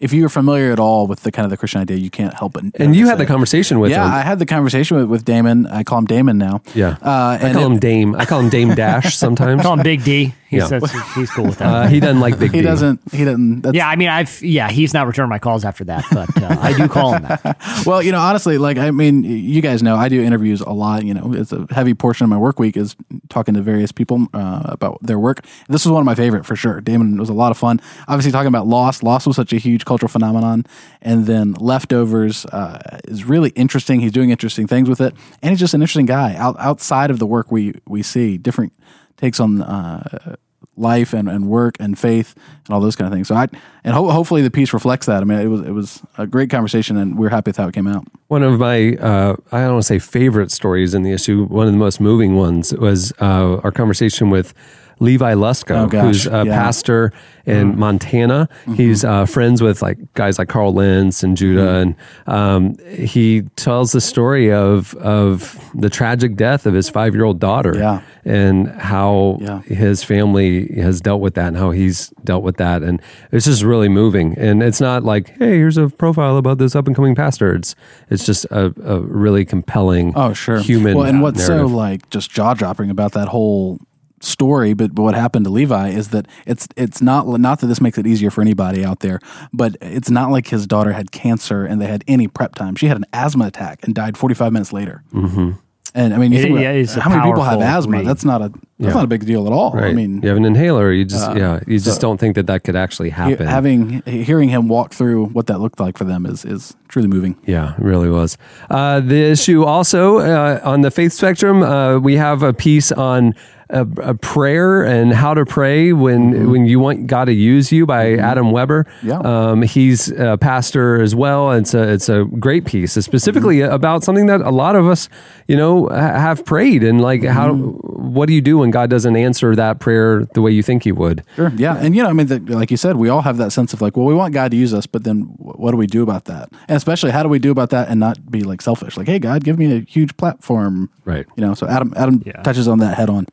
If 0.00 0.12
you're 0.12 0.28
familiar 0.28 0.70
at 0.72 0.78
all 0.78 1.08
with 1.08 1.24
the 1.24 1.32
kind 1.32 1.44
of 1.44 1.50
the 1.50 1.56
Christian 1.56 1.80
idea, 1.80 1.96
you 1.96 2.08
can't 2.10 2.32
help 2.32 2.52
but. 2.52 2.62
and 2.76 2.94
you 2.94 3.02
notice 3.02 3.08
had 3.10 3.18
the 3.18 3.26
conversation 3.26 3.80
with 3.80 3.90
yeah, 3.90 4.04
him. 4.06 4.12
I 4.12 4.20
had 4.20 4.38
the 4.38 4.46
conversation 4.46 4.96
with, 4.96 5.06
with 5.06 5.24
Damon. 5.24 5.66
I 5.66 5.82
call 5.82 5.98
him 5.98 6.04
Damon 6.06 6.38
now. 6.38 6.62
yeah, 6.74 6.96
uh, 7.02 7.38
I 7.40 7.52
call 7.52 7.62
it- 7.64 7.66
him 7.66 7.78
Dame. 7.80 8.14
I 8.14 8.24
call 8.24 8.40
him 8.40 8.48
Dame 8.48 8.74
Dash 8.76 9.16
sometimes. 9.24 9.60
I 9.60 9.62
call 9.64 9.74
him 9.74 9.82
Big 9.82 10.04
D. 10.04 10.34
He's, 10.48 10.62
Yeah. 10.62 10.78
that's- 10.78 11.14
he's 11.14 11.30
cool 11.30 11.44
with 11.46 11.58
that. 11.58 11.66
Uh, 11.66 11.86
he 11.88 11.98
doesn't 12.00 12.20
like 12.20 12.38
Big 12.38 12.52
He 12.54 12.58
D. 12.60 12.64
doesn't. 12.64 13.00
He 13.12 13.24
doesn't. 13.24 13.62
That's, 13.62 13.76
yeah, 13.76 13.88
I 13.88 13.96
mean, 13.96 14.08
I've 14.08 14.40
yeah, 14.42 14.70
he's 14.70 14.94
not 14.94 15.06
returned 15.08 15.28
my 15.30 15.38
calls 15.40 15.64
after 15.64 15.82
that, 15.84 16.04
but 16.12 16.42
uh, 16.42 16.56
I 16.60 16.72
do 16.76 16.86
call 16.88 17.14
him 17.14 17.22
that. 17.24 17.82
Well, 17.84 18.00
you 18.00 18.12
know, 18.12 18.20
honestly, 18.20 18.56
like 18.56 18.78
I 18.78 18.92
mean, 18.92 19.24
you 19.24 19.60
guys 19.60 19.82
know 19.82 19.96
I 19.96 20.08
do 20.08 20.22
interviews 20.22 20.60
a 20.60 20.70
lot. 20.70 21.04
You 21.04 21.14
know, 21.14 21.34
it's 21.34 21.52
a 21.52 21.66
heavy 21.70 21.92
portion 21.94 22.22
of 22.24 22.30
my 22.30 22.38
work 22.38 22.58
week 22.60 22.76
is 22.76 22.94
talking 23.28 23.54
to 23.54 23.62
various 23.62 23.90
people 23.90 24.26
uh, 24.32 24.62
about 24.64 24.98
their 25.02 25.18
work. 25.18 25.44
This 25.68 25.84
was 25.84 25.90
one 25.92 26.00
of 26.00 26.06
my 26.06 26.14
favorite 26.14 26.46
for 26.46 26.54
sure. 26.56 26.80
Damon 26.80 27.16
was 27.18 27.28
a 27.28 27.34
lot 27.34 27.50
of 27.50 27.58
fun. 27.58 27.80
Obviously, 28.06 28.30
talking 28.30 28.46
about 28.48 28.66
Lost. 28.68 29.02
Lost 29.02 29.26
was 29.26 29.34
such 29.36 29.52
a 29.52 29.56
huge 29.58 29.84
cultural 29.88 30.08
phenomenon, 30.08 30.64
and 31.02 31.26
then 31.26 31.54
Leftovers 31.54 32.46
uh, 32.46 33.00
is 33.04 33.24
really 33.24 33.50
interesting. 33.50 34.00
He's 34.00 34.12
doing 34.12 34.30
interesting 34.30 34.66
things 34.66 34.88
with 34.88 35.00
it, 35.00 35.14
and 35.42 35.50
he's 35.50 35.58
just 35.58 35.74
an 35.74 35.80
interesting 35.82 36.06
guy. 36.06 36.36
Out, 36.36 36.56
outside 36.58 37.10
of 37.10 37.18
the 37.18 37.26
work 37.26 37.50
we 37.50 37.74
we 37.86 38.02
see, 38.02 38.38
different 38.38 38.72
takes 39.16 39.40
on. 39.40 39.62
Uh, 39.62 40.36
life 40.76 41.12
and, 41.12 41.28
and 41.28 41.48
work 41.48 41.74
and 41.80 41.98
faith 41.98 42.34
and 42.64 42.72
all 42.72 42.80
those 42.80 42.94
kind 42.94 43.08
of 43.08 43.12
things 43.12 43.26
so 43.26 43.34
i 43.34 43.48
and 43.82 43.94
ho- 43.94 44.10
hopefully 44.10 44.42
the 44.42 44.50
piece 44.50 44.72
reflects 44.72 45.06
that 45.06 45.22
i 45.22 45.24
mean 45.24 45.38
it 45.40 45.48
was 45.48 45.60
it 45.62 45.72
was 45.72 46.02
a 46.18 46.26
great 46.26 46.50
conversation 46.50 46.96
and 46.96 47.18
we're 47.18 47.28
happy 47.28 47.48
with 47.48 47.56
how 47.56 47.66
it 47.66 47.74
came 47.74 47.88
out 47.88 48.06
One 48.28 48.44
of 48.44 48.60
my, 48.60 48.94
uh, 48.94 49.34
I 49.50 49.62
don't 49.62 49.72
want 49.72 49.82
to 49.82 49.88
say 49.94 49.98
favorite 49.98 50.50
stories 50.52 50.94
in 50.94 51.02
the 51.02 51.12
issue, 51.12 51.46
one 51.46 51.66
of 51.66 51.72
the 51.72 51.78
most 51.78 51.98
moving 52.00 52.36
ones 52.36 52.72
was 52.74 53.12
uh, 53.20 53.58
our 53.64 53.72
conversation 53.72 54.30
with 54.30 54.54
Levi 55.00 55.34
Lusko, 55.34 55.92
Oh, 55.94 56.00
who's 56.00 56.26
a 56.26 56.30
yeah. 56.30 56.36
Mm-hmm. 56.42 56.50
pastor 56.50 57.12
in 57.46 57.78
Montana. 57.78 58.46
He's 58.74 59.04
uh, 59.04 59.24
friends 59.24 59.62
with 59.62 59.80
like 59.80 59.96
guys 60.14 60.38
like 60.38 60.48
Carl 60.48 60.74
Lentz 60.74 61.22
and 61.22 61.36
Judah, 61.36 61.58
Mm-hmm. 61.62 62.30
and 62.30 62.76
um, 62.78 62.86
he 62.94 63.42
tells 63.56 63.92
the 63.92 64.00
story 64.00 64.52
of 64.52 64.94
of 64.96 65.58
the 65.74 65.88
tragic 65.88 66.36
death 66.36 66.66
of 66.66 66.74
his 66.74 66.88
five 66.90 67.14
year 67.14 67.24
old 67.24 67.38
daughter, 67.40 67.74
Yeah. 67.76 68.00
and 68.24 68.68
how 68.68 69.38
Yeah. 69.40 69.60
his 69.62 70.04
family 70.04 70.68
has 70.76 71.00
dealt 71.00 71.20
with 71.20 71.34
that 71.34 71.48
and 71.48 71.56
how 71.56 71.70
he's 71.70 72.08
dealt 72.24 72.42
with 72.42 72.56
that, 72.58 72.82
and 72.82 73.00
it's 73.32 73.46
just 73.46 73.62
really 73.62 73.88
moving. 73.88 74.36
And 74.38 74.62
it's 74.62 74.80
not 74.80 75.04
like, 75.04 75.30
hey, 75.38 75.56
here's 75.56 75.78
a 75.78 75.88
profile 75.88 76.36
about 76.36 76.58
this 76.58 76.76
up 76.76 76.86
and 76.86 76.94
coming 76.94 77.14
pastor. 77.14 77.54
It's 77.54 77.74
it's 78.10 78.26
just 78.26 78.44
a, 78.46 78.74
a 78.84 79.00
really 79.00 79.44
compelling, 79.46 80.12
Oh, 80.16 80.34
sure. 80.34 80.58
human. 80.60 80.96
Well, 80.96 81.06
and 81.06 81.22
what's 81.22 81.48
narrative. 81.48 81.70
so 81.70 81.74
like 81.76 82.10
just 82.10 82.30
jaw 82.30 82.52
dropping 82.54 82.90
about 82.90 83.12
that 83.12 83.28
whole 83.28 83.78
story, 84.20 84.72
but, 84.74 84.94
but 84.94 85.02
what 85.02 85.14
happened 85.14 85.44
to 85.44 85.50
Levi 85.50 85.88
is 85.90 86.08
that 86.08 86.26
it's 86.46 86.66
it's 86.76 87.00
not 87.02 87.26
not 87.40 87.60
that 87.60 87.66
this 87.66 87.80
makes 87.80 87.98
it 87.98 88.06
easier 88.06 88.30
for 88.30 88.42
anybody 88.42 88.84
out 88.84 89.00
there, 89.00 89.20
but 89.52 89.76
it's 89.80 90.10
not 90.10 90.30
like 90.30 90.48
his 90.48 90.66
daughter 90.66 90.92
had 90.92 91.12
cancer 91.12 91.64
and 91.64 91.80
they 91.80 91.86
had 91.86 92.04
any 92.08 92.28
prep 92.28 92.54
time. 92.54 92.74
She 92.76 92.86
had 92.86 92.96
an 92.96 93.06
asthma 93.12 93.46
attack 93.46 93.80
and 93.84 93.94
died 93.94 94.16
45 94.16 94.52
minutes 94.52 94.72
later. 94.72 95.02
Mm-hmm. 95.12 95.52
And 95.94 96.12
I 96.14 96.18
mean, 96.18 96.32
you 96.32 96.38
It- 96.40 96.50
about 96.50 96.60
yeah, 96.60 97.00
how 97.00 97.08
many 97.10 97.22
people 97.22 97.42
have 97.42 97.60
asthma? 97.62 97.96
read. 97.98 98.06
That's 98.06 98.24
not 98.24 98.42
a 98.42 98.48
that's 98.50 98.90
Yeah. 98.90 98.92
not 98.94 99.04
a 99.04 99.08
big 99.08 99.24
deal 99.24 99.46
at 99.46 99.52
all. 99.52 99.72
Right. 99.72 99.86
I 99.86 99.92
mean, 99.94 100.20
you 100.22 100.28
have 100.28 100.36
an 100.36 100.44
inhaler. 100.44 100.92
You 100.92 101.04
just 101.06 101.28
uh, 101.30 101.34
yeah. 101.36 101.60
You 101.66 101.78
just 101.80 101.96
so- 101.96 102.00
don't 102.02 102.20
think 102.20 102.34
that 102.36 102.46
that 102.46 102.62
could 102.62 102.76
actually 102.76 103.10
happen. 103.10 103.46
having 103.46 104.02
hearing 104.06 104.50
him 104.50 104.68
walk 104.68 104.92
through 104.92 105.26
what 105.26 105.46
that 105.46 105.60
looked 105.60 105.80
like 105.80 105.96
for 105.96 106.04
them 106.04 106.26
is 106.26 106.44
is 106.44 106.76
truly 106.88 107.08
moving. 107.08 107.36
Yeah, 107.46 107.72
it 107.72 107.82
really 107.82 108.10
was. 108.10 108.36
Uh, 108.70 109.00
the 109.00 109.30
issue 109.30 109.64
also 109.64 110.18
uh, 110.18 110.60
on 110.62 110.82
the 110.82 110.90
faith 110.90 111.12
spectrum, 111.14 111.62
uh, 111.62 111.98
we 111.98 112.16
have 112.16 112.42
a 112.42 112.52
piece 112.52 112.92
on 112.92 113.34
a, 113.70 113.86
a 114.02 114.14
prayer 114.14 114.82
and 114.82 115.12
how 115.12 115.34
to 115.34 115.44
pray 115.44 115.92
when 115.92 116.32
mm-hmm. 116.32 116.50
when 116.50 116.66
you 116.66 116.80
want 116.80 117.06
God 117.06 117.26
to 117.26 117.32
use 117.32 117.70
you 117.70 117.86
by 117.86 118.06
mm-hmm. 118.06 118.24
Adam 118.24 118.50
Weber. 118.50 118.86
Yeah. 119.02 119.18
um, 119.18 119.62
he's 119.62 120.10
a 120.10 120.38
pastor 120.38 121.00
as 121.00 121.14
well. 121.14 121.52
It's 121.52 121.74
a 121.74 121.92
it's 121.92 122.08
a 122.08 122.24
great 122.24 122.64
piece, 122.64 122.96
It's 122.96 123.06
specifically 123.06 123.58
mm-hmm. 123.58 123.72
about 123.72 124.04
something 124.04 124.26
that 124.26 124.40
a 124.40 124.50
lot 124.50 124.76
of 124.76 124.86
us, 124.86 125.08
you 125.46 125.56
know, 125.56 125.88
ha- 125.88 126.18
have 126.18 126.44
prayed 126.44 126.82
and 126.82 127.00
like 127.00 127.24
how 127.24 127.54
what 127.54 128.26
do 128.26 128.34
you 128.34 128.40
do 128.40 128.58
when 128.58 128.70
God 128.70 128.90
doesn't 128.90 129.16
answer 129.16 129.54
that 129.56 129.80
prayer 129.80 130.24
the 130.34 130.40
way 130.40 130.50
you 130.50 130.62
think 130.62 130.84
He 130.84 130.92
would? 130.92 131.22
Sure. 131.36 131.52
Yeah, 131.56 131.76
and 131.76 131.94
you 131.94 132.02
know, 132.02 132.08
I 132.08 132.12
mean, 132.12 132.28
the, 132.28 132.38
like 132.40 132.70
you 132.70 132.76
said, 132.76 132.96
we 132.96 133.08
all 133.08 133.22
have 133.22 133.36
that 133.36 133.52
sense 133.52 133.72
of 133.72 133.82
like, 133.82 133.96
well, 133.96 134.06
we 134.06 134.14
want 134.14 134.32
God 134.32 134.50
to 134.50 134.56
use 134.56 134.72
us, 134.72 134.86
but 134.86 135.04
then 135.04 135.22
what 135.38 135.72
do 135.72 135.76
we 135.76 135.86
do 135.86 136.02
about 136.02 136.24
that? 136.26 136.50
And 136.68 136.76
especially, 136.76 137.10
how 137.10 137.22
do 137.22 137.28
we 137.28 137.38
do 137.38 137.50
about 137.50 137.70
that 137.70 137.88
and 137.88 138.00
not 138.00 138.30
be 138.30 138.40
like 138.42 138.62
selfish? 138.62 138.96
Like, 138.96 139.06
hey, 139.06 139.18
God, 139.18 139.44
give 139.44 139.58
me 139.58 139.76
a 139.76 139.80
huge 139.80 140.16
platform. 140.16 140.90
Right. 141.04 141.26
You 141.36 141.42
know, 141.42 141.54
so 141.54 141.66
Adam 141.66 141.92
Adam 141.96 142.22
Yeah. 142.24 142.42
touches 142.42 142.68
on 142.68 142.78
that 142.78 142.96
head 142.96 143.10
on. 143.10 143.26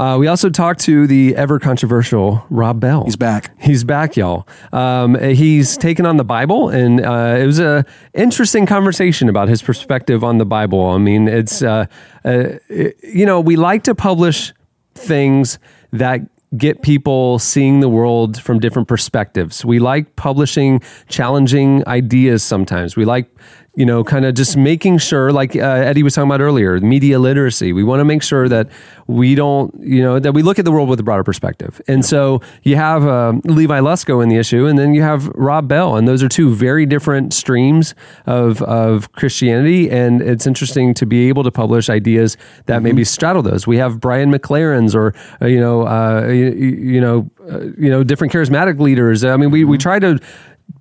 Uh, 0.00 0.16
we 0.16 0.26
also 0.28 0.48
talked 0.48 0.80
to 0.80 1.06
the 1.06 1.36
ever 1.36 1.58
controversial 1.58 2.42
Rob 2.48 2.80
Bell. 2.80 3.04
He's 3.04 3.16
back. 3.16 3.50
He's 3.60 3.84
back, 3.84 4.16
y'all. 4.16 4.48
Um, 4.72 5.14
he's 5.20 5.76
taken 5.76 6.06
on 6.06 6.16
the 6.16 6.24
Bible, 6.24 6.70
and 6.70 7.04
uh, 7.04 7.36
it 7.38 7.44
was 7.44 7.58
a 7.58 7.84
interesting 8.14 8.64
conversation 8.64 9.28
about 9.28 9.48
his 9.50 9.60
perspective 9.60 10.24
on 10.24 10.38
the 10.38 10.46
Bible. 10.46 10.82
I 10.86 10.96
mean, 10.96 11.28
it's 11.28 11.60
uh, 11.62 11.84
uh, 12.24 12.44
it- 12.70 12.96
you 13.02 13.26
know 13.26 13.40
we 13.40 13.56
like 13.56 13.82
to 13.84 13.94
publish 13.94 14.54
things 14.94 15.58
that 15.92 16.22
get 16.56 16.80
people 16.80 17.38
seeing 17.38 17.80
the 17.80 17.88
world 17.88 18.40
from 18.40 18.58
different 18.58 18.88
perspectives. 18.88 19.66
We 19.66 19.80
like 19.80 20.16
publishing 20.16 20.80
challenging 21.08 21.86
ideas 21.86 22.42
sometimes. 22.42 22.96
We 22.96 23.04
like 23.04 23.30
you 23.76 23.86
know, 23.86 24.02
kind 24.02 24.24
of 24.24 24.34
just 24.34 24.56
making 24.56 24.98
sure, 24.98 25.32
like 25.32 25.54
uh, 25.54 25.60
Eddie 25.60 26.02
was 26.02 26.14
talking 26.14 26.28
about 26.28 26.40
earlier, 26.40 26.80
media 26.80 27.18
literacy. 27.20 27.72
We 27.72 27.84
want 27.84 28.00
to 28.00 28.04
make 28.04 28.22
sure 28.22 28.48
that 28.48 28.68
we 29.06 29.36
don't, 29.36 29.72
you 29.80 30.02
know, 30.02 30.18
that 30.18 30.32
we 30.32 30.42
look 30.42 30.58
at 30.58 30.64
the 30.64 30.72
world 30.72 30.88
with 30.88 30.98
a 30.98 31.04
broader 31.04 31.22
perspective. 31.22 31.80
And 31.86 32.04
so 32.04 32.40
you 32.64 32.74
have 32.76 33.06
uh, 33.06 33.34
Levi 33.44 33.78
Lusko 33.78 34.22
in 34.22 34.28
the 34.28 34.36
issue, 34.36 34.66
and 34.66 34.76
then 34.76 34.92
you 34.92 35.02
have 35.02 35.28
Rob 35.28 35.68
Bell, 35.68 35.96
and 35.96 36.08
those 36.08 36.22
are 36.22 36.28
two 36.28 36.52
very 36.52 36.84
different 36.84 37.32
streams 37.32 37.94
of 38.26 38.60
of 38.62 39.12
Christianity. 39.12 39.88
And 39.88 40.20
it's 40.20 40.46
interesting 40.46 40.92
to 40.94 41.06
be 41.06 41.28
able 41.28 41.44
to 41.44 41.52
publish 41.52 41.88
ideas 41.88 42.36
that 42.66 42.82
maybe 42.82 43.04
straddle 43.04 43.42
those. 43.42 43.68
We 43.68 43.76
have 43.76 44.00
Brian 44.00 44.32
McLaren's, 44.32 44.96
or 44.96 45.14
uh, 45.40 45.46
you 45.46 45.60
know, 45.60 45.86
uh, 45.86 46.26
you, 46.28 46.50
you 46.50 47.00
know, 47.00 47.30
uh, 47.48 47.66
you 47.78 47.88
know, 47.88 48.02
different 48.02 48.32
charismatic 48.32 48.80
leaders. 48.80 49.24
I 49.24 49.36
mean, 49.36 49.50
we 49.50 49.64
we 49.64 49.78
try 49.78 50.00
to 50.00 50.18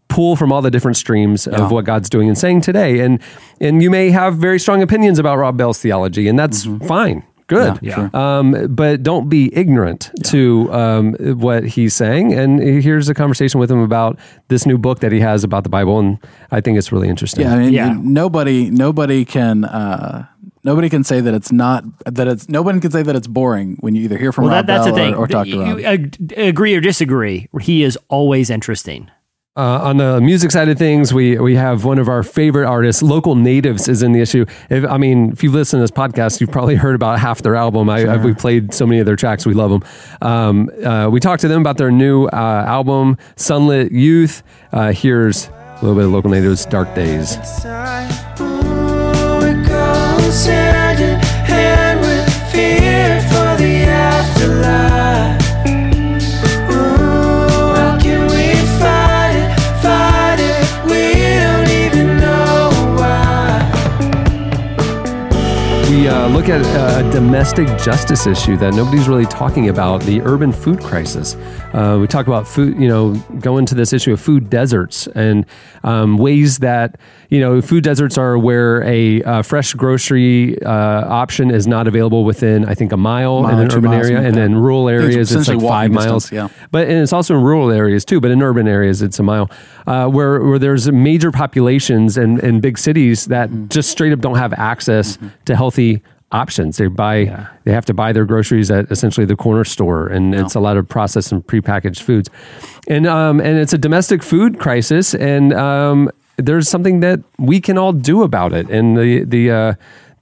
pull 0.10 0.36
from 0.36 0.52
all 0.52 0.62
the 0.62 0.72
different 0.72 0.98
streams 0.98 1.48
of 1.48 1.72
what 1.72 1.86
God's 1.86 2.10
doing 2.10 2.28
and 2.28 2.38
saying 2.38 2.62
today. 2.62 3.00
And 3.00 3.20
and 3.62 3.82
you 3.82 3.90
may 3.90 4.10
have 4.12 4.36
very 4.36 4.60
strong 4.60 4.82
opinions 4.82 5.20
about 5.20 5.38
Rob 5.38 5.56
Bell's 5.58 5.80
theology, 5.80 6.28
and 6.28 6.38
that's 6.38 6.66
fine. 6.88 7.24
Good. 7.48 7.80
Yeah, 7.82 8.10
Um, 8.14 8.68
but 8.76 9.02
don't 9.02 9.28
be 9.28 9.50
ignorant 9.58 10.12
to 10.26 10.72
um, 10.72 11.16
what 11.40 11.64
he's 11.66 11.96
saying. 11.96 12.32
And 12.32 12.60
here's 12.60 13.10
a 13.10 13.16
conversation 13.16 13.60
with 13.60 13.72
him 13.72 13.80
about 13.80 14.20
this 14.50 14.68
new 14.68 14.78
book 14.78 15.00
that 15.00 15.12
he 15.12 15.20
has 15.22 15.44
about 15.44 15.64
the 15.64 15.70
Bible. 15.70 15.98
And 15.98 16.20
I 16.52 16.62
think 16.62 16.78
it's 16.78 16.92
really 16.92 17.10
interesting. 17.10 17.46
Yeah, 17.46 17.56
I 17.56 17.60
mean, 17.60 17.74
Yeah. 17.74 17.96
nobody 18.00 18.70
nobody 18.70 19.26
can 19.26 19.66
uh, 19.66 20.28
nobody 20.64 20.90
can 20.90 21.04
say 21.04 21.22
that 21.22 21.34
it's 21.34 21.52
not 21.52 21.84
that 22.06 22.28
it's 22.28 22.48
nobody 22.50 22.80
can 22.80 22.92
say 22.92 23.02
that 23.02 23.16
it's 23.16 23.26
boring 23.28 23.78
when 23.80 23.96
you 23.96 24.04
either 24.04 24.20
hear 24.20 24.32
from 24.32 24.44
Well, 24.46 24.54
Rob 24.54 24.68
that, 24.68 24.74
that's 24.84 24.86
Bell 24.86 24.96
the 24.96 25.02
thing. 25.02 25.14
or, 25.16 25.24
or 25.24 25.28
talk 25.28 25.46
to 25.46 25.50
You 25.52 25.62
Rob. 25.62 25.80
ag- 25.86 26.34
agree 26.38 26.76
or 26.76 26.82
disagree, 26.82 27.48
he 27.62 27.82
is 27.82 27.98
always 28.10 28.52
interesting. 28.52 29.10
Uh, 29.58 29.82
on 29.84 29.98
the 29.98 30.22
music 30.22 30.52
side 30.52 30.70
of 30.70 30.78
things, 30.78 31.14
we 31.14 31.38
we 31.38 31.56
have 31.56 31.84
one 31.84 31.98
of 31.98 32.08
our 32.08 32.24
favorite 32.24 32.68
artists, 32.68 33.02
local 33.02 33.36
natives, 33.36 33.90
is 33.90 34.04
in 34.04 34.14
the 34.14 34.22
issue. 34.22 34.46
If, 34.70 34.86
I 34.86 34.98
mean, 34.98 35.32
if 35.32 35.44
you've 35.44 35.54
listened 35.54 35.80
to 35.80 35.84
this 35.84 35.92
podcast, 35.92 36.40
you've 36.40 36.52
probably 36.52 36.76
heard 36.76 36.96
about 36.96 37.20
half 37.20 37.42
their 37.42 37.56
album. 37.56 37.90
I, 37.90 38.06
I, 38.06 38.18
we 38.18 38.34
played 38.34 38.74
so 38.74 38.86
many 38.86 39.00
of 39.00 39.06
their 39.06 39.16
tracks, 39.16 39.46
we 39.46 39.56
love 39.56 39.72
them. 39.72 39.84
Um, 40.22 40.70
uh, 40.86 41.10
we 41.10 41.20
talked 41.20 41.42
to 41.42 41.48
them 41.48 41.62
about 41.62 41.78
their 41.78 41.92
new 41.92 42.28
uh, 42.28 42.64
album, 42.68 43.18
Sunlit 43.36 43.92
Youth. 43.92 44.44
Uh, 44.72 44.94
here's 44.94 45.48
a 45.48 45.80
little 45.82 45.96
bit 45.96 46.06
of 46.06 46.12
local 46.12 46.30
natives, 46.30 46.66
Dark 46.66 46.94
Days. 46.96 47.36
We 66.00 66.08
uh, 66.08 66.30
look 66.30 66.48
at 66.48 66.62
a 66.62 67.12
domestic 67.12 67.68
justice 67.78 68.26
issue 68.26 68.56
that 68.56 68.74
nobody's 68.74 69.10
really 69.10 69.26
talking 69.26 69.68
about 69.68 70.02
the 70.04 70.22
urban 70.22 70.54
food 70.54 70.80
crisis. 70.80 71.36
Uh, 71.74 71.98
we 72.00 72.08
talk 72.08 72.26
about 72.26 72.48
food, 72.48 72.80
you 72.80 72.88
know, 72.88 73.16
go 73.42 73.58
into 73.58 73.76
this 73.76 73.92
issue 73.92 74.14
of 74.14 74.22
food 74.22 74.50
deserts 74.50 75.08
and 75.08 75.46
um, 75.84 76.18
ways 76.18 76.60
that, 76.60 76.98
you 77.28 77.42
know, 77.42 77.62
food 77.62 77.84
deserts 77.84 78.18
are 78.18 78.38
where 78.40 78.82
a 78.84 79.22
uh, 79.24 79.42
fresh 79.42 79.74
grocery 79.74 80.60
uh, 80.64 80.72
option 80.72 81.52
is 81.52 81.68
not 81.68 81.86
available 81.86 82.24
within, 82.24 82.64
I 82.64 82.76
think, 82.76 82.94
a 82.94 82.98
mile, 82.98 83.44
Mile, 83.44 83.60
in 83.60 83.66
an 83.66 83.72
urban 83.74 83.92
area. 83.94 84.22
And 84.22 84.36
then 84.36 84.56
rural 84.56 84.88
areas, 84.88 85.36
it's, 85.36 85.50
like 85.50 85.60
five 85.60 85.92
miles. 85.92 86.30
distance, 86.30 86.32
yeah. 86.32 86.68
But 86.72 86.88
and 86.88 86.98
it's 86.98 87.12
also 87.12 87.36
in 87.36 87.44
rural 87.44 87.72
areas 87.72 88.06
too, 88.06 88.22
but 88.22 88.32
in 88.32 88.42
urban 88.42 88.70
areas, 88.70 89.02
it's 89.02 89.20
a 89.20 89.24
mile, 89.24 89.52
uh, 89.86 90.08
where, 90.08 90.42
where 90.42 90.60
there's 90.60 90.90
major 90.90 91.32
populations 91.32 92.18
and, 92.18 92.40
and 92.40 92.62
big 92.62 92.78
cities 92.78 93.26
that 93.26 93.50
Mm-hmm. 93.50 93.68
just 93.68 93.90
straight 93.90 94.14
up 94.14 94.20
don't 94.20 94.38
have 94.38 94.54
access 94.54 95.18
to 95.46 95.56
healthy 95.56 95.89
options. 96.32 96.78
They 96.78 96.88
buy, 96.88 97.48
they 97.64 97.72
have 97.74 97.86
to 97.86 97.94
buy 97.94 98.14
their 98.14 98.26
groceries 98.26 98.70
at 98.72 98.92
essentially 98.92 99.26
the 99.26 99.36
corner 99.36 99.64
store, 99.64 100.08
and 100.08 100.36
it's 100.36 100.56
a 100.56 100.60
lot 100.60 100.78
of 100.78 100.88
processed 100.88 101.32
and 101.32 101.46
prepackaged 101.46 102.02
foods, 102.02 102.30
and 102.88 103.08
um, 103.08 103.40
and 103.40 103.58
it's 103.58 103.74
a 103.74 103.78
domestic 103.78 104.24
food 104.24 104.60
crisis, 104.60 105.16
and 105.16 105.54
um, 105.54 106.10
there's 106.38 106.70
something 106.70 107.00
that 107.02 107.20
we 107.38 107.60
can 107.60 107.78
all 107.78 107.94
do 107.94 108.24
about 108.24 108.54
it, 108.54 108.70
and 108.70 108.98
the 108.98 109.24
the. 109.24 109.52
Uh, 109.52 109.74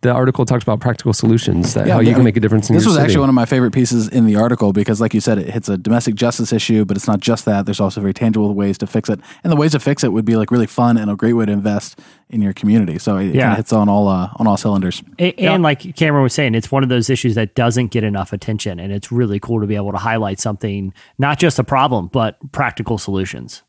the 0.02 0.12
article 0.12 0.46
talks 0.46 0.64
about 0.64 0.80
practical 0.80 1.14
solutions 1.14 1.74
that 1.74 1.88
how 1.88 2.00
you 2.00 2.08
the- 2.10 2.14
can 2.14 2.24
make 2.24 2.38
a 2.38 2.40
difference 2.40 2.70
in 2.70 2.76
This 2.76 2.84
your 2.84 2.90
was 2.90 2.96
city. 2.98 3.06
actually 3.06 3.20
one 3.22 3.30
of 3.30 3.36
my 3.36 3.46
favorite 3.46 3.72
pieces 3.72 4.08
in 4.08 4.26
the 4.26 4.36
article 4.36 4.72
because, 4.74 5.02
like 5.02 5.14
you 5.14 5.22
said, 5.22 5.38
it 5.38 5.50
hits 5.50 5.70
a 5.70 5.78
domestic 5.78 6.16
justice 6.16 6.54
issue, 6.54 6.86
but 6.86 6.96
it's 6.98 7.08
not 7.08 7.20
just 7.20 7.46
that. 7.46 7.66
There's 7.66 7.80
also 7.80 8.00
very 8.02 8.14
tangible 8.14 8.54
ways 8.54 8.78
to 8.80 8.88
fix 8.88 9.10
it, 9.10 9.20
and 9.44 9.52
the 9.52 9.56
ways 9.58 9.72
to 9.72 9.80
fix 9.80 10.04
it 10.04 10.14
would 10.14 10.26
be 10.26 10.36
like 10.36 10.52
really 10.52 10.68
fun 10.68 10.98
and 10.98 11.10
a 11.10 11.16
great 11.16 11.34
way 11.34 11.46
to 11.46 11.52
invest 11.52 12.00
in 12.30 12.42
your 12.42 12.54
community. 12.54 13.00
So 13.00 13.18
it 13.18 13.34
Yeah. 13.34 13.42
kind 13.44 13.52
of 13.54 13.58
hits 13.58 13.74
on 13.74 13.90
all 13.90 14.08
uh, 14.08 14.30
on 14.36 14.48
all 14.48 14.58
cylinders. 14.58 15.02
A- 15.20 15.34
And 15.46 15.64
like 15.64 15.96
Cameron 15.96 16.24
was 16.24 16.34
saying, 16.34 16.56
it's 16.56 16.72
one 16.72 16.84
of 16.84 16.90
those 16.90 17.10
issues 17.10 17.36
that 17.36 17.56
doesn't 17.56 17.88
get 17.92 18.04
enough 18.04 18.34
attention. 18.34 18.80
And 18.80 18.92
it's 18.92 19.12
really 19.12 19.40
cool 19.40 19.62
to 19.62 19.68
be 19.68 19.76
able 19.76 19.92
to 19.94 19.98
highlight 19.98 20.40
something, 20.40 20.94
not 21.18 21.40
just 21.40 21.58
a 21.60 21.64
problem, 21.64 22.10
but 22.12 22.38
practical 22.52 22.98
solutions. 22.98 23.64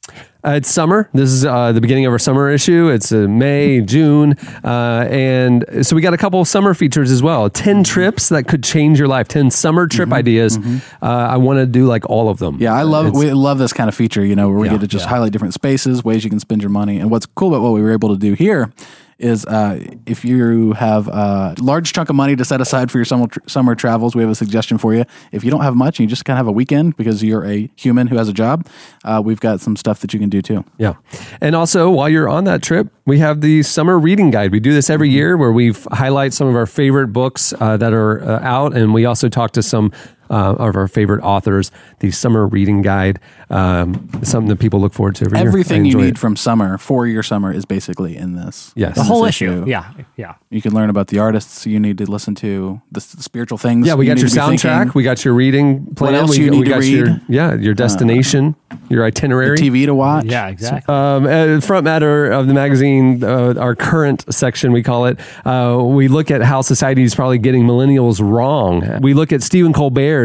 Uh, 0.46 0.52
it's 0.52 0.70
summer. 0.70 1.10
This 1.12 1.30
is 1.30 1.44
uh, 1.44 1.72
the 1.72 1.80
beginning 1.80 2.06
of 2.06 2.12
our 2.12 2.18
summer 2.18 2.48
issue. 2.48 2.88
It's 2.88 3.10
uh, 3.10 3.26
May, 3.28 3.80
June, 3.80 4.34
uh, 4.64 5.06
and 5.10 5.64
so 5.84 5.96
we 5.96 6.00
got 6.00 6.14
a 6.14 6.16
couple 6.16 6.40
of 6.40 6.46
summer 6.46 6.74
features 6.74 7.10
as 7.10 7.22
well. 7.22 7.50
Ten 7.50 7.82
trips 7.82 8.28
that 8.28 8.44
could 8.46 8.62
change 8.62 9.00
your 9.00 9.08
life. 9.08 9.26
Ten 9.26 9.50
summer 9.50 9.88
trip 9.88 10.12
ideas. 10.12 10.56
Uh, 10.56 11.06
I 11.06 11.36
want 11.38 11.58
to 11.58 11.66
do 11.66 11.86
like 11.86 12.08
all 12.08 12.28
of 12.28 12.38
them. 12.38 12.58
Yeah, 12.60 12.72
I 12.72 12.82
love 12.82 13.06
It's- 13.08 13.18
we 13.22 13.32
love 13.32 13.58
this 13.58 13.72
kind 13.72 13.88
of 13.88 13.94
feature. 13.96 14.24
You 14.24 14.36
know, 14.36 14.48
where 14.48 14.58
we 14.58 14.66
Yeah, 14.68 14.74
get 14.74 14.82
to 14.82 14.86
just 14.86 15.06
yeah. 15.06 15.10
highlight 15.10 15.32
different 15.32 15.54
spaces, 15.54 16.04
ways 16.04 16.22
you 16.22 16.30
can 16.30 16.40
spend 16.40 16.62
your 16.62 16.70
money, 16.70 16.98
and 16.98 17.10
what's 17.10 17.26
cool 17.26 17.48
about 17.48 17.62
what 17.62 17.72
we 17.72 17.82
were 17.82 17.92
able 17.92 18.10
to 18.10 18.16
do 18.18 18.34
here 18.34 18.72
is 19.18 19.44
uh, 19.46 19.84
if 20.06 20.24
you 20.24 20.72
have 20.72 21.08
a 21.08 21.54
large 21.60 21.92
chunk 21.92 22.08
of 22.08 22.16
money 22.16 22.36
to 22.36 22.44
set 22.44 22.60
aside 22.60 22.90
for 22.90 22.98
your 22.98 23.04
summer, 23.04 23.26
summer 23.46 23.74
travels, 23.74 24.14
we 24.14 24.22
have 24.22 24.30
a 24.30 24.34
suggestion 24.34 24.78
for 24.78 24.94
you. 24.94 25.04
If 25.32 25.44
you 25.44 25.50
don't 25.50 25.62
have 25.62 25.74
much 25.74 25.98
and 25.98 26.04
you 26.04 26.08
just 26.08 26.24
kind 26.24 26.36
of 26.36 26.38
have 26.38 26.46
a 26.46 26.52
weekend 26.52 26.96
because 26.96 27.22
you're 27.22 27.44
a 27.44 27.68
human 27.76 28.06
who 28.06 28.16
has 28.16 28.28
a 28.28 28.32
job, 28.32 28.66
uh, 29.04 29.20
we've 29.24 29.40
got 29.40 29.60
some 29.60 29.76
stuff 29.76 30.00
that 30.00 30.12
you 30.12 30.20
can 30.20 30.28
do 30.28 30.40
too. 30.40 30.64
Yeah. 30.78 30.94
And 31.40 31.56
also, 31.56 31.90
while 31.90 32.08
you're 32.08 32.28
on 32.28 32.44
that 32.44 32.62
trip, 32.62 32.88
we 33.06 33.18
have 33.18 33.40
the 33.40 33.62
summer 33.62 33.98
reading 33.98 34.30
guide. 34.30 34.52
We 34.52 34.60
do 34.60 34.72
this 34.72 34.88
every 34.90 35.08
year 35.10 35.36
where 35.36 35.52
we 35.52 35.72
highlight 35.90 36.32
some 36.32 36.46
of 36.46 36.54
our 36.54 36.66
favorite 36.66 37.08
books 37.08 37.52
uh, 37.58 37.76
that 37.76 37.92
are 37.92 38.22
uh, 38.22 38.40
out. 38.42 38.76
And 38.76 38.94
we 38.94 39.04
also 39.04 39.28
talk 39.28 39.52
to 39.52 39.62
some 39.62 39.92
uh, 40.30 40.54
of 40.58 40.76
our 40.76 40.88
favorite 40.88 41.22
authors. 41.22 41.70
The 42.00 42.10
summer 42.10 42.46
reading 42.46 42.82
guide, 42.82 43.20
um, 43.50 44.08
something 44.22 44.48
that 44.48 44.58
people 44.58 44.80
look 44.80 44.92
forward 44.92 45.16
to 45.16 45.24
every 45.26 45.38
year. 45.38 45.48
Everything 45.48 45.84
you 45.84 45.96
need 45.96 46.08
it. 46.14 46.18
from 46.18 46.36
summer 46.36 46.78
for 46.78 47.06
your 47.06 47.22
summer 47.22 47.52
is 47.52 47.64
basically 47.64 48.16
in 48.16 48.34
this. 48.36 48.72
Yes. 48.76 48.94
The 48.96 49.02
whole 49.04 49.24
issue. 49.24 49.64
Yeah. 49.66 49.92
Yeah. 50.16 50.34
You 50.50 50.60
can 50.62 50.74
learn 50.74 50.90
about 50.90 51.08
the 51.08 51.18
artists 51.18 51.66
you 51.66 51.78
need 51.80 51.98
to 51.98 52.10
listen 52.10 52.34
to, 52.36 52.80
the, 52.92 52.98
s- 53.00 53.16
spiritual 53.20 53.58
things. 53.58 53.86
Yeah, 53.86 53.94
we 53.94 54.06
you 54.08 54.14
got 54.14 54.20
your 54.20 54.28
soundtrack. 54.30 54.94
We 54.94 55.02
got 55.02 55.24
your 55.24 55.34
reading 55.34 55.94
plan. 55.94 56.14
else 56.14 56.30
we, 56.38 56.44
you 56.44 56.50
we 56.50 56.58
need 56.58 56.64
to 56.64 56.70
got 56.70 56.84
your 56.84 57.04
read. 57.06 57.20
yeah 57.28 57.54
your 57.54 57.74
destination, 57.74 58.54
your 58.88 59.04
itinerary. 59.04 59.56
TV 59.58 59.86
to 59.86 59.94
watch. 59.94 60.24
Yeah, 60.26 60.48
exactly. 60.48 60.94
Um, 60.94 61.26
uh, 61.26 61.60
front 61.60 61.84
matter 61.84 62.30
of 62.30 62.46
the 62.46 62.54
magazine, 62.54 63.22
uh, 63.22 63.54
our 63.58 63.74
current 63.74 64.24
section, 64.32 64.72
we 64.72 64.82
call 64.82 65.06
it. 65.06 65.18
Uh, 65.44 65.82
we 65.84 66.08
look 66.08 66.30
at 66.30 66.42
how 66.42 66.60
society 66.62 67.02
is 67.02 67.14
probably 67.14 67.38
getting 67.38 67.64
millennials 67.64 68.20
wrong. 68.20 69.00
We 69.00 69.14
look 69.14 69.32
at 69.32 69.42
Stephen 69.42 69.72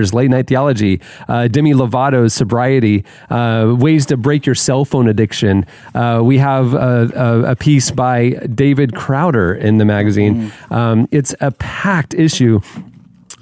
Late 0.02 0.30
night 0.30 0.48
theology, 0.48 1.02
uh, 1.28 1.48
Demi 1.48 1.74
Lovato's 1.74 2.34
sobriety, 2.34 3.06
uh, 3.30 3.76
ways 3.78 4.06
to 4.08 4.18
break 4.18 4.46
your 4.46 4.56
cell 4.56 4.86
phone 4.86 5.08
addiction. 5.08 5.66
Uh, 5.94 6.22
we 6.24 6.38
have 6.40 6.74
a, 6.74 7.12
a, 7.16 7.52
a 7.52 7.56
piece 7.56 7.92
by 7.92 8.32
David 8.54 8.96
Crowder 8.96 9.54
in 9.54 9.78
the 9.78 9.86
magazine. 9.86 10.52
Um, 10.72 11.08
it's 11.12 11.36
a 11.42 11.52
packed 11.52 12.14
issue. 12.14 12.62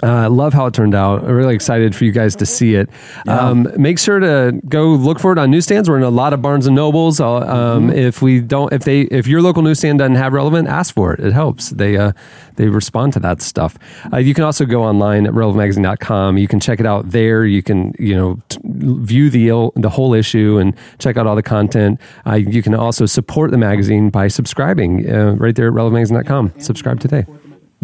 Uh, 0.02 0.28
love 0.28 0.52
how 0.52 0.66
it 0.66 0.74
turned 0.74 0.94
out. 0.94 1.20
I'm 1.22 1.30
really 1.32 1.54
excited 1.54 1.94
for 1.94 2.04
you 2.04 2.10
guys 2.12 2.34
to 2.36 2.46
see 2.46 2.74
it. 2.74 2.88
Um, 3.28 3.68
make 3.76 3.98
sure 4.00 4.18
to 4.18 4.60
go 4.68 4.88
look 4.94 5.20
for 5.20 5.30
it 5.32 5.38
on 5.38 5.50
newsstands. 5.50 5.88
We're 5.88 5.98
in 5.98 6.02
a 6.02 6.10
lot 6.10 6.32
of 6.32 6.42
Barnes 6.42 6.66
and 6.66 6.74
Nobles. 6.74 7.20
Uh, 7.20 7.36
um, 7.36 7.88
If 7.90 8.20
we 8.20 8.40
don't, 8.40 8.72
if 8.72 8.82
they, 8.84 9.02
if 9.02 9.26
your 9.28 9.42
local 9.42 9.62
newsstand 9.62 10.00
doesn't 10.00 10.16
have 10.16 10.32
relevant, 10.32 10.66
ask 10.68 10.92
for 10.92 11.12
it. 11.14 11.20
It 11.20 11.32
helps. 11.32 11.70
They 11.70 11.96
uh, 11.96 12.12
they 12.56 12.68
respond 12.68 13.12
to 13.14 13.20
that 13.20 13.40
stuff. 13.40 13.78
Uh, 14.12 14.16
you 14.18 14.34
can 14.34 14.42
also 14.44 14.64
go 14.66 14.82
online 14.82 15.26
at 15.26 15.32
relevantmagazine.com. 15.34 16.36
You 16.36 16.48
can 16.48 16.58
check 16.60 16.80
it 16.80 16.86
out 16.86 17.10
there. 17.10 17.44
You 17.44 17.62
can 17.62 17.94
you 17.98 18.14
know 18.16 18.38
t- 18.48 18.58
view 18.64 19.30
the 19.30 19.48
il- 19.48 19.72
the 19.76 19.88
whole 19.90 20.14
issue 20.14 20.58
and 20.58 20.74
check 20.98 21.16
out 21.16 21.26
all 21.28 21.36
the 21.36 21.42
content. 21.42 22.00
Uh, 22.26 22.34
you 22.34 22.62
can 22.62 22.74
also 22.74 23.06
support 23.06 23.50
the 23.52 23.58
magazine 23.58 24.10
by 24.10 24.28
subscribing 24.28 25.08
uh, 25.08 25.34
right 25.38 25.54
there 25.54 25.68
at 25.68 25.74
relevantmagazine.com. 25.74 26.52
Subscribe 26.58 26.98
today. 27.00 27.24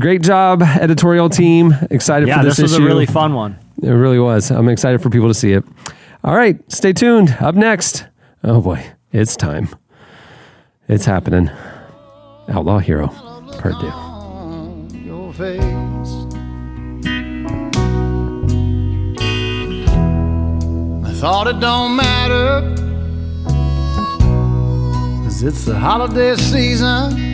Great 0.01 0.23
job, 0.23 0.63
editorial 0.63 1.29
team. 1.29 1.75
Excited 1.91 2.29
Yeah, 2.29 2.39
for 2.39 2.45
this, 2.45 2.59
one. 2.59 2.63
Yeah, 2.63 2.63
this 2.63 2.63
was 2.63 2.73
issue. 2.75 2.83
a 2.83 2.87
really 2.87 3.07
fun 3.07 3.35
one. 3.35 3.59
It 3.83 3.91
really 3.91 4.19
was. 4.21 4.51
I'm 4.51 4.69
excited 4.69 5.03
for 5.03 5.11
people 5.11 5.29
to 5.29 5.35
see 5.35 5.53
it. 5.53 5.65
All 6.23 6.37
right, 6.37 6.59
stay 6.71 6.93
tuned. 6.93 7.37
Up 7.41 7.55
next, 7.55 8.07
oh 8.45 8.61
boy, 8.61 8.85
it's 9.13 9.37
time. 9.37 9.69
It's 10.89 11.05
happening. 11.05 11.51
Outlaw 12.49 12.79
Hero, 12.79 13.09
part 13.09 13.75
two. 13.81 14.99
your 15.05 15.33
face. 15.33 15.63
I 21.05 21.13
thought 21.21 21.47
it 21.49 21.59
don't 21.61 21.97
matter, 21.97 22.61
cause 25.25 25.43
it's 25.43 25.65
the 25.65 25.77
holiday 25.79 26.37
season. 26.37 27.27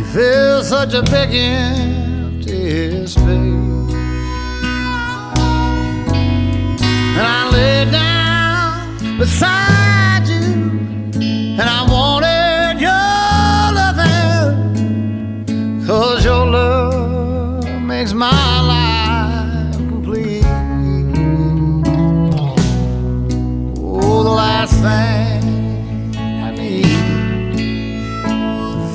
You 0.00 0.06
feel 0.06 0.62
such 0.64 0.94
a 0.94 1.02
big 1.02 1.30
empty 1.34 3.06
space. 3.06 3.20
And 7.18 7.26
I 7.36 7.50
lay 7.52 7.84
down 7.90 9.18
beside 9.18 10.26
you, 10.26 10.80
and 11.60 11.60
I 11.60 11.82
wanted 11.86 12.80
your 12.80 13.72
loving, 13.76 15.44
cause 15.86 16.24
your 16.24 16.46
love 16.46 17.66
makes 17.82 18.14
my 18.14 18.30
life 18.72 19.76
complete. 19.76 20.46
Oh, 23.78 24.22
the 24.22 24.30
last 24.30 24.72
thing 24.80 26.16
I 26.16 26.50
need, 26.56 26.86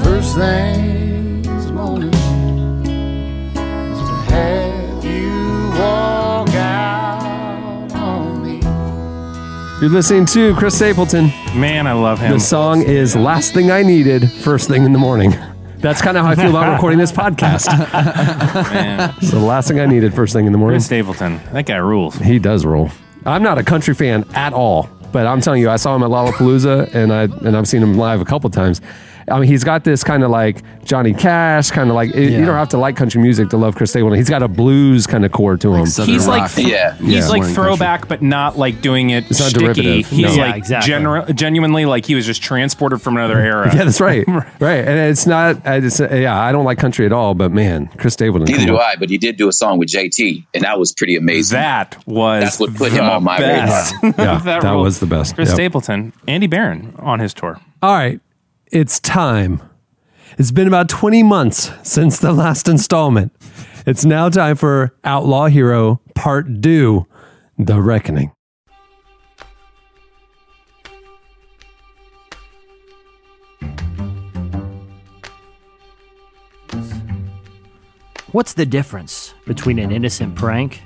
first 0.03 0.33
thing 0.35 0.64
You're 9.85 9.93
listening 9.93 10.25
to 10.25 10.55
Chris 10.55 10.75
Stapleton. 10.75 11.27
Man, 11.53 11.85
I 11.85 11.93
love 11.93 12.17
him. 12.17 12.31
The 12.31 12.39
song 12.39 12.81
is 12.81 13.15
Last 13.15 13.53
Thing 13.53 13.69
I 13.69 13.83
Needed, 13.83 14.31
First 14.31 14.67
Thing 14.67 14.83
in 14.83 14.93
the 14.93 14.97
Morning. 14.97 15.35
That's 15.77 16.01
kind 16.01 16.17
of 16.17 16.25
how 16.25 16.31
I 16.31 16.35
feel 16.35 16.49
about 16.49 16.73
recording 16.73 16.97
this 16.97 17.11
podcast. 17.11 17.67
Man. 18.71 19.13
So 19.21 19.39
the 19.39 19.45
last 19.45 19.67
thing 19.67 19.79
I 19.79 19.85
needed, 19.85 20.11
first 20.15 20.33
thing 20.33 20.47
in 20.47 20.51
the 20.53 20.57
morning. 20.57 20.77
Chris 20.77 20.87
Stapleton. 20.87 21.39
That 21.53 21.67
guy 21.67 21.75
rules. 21.75 22.15
He 22.15 22.39
does 22.39 22.65
rule. 22.65 22.89
I'm 23.27 23.43
not 23.43 23.59
a 23.59 23.63
country 23.63 23.93
fan 23.93 24.25
at 24.33 24.53
all, 24.53 24.89
but 25.11 25.27
I'm 25.27 25.39
telling 25.39 25.61
you, 25.61 25.69
I 25.69 25.75
saw 25.75 25.95
him 25.95 26.01
at 26.01 26.09
Lollapalooza, 26.09 26.95
and 26.95 27.13
I 27.13 27.25
and 27.45 27.55
I've 27.55 27.67
seen 27.67 27.83
him 27.83 27.95
live 27.95 28.21
a 28.21 28.25
couple 28.25 28.49
times. 28.49 28.81
I 29.29 29.39
mean, 29.39 29.49
he's 29.49 29.63
got 29.63 29.83
this 29.83 30.03
kind 30.03 30.23
of 30.23 30.29
like 30.29 30.61
Johnny 30.83 31.13
Cash, 31.13 31.71
kind 31.71 31.89
of 31.89 31.95
like 31.95 32.13
you 32.13 32.21
Yeah. 32.23 32.45
don't 32.45 32.55
have 32.55 32.69
to 32.69 32.77
like 32.77 32.95
country 32.95 33.21
music 33.21 33.49
to 33.49 33.57
love 33.57 33.75
Chris 33.75 33.89
Stapleton. 33.89 34.17
He's 34.19 34.29
got 34.29 34.43
a 34.43 34.47
blues 34.47 35.07
kind 35.07 35.25
of 35.25 35.31
core 35.31 35.57
to 35.57 35.73
him. 35.73 35.85
Southern 35.87 36.13
He's 36.13 36.27
like 36.27 36.41
rock. 36.43 36.51
th- 36.51 36.67
Yeah. 36.67 36.93
he's 36.97 37.07
Yeah. 37.13 37.27
like 37.27 37.37
More 37.39 37.45
than 37.45 37.55
throwback, 37.55 38.07
but 38.07 38.21
not 38.21 38.57
like 38.57 38.81
doing 38.81 39.09
it 39.09 39.25
It's 39.29 39.39
not 39.39 39.49
sticky. 39.49 39.63
derivative. 39.65 40.07
He's 40.09 40.19
No. 40.21 40.31
Yeah, 40.33 40.45
like 40.47 40.55
exactly. 40.57 40.93
gener- 40.93 41.35
genuinely 41.35 41.85
like 41.85 42.05
he 42.05 42.13
was 42.13 42.25
just 42.25 42.43
transported 42.43 43.01
from 43.01 43.17
another 43.17 43.39
era. 43.39 43.71
Yeah, 43.75 43.83
that's 43.85 43.99
right. 43.99 44.23
right, 44.59 44.85
and 44.87 44.99
it's 44.99 45.25
not. 45.25 45.65
I 45.65 45.79
just, 45.79 45.99
yeah, 45.99 46.39
I 46.39 46.51
don't 46.51 46.65
like 46.65 46.77
country 46.77 47.05
at 47.07 47.11
all, 47.11 47.33
but 47.33 47.51
man, 47.51 47.89
Chris 47.97 48.13
Stapleton. 48.13 48.45
Neither 48.45 48.59
come 48.59 48.67
do 48.67 48.75
on. 48.75 48.81
I, 48.81 48.95
but 48.99 49.09
he 49.09 49.17
did 49.17 49.37
do 49.37 49.47
a 49.47 49.53
song 49.53 49.79
with 49.79 49.89
JT, 49.89 50.45
and 50.53 50.63
that 50.63 50.77
was 50.77 50.91
pretty 50.93 51.15
amazing. 51.15 51.55
That 51.57 51.97
was 52.05 52.43
That's 52.43 52.59
what 52.59 52.75
put 52.75 52.91
the 52.91 52.99
him 52.99 53.05
on 53.09 53.23
my 53.23 53.39
best. 53.39 53.95
Yeah, 54.03 54.37
that 54.45 54.63
ruled. 54.63 54.83
was 54.83 54.99
the 54.99 55.05
best. 55.07 55.33
Chris 55.35 55.49
Yep. 55.49 55.55
Stapleton, 55.55 56.13
Andy 56.27 56.45
Barron 56.47 56.93
on 56.99 57.19
his 57.19 57.33
tour. 57.33 57.59
All 57.81 57.93
right, 57.95 58.19
it's 58.75 58.99
time. 58.99 59.61
It's 60.37 60.51
been 60.51 60.67
about 60.67 60.89
20 60.89 61.23
months 61.23 61.71
since 61.81 62.19
the 62.19 62.33
last 62.33 62.67
installment. 62.67 63.31
It's 63.87 64.03
now 64.03 64.27
time 64.27 64.57
for 64.57 64.93
Outlaw 65.05 65.45
Hero 65.45 66.01
Part 66.13 66.61
2 66.61 67.05
The 67.57 67.81
Reckoning. 67.81 68.33
What's 78.33 78.55
the 78.55 78.65
difference 78.65 79.33
between 79.47 79.79
an 79.79 79.93
innocent 79.93 80.35
prank 80.35 80.81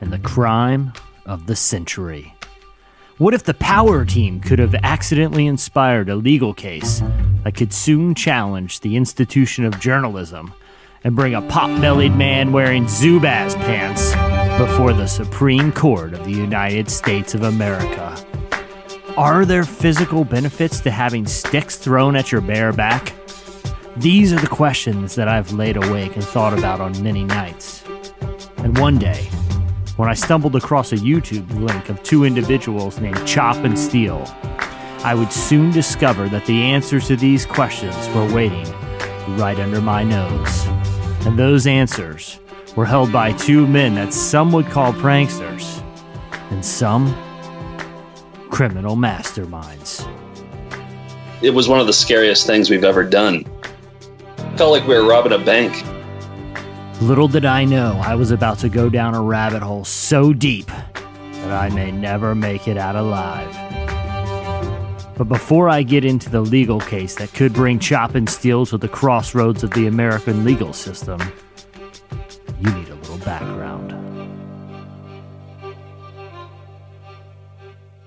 and 0.00 0.12
the 0.12 0.18
crime 0.18 0.92
of 1.26 1.46
the 1.46 1.54
century? 1.54 2.33
What 3.18 3.32
if 3.32 3.44
the 3.44 3.54
power 3.54 4.04
team 4.04 4.40
could 4.40 4.58
have 4.58 4.74
accidentally 4.82 5.46
inspired 5.46 6.08
a 6.08 6.16
legal 6.16 6.52
case 6.52 7.00
that 7.44 7.54
could 7.54 7.72
soon 7.72 8.16
challenge 8.16 8.80
the 8.80 8.96
institution 8.96 9.64
of 9.64 9.78
journalism 9.78 10.52
and 11.04 11.14
bring 11.14 11.32
a 11.32 11.42
pot 11.42 11.80
bellied 11.80 12.16
man 12.16 12.50
wearing 12.50 12.86
Zubaz 12.86 13.54
pants 13.54 14.10
before 14.60 14.92
the 14.92 15.06
Supreme 15.06 15.70
Court 15.70 16.12
of 16.12 16.24
the 16.24 16.32
United 16.32 16.90
States 16.90 17.36
of 17.36 17.44
America? 17.44 18.16
Are 19.16 19.44
there 19.44 19.62
physical 19.62 20.24
benefits 20.24 20.80
to 20.80 20.90
having 20.90 21.24
sticks 21.24 21.76
thrown 21.76 22.16
at 22.16 22.32
your 22.32 22.40
bare 22.40 22.72
back? 22.72 23.12
These 23.96 24.32
are 24.32 24.40
the 24.40 24.48
questions 24.48 25.14
that 25.14 25.28
I've 25.28 25.52
laid 25.52 25.76
awake 25.76 26.16
and 26.16 26.24
thought 26.24 26.58
about 26.58 26.80
on 26.80 27.00
many 27.00 27.22
nights. 27.22 27.84
And 28.56 28.76
one 28.76 28.98
day, 28.98 29.28
when 29.96 30.08
I 30.08 30.14
stumbled 30.14 30.56
across 30.56 30.92
a 30.92 30.96
YouTube 30.96 31.48
link 31.54 31.88
of 31.88 32.02
two 32.02 32.24
individuals 32.24 32.98
named 32.98 33.24
Chop 33.26 33.56
and 33.58 33.78
Steele, 33.78 34.24
I 35.04 35.14
would 35.14 35.32
soon 35.32 35.70
discover 35.70 36.28
that 36.30 36.46
the 36.46 36.62
answers 36.62 37.06
to 37.08 37.16
these 37.16 37.46
questions 37.46 38.08
were 38.08 38.34
waiting 38.34 38.68
right 39.36 39.58
under 39.58 39.80
my 39.80 40.02
nose. 40.02 40.66
And 41.26 41.38
those 41.38 41.66
answers 41.66 42.40
were 42.74 42.86
held 42.86 43.12
by 43.12 43.32
two 43.32 43.66
men 43.68 43.94
that 43.94 44.12
some 44.12 44.50
would 44.52 44.66
call 44.66 44.92
pranksters, 44.94 45.80
and 46.50 46.64
some 46.64 47.14
criminal 48.50 48.96
masterminds. 48.96 50.08
It 51.40 51.50
was 51.50 51.68
one 51.68 51.78
of 51.78 51.86
the 51.86 51.92
scariest 51.92 52.46
things 52.46 52.68
we've 52.68 52.84
ever 52.84 53.04
done. 53.04 53.44
Felt 54.56 54.72
like 54.72 54.88
we 54.88 54.94
were 54.94 55.06
robbing 55.06 55.32
a 55.32 55.38
bank. 55.38 55.84
Little 57.04 57.28
did 57.28 57.44
I 57.44 57.66
know 57.66 58.00
I 58.02 58.14
was 58.14 58.30
about 58.30 58.60
to 58.60 58.70
go 58.70 58.88
down 58.88 59.14
a 59.14 59.20
rabbit 59.20 59.62
hole 59.62 59.84
so 59.84 60.32
deep 60.32 60.68
that 60.68 61.50
I 61.50 61.68
may 61.68 61.92
never 61.92 62.34
make 62.34 62.66
it 62.66 62.78
out 62.78 62.96
alive. 62.96 63.54
But 65.14 65.24
before 65.24 65.68
I 65.68 65.82
get 65.82 66.06
into 66.06 66.30
the 66.30 66.40
legal 66.40 66.80
case 66.80 67.16
that 67.16 67.34
could 67.34 67.52
bring 67.52 67.78
Chop 67.78 68.14
and 68.14 68.26
Steele 68.26 68.64
to 68.64 68.78
the 68.78 68.88
crossroads 68.88 69.62
of 69.62 69.72
the 69.72 69.86
American 69.86 70.46
legal 70.46 70.72
system, 70.72 71.20
you 72.58 72.72
need 72.72 72.88
a 72.88 72.94
little 72.94 73.18
background. 73.18 73.90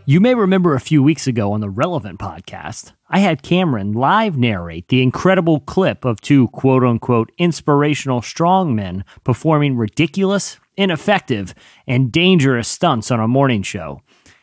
You 0.07 0.19
may 0.19 0.33
remember 0.33 0.73
a 0.73 0.79
few 0.79 1.03
weeks 1.03 1.27
ago 1.27 1.51
on 1.51 1.61
the 1.61 1.69
Relevant 1.69 2.17
podcast, 2.17 2.93
I 3.09 3.19
had 3.19 3.41
Cameron 3.41 3.93
live 3.93 4.37
narrate 4.37 4.89
the 4.89 5.01
incredible 5.01 5.61
clip 5.61 6.03
of 6.03 6.19
two 6.19 6.49
quote 6.49 6.83
unquote 6.83 7.31
inspirational 7.37 8.19
strongmen 8.19 9.03
performing 9.23 9.77
ridiculous, 9.77 10.59
ineffective, 10.75 11.55
and 11.87 12.11
dangerous 12.11 12.67
stunts 12.67 13.09
on 13.09 13.21
a 13.21 13.27
morning 13.27 13.63
show. 13.63 14.01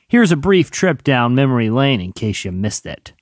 Here's 0.09 0.33
a 0.33 0.37
brief 0.37 0.71
trip 0.71 1.05
down 1.05 1.35
memory 1.35 1.69
lane 1.69 2.01
in 2.01 2.13
case 2.13 2.45
you 2.45 2.53
missed 2.53 2.87
it. 2.87 3.13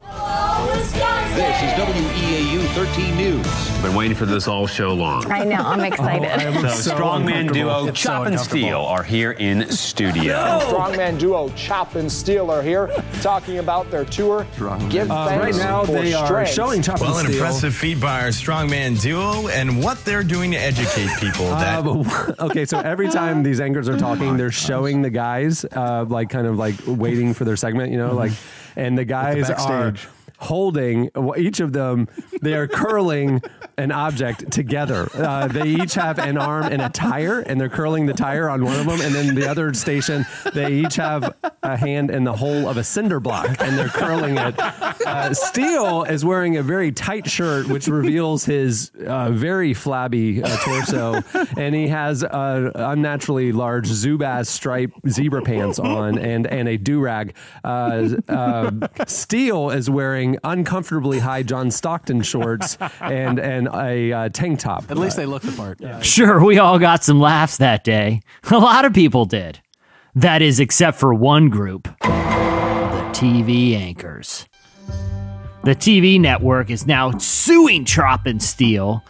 This 1.35 1.63
is 1.63 1.73
WEAU 1.73 2.67
13 2.75 3.17
News. 3.17 3.62
Been 3.83 3.97
waiting 3.97 4.17
for 4.17 4.27
this 4.27 4.47
all 4.47 4.69
show 4.69 4.95
long. 4.95 5.29
I 5.31 5.43
know, 5.43 5.57
I'm 5.57 5.81
excited. 5.81 6.31
The 6.63 6.69
strongman 6.69 7.53
duo 7.53 7.91
Chop 7.91 8.29
and 8.29 8.39
Steele 8.39 8.79
are 8.79 9.03
here 9.03 9.33
in 9.33 9.69
studio. 9.73 10.61
Strongman 10.63 11.19
duo 11.19 11.49
Chop 11.57 11.97
and 11.97 12.11
Steele 12.11 12.49
are 12.51 12.63
here 12.63 12.89
talking 13.23 13.59
about 13.59 13.91
their 13.91 14.05
tour. 14.05 14.47
Give 14.89 15.11
Uh, 15.11 15.27
thanks 15.27 15.59
right 15.59 15.67
now, 15.67 15.85
for 15.85 15.93
they 15.93 16.15
are 16.15 16.47
showing 16.47 16.81
Chop 16.81 17.01
Well, 17.01 17.19
an 17.19 17.27
impressive 17.27 17.75
feat 17.75 18.01
by 18.01 18.21
our 18.23 18.29
strongman 18.29 19.01
duo 19.03 19.49
and 19.49 19.83
what 19.83 20.05
they're 20.05 20.23
doing 20.23 20.53
to 20.53 20.59
educate 20.59 21.11
people. 21.19 21.47
That 21.47 21.85
Uh, 21.85 22.35
okay, 22.47 22.65
so 22.65 22.79
every 22.79 23.09
time 23.09 23.43
these 23.43 23.61
anchors 23.61 23.89
are 23.89 23.99
talking, 23.99 24.37
they're 24.37 24.53
showing 24.53 25.03
the 25.03 25.11
guys, 25.11 25.65
uh, 25.73 26.05
like 26.09 26.31
kind 26.31 26.47
of 26.47 26.57
like 26.57 26.77
waiting 26.87 27.35
for 27.35 27.45
their 27.45 27.57
segment, 27.57 27.91
you 27.91 27.99
know, 27.99 28.15
like, 28.15 28.31
and 28.77 28.97
the 28.97 29.05
guys 29.05 29.51
are 29.51 29.89
backstage. 29.93 30.09
Holding 30.43 31.11
each 31.37 31.61
of 31.61 31.73
them. 31.73 32.09
They 32.41 32.55
are 32.55 32.67
curling 32.69 33.43
an 33.79 33.93
object 33.93 34.51
together. 34.51 35.09
Uh, 35.15 35.49
they 35.49 35.69
each 35.69 35.95
have 35.95 36.19
an 36.19 36.37
arm 36.37 36.65
and 36.65 36.83
a 36.83 36.89
tire, 36.89 37.41
and 37.41 37.61
they're 37.61 37.69
curling 37.69 38.07
the 38.07 38.13
tire 38.13 38.49
on 38.49 38.65
one 38.65 38.79
of 38.79 38.87
them, 38.87 39.01
and 39.01 39.15
then 39.15 39.35
the 39.35 39.49
other 39.49 39.73
station, 39.75 40.27
they 40.53 40.73
each 40.73 40.97
have 40.97 41.35
a 41.63 41.77
hand 41.77 42.11
in 42.11 42.25
the 42.25 42.35
hole 42.35 42.69
of 42.69 42.77
a 42.77 42.85
cinder 42.85 43.21
block, 43.21 43.61
and 43.61 43.79
they're 43.79 43.89
curling 43.89 44.37
it. 44.37 44.55
Uh, 44.59 45.33
is 46.09 46.25
wearing 46.25 46.57
a 46.57 46.63
very 46.63 46.93
tight 46.93 47.29
shirt, 47.29 47.69
which 47.69 47.87
reveals 47.87 48.45
his 48.45 48.91
uh, 49.07 49.31
very 49.31 49.75
flabby 49.75 50.43
uh, 50.43 50.57
torso, 50.59 51.23
and 51.57 51.75
he 51.75 51.89
has 51.89 52.25
unnaturally 52.31 53.53
large 53.53 53.89
Zubaz 53.89 54.47
stripe 54.47 54.93
zebra 55.09 55.43
pants 55.43 55.79
on 55.79 56.19
and 56.19 56.47
and 56.47 56.69
a 56.69 56.77
do 56.77 57.01
rag. 57.01 57.35
Uh, 57.65 58.17
uh, 58.29 58.71
Steele 59.07 59.71
is 59.71 59.89
wearing 59.89 60.32
uncomfortably 60.45 61.19
high 61.19 61.43
John 61.43 61.71
Stockton 61.71 62.23
shorts 62.23 62.77
and 63.01 63.39
and 63.39 63.69
a 63.69 64.13
uh, 64.13 64.29
tank 64.29 64.61
top. 64.61 64.91
At 64.91 64.99
least 64.99 65.17
they 65.17 65.27
look 65.27 65.43
the 65.43 65.53
part. 65.53 66.05
Sure, 66.05 66.45
we 66.45 66.59
all 66.59 66.79
got 66.79 67.05
some 67.05 67.21
laughs 67.21 67.59
that 67.59 67.85
day. 67.85 68.21
A 68.51 68.59
lot 68.59 68.85
of 68.85 68.93
people 68.93 69.25
did. 69.25 69.61
That 70.15 70.43
is, 70.43 70.61
except 70.61 70.99
for 70.99 71.15
one 71.15 71.49
group 71.49 71.85
the 72.03 72.09
TV 73.13 73.75
anchors. 73.75 74.47
The 75.65 75.77
TV 75.77 76.21
network 76.21 76.71
is 76.71 76.87
now 76.87 77.13
suing 77.19 77.85
Chop 77.85 78.27
and 78.27 78.43
Steele 78.43 79.03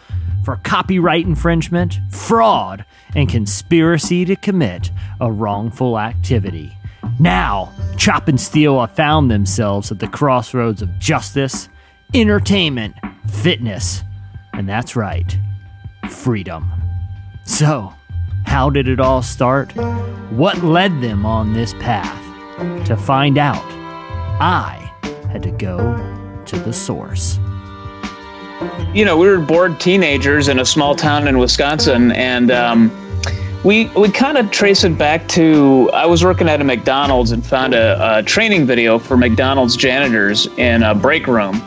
for 0.44 0.56
copyright 0.64 1.24
infringement, 1.24 1.98
fraud, 2.10 2.84
and 3.14 3.28
conspiracy 3.28 4.24
to 4.26 4.36
commit 4.36 4.90
a 5.20 5.32
wrongful 5.32 5.98
activity. 5.98 6.76
Now, 7.18 7.72
Chop 7.96 8.28
and 8.28 8.40
Steele 8.40 8.80
have 8.80 8.92
found 8.92 9.30
themselves 9.30 9.90
at 9.92 9.98
the 9.98 10.08
crossroads 10.08 10.82
of 10.82 10.98
justice 10.98 11.68
entertainment, 12.14 12.94
fitness, 13.28 14.02
and 14.52 14.68
that's 14.68 14.94
right, 14.94 15.38
freedom. 16.10 16.70
So, 17.44 17.92
how 18.44 18.70
did 18.70 18.88
it 18.88 19.00
all 19.00 19.22
start? 19.22 19.72
What 20.30 20.62
led 20.62 21.00
them 21.00 21.24
on 21.24 21.52
this 21.52 21.74
path? 21.74 22.18
To 22.86 22.96
find 22.96 23.38
out, 23.38 23.64
I 24.40 24.92
had 25.30 25.42
to 25.44 25.50
go 25.50 25.96
to 26.44 26.58
the 26.58 26.72
source. 26.72 27.38
you 28.92 29.04
know, 29.04 29.16
we 29.16 29.26
were 29.26 29.38
bored 29.38 29.80
teenagers 29.80 30.48
in 30.48 30.58
a 30.58 30.66
small 30.66 30.94
town 30.94 31.26
in 31.26 31.38
Wisconsin, 31.38 32.12
and 32.12 32.50
um, 32.50 32.90
we 33.64 33.86
we 33.96 34.10
kind 34.10 34.38
of 34.38 34.50
trace 34.50 34.82
it 34.84 34.98
back 34.98 35.28
to 35.28 35.88
I 35.92 36.06
was 36.06 36.24
working 36.24 36.48
at 36.48 36.60
a 36.60 36.64
McDonald's 36.64 37.30
and 37.30 37.44
found 37.44 37.74
a, 37.74 38.18
a 38.18 38.22
training 38.22 38.66
video 38.66 38.98
for 38.98 39.16
McDonald's 39.16 39.76
janitors 39.76 40.46
in 40.58 40.82
a 40.82 40.94
break 40.94 41.28
room, 41.28 41.62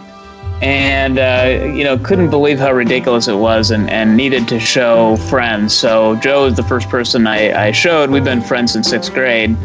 and 0.61 1.17
uh, 1.17 1.73
you 1.73 1.85
know 1.85 1.97
couldn't 1.97 2.29
believe 2.29 2.59
how 2.59 2.73
ridiculous 2.73 3.29
it 3.29 3.35
was, 3.35 3.71
and, 3.71 3.89
and 3.89 4.17
needed 4.17 4.45
to 4.49 4.59
show 4.59 5.15
friends. 5.15 5.73
So 5.73 6.15
Joe 6.17 6.45
is 6.47 6.57
the 6.57 6.63
first 6.63 6.89
person 6.89 7.27
I, 7.27 7.67
I 7.67 7.71
showed. 7.71 8.09
We've 8.09 8.25
been 8.25 8.41
friends 8.41 8.73
since 8.73 8.89
sixth 8.89 9.13
grade, 9.13 9.55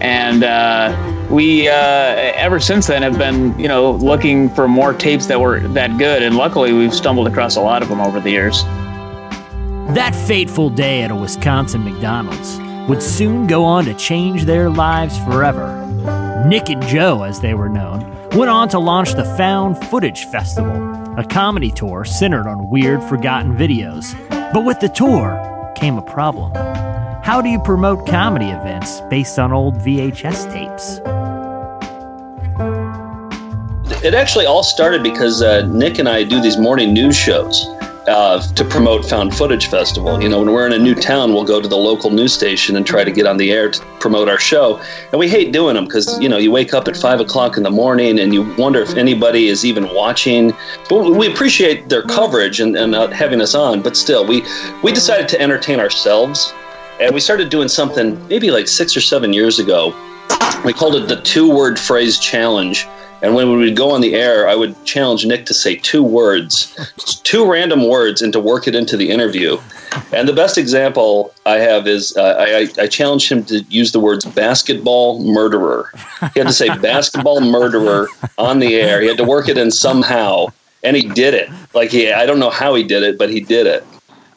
and 0.00 0.44
uh, 0.44 1.26
we 1.28 1.66
uh, 1.66 1.72
ever 1.72 2.60
since 2.60 2.86
then 2.86 3.02
have 3.02 3.18
been 3.18 3.58
you 3.58 3.66
know 3.66 3.92
looking 3.92 4.48
for 4.50 4.68
more 4.68 4.94
tapes 4.94 5.26
that 5.26 5.40
were 5.40 5.58
that 5.70 5.98
good, 5.98 6.22
and 6.22 6.36
luckily 6.36 6.72
we've 6.72 6.94
stumbled 6.94 7.26
across 7.26 7.56
a 7.56 7.60
lot 7.60 7.82
of 7.82 7.88
them 7.88 8.00
over 8.00 8.20
the 8.20 8.30
years. 8.30 8.62
That 9.94 10.14
fateful 10.14 10.70
day 10.70 11.02
at 11.02 11.10
a 11.10 11.16
Wisconsin 11.16 11.82
McDonald's 11.82 12.60
would 12.88 13.02
soon 13.02 13.48
go 13.48 13.64
on 13.64 13.86
to 13.86 13.94
change 13.94 14.44
their 14.44 14.70
lives 14.70 15.18
forever. 15.24 15.84
Nick 16.46 16.68
and 16.70 16.80
Joe, 16.84 17.24
as 17.24 17.40
they 17.40 17.54
were 17.54 17.68
known, 17.68 18.08
went 18.36 18.50
on 18.50 18.68
to 18.68 18.78
launch 18.78 19.14
the 19.14 19.24
Found 19.36 19.76
Footage 19.86 20.26
Festival, 20.26 20.76
a 21.18 21.24
comedy 21.24 21.72
tour 21.72 22.04
centered 22.04 22.46
on 22.46 22.70
weird, 22.70 23.02
forgotten 23.02 23.56
videos. 23.56 24.14
But 24.52 24.64
with 24.64 24.78
the 24.78 24.88
tour 24.90 25.72
came 25.74 25.98
a 25.98 26.02
problem. 26.02 26.52
How 27.24 27.42
do 27.42 27.48
you 27.48 27.58
promote 27.58 28.06
comedy 28.06 28.50
events 28.50 29.00
based 29.10 29.40
on 29.40 29.52
old 29.52 29.74
VHS 29.74 30.52
tapes? 30.52 31.00
It 34.04 34.14
actually 34.14 34.46
all 34.46 34.62
started 34.62 35.02
because 35.02 35.42
uh, 35.42 35.66
Nick 35.66 35.98
and 35.98 36.08
I 36.08 36.22
do 36.22 36.40
these 36.40 36.58
morning 36.58 36.94
news 36.94 37.16
shows 37.16 37.66
uh, 38.06 38.40
to 38.54 38.64
promote 38.64 39.04
Found 39.06 39.34
Footage 39.34 39.66
Festival. 39.66 40.22
You 40.22 40.28
know, 40.28 40.38
when 40.38 40.52
we're 40.52 40.66
in 40.66 40.72
a 40.72 40.78
new 40.78 40.94
town, 40.94 41.32
we'll 41.32 41.44
go 41.44 41.60
to 41.60 41.68
the 41.68 41.76
local 41.76 42.10
news 42.10 42.32
station 42.32 42.76
and 42.76 42.86
try 42.86 43.04
to 43.04 43.10
get 43.10 43.26
on 43.26 43.36
the 43.36 43.52
air 43.52 43.70
to 43.70 43.80
promote 44.00 44.28
our 44.28 44.38
show. 44.38 44.80
And 45.12 45.18
we 45.18 45.28
hate 45.28 45.52
doing 45.52 45.74
them 45.74 45.84
because, 45.84 46.18
you 46.20 46.28
know, 46.28 46.38
you 46.38 46.50
wake 46.50 46.72
up 46.74 46.88
at 46.88 46.96
five 46.96 47.20
o'clock 47.20 47.56
in 47.56 47.62
the 47.62 47.70
morning 47.70 48.18
and 48.18 48.32
you 48.32 48.54
wonder 48.56 48.80
if 48.80 48.96
anybody 48.96 49.48
is 49.48 49.64
even 49.64 49.92
watching. 49.94 50.52
But 50.88 51.10
we 51.10 51.30
appreciate 51.30 51.88
their 51.88 52.02
coverage 52.02 52.60
and, 52.60 52.76
and 52.76 52.94
uh, 52.94 53.08
having 53.08 53.40
us 53.40 53.54
on. 53.54 53.82
But 53.82 53.96
still, 53.96 54.26
we, 54.26 54.42
we 54.82 54.92
decided 54.92 55.28
to 55.28 55.40
entertain 55.40 55.80
ourselves. 55.80 56.52
And 57.00 57.14
we 57.14 57.20
started 57.20 57.48
doing 57.48 57.68
something 57.68 58.26
maybe 58.28 58.50
like 58.50 58.68
six 58.68 58.96
or 58.96 59.00
seven 59.00 59.32
years 59.32 59.58
ago. 59.58 59.94
We 60.64 60.72
called 60.72 60.96
it 60.96 61.08
the 61.08 61.20
two 61.22 61.50
word 61.50 61.78
phrase 61.78 62.18
challenge. 62.18 62.86
And 63.22 63.34
when 63.34 63.50
we 63.50 63.56
would 63.56 63.76
go 63.76 63.90
on 63.90 64.00
the 64.00 64.14
air, 64.14 64.48
I 64.48 64.54
would 64.54 64.82
challenge 64.84 65.26
Nick 65.26 65.46
to 65.46 65.54
say 65.54 65.76
two 65.76 66.02
words, 66.02 66.74
two 67.22 67.50
random 67.50 67.88
words, 67.88 68.22
and 68.22 68.32
to 68.32 68.40
work 68.40 68.66
it 68.66 68.74
into 68.74 68.96
the 68.96 69.10
interview. 69.10 69.58
And 70.12 70.28
the 70.28 70.32
best 70.32 70.56
example 70.56 71.34
I 71.44 71.56
have 71.56 71.86
is 71.86 72.16
uh, 72.16 72.36
I, 72.38 72.82
I 72.82 72.86
challenged 72.86 73.30
him 73.30 73.44
to 73.44 73.60
use 73.68 73.92
the 73.92 74.00
words 74.00 74.24
basketball 74.24 75.22
murderer. 75.22 75.90
He 76.34 76.40
had 76.40 76.46
to 76.46 76.52
say 76.52 76.68
basketball 76.78 77.40
murderer 77.40 78.08
on 78.38 78.58
the 78.58 78.76
air. 78.76 79.00
He 79.00 79.08
had 79.08 79.18
to 79.18 79.24
work 79.24 79.48
it 79.48 79.58
in 79.58 79.70
somehow, 79.70 80.46
and 80.82 80.96
he 80.96 81.02
did 81.02 81.34
it. 81.34 81.50
Like 81.74 81.90
he, 81.90 82.12
I 82.12 82.24
don't 82.24 82.38
know 82.38 82.50
how 82.50 82.74
he 82.74 82.84
did 82.84 83.02
it, 83.02 83.18
but 83.18 83.30
he 83.30 83.40
did 83.40 83.66
it. 83.66 83.84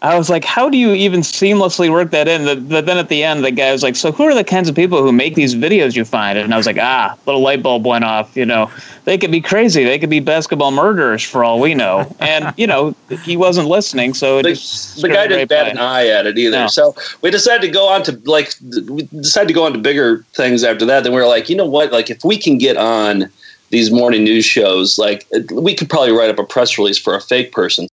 I 0.04 0.18
was 0.18 0.30
like, 0.30 0.44
how 0.44 0.70
do 0.70 0.78
you 0.78 0.92
even 0.92 1.22
seamlessly 1.22 1.90
work 1.90 2.12
that 2.12 2.28
in? 2.28 2.68
But 2.68 2.86
then 2.86 2.98
at 2.98 3.08
the 3.08 3.24
end, 3.24 3.46
the 3.46 3.52
guy 3.52 3.72
was 3.72 3.84
like, 3.84 3.96
so 3.96 4.12
who 4.12 4.24
are 4.24 4.36
the 4.36 4.44
kinds 4.44 4.68
of 4.68 4.76
people 4.76 5.02
who 5.02 5.14
make 5.14 5.36
these 5.36 5.56
videos 5.56 5.96
you 5.96 6.04
find? 6.04 6.38
And 6.38 6.54
I 6.54 6.58
was 6.58 6.66
like, 6.66 6.78
ah, 6.78 7.18
little 7.26 7.42
light 7.42 7.64
bulb 7.64 7.86
went 7.86 8.04
off. 8.04 8.36
You 8.36 8.46
know, 8.46 8.70
they 9.06 9.18
could 9.18 9.32
be 9.32 9.40
crazy. 9.40 9.86
They 9.86 9.98
could 9.98 10.10
be 10.10 10.20
basketball 10.20 10.72
murderers 10.72 11.24
for 11.24 11.46
all 11.46 11.62
we 11.62 11.74
know. 11.74 12.14
And, 12.20 12.54
you 12.58 12.68
know, 12.68 12.94
he 13.24 13.38
wasn't 13.38 13.70
listening. 13.70 14.14
So 14.14 14.40
it 14.40 14.44
just 14.44 15.02
the 15.02 15.08
guy 15.08 15.26
didn't 15.26 15.48
bat 15.48 15.70
an 15.70 15.78
eye 15.78 16.08
at 16.08 16.28
it 16.28 16.38
either. 16.38 16.58
No. 16.60 16.68
So 16.68 16.94
we 17.22 17.32
decided 17.32 17.62
to 17.62 17.70
go 17.70 17.88
on 17.88 18.04
to 18.04 18.20
like 18.26 18.54
we 18.90 19.04
decided 19.04 19.48
to 19.48 19.54
go 19.54 19.64
on 19.64 19.72
to 19.72 19.80
bigger 19.80 20.26
things 20.34 20.66
after 20.66 20.86
that. 20.86 21.06
Then 21.06 21.14
we 21.14 21.22
were 21.22 21.28
like, 21.28 21.48
you 21.50 21.56
know 21.56 21.66
what? 21.66 21.94
Like 21.94 22.10
if 22.10 22.26
we 22.26 22.38
can 22.38 22.58
get 22.58 22.76
on 22.76 23.30
these 23.70 23.90
morning 23.90 24.26
news 24.26 24.44
shows, 24.44 25.00
like 25.00 25.26
we 25.54 25.74
could 25.74 25.90
probably 25.90 26.12
write 26.12 26.30
up 26.30 26.40
a 26.40 26.44
press 26.44 26.78
release 26.78 26.98
for 26.98 27.16
a 27.16 27.22
fake 27.22 27.54
person. 27.54 27.88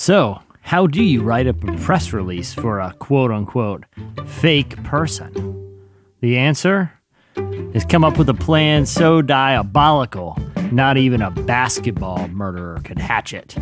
So, 0.00 0.40
how 0.62 0.86
do 0.86 1.02
you 1.02 1.20
write 1.20 1.46
up 1.46 1.62
a 1.62 1.76
press 1.76 2.14
release 2.14 2.54
for 2.54 2.80
a 2.80 2.94
quote 2.94 3.30
unquote 3.30 3.84
fake 4.24 4.82
person? 4.82 5.30
The 6.22 6.38
answer 6.38 6.90
is 7.74 7.84
come 7.84 8.02
up 8.02 8.16
with 8.16 8.30
a 8.30 8.34
plan 8.34 8.86
so 8.86 9.20
diabolical, 9.20 10.38
not 10.72 10.96
even 10.96 11.20
a 11.20 11.30
basketball 11.30 12.28
murderer 12.28 12.80
could 12.82 12.98
hatch 12.98 13.34
it. 13.34 13.54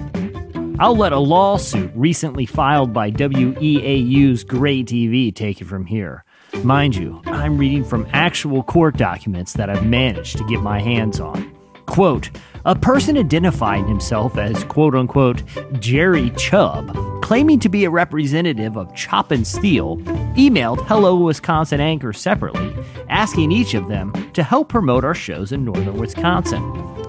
I'll 0.79 0.97
let 0.97 1.13
a 1.13 1.19
lawsuit 1.19 1.91
recently 1.97 2.47
filed 2.47 2.93
by 2.93 3.11
WEAU's 3.11 4.45
Gray 4.45 4.85
TV 4.85 5.35
take 5.35 5.61
it 5.61 5.65
from 5.65 5.87
here. 5.87 6.25
Mind 6.63 6.95
you, 6.95 7.21
I'm 7.27 7.59
reading 7.59 7.83
from 7.85 8.07
actual 8.13 8.63
court 8.63 8.97
documents 8.97 9.55
that 9.55 9.69
I've 9.69 9.85
managed 9.85 10.39
to 10.39 10.47
get 10.47 10.61
my 10.61 10.79
hands 10.79 11.19
on. 11.19 11.58
Quote, 11.89 12.31
a 12.67 12.77
person 12.77 13.17
identifying 13.17 13.89
himself 13.89 14.37
as 14.37 14.63
quote 14.65 14.95
unquote 14.95 15.43
Jerry 15.81 16.31
Chubb, 16.37 16.95
claiming 17.23 17.59
to 17.61 17.71
be 17.71 17.85
a 17.85 17.91
representative 17.91 18.77
of 18.77 18.95
Chop 18.95 19.31
and 19.31 19.47
Steele, 19.47 19.97
emailed 20.37 20.87
Hello 20.87 21.17
Wisconsin 21.17 21.81
Anchor 21.81 22.13
separately, 22.13 22.77
asking 23.09 23.53
each 23.53 23.73
of 23.73 23.89
them 23.89 24.13
to 24.35 24.43
help 24.43 24.69
promote 24.69 25.03
our 25.03 25.15
shows 25.15 25.51
in 25.51 25.65
northern 25.65 25.97
Wisconsin. 25.97 26.63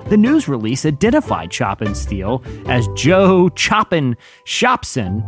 The 0.06 0.18
news 0.18 0.48
release 0.48 0.86
identified 0.86 1.52
Chop 1.52 1.82
and 1.82 1.96
Steele 1.96 2.42
as 2.68 2.88
Joe 2.96 3.50
Choppin 3.50 4.16
Shopson 4.46 5.22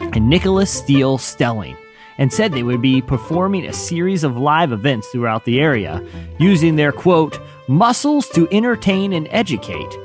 and 0.00 0.28
Nicholas 0.28 0.70
Steele 0.70 1.16
Stelling 1.16 1.76
and 2.18 2.32
said 2.32 2.52
they 2.52 2.62
would 2.62 2.82
be 2.82 3.02
performing 3.02 3.66
a 3.66 3.72
series 3.72 4.24
of 4.24 4.36
live 4.36 4.72
events 4.72 5.08
throughout 5.08 5.44
the 5.44 5.60
area 5.60 6.04
using 6.38 6.76
their 6.76 6.92
quote 6.92 7.38
muscles 7.68 8.28
to 8.28 8.48
entertain 8.52 9.12
and 9.12 9.26
educate 9.30 9.96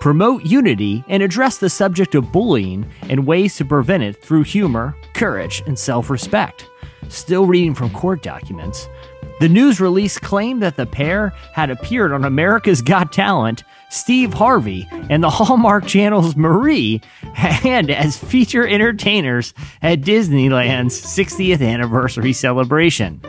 promote 0.00 0.44
unity 0.44 1.04
and 1.08 1.22
address 1.22 1.58
the 1.58 1.70
subject 1.70 2.14
of 2.14 2.30
bullying 2.30 2.88
and 3.08 3.26
ways 3.26 3.56
to 3.56 3.64
prevent 3.64 4.02
it 4.02 4.16
through 4.16 4.42
humor 4.42 4.96
courage 5.14 5.62
and 5.66 5.78
self-respect 5.78 6.68
still 7.08 7.46
reading 7.46 7.74
from 7.74 7.90
court 7.90 8.22
documents 8.22 8.88
the 9.38 9.48
news 9.50 9.80
release 9.80 10.18
claimed 10.18 10.62
that 10.62 10.76
the 10.76 10.86
pair 10.86 11.28
had 11.52 11.68
appeared 11.68 12.10
on 12.12 12.24
America's 12.24 12.80
Got 12.80 13.12
Talent, 13.12 13.64
Steve 13.90 14.32
Harvey, 14.32 14.88
and 15.10 15.22
the 15.22 15.28
Hallmark 15.28 15.86
Channel's 15.86 16.36
Marie, 16.36 17.02
and 17.62 17.90
as 17.90 18.16
feature 18.16 18.66
entertainers 18.66 19.52
at 19.82 20.00
Disneyland's 20.00 20.98
60th 20.98 21.60
anniversary 21.60 22.32
celebration. 22.32 23.20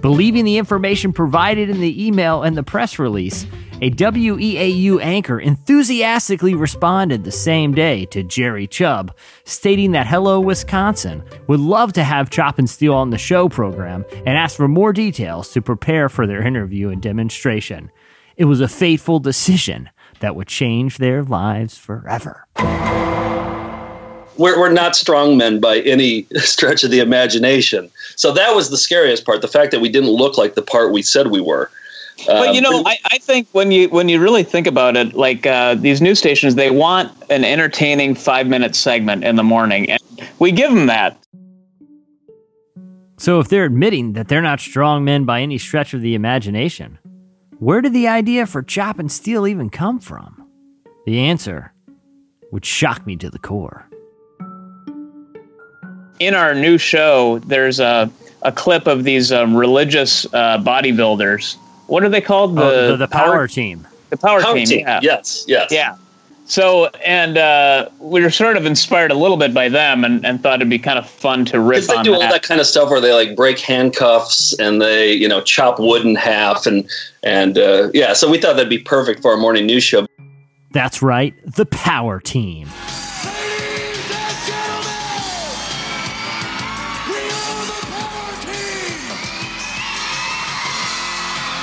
Believing 0.00 0.44
the 0.44 0.58
information 0.58 1.12
provided 1.12 1.70
in 1.70 1.80
the 1.80 2.06
email 2.06 2.42
and 2.42 2.56
the 2.56 2.62
press 2.62 2.98
release, 2.98 3.46
a 3.82 3.90
WEAU 3.90 5.00
anchor 5.02 5.38
enthusiastically 5.38 6.54
responded 6.54 7.24
the 7.24 7.32
same 7.32 7.74
day 7.74 8.06
to 8.06 8.22
Jerry 8.22 8.66
Chubb, 8.66 9.14
stating 9.44 9.92
that 9.92 10.06
Hello 10.06 10.40
Wisconsin 10.40 11.22
would 11.46 11.60
love 11.60 11.92
to 11.94 12.04
have 12.04 12.30
Chop 12.30 12.58
and 12.58 12.68
Steele 12.68 12.94
on 12.94 13.10
the 13.10 13.18
show 13.18 13.48
program 13.48 14.04
and 14.10 14.38
asked 14.38 14.56
for 14.56 14.68
more 14.68 14.92
details 14.92 15.52
to 15.52 15.60
prepare 15.60 16.08
for 16.08 16.26
their 16.26 16.46
interview 16.46 16.88
and 16.88 17.02
demonstration. 17.02 17.90
It 18.36 18.46
was 18.46 18.60
a 18.60 18.68
fateful 18.68 19.18
decision 19.18 19.90
that 20.20 20.36
would 20.36 20.48
change 20.48 20.98
their 20.98 21.22
lives 21.22 21.76
forever. 21.76 22.46
We're, 24.38 24.58
we're 24.58 24.72
not 24.72 24.92
strongmen 24.92 25.60
by 25.60 25.80
any 25.80 26.26
stretch 26.36 26.84
of 26.84 26.90
the 26.90 27.00
imagination. 27.00 27.90
So 28.16 28.32
that 28.32 28.54
was 28.54 28.70
the 28.70 28.76
scariest 28.76 29.24
part 29.24 29.40
the 29.42 29.48
fact 29.48 29.70
that 29.72 29.80
we 29.80 29.88
didn't 29.88 30.10
look 30.10 30.36
like 30.38 30.54
the 30.54 30.62
part 30.62 30.92
we 30.92 31.02
said 31.02 31.28
we 31.28 31.40
were. 31.40 31.70
But 32.26 32.54
you 32.54 32.58
Um, 32.58 32.72
know, 32.72 32.82
I, 32.86 32.96
I 33.10 33.18
think 33.18 33.46
when 33.52 33.70
you 33.70 33.90
when 33.90 34.08
you 34.08 34.18
really 34.18 34.42
think 34.42 34.66
about 34.66 34.96
it, 34.96 35.12
like 35.14 35.46
uh, 35.46 35.74
these 35.74 36.00
news 36.00 36.18
stations, 36.18 36.54
they 36.54 36.70
want 36.70 37.12
an 37.28 37.44
entertaining 37.44 38.14
five 38.14 38.46
minute 38.46 38.74
segment 38.74 39.22
in 39.22 39.36
the 39.36 39.42
morning, 39.42 39.90
and 39.90 40.00
we 40.38 40.50
give 40.50 40.72
them 40.72 40.86
that. 40.86 41.18
So, 43.18 43.38
if 43.38 43.48
they're 43.48 43.66
admitting 43.66 44.14
that 44.14 44.28
they're 44.28 44.40
not 44.40 44.60
strong 44.60 45.04
men 45.04 45.24
by 45.24 45.42
any 45.42 45.58
stretch 45.58 45.92
of 45.92 46.00
the 46.00 46.14
imagination, 46.14 46.98
where 47.58 47.82
did 47.82 47.92
the 47.92 48.08
idea 48.08 48.46
for 48.46 48.62
chop 48.62 48.98
and 48.98 49.12
steele 49.12 49.46
even 49.46 49.68
come 49.68 49.98
from? 49.98 50.48
The 51.04 51.20
answer 51.20 51.74
would 52.50 52.64
shock 52.64 53.06
me 53.06 53.16
to 53.16 53.28
the 53.28 53.38
core. 53.38 53.85
In 56.20 56.34
our 56.34 56.54
new 56.54 56.78
show, 56.78 57.38
there's 57.40 57.80
a, 57.80 58.10
a 58.42 58.52
clip 58.52 58.86
of 58.86 59.04
these 59.04 59.32
um, 59.32 59.56
religious 59.56 60.26
uh, 60.34 60.58
bodybuilders 60.58 61.56
what 61.86 62.02
are 62.02 62.08
they 62.08 62.20
called? 62.20 62.58
Oh, 62.58 62.90
the, 62.90 62.96
the 62.96 63.08
power 63.08 63.46
team. 63.46 63.86
The 64.10 64.16
power, 64.16 64.40
Power 64.40 64.54
team. 64.54 64.66
team, 64.66 64.80
Yeah. 64.80 65.00
yes, 65.02 65.44
yes. 65.48 65.70
Yeah. 65.70 65.96
So 66.44 66.86
and 67.04 67.38
uh, 67.38 67.88
we 67.98 68.22
were 68.22 68.30
sort 68.30 68.56
of 68.56 68.66
inspired 68.66 69.10
a 69.10 69.14
little 69.14 69.36
bit 69.36 69.52
by 69.52 69.68
them, 69.68 70.04
and, 70.04 70.24
and 70.24 70.40
thought 70.40 70.56
it'd 70.56 70.70
be 70.70 70.78
kind 70.78 70.98
of 70.98 71.08
fun 71.08 71.44
to 71.46 71.60
rip 71.60 71.76
Because 71.76 71.86
they 71.88 71.96
on 71.96 72.04
do 72.04 72.14
all 72.14 72.20
that. 72.20 72.30
that 72.30 72.42
kind 72.44 72.60
of 72.60 72.66
stuff 72.66 72.88
where 72.90 73.00
they 73.00 73.12
like 73.12 73.34
break 73.34 73.58
handcuffs 73.58 74.52
and 74.60 74.80
they, 74.80 75.12
you 75.12 75.26
know, 75.28 75.40
chop 75.40 75.78
wood 75.80 76.04
in 76.04 76.14
half 76.14 76.66
and 76.66 76.88
and 77.24 77.58
uh, 77.58 77.90
yeah. 77.94 78.12
So 78.12 78.30
we 78.30 78.38
thought 78.38 78.54
that'd 78.56 78.68
be 78.70 78.78
perfect 78.78 79.22
for 79.22 79.32
our 79.32 79.36
morning 79.36 79.66
news 79.66 79.82
show. 79.82 80.06
That's 80.72 81.02
right, 81.02 81.34
the 81.46 81.66
power 81.66 82.20
team. 82.20 82.68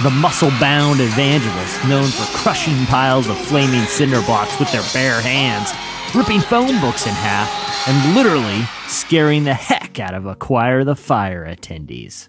The 0.04 0.10
muscle 0.10 0.52
bound 0.60 1.00
evangelists 1.00 1.82
known 1.88 2.04
for 2.04 2.26
crushing 2.38 2.86
piles 2.88 3.30
of 3.30 3.38
flaming 3.38 3.86
cinder 3.86 4.22
blocks 4.24 4.60
with 4.60 4.70
their 4.74 4.84
bare 4.92 5.22
hands, 5.22 5.72
ripping 6.14 6.42
phone 6.42 6.82
books 6.82 7.08
in 7.08 7.14
half, 7.14 7.88
and 7.88 8.14
literally 8.14 8.64
scaring 8.88 9.46
the 9.46 9.54
heck 9.54 10.02
out 10.02 10.14
of 10.14 10.26
Acquire 10.26 10.84
the 10.84 10.98
Fire 10.98 11.46
attendees. 11.46 12.28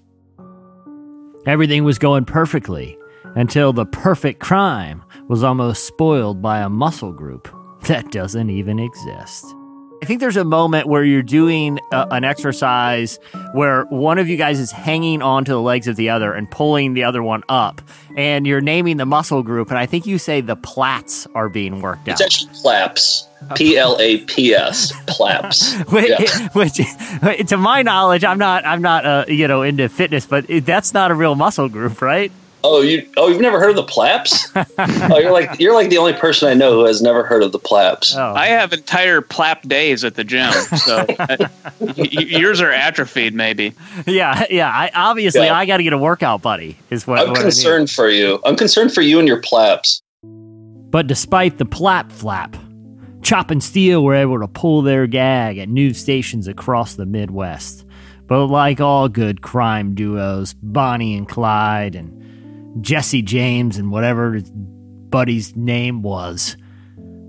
Everything 1.46 1.82
was 1.82 1.98
going 1.98 2.24
perfectly 2.24 2.96
until 3.34 3.72
the 3.72 3.86
perfect 3.86 4.38
crime 4.38 5.02
was 5.28 5.42
almost 5.42 5.84
spoiled 5.84 6.40
by 6.40 6.60
a 6.60 6.68
muscle 6.68 7.12
group 7.12 7.48
that 7.88 8.12
doesn't 8.12 8.51
even 8.51 8.78
exist. 8.78 9.52
I 10.02 10.06
think 10.06 10.20
there's 10.20 10.36
a 10.36 10.44
moment 10.44 10.86
where 10.86 11.02
you're 11.02 11.22
doing 11.22 11.78
a, 11.90 12.06
an 12.10 12.24
exercise 12.24 13.18
where 13.52 13.84
one 13.84 14.18
of 14.18 14.28
you 14.28 14.36
guys 14.36 14.60
is 14.60 14.70
hanging 14.70 15.22
onto 15.22 15.52
the 15.52 15.60
legs 15.60 15.88
of 15.88 15.96
the 15.96 16.10
other 16.10 16.34
and 16.34 16.50
pulling 16.50 16.92
the 16.94 17.04
other 17.04 17.22
one 17.22 17.42
up, 17.48 17.80
and 18.16 18.46
you're 18.46 18.60
naming 18.60 18.98
the 18.98 19.06
muscle 19.06 19.42
group. 19.42 19.70
And 19.70 19.78
I 19.78 19.86
think 19.86 20.04
you 20.06 20.18
say 20.18 20.40
the 20.40 20.56
plats 20.56 21.26
are 21.34 21.48
being 21.48 21.80
worked 21.80 22.08
out. 22.08 22.20
It's 22.20 22.22
actually 22.22 22.52
plaps. 22.60 23.28
P 23.54 23.76
L 23.76 23.96
A 24.00 24.18
P 24.18 24.54
S. 24.54 24.92
Plaps. 25.06 25.74
Which, 25.90 26.08
Yeah. 26.08 26.48
which, 26.52 26.80
to 27.48 27.56
my 27.56 27.82
knowledge, 27.82 28.24
I'm 28.24 28.38
not, 28.38 28.66
I'm 28.66 28.80
not, 28.82 29.04
uh, 29.04 29.24
you 29.28 29.48
know, 29.48 29.62
into 29.62 29.88
fitness, 29.88 30.26
but 30.26 30.46
that's 30.48 30.94
not 30.94 31.10
a 31.10 31.14
real 31.14 31.34
muscle 31.34 31.68
group, 31.68 32.00
right? 32.00 32.32
Oh, 32.66 32.81
you 32.81 33.07
oh 33.19 33.28
you've 33.28 33.43
never 33.43 33.61
heard 33.61 33.69
of 33.70 33.77
the 33.77 33.82
plaps? 33.82 34.51
oh, 34.57 35.19
you're 35.19 35.31
like 35.32 35.61
you're 35.61 35.74
like 35.74 35.91
the 35.91 35.99
only 35.99 36.15
person 36.15 36.49
I 36.49 36.55
know 36.55 36.73
who 36.73 36.86
has 36.86 37.03
never 37.03 37.23
heard 37.23 37.43
of 37.43 37.53
the 37.53 37.59
plaps. 37.59 38.16
Oh. 38.16 38.32
I 38.35 38.47
have 38.47 38.73
entire 38.73 39.20
plap 39.20 39.62
days 39.69 40.03
at 40.03 40.15
the 40.15 40.24
gym, 40.24 40.51
so 40.53 40.97
uh, 41.19 41.36
y- 41.78 41.95
y- 41.97 42.07
yours 42.27 42.62
are 42.62 42.70
atrophied, 42.73 43.35
maybe. 43.35 43.74
Yeah, 44.07 44.47
yeah. 44.49 44.70
I 44.70 44.91
obviously 44.95 45.45
Yeah. 45.45 45.55
I 45.55 45.66
got 45.66 45.77
to 45.77 45.82
get 45.82 45.93
a 45.93 45.99
workout 45.99 46.41
buddy. 46.41 46.78
Is 46.89 47.07
what 47.07 47.19
I'm 47.19 47.31
what 47.31 47.41
concerned 47.43 47.91
for 47.91 48.09
you. 48.09 48.41
I'm 48.47 48.57
concerned 48.57 48.95
for 48.95 49.03
you 49.03 49.19
and 49.19 49.28
your 49.28 49.41
plaps. 49.43 50.01
But 50.23 51.07
despite 51.07 51.59
the 51.59 51.66
plap 51.66 52.11
flap, 52.11 52.57
Chop 53.20 53.51
and 53.51 53.62
Steele 53.62 54.03
were 54.03 54.15
able 54.15 54.41
to 54.41 54.49
pull 54.49 54.81
their 54.81 55.07
gag 55.07 55.59
at 55.59 55.69
news 55.69 55.99
stations 55.99 56.49
across 56.49 56.95
the 56.95 57.05
Midwest. 57.05 57.85
But 58.27 58.47
like 58.47 58.81
all 58.81 59.11
good 59.11 59.43
crime 59.43 59.95
duos, 59.95 60.55
Bonnie 60.55 61.15
and 61.16 61.28
Clyde 61.28 61.95
and 61.95 62.23
Jesse 62.80 63.22
James 63.22 63.78
and 63.78 63.90
whatever 63.90 64.34
his 64.34 64.51
buddy's 64.51 65.55
name 65.56 66.02
was, 66.02 66.56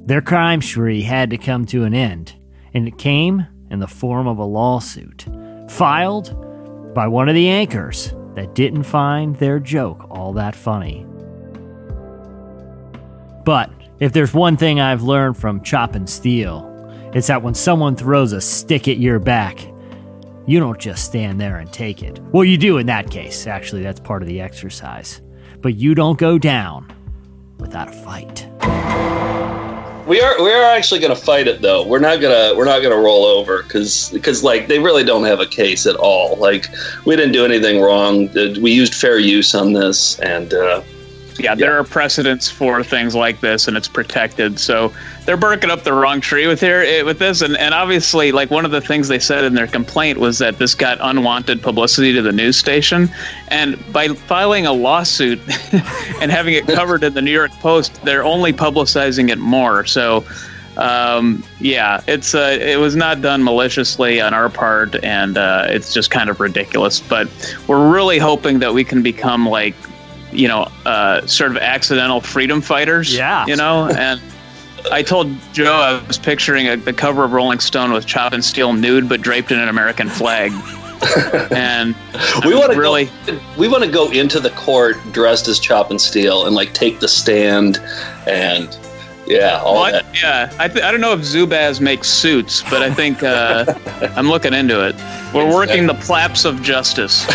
their 0.06 0.22
crime 0.22 0.62
spree 0.62 1.02
had 1.02 1.30
to 1.32 1.38
come 1.38 1.66
to 1.66 1.84
an 1.84 1.94
end. 1.94 2.36
And 2.74 2.88
it 2.88 2.98
came 2.98 3.46
in 3.70 3.80
the 3.80 3.88
form 3.88 4.28
of 4.28 4.38
a 4.38 4.44
lawsuit 4.44 5.26
filed 5.70 6.94
by 6.94 7.08
one 7.08 7.30
of 7.30 7.36
the 7.36 7.50
anchors 7.50 8.14
that 8.36 8.54
didn't 8.54 8.84
find 8.84 9.36
their 9.38 9.60
joke 9.60 10.06
all 10.10 10.34
that 10.34 10.56
funny. 10.56 11.06
But 13.46 13.72
if 14.00 14.12
there's 14.12 14.34
one 14.34 14.58
thing 14.58 14.80
I've 14.80 15.04
learned 15.04 15.38
from 15.38 15.62
Chop 15.62 15.96
and 15.96 16.10
Steele, 16.10 16.72
it's 17.14 17.28
that 17.28 17.44
when 17.44 17.54
someone 17.54 17.96
throws 17.96 18.34
a 18.34 18.42
stick 18.42 18.88
at 18.88 18.98
your 18.98 19.20
back, 19.20 19.60
you 20.48 20.60
don't 20.60 20.80
just 20.80 21.06
stand 21.06 21.40
there 21.40 21.58
and 21.58 21.72
take 21.72 22.04
it. 22.04 22.20
Well, 22.32 22.44
you 22.44 22.58
do 22.58 22.78
in 22.78 22.88
that 22.88 23.10
case. 23.10 23.48
Actually, 23.48 23.84
that's 23.84 24.00
part 24.00 24.22
of 24.22 24.28
the 24.28 24.42
exercise. 24.42 25.22
But 25.66 25.78
you 25.78 25.96
don't 25.96 26.20
go 26.20 26.38
down 26.38 26.94
without 27.58 27.90
a 27.90 27.92
fight. 27.92 28.48
We 30.08 30.22
are 30.22 30.40
we 30.44 30.54
are 30.54 30.64
actually 30.64 31.00
going 31.00 31.16
to 31.16 31.20
fight 31.20 31.48
it 31.48 31.64
though. 31.64 31.84
We're 31.84 31.98
not 31.98 32.22
gonna 32.22 32.54
we're 32.56 32.66
not 32.66 32.84
gonna 32.84 33.02
roll 33.02 33.26
over 33.26 33.64
because 33.64 34.12
because 34.12 34.44
like 34.44 34.68
they 34.68 34.78
really 34.78 35.04
don't 35.04 35.24
have 35.24 35.40
a 35.40 35.48
case 35.48 35.88
at 35.88 35.96
all. 35.96 36.36
Like 36.36 36.68
we 37.08 37.16
didn't 37.16 37.32
do 37.32 37.44
anything 37.44 37.82
wrong. 37.82 38.32
We 38.62 38.74
used 38.74 38.94
fair 38.94 39.18
use 39.18 39.56
on 39.56 39.74
this, 39.74 40.20
and 40.20 40.54
uh, 40.54 40.84
Yeah, 41.38 41.54
there 41.54 41.78
are 41.78 41.84
precedents 41.84 42.50
for 42.50 42.82
things 42.82 43.14
like 43.14 43.42
this, 43.42 43.68
and 43.68 43.76
it's 43.76 43.90
protected. 43.90 44.58
So 44.58 44.94
they're 45.26 45.36
barking 45.36 45.70
up 45.70 45.84
the 45.84 45.92
wrong 45.92 46.22
tree 46.22 46.48
with 46.48 46.62
here 46.62 46.82
eh, 46.82 47.02
with 47.02 47.20
this, 47.20 47.42
and, 47.42 47.58
and 47.58 47.74
obviously, 47.74 48.32
like 48.32 48.52
one 48.52 48.64
of 48.64 48.72
the 48.72 48.80
things 48.80 49.10
they 49.10 49.20
said 49.20 49.44
in 49.44 49.54
their 49.54 49.68
complaint 49.68 50.18
was 50.18 50.38
that 50.38 50.60
this 50.60 50.74
got 50.74 50.98
unwanted 51.02 51.62
publicity 51.62 52.14
to 52.14 52.22
the 52.22 52.32
news 52.32 52.56
station, 52.56 53.10
and 53.50 53.78
by 53.92 54.08
filing 54.08 54.66
a 54.66 54.72
lawsuit 54.72 55.40
and 56.22 56.32
having 56.32 56.54
it 56.54 56.66
covered 56.68 57.04
in 57.04 57.14
the 57.14 57.22
New 57.22 57.32
York 57.32 57.52
Post, 57.60 58.02
they're 58.06 58.24
only 58.24 58.54
publicizing 58.54 59.30
it 59.30 59.40
more. 59.40 59.86
So. 59.86 60.26
Um, 60.78 61.42
yeah, 61.62 62.02
it's 62.06 62.36
uh, 62.36 62.58
it 62.60 62.78
was 62.78 62.98
not 62.98 63.22
done 63.22 63.42
maliciously 63.46 64.20
on 64.20 64.34
our 64.34 64.50
part, 64.50 65.02
and 65.06 65.38
uh, 65.38 65.68
it's 65.70 65.94
just 65.94 66.12
kind 66.12 66.30
of 66.30 66.42
ridiculous. 66.42 67.00
But 67.00 67.30
we're 67.66 67.90
really 67.90 68.20
hoping 68.20 68.60
that 68.60 68.74
we 68.74 68.84
can 68.84 69.02
become 69.02 69.48
like 69.48 69.74
you 70.36 70.48
know, 70.48 70.68
uh, 70.86 71.26
sort 71.26 71.52
of 71.52 71.58
accidental 71.58 72.22
freedom 72.22 72.62
fighters. 72.62 73.16
Yeah. 73.16 73.46
You 73.48 73.56
know, 73.56 73.88
and 73.98 74.22
I 74.92 75.02
told 75.02 75.36
Joe 75.54 75.74
I 75.74 76.06
was 76.08 76.18
picturing 76.18 76.68
a, 76.68 76.76
the 76.78 76.94
cover 76.94 77.24
of 77.24 77.34
Rolling 77.34 77.60
Stone 77.60 77.92
with 77.94 78.06
Chop 78.06 78.34
and 78.34 78.44
Steele 78.44 78.74
nude 78.74 79.10
but 79.10 79.22
draped 79.22 79.52
in 79.52 79.60
an 79.60 79.68
American 79.70 80.10
flag. 80.10 80.52
and 81.52 81.94
we 82.46 82.56
want 82.56 82.72
to 82.72 82.80
really 82.80 83.10
go, 83.26 83.40
we 83.58 83.68
want 83.68 83.84
to 83.84 83.90
go 83.92 84.10
into 84.12 84.40
the 84.40 84.50
court 84.52 84.96
dressed 85.12 85.48
as 85.48 85.60
Chop 85.60 85.92
and 85.92 86.00
Steele 86.00 86.46
and 86.46 86.56
like 86.56 86.74
take 86.74 87.00
the 87.00 87.08
stand 87.08 87.78
and 88.28 88.78
yeah, 89.28 89.60
all 89.62 89.74
Well, 89.74 89.84
I- 89.84 89.92
that. 89.92 90.06
yeah, 90.22 90.56
I, 90.60 90.68
th- 90.68 90.84
I 90.86 90.92
don't 90.92 91.02
know 91.02 91.12
if 91.14 91.20
Zubaz 91.22 91.82
makes 91.82 92.08
suits, 92.08 92.62
but 92.70 92.82
I 92.84 92.94
think 92.94 93.24
uh, 93.24 93.66
I'm 94.16 94.30
looking 94.30 94.54
into 94.54 94.88
it. 94.88 94.96
We're 95.34 95.52
working 95.52 95.88
the 95.88 95.96
plaps 95.96 96.46
of 96.46 96.62
justice. 96.62 97.26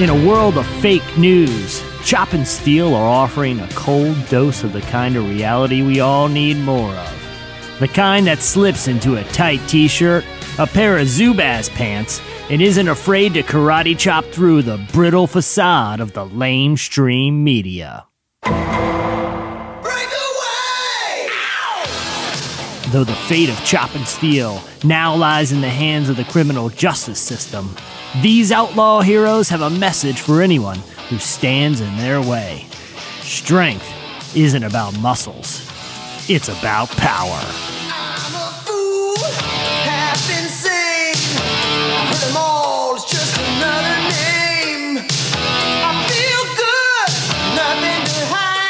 In 0.00 0.10
a 0.10 0.28
world 0.28 0.56
of 0.58 0.66
fake 0.80 1.18
news, 1.18 1.82
Chop 2.04 2.32
and 2.32 2.46
Steele 2.46 2.94
are 2.94 3.08
offering 3.08 3.58
a 3.58 3.68
cold 3.70 4.16
dose 4.28 4.62
of 4.62 4.72
the 4.72 4.80
kind 4.82 5.16
of 5.16 5.28
reality 5.28 5.82
we 5.82 5.98
all 5.98 6.28
need 6.28 6.56
more 6.58 6.92
of. 6.92 7.76
The 7.80 7.88
kind 7.88 8.24
that 8.28 8.38
slips 8.38 8.86
into 8.86 9.16
a 9.16 9.24
tight 9.24 9.58
t 9.66 9.88
shirt, 9.88 10.24
a 10.56 10.68
pair 10.68 10.98
of 10.98 11.08
Zubaz 11.08 11.68
pants, 11.68 12.22
and 12.48 12.62
isn't 12.62 12.86
afraid 12.86 13.34
to 13.34 13.42
karate 13.42 13.98
chop 13.98 14.24
through 14.26 14.62
the 14.62 14.78
brittle 14.92 15.26
facade 15.26 15.98
of 15.98 16.12
the 16.12 16.24
lamestream 16.26 17.32
media. 17.32 18.06
Though 22.90 23.04
the 23.04 23.14
fate 23.14 23.50
of 23.50 23.64
Chop 23.66 23.94
and 23.94 24.08
Steele 24.08 24.62
now 24.82 25.14
lies 25.14 25.52
in 25.52 25.60
the 25.60 25.68
hands 25.68 26.08
of 26.08 26.16
the 26.16 26.24
criminal 26.24 26.70
justice 26.70 27.20
system, 27.20 27.76
these 28.22 28.50
outlaw 28.50 29.02
heroes 29.02 29.50
have 29.50 29.60
a 29.60 29.68
message 29.68 30.22
for 30.22 30.40
anyone 30.40 30.78
who 31.10 31.18
stands 31.18 31.82
in 31.82 31.94
their 31.98 32.22
way. 32.22 32.64
Strength 33.20 33.84
isn't 34.34 34.62
about 34.62 34.98
muscles, 35.00 35.60
it's 36.30 36.48
about 36.48 36.88
power. 36.92 37.40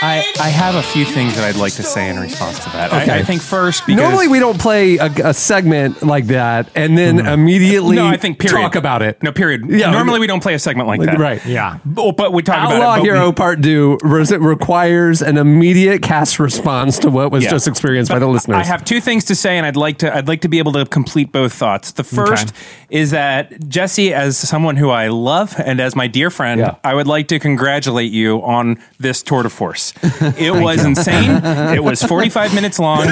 I, 0.08 0.24
I 0.40 0.48
have 0.48 0.74
a 0.74 0.82
few 0.82 1.04
things 1.04 1.34
that 1.36 1.44
I'd 1.44 1.60
like 1.60 1.74
to 1.74 1.82
say 1.82 2.08
in 2.08 2.18
response 2.18 2.58
to 2.64 2.70
that. 2.70 2.92
Okay. 2.92 3.12
I, 3.12 3.18
I 3.18 3.22
think 3.22 3.42
first 3.42 3.86
because 3.86 4.00
Normally 4.00 4.28
we 4.28 4.38
don't 4.38 4.58
play 4.60 4.96
a, 4.96 5.06
a 5.24 5.34
segment 5.34 6.02
like 6.02 6.26
that 6.28 6.70
and 6.74 6.96
then 6.96 7.18
mm-hmm. 7.18 7.26
immediately 7.26 7.96
no, 7.96 8.06
I 8.06 8.16
think 8.16 8.38
period. 8.38 8.60
talk 8.60 8.74
about 8.74 9.02
it. 9.02 9.22
No, 9.22 9.32
period. 9.32 9.68
Yeah. 9.68 9.90
Normally 9.90 10.20
we 10.20 10.26
don't 10.26 10.42
play 10.42 10.54
a 10.54 10.58
segment 10.58 10.88
like 10.88 11.00
that. 11.02 11.18
Right. 11.18 11.44
Yeah. 11.46 11.78
But, 11.84 12.16
but 12.16 12.32
we 12.32 12.42
talk 12.42 12.56
Outlaw 12.56 12.76
about 12.76 12.98
it. 12.98 13.00
but 13.00 13.04
Hero 13.04 13.26
we- 13.28 13.34
Part 13.34 13.62
Two 13.62 13.98
res- 14.02 14.32
requires 14.32 15.22
an 15.22 15.36
immediate 15.36 16.02
cast 16.02 16.38
response 16.38 16.98
to 17.00 17.10
what 17.10 17.30
was 17.30 17.44
Yeah. 17.44 17.50
just 17.50 17.68
experienced 17.68 18.10
by 18.10 18.18
the 18.18 18.26
listeners. 18.26 18.56
I 18.56 18.64
have 18.64 18.84
two 18.84 19.00
things 19.00 19.24
to 19.26 19.34
say, 19.34 19.58
and 19.58 19.66
I'd 19.66 19.76
like 19.76 19.98
to 19.98 20.14
I'd 20.14 20.28
like 20.28 20.40
to 20.42 20.48
be 20.48 20.58
able 20.58 20.72
to 20.72 20.86
complete 20.86 21.32
both 21.32 21.52
thoughts. 21.52 21.92
The 21.92 22.04
first 22.04 22.52
is 22.90 23.10
that 23.10 23.68
Jesse, 23.68 24.14
as 24.14 24.36
someone 24.38 24.76
who 24.76 24.90
I 24.90 25.08
love 25.08 25.54
and 25.58 25.80
as 25.80 25.94
my 25.94 26.06
dear 26.06 26.30
friend, 26.30 26.76
I 26.82 26.94
would 26.94 27.06
like 27.06 27.28
to 27.28 27.38
congratulate 27.38 28.12
you 28.12 28.42
on 28.42 28.78
this 28.98 29.22
tour 29.22 29.42
de 29.42 29.50
force. 29.50 29.92
It 30.02 30.52
was 30.52 30.84
insane. 30.84 31.40
It 31.78 31.82
was 31.82 32.02
45 32.02 32.54
minutes 32.54 32.78
long. 32.78 33.06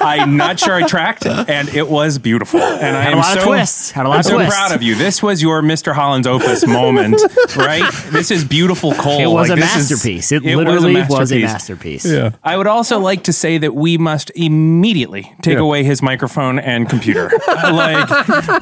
I'm 0.00 0.36
not 0.36 0.58
sure 0.60 0.74
I 0.74 0.86
tracked, 0.86 1.26
it, 1.26 1.48
and 1.48 1.68
it 1.68 1.88
was 1.88 2.18
beautiful. 2.18 2.60
And 2.60 2.96
I 2.96 3.02
Had 3.02 3.12
a 3.12 3.16
am 3.16 3.18
lot 3.18 3.36
of 3.36 3.42
so, 3.42 3.48
twists. 3.48 3.90
Had 3.90 4.06
a 4.06 4.08
lot 4.08 4.14
I'm 4.16 4.20
of 4.20 4.26
so 4.26 4.34
twists. 4.36 4.54
proud 4.54 4.72
of 4.72 4.82
you. 4.82 4.94
This 4.94 5.22
was 5.22 5.42
your 5.42 5.62
Mr. 5.62 5.92
Holland's 5.92 6.26
Opus 6.26 6.66
moment, 6.66 7.20
right? 7.56 7.90
This 8.10 8.30
is 8.30 8.44
beautiful 8.44 8.92
coal. 8.94 9.20
It 9.20 9.26
was 9.26 9.48
Like, 9.48 9.58
a 9.58 9.60
this 9.60 9.76
is- 9.76 9.90
masterpiece. 9.90 10.32
It, 10.32 10.42
was 10.42 10.52
a 10.52 10.56
literally 10.56 10.94
was 11.08 11.32
a 11.32 11.38
masterpiece. 11.38 12.04
masterpiece. 12.04 12.32
I 12.44 12.56
would 12.56 12.66
also 12.66 12.98
like 12.98 13.24
to 13.24 13.32
say 13.32 13.58
that 13.58 13.74
we 13.74 13.98
must 13.98 14.30
immediately 14.34 15.32
take 15.42 15.54
Yeah. 15.54 15.60
away 15.60 15.84
his 15.84 16.02
microphone 16.02 16.58
and 16.58 16.88
computer, 16.88 17.30
like 17.48 18.08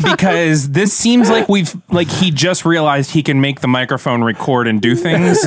because 0.03 0.71
this 0.71 0.93
seems 0.93 1.31
like 1.31 1.49
we've 1.49 1.75
like 1.91 2.09
he 2.09 2.31
just 2.31 2.65
realized 2.65 3.11
he 3.13 3.23
can 3.23 3.41
make 3.41 3.61
the 3.61 3.69
microphone 3.69 4.23
record 4.25 4.67
and 4.67 4.81
do 4.81 4.95
things. 4.95 5.39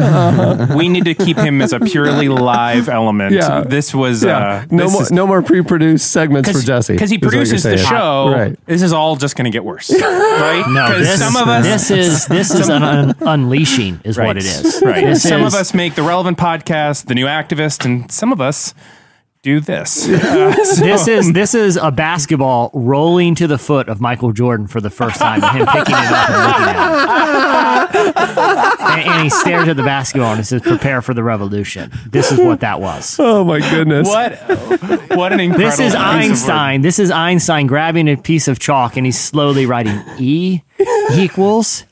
we 0.75 0.89
need 0.89 1.05
to 1.05 1.13
keep 1.13 1.37
him 1.37 1.61
as 1.61 1.73
a 1.73 1.79
purely 1.79 2.29
live 2.29 2.89
element. 2.89 3.33
Yeah. 3.33 3.61
This 3.61 3.93
was 3.93 4.23
Yeah. 4.23 4.37
uh, 4.37 4.65
no 4.69 4.83
this 4.83 4.93
more 4.93 5.01
is- 5.03 5.11
no 5.11 5.27
more 5.27 5.41
pre-produced 5.77 6.11
segments 6.11 6.51
for 6.51 6.59
Jesse 6.65 6.93
because 6.93 7.09
he 7.09 7.17
is 7.17 7.21
what 7.21 7.33
you're 7.33 7.41
produces 7.41 7.63
the 7.63 7.77
saying. 7.77 7.89
show. 7.89 8.27
Uh, 8.27 8.31
right. 8.31 8.59
This 8.65 8.81
is 8.81 8.93
all 8.93 9.15
just 9.15 9.35
going 9.35 9.45
to 9.45 9.51
get 9.51 9.63
worse, 9.63 9.89
right? 10.01 10.63
No, 10.67 10.87
'Cause 10.87 10.99
this, 11.05 11.19
some 11.19 11.35
of 11.35 11.47
us, 11.47 11.63
this 11.63 11.91
is 11.91 12.25
this 12.27 12.53
is 12.53 12.69
an 12.69 12.83
un- 12.83 13.15
unleashing 13.21 14.01
is 14.03 14.17
what 14.17 14.37
it 14.37 14.45
is. 14.45 14.81
Right. 14.83 15.05
This 15.05 15.23
some 15.23 15.41
is- 15.43 15.53
of 15.53 15.59
us 15.59 15.73
make 15.73 15.95
the 15.95 16.03
relevant 16.03 16.37
podcast, 16.37 17.05
the 17.05 17.15
new 17.15 17.25
activist, 17.25 17.85
and 17.85 18.11
some 18.11 18.31
of 18.31 18.41
us 18.41 18.73
do 19.47 19.59
this. 19.61 20.07
Uh, 20.27 20.53
so- 20.63 20.83
this 20.83 21.07
is 21.07 21.31
this 21.33 21.55
is 21.55 21.77
a 21.77 21.89
basketball 21.91 22.69
rolling 22.73 23.33
to 23.35 23.47
the 23.47 23.57
foot 23.57 23.87
of 23.87 24.01
Michael 24.01 24.33
Jordan 24.33 24.67
for 24.67 24.81
the 24.81 24.89
first 24.89 25.19
time, 25.19 25.41
and 25.43 25.57
him 25.57 25.65
picking 25.67 25.95
it 25.95 26.11
up 26.11 26.29
and 26.29 26.47
looking 26.47 26.67
at 26.67 27.95
it. 27.95 28.81
And, 28.81 29.01
and 29.09 29.23
he 29.23 29.29
stares 29.29 29.67
at 29.67 29.77
the 29.77 29.83
basketball 29.83 30.33
and 30.33 30.45
says, 30.45 30.61
"Prepare 30.61 31.01
for 31.01 31.13
the 31.13 31.23
revolution." 31.23 31.91
This 32.09 32.31
is 32.31 32.39
what 32.39 32.59
that 32.59 32.81
was. 32.81 33.17
Oh 33.19 33.43
my 33.45 33.59
goodness! 33.59 34.07
What 34.07 34.37
what 35.15 35.31
an 35.33 35.39
incredible 35.39 35.57
This 35.57 35.79
is 35.79 35.85
use 35.85 35.95
of 35.95 36.01
Einstein. 36.01 36.81
This 36.81 36.99
is 36.99 37.11
Einstein 37.11 37.67
grabbing 37.67 38.09
a 38.09 38.17
piece 38.17 38.47
of 38.47 38.59
chalk 38.59 38.97
and 38.97 39.05
he's 39.05 39.19
slowly 39.19 39.65
writing 39.65 40.01
E 40.17 40.61
equals 41.13 41.85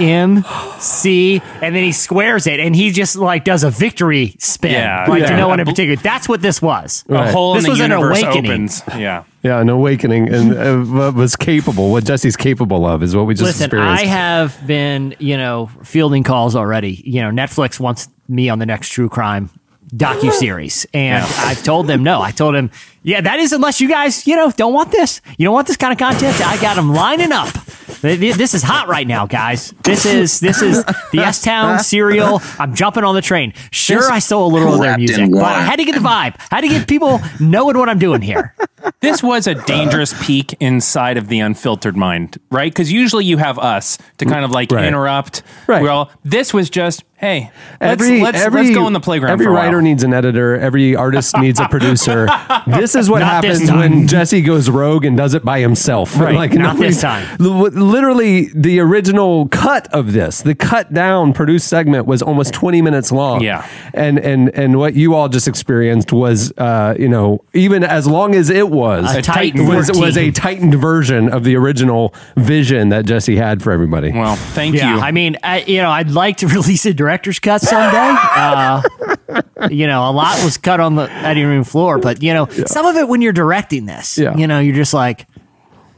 M 0.00 0.44
C, 0.78 1.40
and 1.62 1.74
then 1.74 1.82
he 1.84 1.92
squares 1.92 2.46
it, 2.46 2.60
and 2.60 2.74
he 2.74 2.90
just 2.90 3.16
like 3.16 3.44
does 3.44 3.62
a 3.64 3.70
victory 3.70 4.36
spin, 4.38 4.72
Yeah, 4.72 5.06
like 5.08 5.22
yeah. 5.22 5.30
to 5.30 5.36
no 5.36 5.48
one 5.48 5.60
in 5.60 5.66
particular. 5.66 5.96
That's 5.96 6.28
what 6.28 6.42
this 6.42 6.60
was. 6.60 7.04
A 7.08 7.30
hole 7.30 7.54
this 7.54 7.64
in 7.64 7.64
the 7.64 7.70
was 7.70 7.80
an 7.80 7.90
universe 7.90 8.22
awakening. 8.22 8.50
opens. 8.50 8.82
Yeah. 8.88 9.24
Yeah, 9.42 9.60
an 9.60 9.68
awakening 9.68 10.28
and 10.32 10.54
uh, 10.54 10.78
what 10.78 11.14
was 11.14 11.36
capable, 11.36 11.92
what 11.92 12.04
Jesse's 12.04 12.36
capable 12.36 12.84
of, 12.84 13.02
is 13.02 13.14
what 13.14 13.26
we 13.26 13.34
just 13.34 13.44
Listen, 13.44 13.66
experienced. 13.66 14.02
I 14.02 14.06
have 14.06 14.66
been, 14.66 15.14
you 15.20 15.36
know, 15.36 15.70
fielding 15.84 16.24
calls 16.24 16.56
already. 16.56 17.00
You 17.04 17.22
know, 17.22 17.30
Netflix 17.30 17.78
wants 17.78 18.08
me 18.28 18.48
on 18.48 18.58
the 18.58 18.66
next 18.66 18.88
true 18.88 19.08
crime 19.08 19.50
docu 19.94 20.32
series, 20.32 20.84
and 20.92 21.24
I've 21.24 21.62
told 21.62 21.86
them 21.86 22.02
no. 22.02 22.20
I 22.20 22.32
told 22.32 22.56
them, 22.56 22.72
yeah, 23.04 23.20
that 23.20 23.38
is 23.38 23.52
unless 23.52 23.80
you 23.80 23.88
guys, 23.88 24.26
you 24.26 24.34
know, 24.34 24.50
don't 24.50 24.74
want 24.74 24.90
this. 24.90 25.20
You 25.38 25.44
don't 25.44 25.54
want 25.54 25.68
this 25.68 25.76
kind 25.76 25.92
of 25.92 25.98
content. 25.98 26.40
I 26.44 26.60
got 26.60 26.74
them 26.74 26.92
lining 26.92 27.30
up. 27.30 27.54
Th- 28.02 28.18
th- 28.20 28.34
This 28.36 28.54
is 28.54 28.62
hot 28.62 28.88
right 28.88 29.06
now, 29.06 29.26
guys. 29.26 29.72
This 29.84 30.04
is 30.06 30.40
this 30.40 30.62
is 30.62 30.84
the 31.12 31.18
S 31.20 31.42
Town 31.42 31.78
serial. 31.80 32.40
I'm 32.58 32.74
jumping 32.74 33.04
on 33.04 33.14
the 33.14 33.22
train. 33.22 33.52
Sure, 33.72 34.10
I 34.10 34.18
stole 34.18 34.46
a 34.46 34.52
little 34.52 34.74
of 34.74 34.80
their 34.80 34.96
music, 34.96 35.30
but 35.30 35.42
I 35.44 35.62
had 35.62 35.76
to 35.76 35.84
get 35.84 35.94
the 35.94 36.00
vibe. 36.00 36.36
I 36.50 36.56
had 36.56 36.60
to 36.62 36.68
get 36.68 36.86
people 36.88 37.20
knowing 37.40 37.76
what 37.78 37.88
I'm 37.88 37.98
doing 37.98 38.22
here. 38.22 38.54
This 39.00 39.22
was 39.22 39.46
a 39.46 39.54
dangerous 39.54 40.14
peek 40.24 40.54
inside 40.60 41.16
of 41.16 41.28
the 41.28 41.40
unfiltered 41.40 41.96
mind, 41.96 42.38
right? 42.50 42.70
Because 42.72 42.92
usually 42.92 43.24
you 43.24 43.36
have 43.38 43.58
us 43.58 43.98
to 44.18 44.24
kind 44.26 44.44
of 44.44 44.50
like 44.52 44.70
Right. 44.70 44.84
interrupt. 44.84 45.42
Right. 45.66 45.82
Well, 45.82 46.10
this 46.24 46.54
was 46.54 46.70
just, 46.70 47.02
hey, 47.18 47.50
let's, 47.80 48.02
every, 48.02 48.20
let's, 48.20 48.38
every, 48.38 48.62
let's 48.64 48.74
go 48.74 48.86
in 48.86 48.92
the 48.92 49.00
playground. 49.00 49.32
Every 49.32 49.46
for 49.46 49.50
a 49.50 49.54
while. 49.54 49.64
writer 49.64 49.82
needs 49.82 50.02
an 50.02 50.12
editor. 50.12 50.56
Every 50.56 50.94
artist 50.96 51.36
needs 51.38 51.60
a 51.60 51.68
producer. 51.68 52.28
This 52.66 52.94
is 52.96 53.08
what 53.08 53.20
Not 53.20 53.44
happens 53.44 53.70
when 53.70 54.08
Jesse 54.08 54.40
goes 54.40 54.68
rogue 54.68 55.04
and 55.04 55.16
does 55.16 55.34
it 55.34 55.44
by 55.44 55.60
himself. 55.60 56.18
Right, 56.18 56.52
not 56.52 56.74
nobody's- 56.74 56.96
this 56.96 57.02
time. 57.02 57.36
Literally, 57.38 58.46
the 58.54 58.80
original 58.80 59.48
cut 59.48 59.92
of 59.94 60.12
this, 60.12 60.42
the 60.42 60.54
cut 60.54 60.92
down 60.92 61.32
produced 61.32 61.68
segment, 61.68 62.06
was 62.06 62.22
almost 62.22 62.52
twenty 62.52 62.82
minutes 62.82 63.12
long. 63.12 63.40
Yeah. 63.42 63.66
and 63.94 64.18
and 64.18 64.48
and 64.54 64.78
what 64.78 64.94
you 64.94 65.14
all 65.14 65.28
just 65.28 65.46
experienced 65.46 66.12
was, 66.12 66.52
uh, 66.58 66.94
you 66.98 67.08
know, 67.08 67.44
even 67.54 67.84
as 67.84 68.06
long 68.06 68.34
as 68.34 68.50
it 68.50 68.68
was, 68.68 69.14
A 69.14 69.22
Titan 69.22 69.66
was, 69.66 69.86
14. 69.86 70.02
was 70.02 70.16
a 70.16 70.30
tightened 70.32 70.74
version 70.74 71.28
of 71.28 71.44
the 71.44 71.54
original 71.56 72.14
vision 72.36 72.88
that 72.90 73.06
Jesse 73.06 73.36
had 73.36 73.62
for 73.62 73.70
everybody. 73.72 74.10
Well, 74.12 74.36
thank 74.36 74.74
yeah, 74.74 74.96
you. 74.96 75.00
I 75.00 75.12
mean, 75.12 75.36
I, 75.42 75.60
you 75.60 75.78
know, 75.82 75.90
I'd 75.90 76.10
like 76.10 76.38
to 76.38 76.48
release 76.56 76.84
a 76.86 76.92
director's 77.06 77.38
cut 77.38 77.60
someday. 77.60 78.14
Uh, 78.36 78.82
you 79.70 79.86
know, 79.86 80.08
a 80.08 80.12
lot 80.12 80.42
was 80.44 80.58
cut 80.58 80.80
on 80.80 80.96
the 80.96 81.08
editing 81.10 81.46
room 81.48 81.62
floor, 81.64 81.98
but 81.98 82.20
you 82.22 82.34
know, 82.34 82.46
some 82.66 82.84
of 82.84 82.96
it 82.96 83.08
when 83.08 83.22
you're 83.22 83.32
directing 83.32 83.86
this, 83.86 84.18
Yeah. 84.18 84.36
you 84.36 84.46
know, 84.48 84.58
you're 84.58 84.74
just 84.74 84.92
like, 84.92 85.26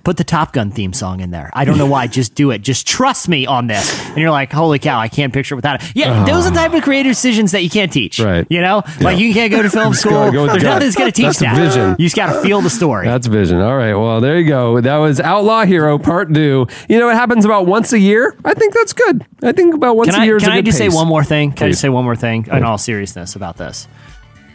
put 0.08 0.16
the 0.16 0.24
Top 0.24 0.54
Gun 0.54 0.70
theme 0.70 0.94
song 0.94 1.20
in 1.20 1.32
there. 1.32 1.50
I 1.52 1.66
don't 1.66 1.76
know 1.76 1.84
why, 1.84 2.06
just 2.18 2.34
do 2.34 2.50
it. 2.50 2.62
Just 2.62 2.86
trust 2.86 3.28
me 3.28 3.44
on 3.44 3.66
this. 3.66 4.06
And 4.06 4.16
you're 4.16 4.30
like, 4.30 4.50
holy 4.50 4.78
cow, 4.78 4.98
I 4.98 5.08
can't 5.08 5.34
picture 5.34 5.54
it 5.54 5.56
without 5.56 5.82
it. 5.82 5.92
Yeah, 5.94 6.12
uh-huh. 6.12 6.24
those 6.24 6.46
are 6.46 6.50
the 6.50 6.56
type 6.56 6.72
of 6.72 6.82
creative 6.82 7.10
decisions 7.10 7.52
that 7.52 7.62
you 7.62 7.68
can't 7.68 7.92
teach. 7.92 8.18
Right. 8.18 8.46
You 8.48 8.62
know, 8.62 8.84
like 9.02 9.18
you 9.18 9.34
can't 9.34 9.50
go 9.50 9.60
to 9.60 9.68
film 9.68 9.92
school. 10.02 10.32
go 10.32 10.46
There's 10.46 10.62
gut. 10.62 10.80
nothing 10.80 10.86
that's 10.86 10.96
going 10.96 11.12
to 11.12 11.14
teach 11.14 11.26
That's 11.26 11.40
that. 11.40 11.56
vision. 11.58 11.90
You 11.98 12.06
just 12.06 12.16
got 12.16 12.32
to 12.32 12.40
feel 12.40 12.62
the 12.62 12.70
story. 12.70 13.04
That's 13.04 13.26
vision. 13.26 13.60
All 13.60 13.76
right. 13.76 13.92
Well, 13.92 14.22
there 14.22 14.40
you 14.40 14.48
go. 14.48 14.80
That 14.80 14.96
was 14.96 15.20
Outlaw 15.20 15.66
Hero 15.66 15.98
Part 15.98 16.32
Two. 16.32 16.66
You 16.88 16.98
know, 16.98 17.10
it 17.10 17.14
happens 17.14 17.44
about 17.44 17.66
once 17.66 17.92
a 17.92 17.98
year. 17.98 18.34
I 18.46 18.54
think 18.54 18.72
that's 18.72 18.94
good. 18.94 19.26
I 19.42 19.52
think 19.52 19.74
about 19.74 19.98
once 19.98 20.16
a 20.16 20.24
year 20.24 20.36
is 20.36 20.42
can 20.42 20.52
I 20.52 20.62
just 20.62 20.78
say 20.78 20.88
one 20.88 21.06
more 21.06 21.22
thing? 21.22 21.52
Can 21.52 21.66
I 21.66 21.68
just 21.68 21.82
say 21.82 21.90
one 21.90 22.04
more 22.04 22.16
thing 22.16 22.46
in 22.50 22.64
all 22.64 22.78
seriousness 22.78 23.36
about 23.36 23.58
this? 23.58 23.86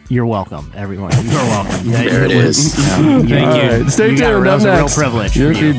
You're 0.09 0.25
welcome, 0.25 0.71
everyone. 0.75 1.11
You're 1.23 1.33
welcome. 1.33 1.89
There 1.91 2.23
it 2.29 2.35
was- 2.45 2.57
is. 2.57 2.77
yeah. 2.79 2.95
Thank 2.97 3.29
you. 3.29 3.37
All 3.37 3.47
right. 3.81 3.89
Stay 3.91 4.11
You 4.11 4.17
got 4.17 4.31
tuned. 4.31 4.41
it. 4.47 4.49
That 4.49 4.49
Up 4.49 4.55
was 4.55 4.65
a 4.65 4.71
real 4.71 4.81
next, 4.81 4.95
privilege 4.97 5.35
Your 5.37 5.53
for 5.53 5.59
you. 5.59 5.73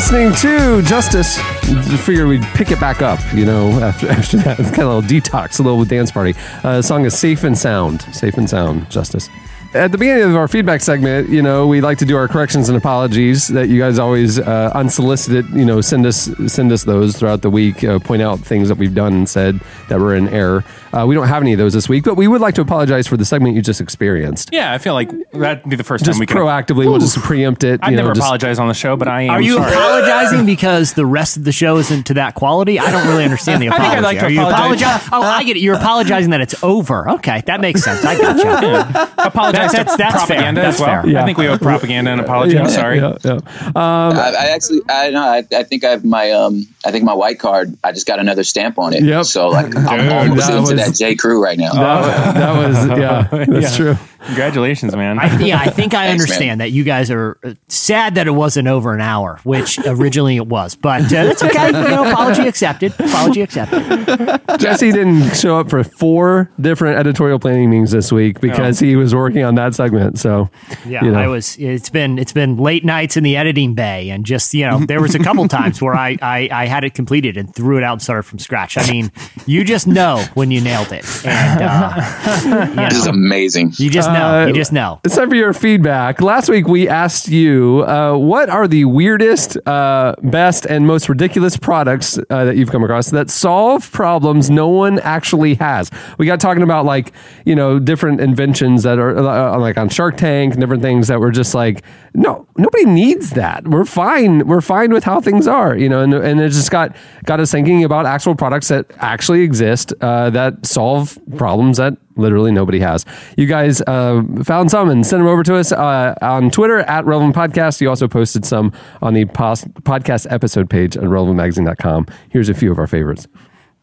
Listening 0.00 0.32
to 0.32 0.80
Justice. 0.80 1.36
Just 1.62 2.06
figured 2.06 2.26
we'd 2.26 2.42
pick 2.54 2.70
it 2.70 2.80
back 2.80 3.02
up, 3.02 3.20
you 3.34 3.44
know, 3.44 3.68
after, 3.82 4.08
after 4.08 4.38
that 4.38 4.56
kind 4.56 4.70
of 4.70 4.78
a 4.78 4.96
little 4.96 5.02
detox, 5.02 5.60
a 5.60 5.62
little 5.62 5.84
dance 5.84 6.10
party. 6.10 6.34
Uh, 6.64 6.76
the 6.78 6.82
song 6.82 7.04
is 7.04 7.18
Safe 7.18 7.44
and 7.44 7.56
Sound. 7.56 8.00
Safe 8.14 8.38
and 8.38 8.48
Sound, 8.48 8.90
Justice. 8.90 9.28
At 9.72 9.92
the 9.92 9.98
beginning 9.98 10.24
of 10.24 10.34
our 10.34 10.48
feedback 10.48 10.80
segment, 10.80 11.28
you 11.28 11.42
know, 11.42 11.64
we 11.68 11.80
like 11.80 11.98
to 11.98 12.04
do 12.04 12.16
our 12.16 12.26
corrections 12.26 12.68
and 12.68 12.76
apologies 12.76 13.46
that 13.48 13.68
you 13.68 13.78
guys 13.78 14.00
always 14.00 14.36
uh, 14.36 14.72
unsolicited, 14.74 15.48
you 15.50 15.64
know, 15.64 15.80
send 15.80 16.06
us 16.06 16.28
send 16.48 16.72
us 16.72 16.82
those 16.82 17.16
throughout 17.16 17.42
the 17.42 17.50
week, 17.50 17.84
uh, 17.84 18.00
point 18.00 18.20
out 18.20 18.40
things 18.40 18.66
that 18.68 18.78
we've 18.78 18.96
done 18.96 19.12
and 19.12 19.28
said 19.28 19.60
that 19.88 20.00
were 20.00 20.12
in 20.16 20.28
error. 20.30 20.64
Uh, 20.92 21.06
we 21.06 21.14
don't 21.14 21.28
have 21.28 21.40
any 21.40 21.52
of 21.52 21.58
those 21.60 21.72
this 21.72 21.88
week, 21.88 22.02
but 22.02 22.16
we 22.16 22.26
would 22.26 22.40
like 22.40 22.56
to 22.56 22.60
apologize 22.60 23.06
for 23.06 23.16
the 23.16 23.24
segment 23.24 23.54
you 23.54 23.62
just 23.62 23.80
experienced. 23.80 24.48
yeah, 24.52 24.72
I 24.72 24.78
feel 24.78 24.92
like 24.94 25.08
that'd 25.30 25.62
be 25.70 25.76
the 25.76 25.84
first 25.84 26.04
Just 26.04 26.16
time 26.16 26.20
we 26.20 26.26
can. 26.26 26.36
proactively, 26.38 26.86
we'll 26.90 26.98
just 26.98 27.18
preempt 27.18 27.62
it. 27.62 27.78
I've 27.80 27.92
you 27.92 27.96
know, 27.96 28.02
never 28.02 28.14
just- 28.16 28.24
apologized 28.26 28.58
on 28.58 28.66
the 28.66 28.74
show, 28.74 28.96
but 28.96 29.06
I 29.06 29.22
am. 29.22 29.30
Are 29.30 29.40
you 29.40 29.54
sorry. 29.54 29.70
apologizing 29.72 30.46
because 30.46 30.94
the 30.94 31.06
rest 31.06 31.36
of 31.36 31.44
the 31.44 31.52
show 31.52 31.76
isn't 31.76 32.06
to 32.08 32.14
that 32.14 32.34
quality? 32.34 32.80
I 32.80 32.90
don't 32.90 33.06
really 33.06 33.22
understand 33.22 33.62
the 33.62 33.68
I 33.72 33.76
think 33.76 33.82
apology. 33.84 33.96
I'd 33.98 34.02
like 34.02 34.18
to 34.18 34.24
Are 34.24 34.30
you 34.30 34.42
apologize. 34.42 35.00
apologi- 35.02 35.08
Oh, 35.12 35.22
I 35.22 35.44
get 35.44 35.56
it. 35.56 35.60
You're 35.60 35.76
apologizing 35.76 36.30
that 36.30 36.40
it's 36.40 36.60
over. 36.64 37.08
Okay, 37.08 37.40
that 37.46 37.60
makes 37.60 37.84
sense. 37.84 38.04
I 38.04 38.18
got 38.18 38.36
you. 38.36 39.04
Apologize 39.24 39.59
That's- 39.68 39.92
to 39.92 39.96
that's 39.96 39.96
fair. 39.96 40.10
propaganda 40.10 40.60
That's 40.62 40.76
as 40.76 40.80
well. 40.86 41.02
fair. 41.02 41.18
I 41.18 41.24
think 41.24 41.38
we 41.38 41.48
owe 41.48 41.58
propaganda 41.58 42.10
and 42.10 42.20
apology. 42.20 42.54
Yeah, 42.54 42.62
I'm 42.62 42.68
sorry. 42.70 42.98
yeah, 42.98 43.16
yeah. 43.24 43.38
I, 43.76 44.34
I 44.38 44.46
actually, 44.54 44.80
I 44.88 45.10
know, 45.10 45.22
I, 45.22 45.44
I 45.52 45.62
think 45.62 45.84
I 45.84 45.90
have 45.90 46.04
my, 46.04 46.30
um, 46.32 46.66
I 46.84 46.90
think 46.90 47.04
my 47.04 47.14
white 47.14 47.38
card. 47.38 47.76
I 47.84 47.92
just 47.92 48.06
got 48.06 48.18
another 48.18 48.44
stamp 48.44 48.78
on 48.78 48.92
it. 48.94 49.02
Yep. 49.02 49.24
So 49.24 49.48
like, 49.48 49.66
I'm 49.76 49.98
Dude, 50.00 50.12
almost 50.12 50.46
that 50.46 50.58
into 50.58 50.74
was- 50.74 50.86
that 50.86 50.94
J 50.94 51.14
Crew 51.14 51.42
right 51.42 51.58
now. 51.58 51.72
That, 51.72 52.34
that 52.34 52.68
was 52.68 52.98
yeah, 52.98 53.28
that's 53.46 53.78
Yeah. 53.78 53.94
true. 53.94 53.96
Congratulations, 54.26 54.94
man. 54.94 55.18
I, 55.18 55.38
yeah, 55.38 55.58
I 55.58 55.70
think 55.70 55.94
I 55.94 56.06
Thanks, 56.08 56.22
understand 56.22 56.60
that 56.60 56.70
you 56.72 56.84
guys 56.84 57.10
are 57.10 57.38
uh, 57.42 57.54
sad 57.68 58.14
that 58.16 58.26
it 58.26 58.32
wasn't 58.32 58.68
over 58.68 58.94
an 58.94 59.00
hour, 59.00 59.40
which 59.44 59.78
originally 59.86 60.36
it 60.36 60.46
was, 60.46 60.74
but 60.74 61.04
uh, 61.04 61.08
that's 61.08 61.42
okay. 61.42 61.66
You 61.66 61.72
know, 61.72 62.10
apology 62.10 62.46
accepted. 62.46 62.92
Apology 62.98 63.40
accepted. 63.42 64.40
Jesse 64.58 64.92
didn't 64.92 65.34
show 65.36 65.58
up 65.58 65.70
for 65.70 65.82
four 65.84 66.50
different 66.60 66.98
editorial 66.98 67.38
planning 67.38 67.70
meetings 67.70 67.90
this 67.92 68.12
week 68.12 68.40
because 68.40 68.78
he 68.78 68.96
was 68.96 69.14
working 69.14 69.42
on 69.44 69.54
that 69.56 69.74
segment. 69.74 70.18
So, 70.18 70.50
Yeah, 70.86 71.04
you 71.04 71.12
know. 71.12 71.18
I 71.18 71.26
was. 71.26 71.56
It's 71.58 71.90
been 71.90 72.18
it's 72.18 72.32
been 72.32 72.56
late 72.56 72.84
nights 72.84 73.16
in 73.16 73.24
the 73.24 73.36
editing 73.36 73.74
bay, 73.74 74.10
and 74.10 74.24
just 74.26 74.52
you 74.54 74.68
know, 74.68 74.80
there 74.80 75.00
was 75.00 75.14
a 75.14 75.18
couple 75.18 75.46
times 75.48 75.80
where 75.80 75.94
I, 75.94 76.16
I 76.20 76.48
I 76.52 76.66
had 76.66 76.84
it 76.84 76.94
completed 76.94 77.36
and 77.36 77.54
threw 77.54 77.78
it 77.78 77.84
out 77.84 77.94
and 77.94 78.02
started 78.02 78.24
from 78.24 78.38
scratch. 78.38 78.76
I 78.76 78.86
mean, 78.90 79.10
you 79.46 79.64
just 79.64 79.86
know 79.86 80.22
when 80.34 80.50
you 80.50 80.60
nailed 80.60 80.92
it, 80.92 81.04
and 81.24 81.62
uh, 81.62 82.68
you 82.68 82.74
This 82.90 82.98
is 82.98 83.06
amazing. 83.06 83.72
you 83.78 83.88
just 83.90 84.09
know. 84.12 84.42
Uh, 84.42 84.46
you 84.46 84.54
just 84.54 84.72
know. 84.72 85.00
It's 85.04 85.16
time 85.16 85.28
for 85.28 85.36
your 85.36 85.52
feedback. 85.52 86.20
Last 86.20 86.48
week 86.48 86.66
we 86.66 86.88
asked 86.88 87.28
you 87.28 87.84
uh, 87.86 88.16
what 88.16 88.48
are 88.48 88.68
the 88.68 88.84
weirdest, 88.84 89.56
uh, 89.66 90.14
best, 90.22 90.66
and 90.66 90.86
most 90.86 91.08
ridiculous 91.08 91.56
products 91.56 92.18
uh, 92.18 92.44
that 92.44 92.56
you've 92.56 92.70
come 92.70 92.84
across 92.84 93.10
that 93.10 93.30
solve 93.30 93.90
problems 93.92 94.50
no 94.50 94.68
one 94.68 94.98
actually 95.00 95.54
has. 95.54 95.90
We 96.18 96.26
got 96.26 96.40
talking 96.40 96.62
about 96.62 96.84
like 96.84 97.12
you 97.44 97.54
know 97.54 97.78
different 97.78 98.20
inventions 98.20 98.82
that 98.82 98.98
are 98.98 99.16
uh, 99.16 99.58
like 99.58 99.78
on 99.78 99.88
Shark 99.88 100.16
Tank 100.16 100.54
and 100.54 100.60
different 100.60 100.82
things 100.82 101.08
that 101.08 101.20
were 101.20 101.30
just 101.30 101.54
like 101.54 101.82
no 102.14 102.46
nobody 102.56 102.84
needs 102.84 103.30
that. 103.30 103.66
We're 103.66 103.84
fine. 103.84 104.46
We're 104.46 104.60
fine 104.60 104.92
with 104.92 105.04
how 105.04 105.20
things 105.20 105.46
are. 105.46 105.76
You 105.76 105.88
know, 105.88 106.00
and 106.00 106.14
and 106.14 106.40
it 106.40 106.50
just 106.50 106.70
got 106.70 106.96
got 107.24 107.40
us 107.40 107.50
thinking 107.50 107.84
about 107.84 108.06
actual 108.06 108.34
products 108.34 108.68
that 108.68 108.86
actually 108.98 109.42
exist 109.42 109.92
uh, 110.00 110.30
that 110.30 110.66
solve 110.66 111.18
problems 111.36 111.76
that 111.78 111.96
literally 112.20 112.52
nobody 112.52 112.80
has. 112.80 113.04
You 113.36 113.46
guys 113.46 113.80
uh, 113.82 114.22
found 114.44 114.70
some 114.70 114.90
and 114.90 115.06
sent 115.06 115.20
them 115.20 115.28
over 115.28 115.42
to 115.42 115.56
us 115.56 115.72
uh, 115.72 116.14
on 116.22 116.50
Twitter 116.50 116.80
at 116.80 117.04
Relevant 117.04 117.34
Podcast. 117.34 117.80
You 117.80 117.88
also 117.88 118.08
posted 118.08 118.44
some 118.44 118.72
on 119.02 119.14
the 119.14 119.24
pos- 119.24 119.64
podcast 119.82 120.26
episode 120.30 120.70
page 120.70 120.96
at 120.96 121.04
relevantmagazine.com. 121.04 122.06
Here's 122.28 122.48
a 122.48 122.54
few 122.54 122.70
of 122.70 122.78
our 122.78 122.86
favorites. 122.86 123.26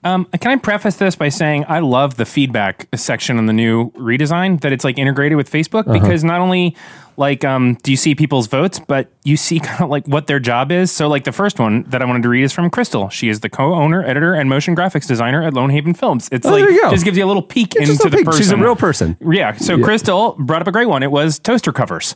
Um, 0.04 0.26
can 0.40 0.52
I 0.52 0.56
preface 0.58 0.96
this 0.98 1.16
by 1.16 1.30
saying 1.30 1.66
I 1.68 1.80
love 1.80 2.16
the 2.18 2.26
feedback 2.26 2.88
section 2.96 3.38
on 3.40 3.46
the 3.48 3.54
new 3.54 3.90
redesign 3.92 4.62
that 4.62 4.72
it's 4.72 4.84
like 4.86 4.98
integrated 4.98 5.36
with 5.38 5.50
Facebook 5.52 5.88
Uh-huh. 5.88 6.00
because 6.00 6.24
not 6.24 6.40
only 6.40 6.76
like 7.18 7.44
um, 7.44 7.74
do 7.82 7.90
you 7.92 7.98
see 7.98 8.14
people's 8.14 8.46
votes, 8.48 8.80
but 8.80 9.10
you 9.24 9.36
see 9.36 9.60
kind 9.60 9.82
of 9.82 9.90
like 9.90 10.08
what 10.08 10.28
their 10.28 10.40
job 10.40 10.72
is. 10.72 10.92
So 10.92 11.08
like 11.08 11.24
the 11.24 11.32
first 11.32 11.60
one 11.60 11.84
that 11.90 12.02
I 12.02 12.06
wanted 12.06 12.22
to 12.24 12.30
read 12.30 12.44
is 12.44 12.54
from 12.54 12.70
Crystal. 12.70 13.10
She 13.10 13.28
is 13.28 13.40
the 13.40 13.50
co-owner, 13.50 14.04
editor, 14.04 14.34
and 14.36 14.48
motion 14.50 14.76
graphics 14.76 15.08
designer 15.08 15.42
at 15.44 15.54
Lone 15.56 15.72
Haven 15.72 15.96
Films. 15.96 16.30
It's 16.32 16.46
Oh, 16.46 16.52
like 16.52 16.62
there 16.64 16.72
you 16.72 16.82
go. 16.84 16.92
just 16.92 17.04
gives 17.04 17.18
you 17.18 17.26
a 17.26 17.28
little 17.28 17.42
peek 17.42 17.74
Yeah, 17.74 17.82
into 17.82 17.96
the 17.96 18.10
peek. 18.18 18.26
person. 18.26 18.38
She's 18.40 18.52
a 18.52 18.58
real 18.58 18.76
person. 18.76 19.18
Yeah. 19.20 19.54
So 19.56 19.76
Yeah. 19.78 19.84
Crystal 19.84 20.36
brought 20.40 20.62
up 20.62 20.68
a 20.68 20.72
great 20.72 20.88
one. 20.88 21.02
It 21.02 21.12
was 21.12 21.40
toaster 21.40 21.74
covers. 21.74 22.16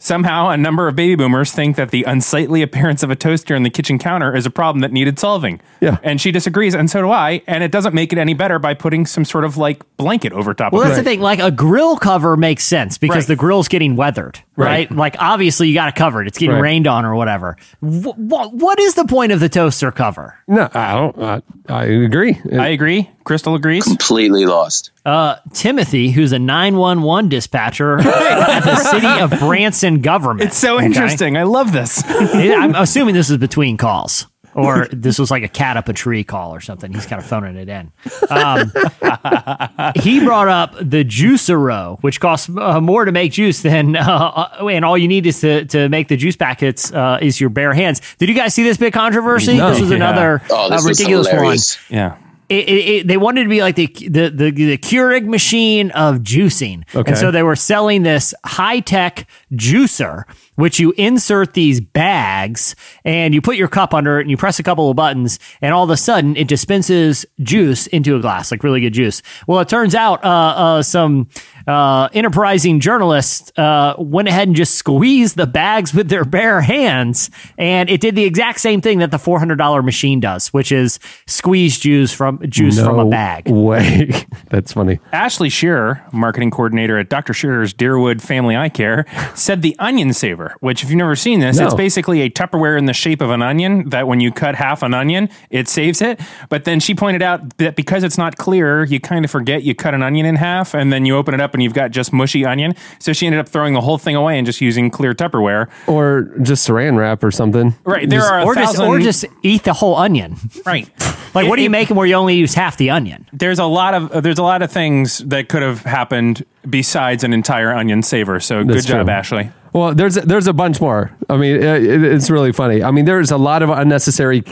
Somehow, 0.00 0.48
a 0.50 0.56
number 0.56 0.86
of 0.86 0.94
baby 0.94 1.16
boomers 1.16 1.50
think 1.50 1.74
that 1.76 1.90
the 1.90 2.04
unsightly 2.04 2.62
appearance 2.62 3.02
of 3.02 3.10
a 3.10 3.16
toaster 3.16 3.56
in 3.56 3.64
the 3.64 3.70
kitchen 3.70 3.98
counter 3.98 4.34
is 4.34 4.46
a 4.46 4.50
problem 4.50 4.80
that 4.82 4.92
needed 4.92 5.18
solving. 5.18 5.60
Yeah. 5.80 5.98
And 6.04 6.20
she 6.20 6.30
disagrees, 6.30 6.72
and 6.74 6.88
so 6.88 7.02
do 7.02 7.10
I. 7.10 7.42
And 7.48 7.64
it 7.64 7.72
doesn't 7.72 7.94
make 7.94 8.12
it 8.12 8.18
any 8.18 8.32
better 8.32 8.60
by 8.60 8.74
putting 8.74 9.06
some 9.06 9.24
sort 9.24 9.44
of 9.44 9.56
like 9.56 9.82
blanket 9.96 10.32
over 10.32 10.54
top 10.54 10.72
Well, 10.72 10.82
of 10.82 10.88
that's 10.88 11.00
it. 11.00 11.04
the 11.04 11.10
thing. 11.10 11.20
Like 11.20 11.40
a 11.40 11.50
grill 11.50 11.96
cover 11.96 12.36
makes 12.36 12.62
sense 12.64 12.96
because 12.96 13.24
Right. 13.24 13.26
the 13.26 13.36
grill's 13.36 13.66
getting 13.66 13.96
weathered, 13.96 14.38
right? 14.58 14.90
Right. 14.90 14.90
Like 14.90 15.16
obviously 15.18 15.68
you 15.68 15.74
got 15.74 15.86
to 15.86 15.92
cover 15.92 16.20
it. 16.20 16.28
It's 16.28 16.36
getting 16.38 16.54
Right. 16.56 16.60
rained 16.62 16.86
on 16.86 17.04
or 17.04 17.14
whatever. 17.14 17.56
Wh- 17.80 18.12
wh- 18.16 18.52
what 18.52 18.78
is 18.80 18.94
the 18.94 19.04
point 19.04 19.32
of 19.32 19.40
the 19.40 19.48
toaster 19.48 19.90
cover? 19.92 20.38
No, 20.48 20.68
I 20.74 20.94
don't. 20.94 21.22
I, 21.22 21.42
I 21.68 21.84
agree. 21.84 22.38
I 22.52 22.68
agree. 22.68 23.10
Crystal 23.24 23.54
agrees. 23.54 23.84
Completely 23.84 24.46
lost. 24.46 24.90
Uh, 25.04 25.36
Timothy, 25.52 26.10
who's 26.10 26.32
a 26.32 26.38
911 26.38 27.28
dispatcher 27.28 27.98
at 28.00 28.60
the 28.60 28.76
city 28.76 29.06
of 29.20 29.38
Branson 29.38 30.00
government. 30.00 30.48
It's 30.48 30.56
so 30.58 30.76
Okay? 30.76 30.86
interesting. 30.86 31.36
I 31.36 31.42
love 31.44 31.72
this. 31.72 32.02
I'm 32.08 32.74
assuming 32.74 33.14
this 33.14 33.30
is 33.30 33.36
between 33.38 33.76
calls. 33.76 34.26
Or 34.58 34.88
this 34.92 35.18
was 35.18 35.30
like 35.30 35.42
a 35.42 35.48
cat 35.48 35.76
up 35.76 35.88
a 35.88 35.92
tree 35.92 36.24
call 36.24 36.54
or 36.54 36.60
something. 36.60 36.92
He's 36.92 37.06
kind 37.06 37.20
of 37.22 37.26
phoning 37.28 37.56
it 37.56 37.68
in. 37.68 37.92
Um, 38.28 38.72
he 39.96 40.24
brought 40.24 40.48
up 40.48 40.74
the 40.80 41.04
Juicero, 41.04 41.98
which 42.02 42.20
costs 42.20 42.50
uh, 42.56 42.80
more 42.80 43.04
to 43.04 43.12
make 43.12 43.32
juice 43.32 43.62
than, 43.62 43.96
uh, 43.96 44.48
and 44.70 44.84
all 44.84 44.98
you 44.98 45.08
need 45.08 45.26
is 45.26 45.40
to, 45.40 45.64
to 45.66 45.88
make 45.88 46.08
the 46.08 46.16
juice 46.16 46.36
packets 46.36 46.92
uh, 46.92 47.18
is 47.22 47.40
your 47.40 47.50
bare 47.50 47.72
hands. 47.72 48.00
Did 48.18 48.28
you 48.28 48.34
guys 48.34 48.54
see 48.54 48.62
this 48.62 48.76
big 48.76 48.92
controversy? 48.92 49.56
No. 49.56 49.70
This 49.70 49.80
was 49.80 49.90
Yeah. 49.90 49.96
another 49.96 50.42
Oh, 50.50 50.70
this 50.70 50.84
uh, 50.84 50.88
ridiculous 50.88 51.32
one 51.32 51.96
yeah. 51.96 52.16
It, 52.48 52.68
it, 52.68 52.88
it, 52.88 53.06
they 53.08 53.16
wanted 53.16 53.42
to 53.44 53.48
be 53.48 53.60
like 53.60 53.76
the 53.76 53.86
the 53.86 54.30
the, 54.30 54.50
the 54.50 54.78
Keurig 54.78 55.26
machine 55.26 55.90
of 55.92 56.16
juicing, 56.20 56.82
Okay. 56.94 57.10
and 57.10 57.18
so 57.18 57.30
they 57.30 57.42
were 57.42 57.56
selling 57.56 58.02
this 58.02 58.34
high 58.44 58.80
tech 58.80 59.26
juicer, 59.52 60.24
which 60.56 60.80
you 60.80 60.92
insert 60.96 61.54
these 61.54 61.80
bags 61.80 62.74
and 63.04 63.34
you 63.34 63.40
put 63.42 63.56
your 63.56 63.68
cup 63.68 63.92
under 63.94 64.18
it 64.18 64.22
and 64.22 64.30
you 64.30 64.36
press 64.36 64.58
a 64.58 64.62
couple 64.62 64.88
of 64.90 64.96
buttons, 64.96 65.38
and 65.60 65.74
all 65.74 65.84
of 65.84 65.90
a 65.90 65.96
sudden 65.96 66.36
it 66.36 66.48
dispenses 66.48 67.26
juice 67.40 67.86
into 67.88 68.16
a 68.16 68.20
glass, 68.20 68.50
like 68.50 68.62
really 68.64 68.80
good 68.80 68.94
juice. 68.94 69.22
Well, 69.46 69.60
it 69.60 69.68
turns 69.68 69.94
out 69.94 70.24
uh, 70.24 70.28
uh, 70.28 70.82
some 70.82 71.28
uh, 71.68 72.08
enterprising 72.14 72.80
journalists 72.80 73.52
uh, 73.58 73.94
went 73.98 74.26
ahead 74.26 74.48
and 74.48 74.56
just 74.56 74.74
squeezed 74.74 75.36
the 75.36 75.46
bags 75.46 75.92
with 75.92 76.08
their 76.08 76.24
bare 76.24 76.62
hands, 76.62 77.30
and 77.58 77.90
it 77.90 78.00
did 78.00 78.16
the 78.16 78.24
exact 78.24 78.58
same 78.60 78.80
thing 78.80 78.98
that 79.00 79.10
the 79.10 79.18
four 79.18 79.38
hundred 79.38 79.56
dollar 79.56 79.82
machine 79.82 80.18
does, 80.18 80.48
which 80.48 80.72
is 80.72 80.98
squeeze 81.26 81.78
juice 81.78 82.12
from 82.12 82.40
juice 82.48 82.80
from 82.80 82.98
a 82.98 83.04
bag. 83.06 83.48
Way. 83.48 84.10
That's 84.50 84.72
funny. 84.72 84.98
Ashley 85.12 85.50
Shearer, 85.50 86.02
marketing 86.12 86.50
coordinator 86.50 86.98
at 86.98 87.08
Dr. 87.10 87.34
Shearer's 87.34 87.74
Deerwood 87.74 88.22
Family 88.22 88.56
Eye 88.56 88.70
Care, 88.70 89.04
said 89.34 89.60
the 89.62 89.76
onion 89.78 90.12
saver, 90.14 90.54
which 90.60 90.82
if 90.82 90.88
you've 90.88 90.96
never 90.96 91.16
seen 91.16 91.40
this, 91.40 91.58
No. 91.58 91.66
it's 91.66 91.74
basically 91.74 92.22
a 92.22 92.30
Tupperware 92.30 92.78
in 92.78 92.86
the 92.86 92.94
shape 92.94 93.20
of 93.20 93.30
an 93.30 93.42
onion 93.42 93.90
that 93.90 94.08
when 94.08 94.20
you 94.20 94.32
cut 94.32 94.54
half 94.54 94.82
an 94.82 94.94
onion, 94.94 95.28
it 95.50 95.68
saves 95.68 96.00
it. 96.00 96.18
But 96.48 96.64
then 96.64 96.80
she 96.80 96.94
pointed 96.94 97.20
out 97.20 97.58
that 97.58 97.76
because 97.76 98.04
it's 98.04 98.16
not 98.16 98.36
clear, 98.38 98.84
you 98.84 99.00
kind 99.00 99.24
of 99.24 99.30
forget 99.30 99.62
you 99.64 99.74
cut 99.74 99.92
an 99.92 100.02
onion 100.02 100.24
in 100.24 100.36
half 100.36 100.74
and 100.74 100.90
then 100.92 101.04
you 101.04 101.14
open 101.16 101.34
it 101.34 101.40
up 101.40 101.54
and 101.58 101.62
you've 101.64 101.74
got 101.74 101.90
just 101.90 102.12
mushy 102.12 102.46
onion. 102.46 102.74
So 103.00 103.12
she 103.12 103.26
ended 103.26 103.40
up 103.40 103.48
throwing 103.48 103.74
the 103.74 103.80
whole 103.80 103.98
thing 103.98 104.14
away 104.14 104.38
and 104.38 104.46
just 104.46 104.60
using 104.60 104.90
clear 104.90 105.12
Tupperware. 105.12 105.68
Or 105.88 106.22
just 106.40 106.68
saran 106.68 106.96
wrap 106.96 107.24
or 107.24 107.32
something. 107.32 107.74
Right. 107.84 108.08
There 108.08 108.22
are 108.22 108.40
a 108.40 108.44
or 108.44 108.54
just 108.54 108.78
or 108.78 109.00
just 109.00 109.24
eat 109.42 109.64
the 109.64 109.72
whole 109.72 109.96
onion. 109.96 110.36
right. 110.64 110.88
Like, 111.34 111.46
what 111.46 111.58
are 111.58 111.62
you 111.62 111.68
make 111.68 111.88
them 111.88 111.96
where 111.98 112.06
you 112.06 112.14
only 112.14 112.36
use 112.36 112.54
half 112.54 112.78
the 112.78 112.88
onion? 112.88 113.26
there's 113.34 113.58
a 113.58 113.64
lot 113.64 113.92
of 113.92 114.10
uh, 114.10 114.20
there's 114.22 114.38
a 114.38 114.42
lot 114.42 114.62
of 114.62 114.72
things 114.72 115.18
that 115.18 115.50
could 115.50 115.60
have 115.60 115.82
happened 115.82 116.44
besides 116.68 117.22
an 117.22 117.34
entire 117.34 117.70
onion 117.70 118.02
saver. 118.02 118.40
So 118.40 118.64
That's 118.64 118.86
good 118.86 118.88
job, 118.88 119.06
true. 119.06 119.12
Ashley. 119.12 119.50
Well, 119.72 119.94
there's 119.94 120.14
there's 120.14 120.46
a 120.46 120.52
bunch 120.52 120.80
more. 120.80 121.10
I 121.28 121.36
mean, 121.36 121.56
it, 121.56 121.62
it- 121.84 122.02
it's 122.04 122.30
really 122.30 122.52
funny. 122.52 122.82
I 122.82 122.90
mean, 122.90 123.04
there's 123.04 123.30
a 123.30 123.36
lot 123.36 123.62
of 123.62 123.70
unnecessary. 123.70 124.42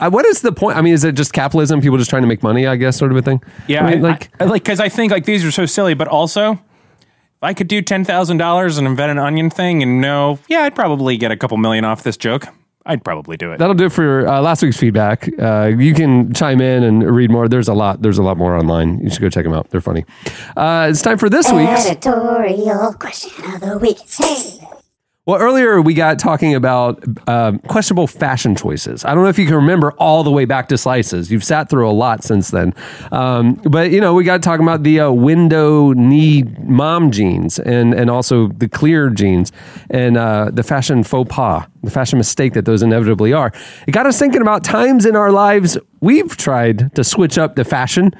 Uh, 0.00 0.10
what 0.10 0.26
is 0.26 0.40
the 0.42 0.52
point? 0.52 0.76
I 0.76 0.80
mean, 0.82 0.92
is 0.94 1.04
it 1.04 1.14
just 1.14 1.32
capitalism? 1.32 1.80
People 1.80 1.98
just 1.98 2.10
trying 2.10 2.22
to 2.22 2.28
make 2.28 2.42
money? 2.42 2.66
I 2.66 2.76
guess, 2.76 2.96
sort 2.96 3.10
of 3.12 3.16
a 3.16 3.22
thing. 3.22 3.42
Yeah, 3.68 3.84
I 3.86 3.90
mean, 3.94 4.04
I- 4.04 4.08
like 4.08 4.30
I- 4.40 4.44
like 4.44 4.62
because 4.64 4.80
I 4.80 4.88
think 4.88 5.12
like 5.12 5.24
these 5.24 5.44
are 5.44 5.50
so 5.52 5.66
silly, 5.66 5.94
but 5.94 6.08
also 6.08 6.52
if 6.52 6.58
I 7.42 7.54
could 7.54 7.68
do 7.68 7.80
ten 7.82 8.04
thousand 8.04 8.38
dollars 8.38 8.76
and 8.78 8.86
invent 8.86 9.10
an 9.12 9.18
onion 9.18 9.50
thing 9.50 9.82
and 9.82 10.00
know, 10.00 10.38
yeah, 10.48 10.62
I'd 10.62 10.74
probably 10.74 11.16
get 11.16 11.30
a 11.30 11.36
couple 11.36 11.56
million 11.58 11.84
off 11.84 12.02
this 12.02 12.16
joke. 12.16 12.46
I'd 12.86 13.04
probably 13.04 13.36
do 13.36 13.52
it. 13.52 13.58
that'll 13.58 13.74
do 13.74 13.86
it 13.86 13.92
for 13.92 14.26
uh, 14.26 14.40
last 14.40 14.62
week's 14.62 14.76
feedback. 14.76 15.28
Uh, 15.40 15.72
you 15.76 15.92
can 15.92 16.32
chime 16.32 16.60
in 16.60 16.84
and 16.84 17.02
read 17.02 17.30
more. 17.30 17.48
There's 17.48 17.68
a 17.68 17.74
lot. 17.74 18.00
There's 18.02 18.18
a 18.18 18.22
lot 18.22 18.36
more 18.36 18.56
online. 18.56 19.00
You 19.00 19.10
should 19.10 19.20
go 19.20 19.28
check 19.28 19.44
them 19.44 19.52
out. 19.52 19.70
They're 19.70 19.80
funny. 19.80 20.04
Uh, 20.56 20.86
it's 20.90 21.02
time 21.02 21.18
for 21.18 21.28
this 21.28 21.50
week's. 21.52 21.86
Editorial 21.86 22.94
question 22.94 23.54
of 23.54 23.60
the 23.60 23.78
week. 23.78 23.98
Hey. 24.08 24.66
Well, 25.26 25.40
earlier 25.40 25.82
we 25.82 25.94
got 25.94 26.20
talking 26.20 26.54
about 26.54 27.02
um, 27.28 27.58
questionable 27.58 28.06
fashion 28.06 28.54
choices. 28.54 29.04
I 29.04 29.12
don't 29.12 29.24
know 29.24 29.28
if 29.28 29.40
you 29.40 29.46
can 29.46 29.56
remember 29.56 29.90
all 29.94 30.22
the 30.22 30.30
way 30.30 30.44
back 30.44 30.68
to 30.68 30.78
slices. 30.78 31.32
You've 31.32 31.42
sat 31.42 31.68
through 31.68 31.90
a 31.90 31.90
lot 31.90 32.22
since 32.22 32.52
then. 32.52 32.72
Um, 33.10 33.54
but, 33.54 33.90
you 33.90 34.00
know, 34.00 34.14
we 34.14 34.22
got 34.22 34.40
talking 34.40 34.64
about 34.64 34.84
the 34.84 35.00
uh, 35.00 35.10
window 35.10 35.92
knee 35.94 36.44
mom 36.60 37.10
jeans 37.10 37.58
and, 37.58 37.92
and 37.92 38.08
also 38.08 38.46
the 38.46 38.68
clear 38.68 39.10
jeans 39.10 39.50
and 39.90 40.16
uh, 40.16 40.52
the 40.52 40.62
fashion 40.62 41.02
faux 41.02 41.28
pas, 41.28 41.66
the 41.82 41.90
fashion 41.90 42.18
mistake 42.18 42.52
that 42.52 42.64
those 42.64 42.80
inevitably 42.80 43.32
are. 43.32 43.52
It 43.88 43.90
got 43.90 44.06
us 44.06 44.20
thinking 44.20 44.42
about 44.42 44.62
times 44.62 45.04
in 45.04 45.16
our 45.16 45.32
lives 45.32 45.76
we've 46.00 46.36
tried 46.36 46.94
to 46.94 47.02
switch 47.02 47.36
up 47.36 47.56
the 47.56 47.64
fashion 47.64 48.12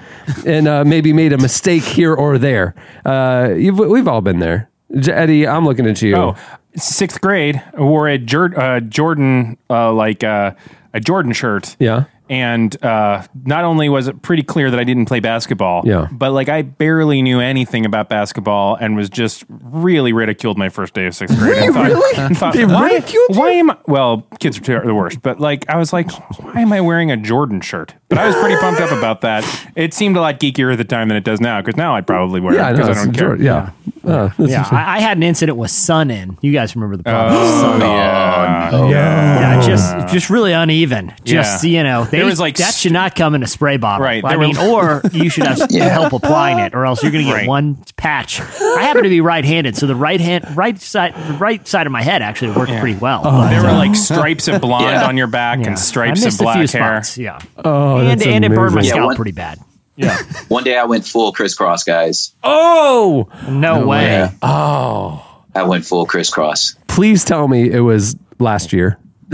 and 0.45 0.67
uh, 0.67 0.85
maybe 0.85 1.13
made 1.13 1.33
a 1.33 1.39
mistake 1.39 1.85
here 1.85 2.17
or 2.17 2.37
there. 2.37 2.75
Uh, 3.05 3.51
we've 3.55 4.09
all 4.09 4.23
been 4.23 4.41
there. 4.41 4.71
Eddie, 4.93 5.47
I'm 5.47 5.65
looking 5.65 5.87
at 5.87 6.01
you. 6.01 6.17
Oh, 6.17 6.37
sixth 6.77 7.21
grade, 7.21 7.63
I 7.77 7.81
wore 7.81 8.09
a 8.09 8.19
Jor- 8.19 8.59
uh, 8.59 8.81
Jordan 8.81 9.57
uh, 9.71 9.93
like 9.93 10.23
uh, 10.25 10.53
a 10.95 11.01
Jordan 11.01 11.33
shirt. 11.33 11.77
Yeah. 11.79 12.05
And 12.29 12.83
uh, 12.85 13.23
not 13.45 13.63
only 13.63 13.89
was 13.89 14.09
it 14.09 14.21
pretty 14.21 14.43
clear 14.43 14.69
that 14.73 14.81
I 14.81 14.83
didn't 14.83 15.05
play 15.07 15.21
basketball, 15.21 15.83
Yeah. 15.85 16.09
but 16.11 16.33
like 16.33 16.49
I 16.49 16.63
barely 16.63 17.23
knew 17.23 17.39
anything 17.39 17.87
about 17.87 18.09
basketball 18.09 18.75
and 18.75 18.97
was 18.97 19.09
just 19.09 19.45
really 19.49 20.13
ridiculed 20.13 20.59
my 20.59 20.69
first 20.69 20.93
day 20.93 21.07
of 21.07 21.15
sixth 21.15 21.39
grade. 21.39 21.57
and 21.63 21.73
thought, 21.73 21.87
Really? 21.87 22.19
and 22.19 22.37
thought, 22.37 22.55
They 22.55 22.65
why, 22.65 22.89
ridiculed 22.95 23.29
you? 23.31 23.39
why 23.41 23.51
am 23.51 23.71
I? 23.71 23.77
Well, 23.87 24.27
kids 24.41 24.59
are 24.69 24.85
the 24.85 24.93
worst. 24.93 25.23
But 25.23 25.39
like, 25.39 25.69
I 25.69 25.77
was 25.77 25.93
like, 25.93 26.11
why 26.41 26.63
am 26.63 26.73
I 26.73 26.81
wearing 26.81 27.13
a 27.13 27.17
Jordan 27.17 27.61
shirt? 27.61 27.95
But 28.09 28.19
I 28.19 28.27
was 28.27 28.37
pretty 28.37 28.55
pumped 28.61 28.81
up 28.81 28.93
about 28.97 29.23
that. 29.23 29.45
It 29.75 29.93
seemed 29.93 30.17
a 30.17 30.21
lot 30.21 30.39
geekier 30.39 30.71
at 30.73 30.79
the 30.79 30.85
time 30.85 31.09
than 31.09 31.17
it 31.17 31.25
does 31.25 31.41
now. 31.41 31.61
Because 31.61 31.77
now 31.77 31.97
I'd 31.97 32.07
probably 32.07 32.41
wear 32.41 32.55
Yeah, 32.55 32.69
it 32.69 32.73
know, 32.75 32.79
because 32.87 32.99
I 32.99 33.05
don't 33.05 33.13
care. 33.15 33.27
Jordan, 33.37 33.45
yeah. 33.45 33.71
Uh, 34.05 34.31
yeah, 34.39 34.69
I, 34.71 34.99
I 34.99 35.01
had 35.01 35.17
an 35.17 35.25
incident 35.25 35.59
with 35.59 35.73
sun 35.73 36.13
in. 36.13 36.39
You 36.41 36.53
guys 36.53 36.77
remember 36.77 36.97
the 36.97 37.03
problem? 37.03 37.33
with 37.35 37.43
Oh, 37.51 37.61
sun 37.63 37.75
in. 37.83 37.89
yeah. 37.89 38.71
Oh, 38.73 38.89
Yeah, 38.91 39.61
just 39.67 40.09
just 40.15 40.31
really 40.31 40.53
uneven. 40.53 41.13
Just 41.25 41.65
Yeah. 41.65 41.79
you 41.79 41.83
know, 41.83 42.05
they, 42.05 42.19
There 42.19 42.27
was, 42.27 42.39
like, 42.39 42.57
that 42.59 42.75
should 42.75 42.93
not 42.93 43.17
come 43.17 43.35
in 43.35 43.43
a 43.43 43.49
spray 43.49 43.77
bottle. 43.77 44.05
Right, 44.05 44.25
I 44.25 44.29
there 44.29 44.39
were- 44.39 44.47
mean, 44.47 44.57
or 44.59 45.03
you 45.13 45.29
should 45.29 45.45
have 45.49 45.67
Yeah. 45.71 45.89
help 45.89 46.13
applying 46.13 46.61
it, 46.61 46.75
or 46.77 46.87
else 46.87 47.03
you're 47.03 47.11
going 47.11 47.25
to 47.25 47.31
get 47.31 47.37
Right. 47.37 47.49
one 47.49 47.79
patch. 47.97 48.41
I 48.41 48.83
happen 48.83 49.03
to 49.03 49.09
be 49.09 49.21
right-handed, 49.21 49.77
so 49.77 49.89
the 49.89 49.97
right 49.97 50.21
hand, 50.21 50.57
right 50.57 50.81
side, 50.81 51.15
the 51.27 51.35
right 51.35 51.67
side 51.67 51.87
of 51.87 51.93
my 51.93 52.03
head 52.03 52.23
actually 52.23 52.53
worked 52.53 52.71
pretty 52.79 52.97
well. 52.99 53.23
but, 53.25 53.51
There 53.51 53.63
were 53.63 53.69
uh, 53.71 53.75
like 53.77 53.97
stripes 53.97 54.47
of 54.47 54.61
blonde 54.61 54.85
Yeah. 54.85 55.07
on 55.09 55.17
your 55.17 55.27
back 55.27 55.59
yeah. 55.61 55.67
and 55.69 55.79
stripes 55.79 56.21
of 56.21 56.27
missed 56.27 56.37
a 56.41 56.45
few 56.45 56.45
black 56.45 56.71
hair. 56.71 57.03
spots, 57.03 57.19
Yeah, 57.19 57.39
oh, 57.65 57.96
Oh, 57.97 58.07
and 58.07 58.23
and 58.23 58.45
it 58.45 58.49
burned 58.49 58.75
my 58.75 58.81
amazing. 58.81 58.85
Yeah, 58.85 58.93
scalp 58.93 59.07
one- 59.07 59.17
pretty 59.17 59.33
bad. 59.33 59.59
Yeah. 59.99 60.19
One 60.49 60.63
day 60.63 60.77
I 60.77 60.85
went 60.85 61.07
full 61.07 61.33
crisscross, 61.33 61.83
guys. 61.83 62.35
Oh, 62.45 63.29
No, 63.49 63.87
way. 63.87 64.03
Yeah, 64.03 64.33
oh! 64.43 65.25
I 65.55 65.63
went 65.63 65.87
full 65.87 66.05
crisscross. 66.05 66.77
Please 66.87 67.25
tell 67.25 67.49
me 67.49 67.71
it 67.71 67.81
was 67.81 68.15
last 68.39 68.75
year. 68.75 68.99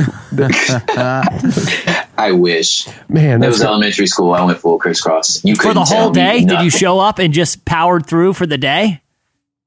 I 0.97 2.31
wish. 2.33 2.87
Man, 3.09 3.39
It 3.39 3.41
that's 3.41 3.55
was 3.59 3.63
elementary 3.63 4.07
school. 4.07 4.33
I 4.33 4.45
went 4.45 4.59
full 4.59 4.79
crisscross. 4.79 5.45
You 5.45 5.57
For 5.57 5.63
couldn't 5.63 5.75
the 5.89 5.95
whole 5.95 6.11
day, 6.11 6.45
did 6.45 6.61
you 6.63 6.71
show 6.71 7.01
up 7.01 7.19
and 7.19 7.33
just 7.35 7.65
powered 7.65 8.07
through 8.07 8.35
for 8.35 8.47
the 8.47 8.59
day? 8.59 9.03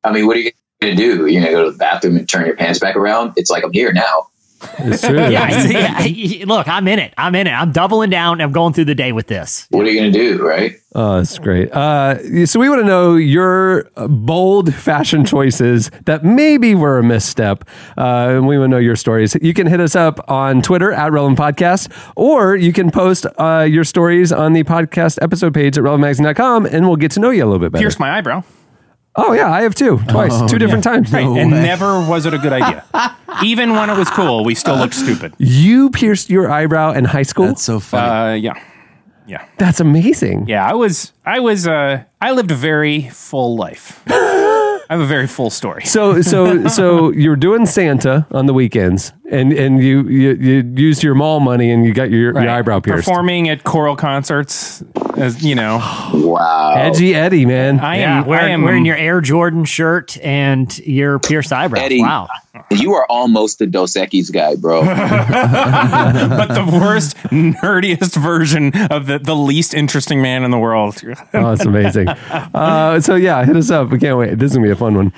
I 0.03 0.11
mean, 0.11 0.27
what 0.27 0.37
are 0.37 0.39
you 0.39 0.51
gonna 0.81 0.95
do? 0.95 1.25
You're 1.25 1.41
gonna 1.41 1.51
go 1.53 1.65
to 1.65 1.71
the 1.71 1.77
bathroom 1.77 2.15
and 2.17 2.29
turn 2.29 2.45
your 2.45 2.55
pants 2.55 2.79
back 2.79 2.95
around? 2.95 3.33
It's 3.35 3.49
like 3.49 3.63
I'm 3.63 3.71
here 3.73 3.91
now. 3.91 4.27
It's 4.79 5.01
true. 5.07 5.17
Yeah, 5.17 6.03
yeah. 6.05 6.45
Look, 6.45 6.67
I'm 6.67 6.87
in 6.87 6.99
it. 6.99 7.13
I'm 7.17 7.35
in 7.35 7.47
it. 7.47 7.51
I'm 7.51 7.71
doubling 7.71 8.09
down. 8.09 8.41
I'm 8.41 8.51
going 8.51 8.73
through 8.73 8.85
the 8.85 8.95
day 8.95 9.11
with 9.11 9.27
this. 9.27 9.67
What 9.69 9.85
are 9.85 9.89
you 9.89 9.99
gonna 9.99 10.11
do, 10.11 10.45
right? 10.45 10.75
Oh, 10.97 11.17
that's 11.17 11.37
great. 11.39 11.69
Uh, 11.73 12.45
so 12.45 12.57
we 12.57 12.69
want 12.69 12.79
to 12.81 12.87
know 12.87 13.15
your 13.15 13.89
bold 14.07 14.73
fashion 14.73 15.25
choices 15.25 15.91
that 16.05 16.23
maybe 16.23 16.73
were 16.73 16.99
a 16.99 17.03
misstep. 17.03 17.65
Uh, 17.97 18.35
and 18.37 18.47
we 18.47 18.57
want 18.57 18.69
to 18.69 18.75
know 18.75 18.79
your 18.79 18.95
stories. 18.95 19.35
You 19.41 19.53
can 19.53 19.67
hit 19.67 19.81
us 19.81 19.93
up 19.93 20.23
on 20.29 20.61
Twitter 20.61 20.93
at 20.93 21.11
Relevant 21.11 21.37
Podcast, 21.37 21.91
or 22.15 22.55
you 22.55 22.71
can 22.71 22.91
post 22.91 23.25
uh, 23.37 23.67
your 23.69 23.83
stories 23.83 24.31
on 24.31 24.53
the 24.53 24.63
podcast 24.63 25.19
episode 25.21 25.53
page 25.53 25.77
at 25.77 25.83
relevantmagazine.com, 25.83 26.65
and 26.67 26.87
we'll 26.87 26.95
get 26.95 27.11
to 27.11 27.19
know 27.19 27.29
you 27.29 27.43
a 27.43 27.45
little 27.47 27.59
bit 27.59 27.73
better. 27.73 27.83
Pierced 27.83 27.99
my 27.99 28.17
eyebrow. 28.17 28.43
Oh, 29.15 29.33
yeah, 29.33 29.51
I 29.51 29.61
have 29.63 29.75
two, 29.75 29.99
twice, 30.07 30.31
Oh, 30.33 30.47
two 30.47 30.57
different 30.57 30.83
times. 30.83 31.11
Right. 31.11 31.25
and 31.25 31.51
never 31.51 31.99
was 32.07 32.25
it 32.25 32.33
a 32.33 32.37
good 32.37 32.53
idea. 32.53 32.83
Even 33.43 33.73
when 33.73 33.89
it 33.89 33.97
was 33.97 34.09
cool, 34.09 34.43
we 34.45 34.55
still 34.55 34.75
looked 34.77 34.93
stupid. 34.93 35.33
You 35.37 35.89
pierced 35.89 36.29
your 36.29 36.49
eyebrow 36.51 36.93
in 36.93 37.05
high 37.05 37.23
school? 37.23 37.47
That's 37.47 37.61
so 37.63 37.79
funny. 37.79 38.07
Uh, 38.07 38.33
yeah. 38.35 38.61
Yeah. 39.27 39.45
That's 39.57 39.79
amazing. 39.79 40.47
Yeah. 40.47 40.65
I 40.69 40.73
was, 40.73 41.11
I 41.25 41.39
was, 41.39 41.67
uh, 41.67 42.03
I 42.21 42.31
lived 42.31 42.51
a 42.51 42.55
very 42.55 43.09
full 43.09 43.55
life. 43.55 44.01
I 44.07 44.93
have 44.93 44.99
a 45.01 45.05
very 45.07 45.25
full 45.25 45.49
story. 45.49 45.83
So 45.85 46.21
so 46.21 46.67
so 46.67 47.11
you're 47.11 47.35
doing 47.35 47.65
Santa 47.65 48.27
on 48.29 48.45
the 48.45 48.53
weekends, 48.53 49.13
and 49.31 49.51
and 49.53 49.83
you 49.83 50.07
you, 50.07 50.33
you 50.33 50.73
used 50.75 51.03
your 51.03 51.15
mall 51.15 51.39
money, 51.39 51.71
and 51.71 51.85
you 51.85 51.93
got 51.93 52.09
your, 52.11 52.39
your 52.39 52.49
eyebrow 52.49 52.79
pierced. 52.79 53.07
Performing 53.07 53.49
at 53.49 53.63
choral 53.63 53.95
concerts, 53.95 54.83
as 55.17 55.43
you 55.43 55.55
know. 55.55 55.77
Wow. 56.13 56.73
Edgy 56.75 57.15
Eddie, 57.15 57.45
man. 57.45 57.79
I 57.79 57.97
Yeah, 57.99 58.19
am, 58.19 58.25
wearing, 58.25 58.45
I 58.45 58.49
am 58.49 58.61
wearing 58.63 58.85
your 58.85 58.97
Air 58.97 59.21
Jordan 59.21 59.65
shirt 59.65 60.17
and 60.19 60.77
your 60.79 61.19
pierced 61.19 61.51
eyebrow. 61.51 61.79
Eddie. 61.79 62.01
Wow. 62.01 62.27
You 62.71 62.93
are 62.93 63.05
almost 63.11 63.59
the 63.59 63.67
Dos 63.67 63.93
Equis 63.95 64.31
guy, 64.31 64.55
bro. 64.55 64.81
but 64.85 66.47
the 66.53 66.65
worst, 66.79 67.17
nerdiest 67.17 68.15
version 68.15 68.71
of 68.89 69.07
the, 69.07 69.19
the 69.19 69.35
least 69.35 69.73
interesting 69.73 70.21
man 70.21 70.43
in 70.43 70.51
the 70.51 70.57
world. 70.57 71.01
Oh, 71.33 71.55
that's 71.55 71.65
amazing. 71.65 72.07
Uh, 72.53 72.99
so 72.99 73.15
yeah, 73.15 73.43
hit 73.45 73.55
us 73.55 73.69
up. 73.69 73.89
We 73.89 73.99
can't 73.99 74.17
wait. 74.17 74.39
This 74.39 74.51
is 74.51 74.57
gonna 74.57 74.67
be 74.67 74.71
a 74.71 74.75
fun 74.75 74.95
one. 74.95 75.13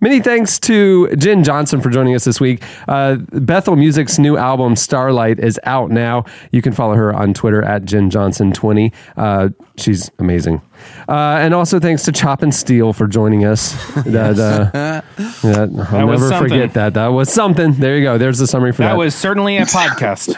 Many 0.00 0.20
thanks 0.20 0.58
to 0.60 1.08
Jenn 1.16 1.42
Johnson 1.44 1.80
for 1.80 1.90
joining 1.90 2.14
us 2.14 2.24
this 2.24 2.40
week. 2.40 2.62
Uh, 2.86 3.16
Bethel 3.32 3.76
Music's 3.76 4.18
new 4.18 4.36
album 4.36 4.76
Starlight 4.76 5.38
is 5.40 5.58
out 5.64 5.90
now. 5.90 6.24
You 6.52 6.62
can 6.62 6.72
follow 6.72 6.94
her 6.94 7.12
on 7.12 7.34
Twitter 7.34 7.62
at 7.64 7.84
Jenn 7.84 8.10
Johnson 8.10 8.52
twenty. 8.52 8.92
Uh, 9.16 9.48
she's 9.76 10.10
amazing. 10.18 10.62
Uh, 11.08 11.38
and 11.40 11.52
also 11.54 11.80
thanks 11.80 12.04
to 12.04 12.12
Chop 12.12 12.42
and 12.42 12.54
Steele 12.54 12.92
for 12.92 13.06
joining 13.06 13.44
us. 13.44 13.74
That, 14.08 14.38
uh, 14.38 14.70
that- 14.72 15.04
I'll 15.18 15.66
That 15.66 16.06
was 16.06 16.20
never 16.20 16.28
something. 16.28 16.48
forget 16.50 16.74
that. 16.74 16.94
That 16.94 17.08
was 17.08 17.32
something. 17.32 17.72
There 17.74 17.96
you 17.96 18.02
go. 18.04 18.16
There's 18.18 18.38
the 18.38 18.46
summary 18.46 18.72
for 18.72 18.82
that. 18.82 18.90
That 18.90 18.96
was 18.98 19.14
certainly 19.14 19.56
a 19.58 19.62
podcast. 19.66 20.34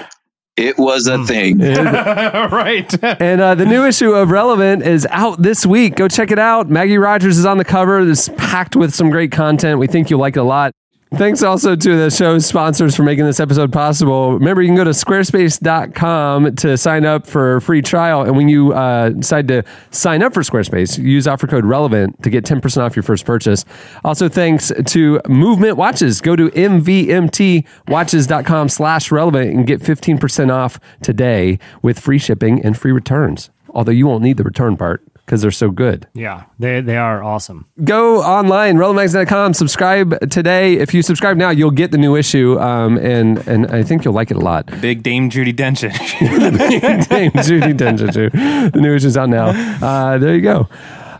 It 0.61 0.77
was 0.77 1.07
a 1.07 1.25
thing. 1.25 1.59
right. 1.59 3.03
And 3.03 3.41
uh, 3.41 3.55
the 3.55 3.65
new 3.65 3.87
issue 3.87 4.13
of 4.13 4.31
Relevant 4.31 4.83
is 4.83 5.07
out 5.11 5.41
this 5.43 5.65
week. 5.65 5.97
Go 5.97 6.07
check 6.07 6.31
it 6.31 6.39
out. 6.39 6.69
Maggie 6.69 6.99
Rogers 6.99 7.39
is 7.39 7.47
on 7.47 7.57
the 7.57 7.65
cover. 7.65 8.01
It's 8.01 8.29
packed 8.37 8.77
with 8.77 8.95
some 8.95 9.11
great 9.11 9.33
content. 9.33 9.79
We 9.79 9.87
think 9.87 10.11
you'll 10.11 10.21
like 10.21 10.37
it 10.37 10.41
a 10.41 10.45
lot. 10.45 10.73
Thanks 11.15 11.43
also 11.43 11.75
to 11.75 11.97
the 11.97 12.09
show's 12.09 12.47
sponsors 12.47 12.95
for 12.95 13.03
making 13.03 13.25
this 13.25 13.41
episode 13.41 13.73
possible. 13.73 14.35
Remember, 14.35 14.63
you 14.63 14.69
can 14.69 14.77
go 14.77 14.85
to 14.85 14.91
squarespace.com 14.91 16.55
to 16.55 16.79
sign 16.79 17.05
up 17.05 17.27
for 17.27 17.57
a 17.57 17.61
free 17.61 17.83
trial. 17.83 18.23
And 18.23 18.37
when 18.37 18.49
you 18.49 18.73
uh, 18.73 19.09
decide 19.09 19.49
to 19.49 19.65
sign 19.91 20.23
up 20.23 20.33
for 20.33 20.43
Squarespace, 20.43 21.03
use 21.03 21.27
offer 21.27 21.49
code 21.49 21.65
RELEVANT 21.65 22.23
to 22.23 22.31
get 22.31 22.45
10% 22.45 22.81
off 22.81 22.95
your 22.95 23.03
first 23.03 23.25
purchase. 23.25 23.65
Also, 24.05 24.29
thanks 24.29 24.71
to 24.87 25.21
Movement 25.29 25.77
Watches. 25.77 26.21
Go 26.21 26.37
to 26.37 26.49
mvmtwatches.com 26.51 28.69
slash 28.69 29.11
relevant 29.11 29.53
and 29.53 29.67
get 29.67 29.81
15% 29.81 30.53
off 30.53 30.79
today 31.03 31.59
with 31.83 31.99
free 31.99 32.19
shipping 32.19 32.65
and 32.65 32.79
free 32.79 32.93
returns. 32.93 33.51
Although 33.71 33.91
you 33.93 34.07
won't 34.07 34.23
need 34.23 34.37
the 34.37 34.45
return 34.45 34.77
part 34.77 35.03
because 35.31 35.43
they're 35.43 35.53
so 35.53 35.71
good 35.71 36.09
Yeah, 36.13 36.43
they, 36.59 36.81
they 36.81 36.97
are 36.97 37.23
awesome. 37.23 37.67
go 37.85 38.21
online 38.21 38.77
relevantmagazine.com 38.79 39.55
subscribe 39.55 40.29
today 40.29 40.75
if 40.75 40.93
you 40.93 41.03
subscribe 41.03 41.37
now 41.37 41.51
you'll 41.51 41.71
get 41.71 41.93
the 41.93 41.99
new 41.99 42.17
issue 42.17 42.59
um, 42.59 42.99
and 42.99 43.39
and 43.47 43.67
i 43.69 43.85
think 43.85 44.05
you'll 44.05 44.13
like 44.15 44.33
it 44.33 44.37
a 44.37 44.41
lot 44.41 44.67
Big 44.81 45.05
Dame 45.05 45.31
Judy 45.31 45.53
Denchit. 45.53 45.93
Dame 47.09 47.31
Judy 47.45 47.73
Denchit, 47.75 48.13
too. 48.13 48.31
the 48.71 48.81
new 48.81 48.93
issue's 48.97 49.17
out 49.17 49.29
now 49.29 49.51
uh, 49.81 50.19
there 50.19 50.35
you 50.35 50.41
go 50.41 50.69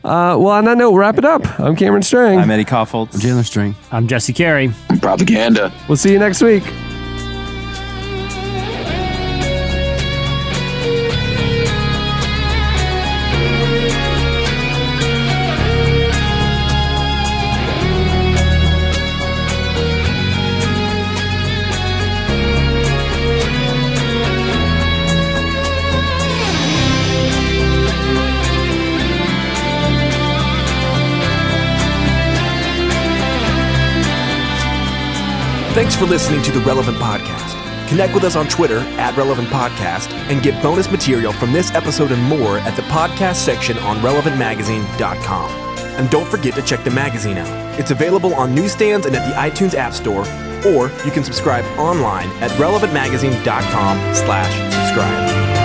uh, 0.03 0.35
well 0.37 0.49
on 0.49 0.65
that 0.65 0.77
note 0.77 0.91
we'll 0.91 0.99
wrap 0.99 1.17
it 1.19 1.25
up 1.25 1.43
i'm 1.61 1.77
cameron 1.77 2.03
Strang. 2.03 2.41
I'm 2.41 2.51
Eddie 2.51 2.65
Kaufholz. 2.65 3.21
Jailer 3.21 3.45
String. 3.45 3.77
I'm 3.93 4.09
Jesse 4.09 4.33
Carey. 4.33 4.73
Propaganda. 5.01 5.73
we'll 5.89 5.97
see 5.97 6.11
you 6.13 6.19
next 6.19 6.43
week 6.43 6.65
Thanks 35.81 35.97
for 35.97 36.05
listening 36.05 36.43
to 36.43 36.53
the 36.53 36.61
Relevant 36.61 36.99
Podcast. 36.99 37.89
Connect 37.89 38.13
with 38.13 38.25
us 38.25 38.37
on 38.37 38.47
Twitter 38.49 38.81
at 39.01 39.17
Relevant 39.17 39.49
Podcast 39.49 40.13
and 40.29 40.43
get 40.43 40.63
bonus 40.63 40.91
material 40.91 41.33
from 41.33 41.55
this 41.55 41.71
episode 41.71 42.13
and 42.13 42.23
more 42.23 42.59
at 42.59 42.77
the 42.77 42.83
podcast 42.83 43.37
section 43.37 43.79
on 43.79 43.97
relevantmagazine.com. 44.01 45.51
And 45.99 46.11
don't 46.11 46.29
forget 46.29 46.55
to 46.57 46.63
check 46.63 46.85
the 46.85 46.91
magazine 46.91 47.39
out. 47.39 47.81
It's 47.81 47.93
available 47.93 48.35
on 48.35 48.55
newsstands 48.55 49.07
and 49.07 49.17
at 49.17 49.27
the 49.27 49.35
iTunes 49.35 49.73
App 49.73 49.95
Store, 49.95 50.27
or 50.67 50.91
you 51.03 51.11
can 51.13 51.25
subscribe 51.25 51.65
online 51.79 52.29
at 52.43 52.51
relevantmagazine.com 52.61 54.15
slash 54.15 54.53
subscribe. 54.75 55.60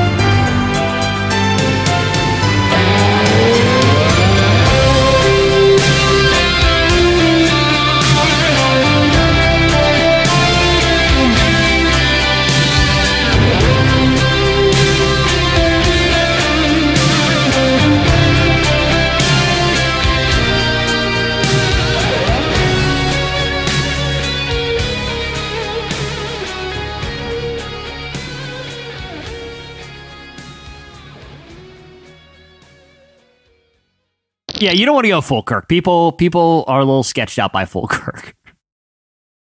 Yeah, 34.66 34.72
you 34.72 34.84
don't 34.88 34.96
want 34.96 35.06
to 35.06 35.10
go 35.10 35.22
full 35.22 35.44
Kirk. 35.44 35.70
People 35.70 36.14
people 36.14 36.64
are 36.68 36.80
a 36.80 36.86
little 36.86 37.04
sketched 37.04 37.38
out 37.38 37.54
by 37.54 37.66
full 37.66 37.86
Kirk. 37.88 38.34